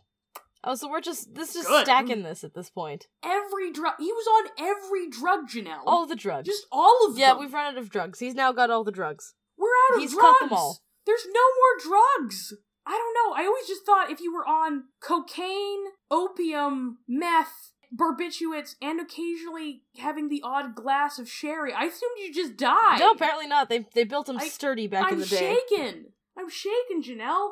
oh, 0.65 0.75
so 0.75 0.89
we're 0.89 1.01
just 1.01 1.33
this 1.35 1.55
is 1.55 1.65
Good. 1.65 1.85
stacking 1.85 2.23
this 2.23 2.43
at 2.43 2.53
this 2.53 2.69
point. 2.69 3.07
Every 3.23 3.71
drug. 3.71 3.93
He 3.99 4.11
was 4.11 4.27
on 4.27 4.67
every 4.67 5.09
drug, 5.09 5.49
Janelle. 5.49 5.83
All 5.85 6.05
the 6.05 6.15
drugs. 6.15 6.47
Just 6.47 6.65
all 6.71 7.07
of 7.07 7.17
yeah, 7.17 7.29
them. 7.29 7.37
Yeah, 7.37 7.41
we've 7.41 7.53
run 7.53 7.73
out 7.73 7.77
of 7.77 7.89
drugs. 7.89 8.19
He's 8.19 8.35
now 8.35 8.51
got 8.51 8.69
all 8.69 8.83
the 8.83 8.91
drugs. 8.91 9.33
We're 9.57 9.67
out 9.67 9.95
of 9.95 9.95
drugs. 9.95 10.11
He's 10.11 10.19
drugs. 10.19 10.37
cut 10.39 10.49
them 10.49 10.57
all. 10.57 10.79
There's 11.05 11.25
no 11.27 11.41
more 11.89 11.97
drugs. 11.97 12.53
I 12.85 12.91
don't 12.91 13.13
know. 13.13 13.35
I 13.35 13.45
always 13.47 13.67
just 13.67 13.85
thought 13.85 14.11
if 14.11 14.21
you 14.21 14.33
were 14.33 14.45
on 14.45 14.85
cocaine, 15.01 15.85
opium, 16.11 16.99
meth, 17.07 17.71
barbiturates, 17.95 18.75
and 18.81 18.99
occasionally 18.99 19.83
having 19.97 20.29
the 20.29 20.41
odd 20.43 20.75
glass 20.75 21.17
of 21.17 21.29
sherry, 21.29 21.73
I 21.73 21.85
assumed 21.85 22.17
you 22.19 22.33
just 22.33 22.57
died. 22.57 22.99
No, 22.99 23.11
apparently 23.11 23.47
not. 23.47 23.69
They 23.69 23.87
they 23.93 24.03
built 24.03 24.29
him 24.29 24.37
I- 24.37 24.47
sturdy 24.47 24.87
back 24.87 25.07
I'm 25.07 25.13
in 25.13 25.19
the 25.19 25.25
day. 25.25 25.49
I'm 25.49 25.77
shaken. 25.77 26.05
I'm 26.37 26.49
shaken, 26.49 27.01
Janelle. 27.01 27.51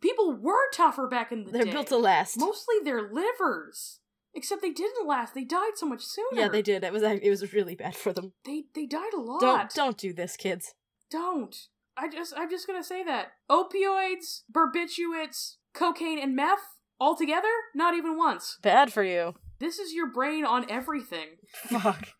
People 0.00 0.32
were 0.32 0.70
tougher 0.72 1.06
back 1.06 1.32
in 1.32 1.44
the 1.44 1.52
day. 1.52 1.64
They're 1.64 1.72
built 1.72 1.88
to 1.88 1.96
last. 1.98 2.38
Mostly 2.38 2.76
their 2.84 3.02
livers. 3.02 4.00
Except 4.32 4.62
they 4.62 4.70
didn't 4.70 5.06
last. 5.06 5.34
They 5.34 5.44
died 5.44 5.72
so 5.76 5.86
much 5.86 6.02
sooner. 6.02 6.28
Yeah, 6.40 6.48
they 6.48 6.62
did. 6.62 6.84
It 6.84 6.92
was 6.92 7.02
it 7.02 7.28
was 7.28 7.52
really 7.52 7.74
bad 7.74 7.96
for 7.96 8.12
them. 8.12 8.32
They 8.44 8.64
they 8.74 8.86
died 8.86 9.12
a 9.14 9.20
lot. 9.20 9.40
Don't 9.40 9.74
don't 9.74 9.98
do 9.98 10.12
this, 10.12 10.36
kids. 10.36 10.74
Don't. 11.10 11.56
I 11.96 12.08
just 12.08 12.32
I'm 12.36 12.48
just 12.48 12.66
gonna 12.66 12.84
say 12.84 13.02
that. 13.02 13.32
Opioids, 13.50 14.42
barbiturates, 14.52 15.56
cocaine, 15.74 16.18
and 16.18 16.36
meth 16.36 16.60
all 17.00 17.16
together? 17.16 17.48
Not 17.74 17.94
even 17.94 18.16
once. 18.16 18.58
Bad 18.62 18.92
for 18.92 19.02
you. 19.02 19.34
This 19.58 19.78
is 19.78 19.92
your 19.92 20.06
brain 20.06 20.44
on 20.44 20.70
everything. 20.70 21.28
Fuck. 21.52 22.10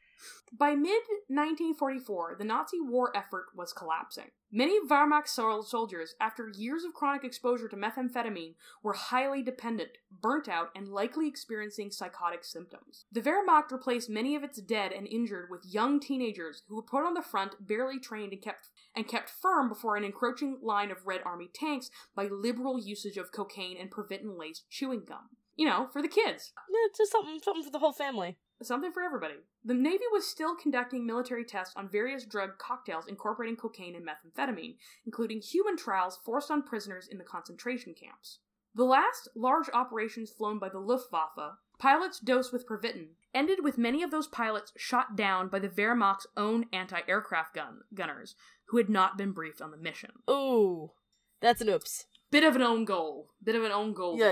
By 0.53 0.75
mid 0.75 1.03
1944, 1.29 2.35
the 2.37 2.45
Nazi 2.45 2.81
war 2.81 3.17
effort 3.17 3.47
was 3.55 3.73
collapsing. 3.73 4.33
Many 4.51 4.81
Wehrmacht 4.85 5.29
soldiers, 5.29 6.17
after 6.21 6.49
years 6.49 6.83
of 6.83 6.93
chronic 6.93 7.23
exposure 7.23 7.69
to 7.69 7.77
methamphetamine, 7.77 8.57
were 8.83 8.95
highly 8.95 9.43
dependent, 9.43 9.91
burnt 10.11 10.49
out, 10.49 10.71
and 10.75 10.89
likely 10.89 11.29
experiencing 11.29 11.93
psychotic 11.93 12.45
symptoms. 12.45 13.05
The 13.13 13.23
Wehrmacht 13.23 13.71
replaced 13.71 14.11
many 14.11 14.35
of 14.35 14.43
its 14.43 14.61
dead 14.61 14.91
and 14.91 15.07
injured 15.07 15.51
with 15.51 15.65
young 15.65 16.01
teenagers 16.01 16.65
who 16.67 16.75
were 16.75 16.83
put 16.83 17.07
on 17.07 17.15
the 17.15 17.23
front, 17.23 17.69
barely 17.69 18.01
trained, 18.01 18.33
and 18.33 18.43
kept 18.43 18.71
and 18.97 19.07
kept 19.07 19.31
firm 19.31 19.69
before 19.69 19.97
an 19.97 20.03
encroaching 20.03 20.59
line 20.61 20.91
of 20.91 21.07
Red 21.07 21.21
Army 21.25 21.49
tanks 21.55 21.91
by 22.17 22.25
liberal 22.25 22.77
usage 22.77 23.17
of 23.17 23.31
cocaine 23.31 23.77
and 23.77 23.89
Pervitin-laced 23.89 24.69
chewing 24.69 25.05
gum. 25.07 25.29
You 25.61 25.67
know, 25.67 25.89
for 25.93 26.01
the 26.01 26.09
kids. 26.09 26.55
Yeah, 26.71 26.89
just 26.97 27.13
something 27.13 27.39
something 27.39 27.63
for 27.63 27.71
the 27.71 27.81
whole 27.81 27.93
family. 27.93 28.39
Something 28.63 28.93
for 28.93 29.03
everybody. 29.03 29.35
The 29.63 29.75
Navy 29.75 30.05
was 30.11 30.27
still 30.27 30.57
conducting 30.57 31.05
military 31.07 31.45
tests 31.45 31.75
on 31.77 31.87
various 31.87 32.25
drug 32.25 32.57
cocktails 32.57 33.07
incorporating 33.07 33.57
cocaine 33.57 33.95
and 33.95 34.07
methamphetamine, 34.07 34.77
including 35.05 35.43
human 35.43 35.77
trials 35.77 36.19
forced 36.25 36.51
on 36.51 36.63
prisoners 36.63 37.09
in 37.13 37.19
the 37.19 37.25
concentration 37.25 37.93
camps. 37.93 38.39
The 38.75 38.85
last 38.85 39.29
large 39.37 39.69
operations 39.75 40.31
flown 40.31 40.59
by 40.59 40.71
the 40.71 40.79
Luftwaffe, 40.79 41.59
pilots 41.79 42.21
dosed 42.21 42.55
with 42.55 42.67
Pervitin, 42.67 43.09
ended 43.35 43.59
with 43.63 43.77
many 43.77 44.03
of 44.03 44.11
those 44.11 44.29
pilots 44.29 44.73
shot 44.79 45.15
down 45.15 45.49
by 45.49 45.59
the 45.59 45.69
Wehrmacht's 45.69 46.27
own 46.39 46.69
anti-aircraft 46.73 47.53
gun- 47.55 47.83
gunners, 47.93 48.35
who 48.69 48.79
had 48.79 48.89
not 48.89 49.19
been 49.19 49.33
briefed 49.33 49.61
on 49.61 49.73
the 49.73 49.77
mission. 49.77 50.13
Oh, 50.27 50.95
that's 51.43 51.61
an 51.61 51.69
oops. 51.69 52.07
Bit 52.31 52.45
of 52.45 52.57
an 52.57 52.63
own 52.63 52.87
goal. 52.87 53.35
Bit 53.45 53.57
of 53.57 53.65
an 53.65 53.73
own 53.73 53.93
goal. 53.93 54.17
there. 54.23 54.31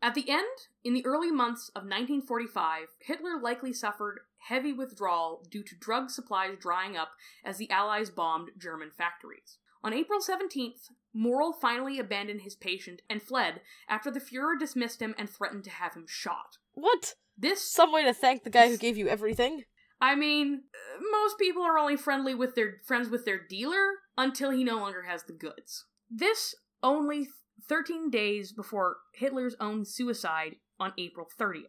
At 0.00 0.14
the 0.14 0.28
end, 0.30 0.46
in 0.84 0.94
the 0.94 1.04
early 1.04 1.30
months 1.30 1.70
of 1.70 1.82
1945, 1.82 2.88
Hitler 3.00 3.40
likely 3.40 3.72
suffered 3.72 4.20
heavy 4.48 4.72
withdrawal 4.72 5.44
due 5.50 5.64
to 5.64 5.76
drug 5.76 6.10
supplies 6.10 6.56
drying 6.60 6.96
up 6.96 7.10
as 7.44 7.58
the 7.58 7.70
Allies 7.70 8.10
bombed 8.10 8.50
German 8.56 8.90
factories. 8.96 9.58
On 9.82 9.92
April 9.92 10.20
17th, 10.20 10.90
Morell 11.12 11.52
finally 11.52 11.98
abandoned 11.98 12.42
his 12.42 12.54
patient 12.54 13.02
and 13.08 13.22
fled 13.22 13.60
after 13.88 14.10
the 14.10 14.20
Fuhrer 14.20 14.58
dismissed 14.58 15.00
him 15.00 15.14
and 15.18 15.28
threatened 15.28 15.64
to 15.64 15.70
have 15.70 15.94
him 15.94 16.06
shot. 16.06 16.58
What? 16.72 17.14
This 17.36 17.60
Some 17.62 17.92
way 17.92 18.04
to 18.04 18.14
thank 18.14 18.44
the 18.44 18.50
guy 18.50 18.68
who 18.68 18.76
gave 18.76 18.96
you 18.96 19.08
everything? 19.08 19.64
I 20.00 20.14
mean, 20.14 20.62
most 21.10 21.38
people 21.38 21.62
are 21.62 21.78
only 21.78 21.96
friendly 21.96 22.34
with 22.34 22.54
their 22.54 22.76
friends 22.86 23.08
with 23.08 23.24
their 23.24 23.40
dealer 23.48 23.94
until 24.16 24.50
he 24.50 24.62
no 24.62 24.76
longer 24.76 25.02
has 25.02 25.24
the 25.24 25.32
goods. 25.32 25.86
This 26.10 26.54
only 26.82 27.28
13 27.68 28.10
days 28.10 28.52
before 28.52 28.96
Hitler's 29.14 29.56
own 29.60 29.84
suicide 29.84 30.56
on 30.78 30.92
April 30.98 31.26
30th. 31.38 31.64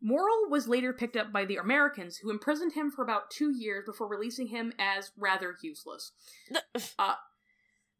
Morell 0.00 0.50
was 0.50 0.68
later 0.68 0.92
picked 0.92 1.16
up 1.16 1.32
by 1.32 1.44
the 1.44 1.56
Americans, 1.56 2.18
who 2.18 2.30
imprisoned 2.30 2.72
him 2.72 2.90
for 2.90 3.02
about 3.02 3.30
two 3.30 3.50
years 3.56 3.84
before 3.86 4.06
releasing 4.06 4.48
him 4.48 4.72
as 4.78 5.12
rather 5.16 5.56
useless. 5.62 6.12
Uh, 6.98 7.14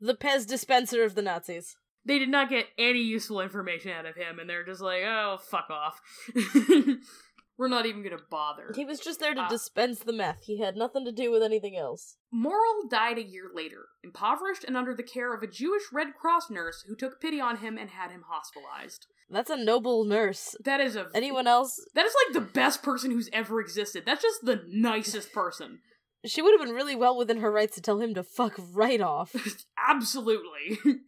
the 0.00 0.14
Pez 0.14 0.46
dispenser 0.46 1.02
of 1.02 1.14
the 1.14 1.22
Nazis. 1.22 1.76
They 2.04 2.18
did 2.18 2.28
not 2.28 2.50
get 2.50 2.66
any 2.76 3.00
useful 3.00 3.40
information 3.40 3.92
out 3.92 4.04
of 4.04 4.16
him, 4.16 4.38
and 4.38 4.50
they're 4.50 4.66
just 4.66 4.82
like, 4.82 5.02
oh, 5.04 5.38
fuck 5.40 5.70
off. 5.70 6.00
We're 7.56 7.68
not 7.68 7.86
even 7.86 8.02
gonna 8.02 8.18
bother. 8.31 8.72
He 8.74 8.85
was 8.85 8.98
just 8.98 9.20
there 9.20 9.35
to 9.35 9.43
Uh, 9.43 9.48
dispense 9.48 10.01
the 10.01 10.12
meth. 10.12 10.43
He 10.44 10.59
had 10.59 10.76
nothing 10.76 11.05
to 11.05 11.12
do 11.12 11.31
with 11.31 11.43
anything 11.43 11.76
else. 11.76 12.16
Morell 12.32 12.89
died 12.90 13.16
a 13.16 13.22
year 13.22 13.51
later, 13.55 13.86
impoverished 14.02 14.64
and 14.64 14.76
under 14.76 14.94
the 14.94 15.05
care 15.05 15.32
of 15.32 15.43
a 15.43 15.47
Jewish 15.47 15.85
Red 15.93 16.14
Cross 16.20 16.51
nurse 16.51 16.82
who 16.89 16.97
took 16.97 17.20
pity 17.20 17.40
on 17.40 17.59
him 17.59 17.78
and 17.78 17.90
had 17.90 18.10
him 18.10 18.24
hospitalized. 18.28 19.06
That's 19.31 19.51
a 19.51 19.56
noble 19.56 20.05
nurse. 20.05 20.56
That 20.64 20.81
is 20.81 20.97
a 20.97 21.09
Anyone 21.14 21.47
else? 21.47 21.81
that 21.94 22.05
is 22.06 22.14
like 22.26 22.35
the 22.35 22.51
best 22.52 22.82
person 22.82 23.10
who's 23.12 23.31
ever 23.32 23.60
existed. 23.60 24.02
That's 24.05 24.22
just 24.22 24.44
the 24.44 24.64
nicest 24.68 25.32
person. 25.32 25.81
She 26.26 26.43
would 26.43 26.59
have 26.59 26.66
been 26.66 26.74
really 26.74 26.97
well 26.97 27.16
within 27.16 27.39
her 27.40 27.52
rights 27.52 27.74
to 27.76 27.82
tell 27.82 28.01
him 28.01 28.14
to 28.14 28.22
fuck 28.24 28.55
right 28.59 29.01
off. 29.01 29.35
Absolutely. 29.89 30.78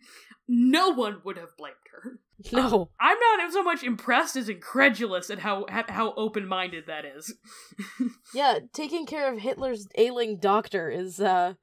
no 0.48 0.90
one 0.90 1.22
would 1.24 1.38
have 1.38 1.56
blamed 1.56 1.76
her. 2.02 2.18
No. 2.52 2.90
I'm 3.00 3.16
not 3.18 3.50
so 3.50 3.62
much 3.62 3.82
impressed 3.82 4.36
as 4.36 4.50
incredulous 4.50 5.30
at 5.30 5.38
how 5.38 5.64
at 5.70 5.88
how 5.88 6.12
open-minded 6.16 6.84
that 6.86 7.04
is. 7.06 7.34
Yeah, 8.34 8.58
taking 8.74 9.06
care 9.06 9.32
of 9.32 9.40
Hitler's 9.40 9.86
ailing 9.96 10.36
doctor 10.38 10.90
is 10.90 11.18
uh 11.18 11.54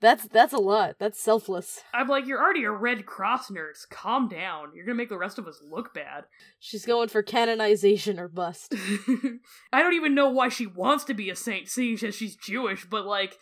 that's 0.00 0.26
that's 0.28 0.52
a 0.52 0.58
lot. 0.58 0.96
That's 0.98 1.20
selfless. 1.20 1.80
I'm 1.94 2.08
like, 2.08 2.26
you're 2.26 2.42
already 2.42 2.64
a 2.64 2.70
Red 2.70 3.06
Cross 3.06 3.50
nurse. 3.50 3.86
Calm 3.88 4.28
down. 4.28 4.72
You're 4.74 4.84
gonna 4.84 4.96
make 4.96 5.08
the 5.08 5.18
rest 5.18 5.38
of 5.38 5.46
us 5.46 5.62
look 5.62 5.94
bad. 5.94 6.24
She's 6.60 6.84
going 6.84 7.08
for 7.08 7.22
canonization 7.22 8.18
or 8.18 8.28
bust. 8.28 8.74
I 9.72 9.82
don't 9.82 9.94
even 9.94 10.14
know 10.14 10.28
why 10.28 10.48
she 10.48 10.66
wants 10.66 11.04
to 11.04 11.14
be 11.14 11.30
a 11.30 11.36
saint, 11.36 11.68
seeing 11.68 11.98
as 12.04 12.14
she's 12.14 12.36
Jewish, 12.36 12.84
but 12.84 13.06
like, 13.06 13.36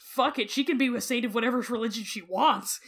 fuck 0.00 0.38
it, 0.38 0.50
she 0.50 0.64
can 0.64 0.78
be 0.78 0.88
a 0.94 1.00
saint 1.00 1.24
of 1.24 1.34
whatever 1.34 1.60
religion 1.60 2.02
she 2.04 2.22
wants. 2.22 2.80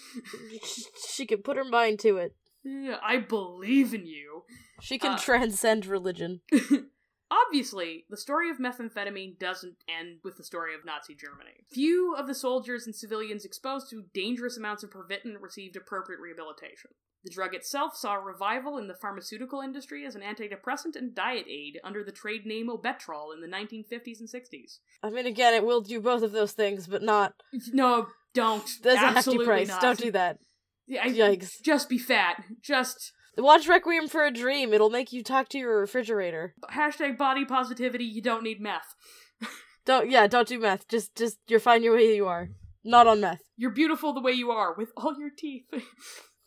she 1.15 1.25
can 1.25 1.43
put 1.43 1.57
her 1.57 1.65
mind 1.65 2.01
to 2.01 2.17
it. 2.17 2.35
Yeah, 2.65 2.99
I 3.03 3.19
believe 3.19 3.93
in 3.95 4.07
you. 4.07 4.45
She 4.81 4.99
can 4.99 5.13
Uh, 5.13 5.19
transcend 5.19 5.87
religion. 5.87 6.41
Obviously, 7.31 8.05
the 8.11 8.17
story 8.17 8.51
of 8.51 8.59
methamphetamine 8.59 9.39
doesn't 9.39 9.77
end 9.89 10.19
with 10.23 10.37
the 10.37 10.45
story 10.45 10.75
of 10.75 10.85
Nazi 10.85 11.15
Germany. 11.15 11.65
Few 11.73 12.15
of 12.15 12.27
the 12.27 12.35
soldiers 12.35 12.85
and 12.85 12.95
civilians 12.95 13.45
exposed 13.47 13.89
to 13.91 14.05
dangerous 14.13 14.59
amounts 14.59 14.83
of 14.83 14.91
Pervitin 14.91 15.41
received 15.41 15.77
appropriate 15.77 16.21
rehabilitation. 16.21 16.91
The 17.25 17.31
drug 17.31 17.55
itself 17.55 17.97
saw 17.97 18.17
a 18.17 18.21
revival 18.21 18.77
in 18.77 18.89
the 18.89 18.97
pharmaceutical 19.01 19.61
industry 19.61 20.05
as 20.05 20.15
an 20.15 20.23
antidepressant 20.23 20.95
and 20.97 21.15
diet 21.15 21.47
aid 21.49 21.79
under 21.85 22.05
the 22.05 22.13
trade 22.13 22.45
name 22.45 22.69
Obetrol 22.69 23.33
in 23.33 23.41
the 23.41 23.47
1950s 23.47 24.21
and 24.21 24.29
60s. 24.29 24.79
I 25.03 25.09
mean, 25.09 25.27
again, 25.27 25.55
it 25.55 25.65
will 25.65 25.81
do 25.81 26.01
both 26.01 26.23
of 26.23 26.33
those 26.33 26.53
things, 26.53 26.87
but 26.87 27.03
not. 27.03 27.33
No, 27.73 28.09
don't. 28.35 28.69
There's 28.83 28.97
a 28.97 28.99
hefty 28.99 29.19
Absolutely 29.19 29.47
price. 29.47 29.69
not. 29.69 29.81
Don't 29.81 29.99
do 29.99 30.11
that. 30.11 30.39
Yeah, 30.87 31.07
Yikes. 31.07 31.61
Just 31.63 31.89
be 31.89 31.99
fat. 31.99 32.43
Just 32.63 33.13
Watch 33.39 33.67
Requiem 33.69 34.09
for 34.09 34.25
a 34.25 34.31
Dream. 34.31 34.73
It'll 34.75 34.91
make 34.91 35.13
you 35.13 35.23
talk 35.23 35.49
to 35.51 35.59
your 35.59 35.81
refrigerator. 35.81 36.55
hashtag 36.71 37.17
body 37.17 37.45
positivity. 37.45 38.05
You 38.05 38.23
don't 38.23 38.43
need 38.43 38.61
meth. 38.61 38.95
Don't 39.85 40.09
yeah, 40.09 40.29
don't 40.29 40.47
do 40.47 40.61
meth. 40.61 40.87
Just 40.87 41.17
just 41.17 41.39
you're 41.49 41.59
fine 41.59 41.83
your 41.83 41.97
way 41.97 42.15
you 42.15 42.29
are. 42.29 42.51
Not 42.85 43.09
on 43.09 43.21
meth. 43.21 43.43
You're 43.57 43.73
beautiful 43.73 44.13
the 44.13 44.21
way 44.21 44.31
you 44.31 44.53
are 44.53 44.73
with 44.77 44.91
all 44.97 45.17
your 45.19 45.31
teeth. 45.37 45.65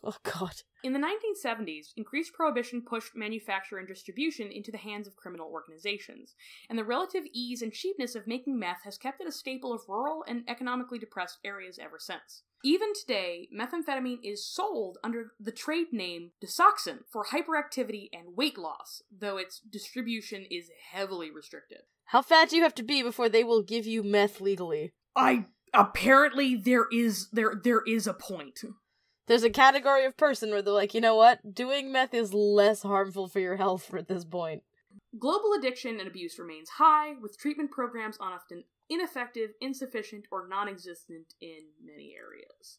Oh 0.04 0.14
god. 0.22 0.52
In 0.84 0.92
the 0.92 1.00
1970s, 1.00 1.86
increased 1.96 2.32
prohibition 2.32 2.82
pushed 2.88 3.16
manufacture 3.16 3.78
and 3.78 3.88
distribution 3.88 4.52
into 4.52 4.70
the 4.70 4.78
hands 4.78 5.08
of 5.08 5.16
criminal 5.16 5.50
organizations, 5.50 6.36
and 6.70 6.78
the 6.78 6.84
relative 6.84 7.24
ease 7.32 7.60
and 7.60 7.72
cheapness 7.72 8.14
of 8.14 8.28
making 8.28 8.56
meth 8.56 8.84
has 8.84 8.98
kept 8.98 9.20
it 9.20 9.26
a 9.26 9.32
staple 9.32 9.72
of 9.72 9.80
rural 9.88 10.22
and 10.28 10.44
economically 10.46 11.00
depressed 11.00 11.38
areas 11.44 11.76
ever 11.82 11.96
since. 11.98 12.44
Even 12.66 12.88
today, 12.94 13.48
methamphetamine 13.56 14.18
is 14.24 14.44
sold 14.44 14.98
under 15.04 15.26
the 15.38 15.52
trade 15.52 15.92
name 15.92 16.32
Desoxin 16.44 16.98
for 17.08 17.26
hyperactivity 17.26 18.08
and 18.12 18.36
weight 18.36 18.58
loss, 18.58 19.02
though 19.16 19.36
its 19.36 19.60
distribution 19.60 20.44
is 20.50 20.68
heavily 20.90 21.30
restricted. 21.30 21.82
How 22.06 22.22
fat 22.22 22.48
do 22.48 22.56
you 22.56 22.64
have 22.64 22.74
to 22.74 22.82
be 22.82 23.04
before 23.04 23.28
they 23.28 23.44
will 23.44 23.62
give 23.62 23.86
you 23.86 24.02
meth 24.02 24.40
legally? 24.40 24.94
I 25.14 25.44
apparently 25.72 26.56
there 26.56 26.86
is 26.90 27.30
there 27.30 27.54
there 27.62 27.82
is 27.86 28.08
a 28.08 28.14
point. 28.14 28.58
There's 29.28 29.44
a 29.44 29.50
category 29.50 30.04
of 30.04 30.16
person 30.16 30.50
where 30.50 30.60
they're 30.60 30.74
like, 30.74 30.92
you 30.92 31.00
know 31.00 31.14
what? 31.14 31.54
Doing 31.54 31.92
meth 31.92 32.14
is 32.14 32.34
less 32.34 32.82
harmful 32.82 33.28
for 33.28 33.38
your 33.38 33.58
health 33.58 33.94
at 33.94 34.08
this 34.08 34.24
point. 34.24 34.64
Global 35.16 35.52
addiction 35.56 36.00
and 36.00 36.08
abuse 36.08 36.36
remains 36.36 36.70
high, 36.78 37.14
with 37.22 37.38
treatment 37.38 37.70
programs 37.70 38.16
often 38.20 38.64
ineffective, 38.88 39.50
insufficient, 39.60 40.26
or 40.30 40.46
non 40.48 40.68
existent 40.68 41.34
in 41.40 41.60
many 41.84 42.14
areas. 42.16 42.78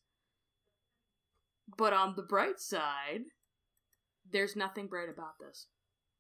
But 1.77 1.93
on 1.93 2.13
the 2.15 2.23
bright 2.23 2.59
side, 2.59 3.25
there's 4.31 4.55
nothing 4.55 4.87
bright 4.87 5.09
about 5.09 5.39
this. 5.39 5.67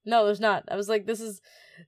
No, 0.05 0.25
there's 0.25 0.39
not. 0.39 0.63
I 0.69 0.75
was 0.75 0.89
like, 0.89 1.05
this 1.05 1.19
is 1.19 1.41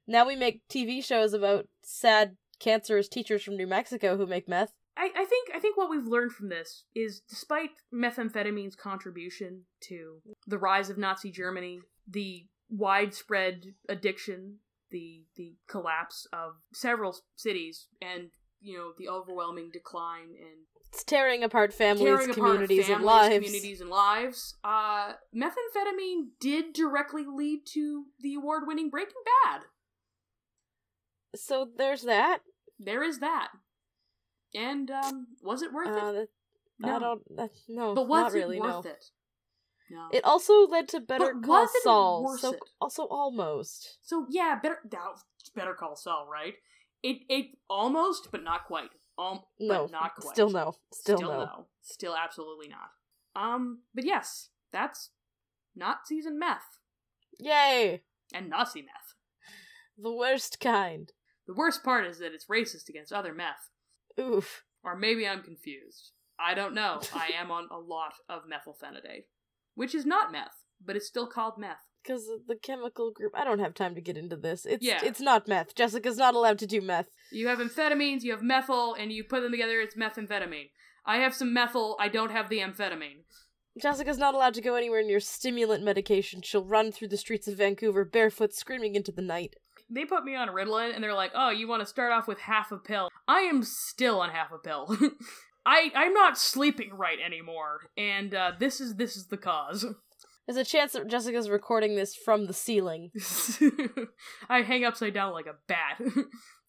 now 0.07 0.27
we 0.27 0.35
make 0.35 0.61
TV 0.69 1.03
shows 1.03 1.33
about 1.33 1.67
sad, 1.83 2.35
cancerous 2.59 3.07
teachers 3.07 3.43
from 3.43 3.55
New 3.55 3.67
Mexico 3.67 4.17
who 4.17 4.25
make 4.25 4.47
meth. 4.47 4.73
I, 4.97 5.09
I 5.15 5.25
think 5.25 5.49
I 5.55 5.59
think 5.59 5.77
what 5.77 5.89
we've 5.89 6.05
learned 6.05 6.33
from 6.33 6.49
this 6.49 6.83
is 6.93 7.21
despite 7.29 7.69
methamphetamine's 7.93 8.75
contribution 8.75 9.63
to 9.81 10.21
the 10.45 10.57
rise 10.57 10.89
of 10.89 10.97
Nazi 10.97 11.31
Germany, 11.31 11.79
the 12.05 12.45
widespread 12.69 13.73
addiction, 13.87 14.57
the 14.91 15.23
the 15.35 15.55
collapse 15.67 16.27
of 16.33 16.55
several 16.73 17.15
cities, 17.35 17.87
and 18.01 18.29
you 18.59 18.77
know 18.77 18.91
the 18.97 19.07
overwhelming 19.09 19.69
decline 19.71 20.29
and 20.39 20.65
It's 20.91 21.03
tearing 21.03 21.43
apart 21.43 21.73
families, 21.73 22.03
tearing 22.05 22.29
apart 22.31 22.35
communities, 22.35 22.87
families, 22.87 22.95
and 22.97 23.05
lives. 23.05 23.35
communities 23.45 23.81
and 23.81 23.89
lives. 23.89 24.55
Uh, 24.63 25.13
methamphetamine 25.35 26.29
did 26.39 26.73
directly 26.73 27.25
lead 27.27 27.59
to 27.73 28.05
the 28.19 28.33
award-winning 28.35 28.89
Breaking 28.89 29.21
Bad. 29.45 29.61
So 31.35 31.67
there's 31.77 32.03
that. 32.03 32.39
There 32.79 33.03
is 33.03 33.19
that. 33.19 33.49
And 34.55 34.89
um, 34.89 35.27
was 35.43 35.61
it 35.61 35.71
worth 35.71 35.89
Uh, 35.89 36.21
it? 36.21 36.29
that 36.79 36.87
No. 36.87 36.95
I 36.95 36.99
don't. 36.99 37.21
That, 37.37 37.49
no, 37.67 37.93
but 37.93 38.07
was 38.07 38.23
not 38.23 38.33
really. 38.33 38.57
it 38.57 38.61
worth 38.61 38.85
no. 38.85 38.91
it? 38.91 39.05
No. 39.89 40.07
It 40.11 40.23
also 40.23 40.67
led 40.67 40.87
to 40.89 40.99
Better 40.99 41.33
But 41.33 41.45
Call 41.45 41.67
Saul. 41.83 42.37
So 42.37 42.53
it? 42.53 42.59
also 42.79 43.03
almost. 43.03 43.97
So 44.03 44.27
yeah, 44.29 44.59
better 44.61 44.79
Better 45.55 45.73
Call 45.73 45.95
Saul, 45.95 46.27
right? 46.31 46.53
It 47.01 47.21
it 47.29 47.57
almost, 47.69 48.29
but 48.31 48.43
not 48.43 48.65
quite. 48.65 48.89
Um, 49.17 49.41
No, 49.59 49.83
but 49.83 49.91
not 49.91 50.15
quite. 50.15 50.33
still 50.33 50.49
no, 50.49 50.75
still, 50.93 51.19
no. 51.19 51.65
Still 51.81 52.15
absolutely 52.15 52.69
not. 52.69 52.91
Um, 53.35 53.79
but 53.93 54.05
yes, 54.05 54.49
that's 54.71 55.09
not 55.75 55.99
and 56.09 56.39
meth 56.39 56.79
Yay! 57.39 58.01
and 58.33 58.49
Nazi 58.49 58.81
meth. 58.81 59.15
The 59.97 60.11
worst 60.11 60.59
kind. 60.59 61.11
The 61.47 61.53
worst 61.53 61.83
part 61.83 62.05
is 62.05 62.19
that 62.19 62.33
it's 62.33 62.45
racist 62.45 62.89
against 62.89 63.11
other 63.11 63.33
meth. 63.33 63.69
Oof. 64.19 64.63
Or 64.83 64.95
maybe 64.95 65.27
I'm 65.27 65.41
confused. 65.41 66.11
I 66.39 66.53
don't 66.53 66.73
know. 66.73 67.01
I 67.13 67.31
am 67.37 67.51
on 67.51 67.67
a 67.71 67.77
lot 67.77 68.13
of 68.29 68.43
methylphenidate, 68.43 69.25
which 69.79 69.95
is 69.95 70.05
not 70.05 70.29
meth, 70.29 70.65
but 70.85 70.97
it's 70.97 71.07
still 71.07 71.25
called 71.25 71.53
meth. 71.57 71.77
Because 72.03 72.27
of 72.27 72.47
the 72.47 72.57
chemical 72.61 73.11
group. 73.11 73.31
I 73.33 73.45
don't 73.45 73.59
have 73.59 73.73
time 73.73 73.95
to 73.95 74.01
get 74.01 74.17
into 74.17 74.35
this. 74.35 74.65
It's 74.65 74.83
Yeah. 74.85 74.99
it's 75.01 75.21
not 75.21 75.47
meth. 75.47 75.73
Jessica's 75.73 76.17
not 76.17 76.35
allowed 76.35 76.59
to 76.59 76.67
do 76.67 76.81
meth. 76.81 77.07
You 77.31 77.47
have 77.47 77.59
amphetamines, 77.59 78.23
you 78.23 78.31
have 78.31 78.41
methyl, 78.41 78.93
and 78.93 79.09
you 79.13 79.23
put 79.23 79.41
them 79.41 79.51
together, 79.51 79.79
it's 79.79 79.95
methamphetamine. 79.95 80.71
I 81.05 81.19
have 81.19 81.33
some 81.33 81.53
methyl, 81.53 81.95
I 81.97 82.09
don't 82.09 82.31
have 82.31 82.49
the 82.49 82.59
amphetamine. 82.59 83.23
Jessica's 83.81 84.17
not 84.17 84.33
allowed 84.33 84.55
to 84.55 84.61
go 84.61 84.75
anywhere 84.75 85.01
near 85.01 85.21
stimulant 85.21 85.81
medication. 85.81 86.41
She'll 86.41 86.65
run 86.65 86.91
through 86.91 87.07
the 87.07 87.15
streets 87.15 87.47
of 87.47 87.55
Vancouver 87.55 88.03
barefoot, 88.03 88.53
screaming 88.53 88.95
into 88.95 89.13
the 89.13 89.21
night. 89.21 89.55
They 89.89 90.03
put 90.03 90.25
me 90.25 90.35
on 90.35 90.49
Ritalin, 90.49 90.93
and 90.93 91.01
they're 91.01 91.13
like, 91.13 91.31
oh, 91.33 91.51
you 91.51 91.69
want 91.69 91.81
to 91.83 91.85
start 91.85 92.11
off 92.11 92.27
with 92.27 92.39
half 92.39 92.73
a 92.73 92.77
pill. 92.77 93.07
I 93.29 93.41
am 93.41 93.63
still 93.63 94.19
on 94.19 94.31
half 94.31 94.51
a 94.51 94.57
pill. 94.57 94.97
I, 95.65 95.91
I'm 95.95 96.13
not 96.13 96.37
sleeping 96.37 96.91
right 96.93 97.19
anymore, 97.23 97.81
and 97.97 98.33
uh, 98.33 98.53
this 98.59 98.79
is 98.81 98.95
this 98.95 99.15
is 99.15 99.27
the 99.27 99.37
cause. 99.37 99.85
There's 100.47 100.57
a 100.57 100.63
chance 100.65 100.93
that 100.93 101.07
Jessica's 101.07 101.47
recording 101.49 101.95
this 101.95 102.15
from 102.15 102.47
the 102.47 102.53
ceiling. 102.53 103.11
I 104.49 104.63
hang 104.63 104.83
upside 104.83 105.13
down 105.13 105.33
like 105.33 105.45
a 105.47 105.55
bat. 105.67 106.01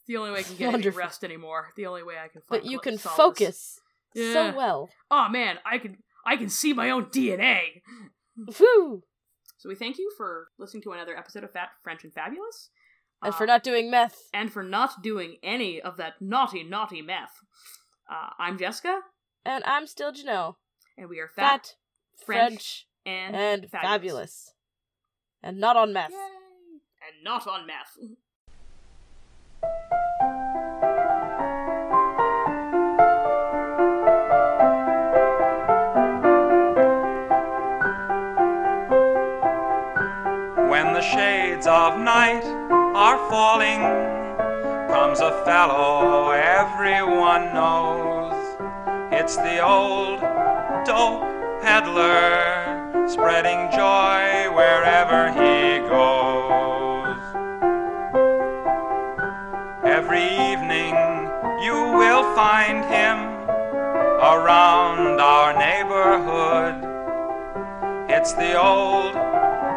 The 0.08 0.16
only 0.16 0.32
way 0.32 0.40
I 0.40 0.42
can 0.42 0.56
get 0.56 0.74
any 0.74 0.88
rest 0.88 1.22
anymore. 1.22 1.68
The 1.76 1.86
only 1.86 2.02
way 2.02 2.14
I 2.16 2.26
can 2.26 2.40
find 2.40 2.62
But 2.62 2.64
you 2.68 2.80
can 2.80 2.98
solace. 2.98 3.16
focus 3.16 3.80
Yeah. 4.12 4.32
so 4.32 4.56
well. 4.56 4.88
Oh 5.08 5.28
man, 5.28 5.58
I 5.64 5.78
can 5.78 5.98
I 6.26 6.36
can 6.36 6.48
see 6.48 6.72
my 6.72 6.90
own 6.90 7.04
DNA. 7.06 7.60
Whew! 8.56 9.04
So 9.58 9.68
we 9.68 9.76
thank 9.76 9.98
you 9.98 10.10
for 10.16 10.48
listening 10.58 10.82
to 10.84 10.92
another 10.92 11.16
episode 11.16 11.44
of 11.44 11.52
Fat 11.52 11.68
French 11.84 12.02
and 12.02 12.12
Fabulous. 12.12 12.70
And 13.22 13.32
for 13.36 13.46
not 13.46 13.62
doing 13.62 13.88
meth. 13.88 14.16
and 14.34 14.52
for 14.52 14.64
not 14.64 15.00
doing 15.00 15.36
any 15.44 15.80
of 15.80 15.96
that 15.98 16.14
naughty, 16.20 16.64
naughty 16.64 17.02
meth. 17.02 17.36
Uh, 18.10 18.30
I'm 18.38 18.58
Jessica, 18.58 19.00
And 19.44 19.62
I'm 19.64 19.86
still 19.86 20.12
Janelle. 20.12 20.56
and 20.98 21.08
we 21.08 21.20
are 21.20 21.28
fat, 21.28 21.74
Fat, 22.16 22.26
French, 22.26 22.50
French, 22.52 22.86
and, 23.06 23.36
and 23.36 23.70
fabulous. 23.70 23.90
fabulous. 23.90 24.54
And 25.42 25.58
not 25.60 25.76
on 25.76 25.92
meth. 25.92 26.10
Yay! 26.10 26.16
And 26.16 27.24
not 27.24 27.46
on 27.46 27.66
meth. 27.66 27.96
When 40.70 40.94
the 40.94 41.00
shades 41.02 41.66
of 41.66 41.98
night 41.98 42.44
are 42.94 43.18
falling, 43.28 43.80
comes 44.90 45.20
a 45.20 45.30
fellow 45.44 46.30
everyone 46.30 47.54
knows. 47.54 48.34
It's 49.12 49.36
the 49.36 49.60
old 49.64 50.18
dope 50.84 51.22
peddler, 51.62 53.06
spreading 53.08 53.70
joy 53.70 54.50
wherever 54.52 55.30
he 55.30 55.78
goes. 55.88 57.22
Every 59.84 60.26
evening 60.50 60.94
you 61.62 61.78
will 62.00 62.24
find 62.34 62.84
him 62.84 63.18
around 64.34 65.20
our 65.20 65.52
neighborhood. 65.56 66.74
It's 68.10 68.32
the 68.32 68.60
old 68.60 69.14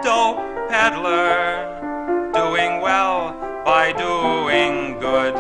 dope 0.04 0.42
peddler 0.70 2.32
doing 2.34 2.82
well 2.82 3.34
by 3.64 3.94
doing 3.94 4.53
good. 5.14 5.36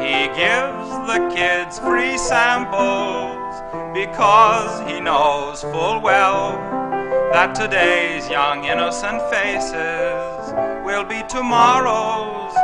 He 0.00 0.28
gives 0.38 0.88
the 1.10 1.28
kids 1.34 1.80
free 1.80 2.16
samples 2.16 3.50
because 3.92 4.88
he 4.88 5.00
knows 5.00 5.62
full 5.62 6.00
well 6.00 6.52
that 7.32 7.56
today's 7.56 8.30
young 8.30 8.62
innocent 8.64 9.20
faces 9.28 10.54
will 10.86 11.02
be 11.02 11.24
tomorrow's 11.28 12.54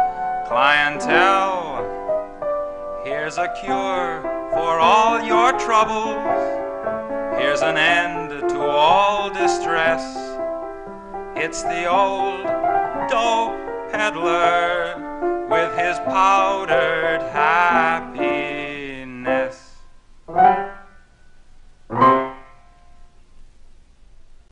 clientele. 0.47 1.83
Here's 3.05 3.39
a 3.39 3.49
cure 3.61 4.23
for 4.53 4.79
all 4.79 5.21
your 5.25 5.59
troubles. 5.59 6.23
Here's 7.37 7.63
an 7.63 7.77
end 7.77 8.31
to 8.49 8.61
all 8.61 9.29
distress. 9.29 10.05
It's 11.35 11.65
the 11.65 11.87
old 11.87 12.45
dope 13.11 13.91
peddler 13.91 15.14
with 15.49 15.77
his 15.77 15.99
powdered 16.01 17.23
happy. 17.33 18.64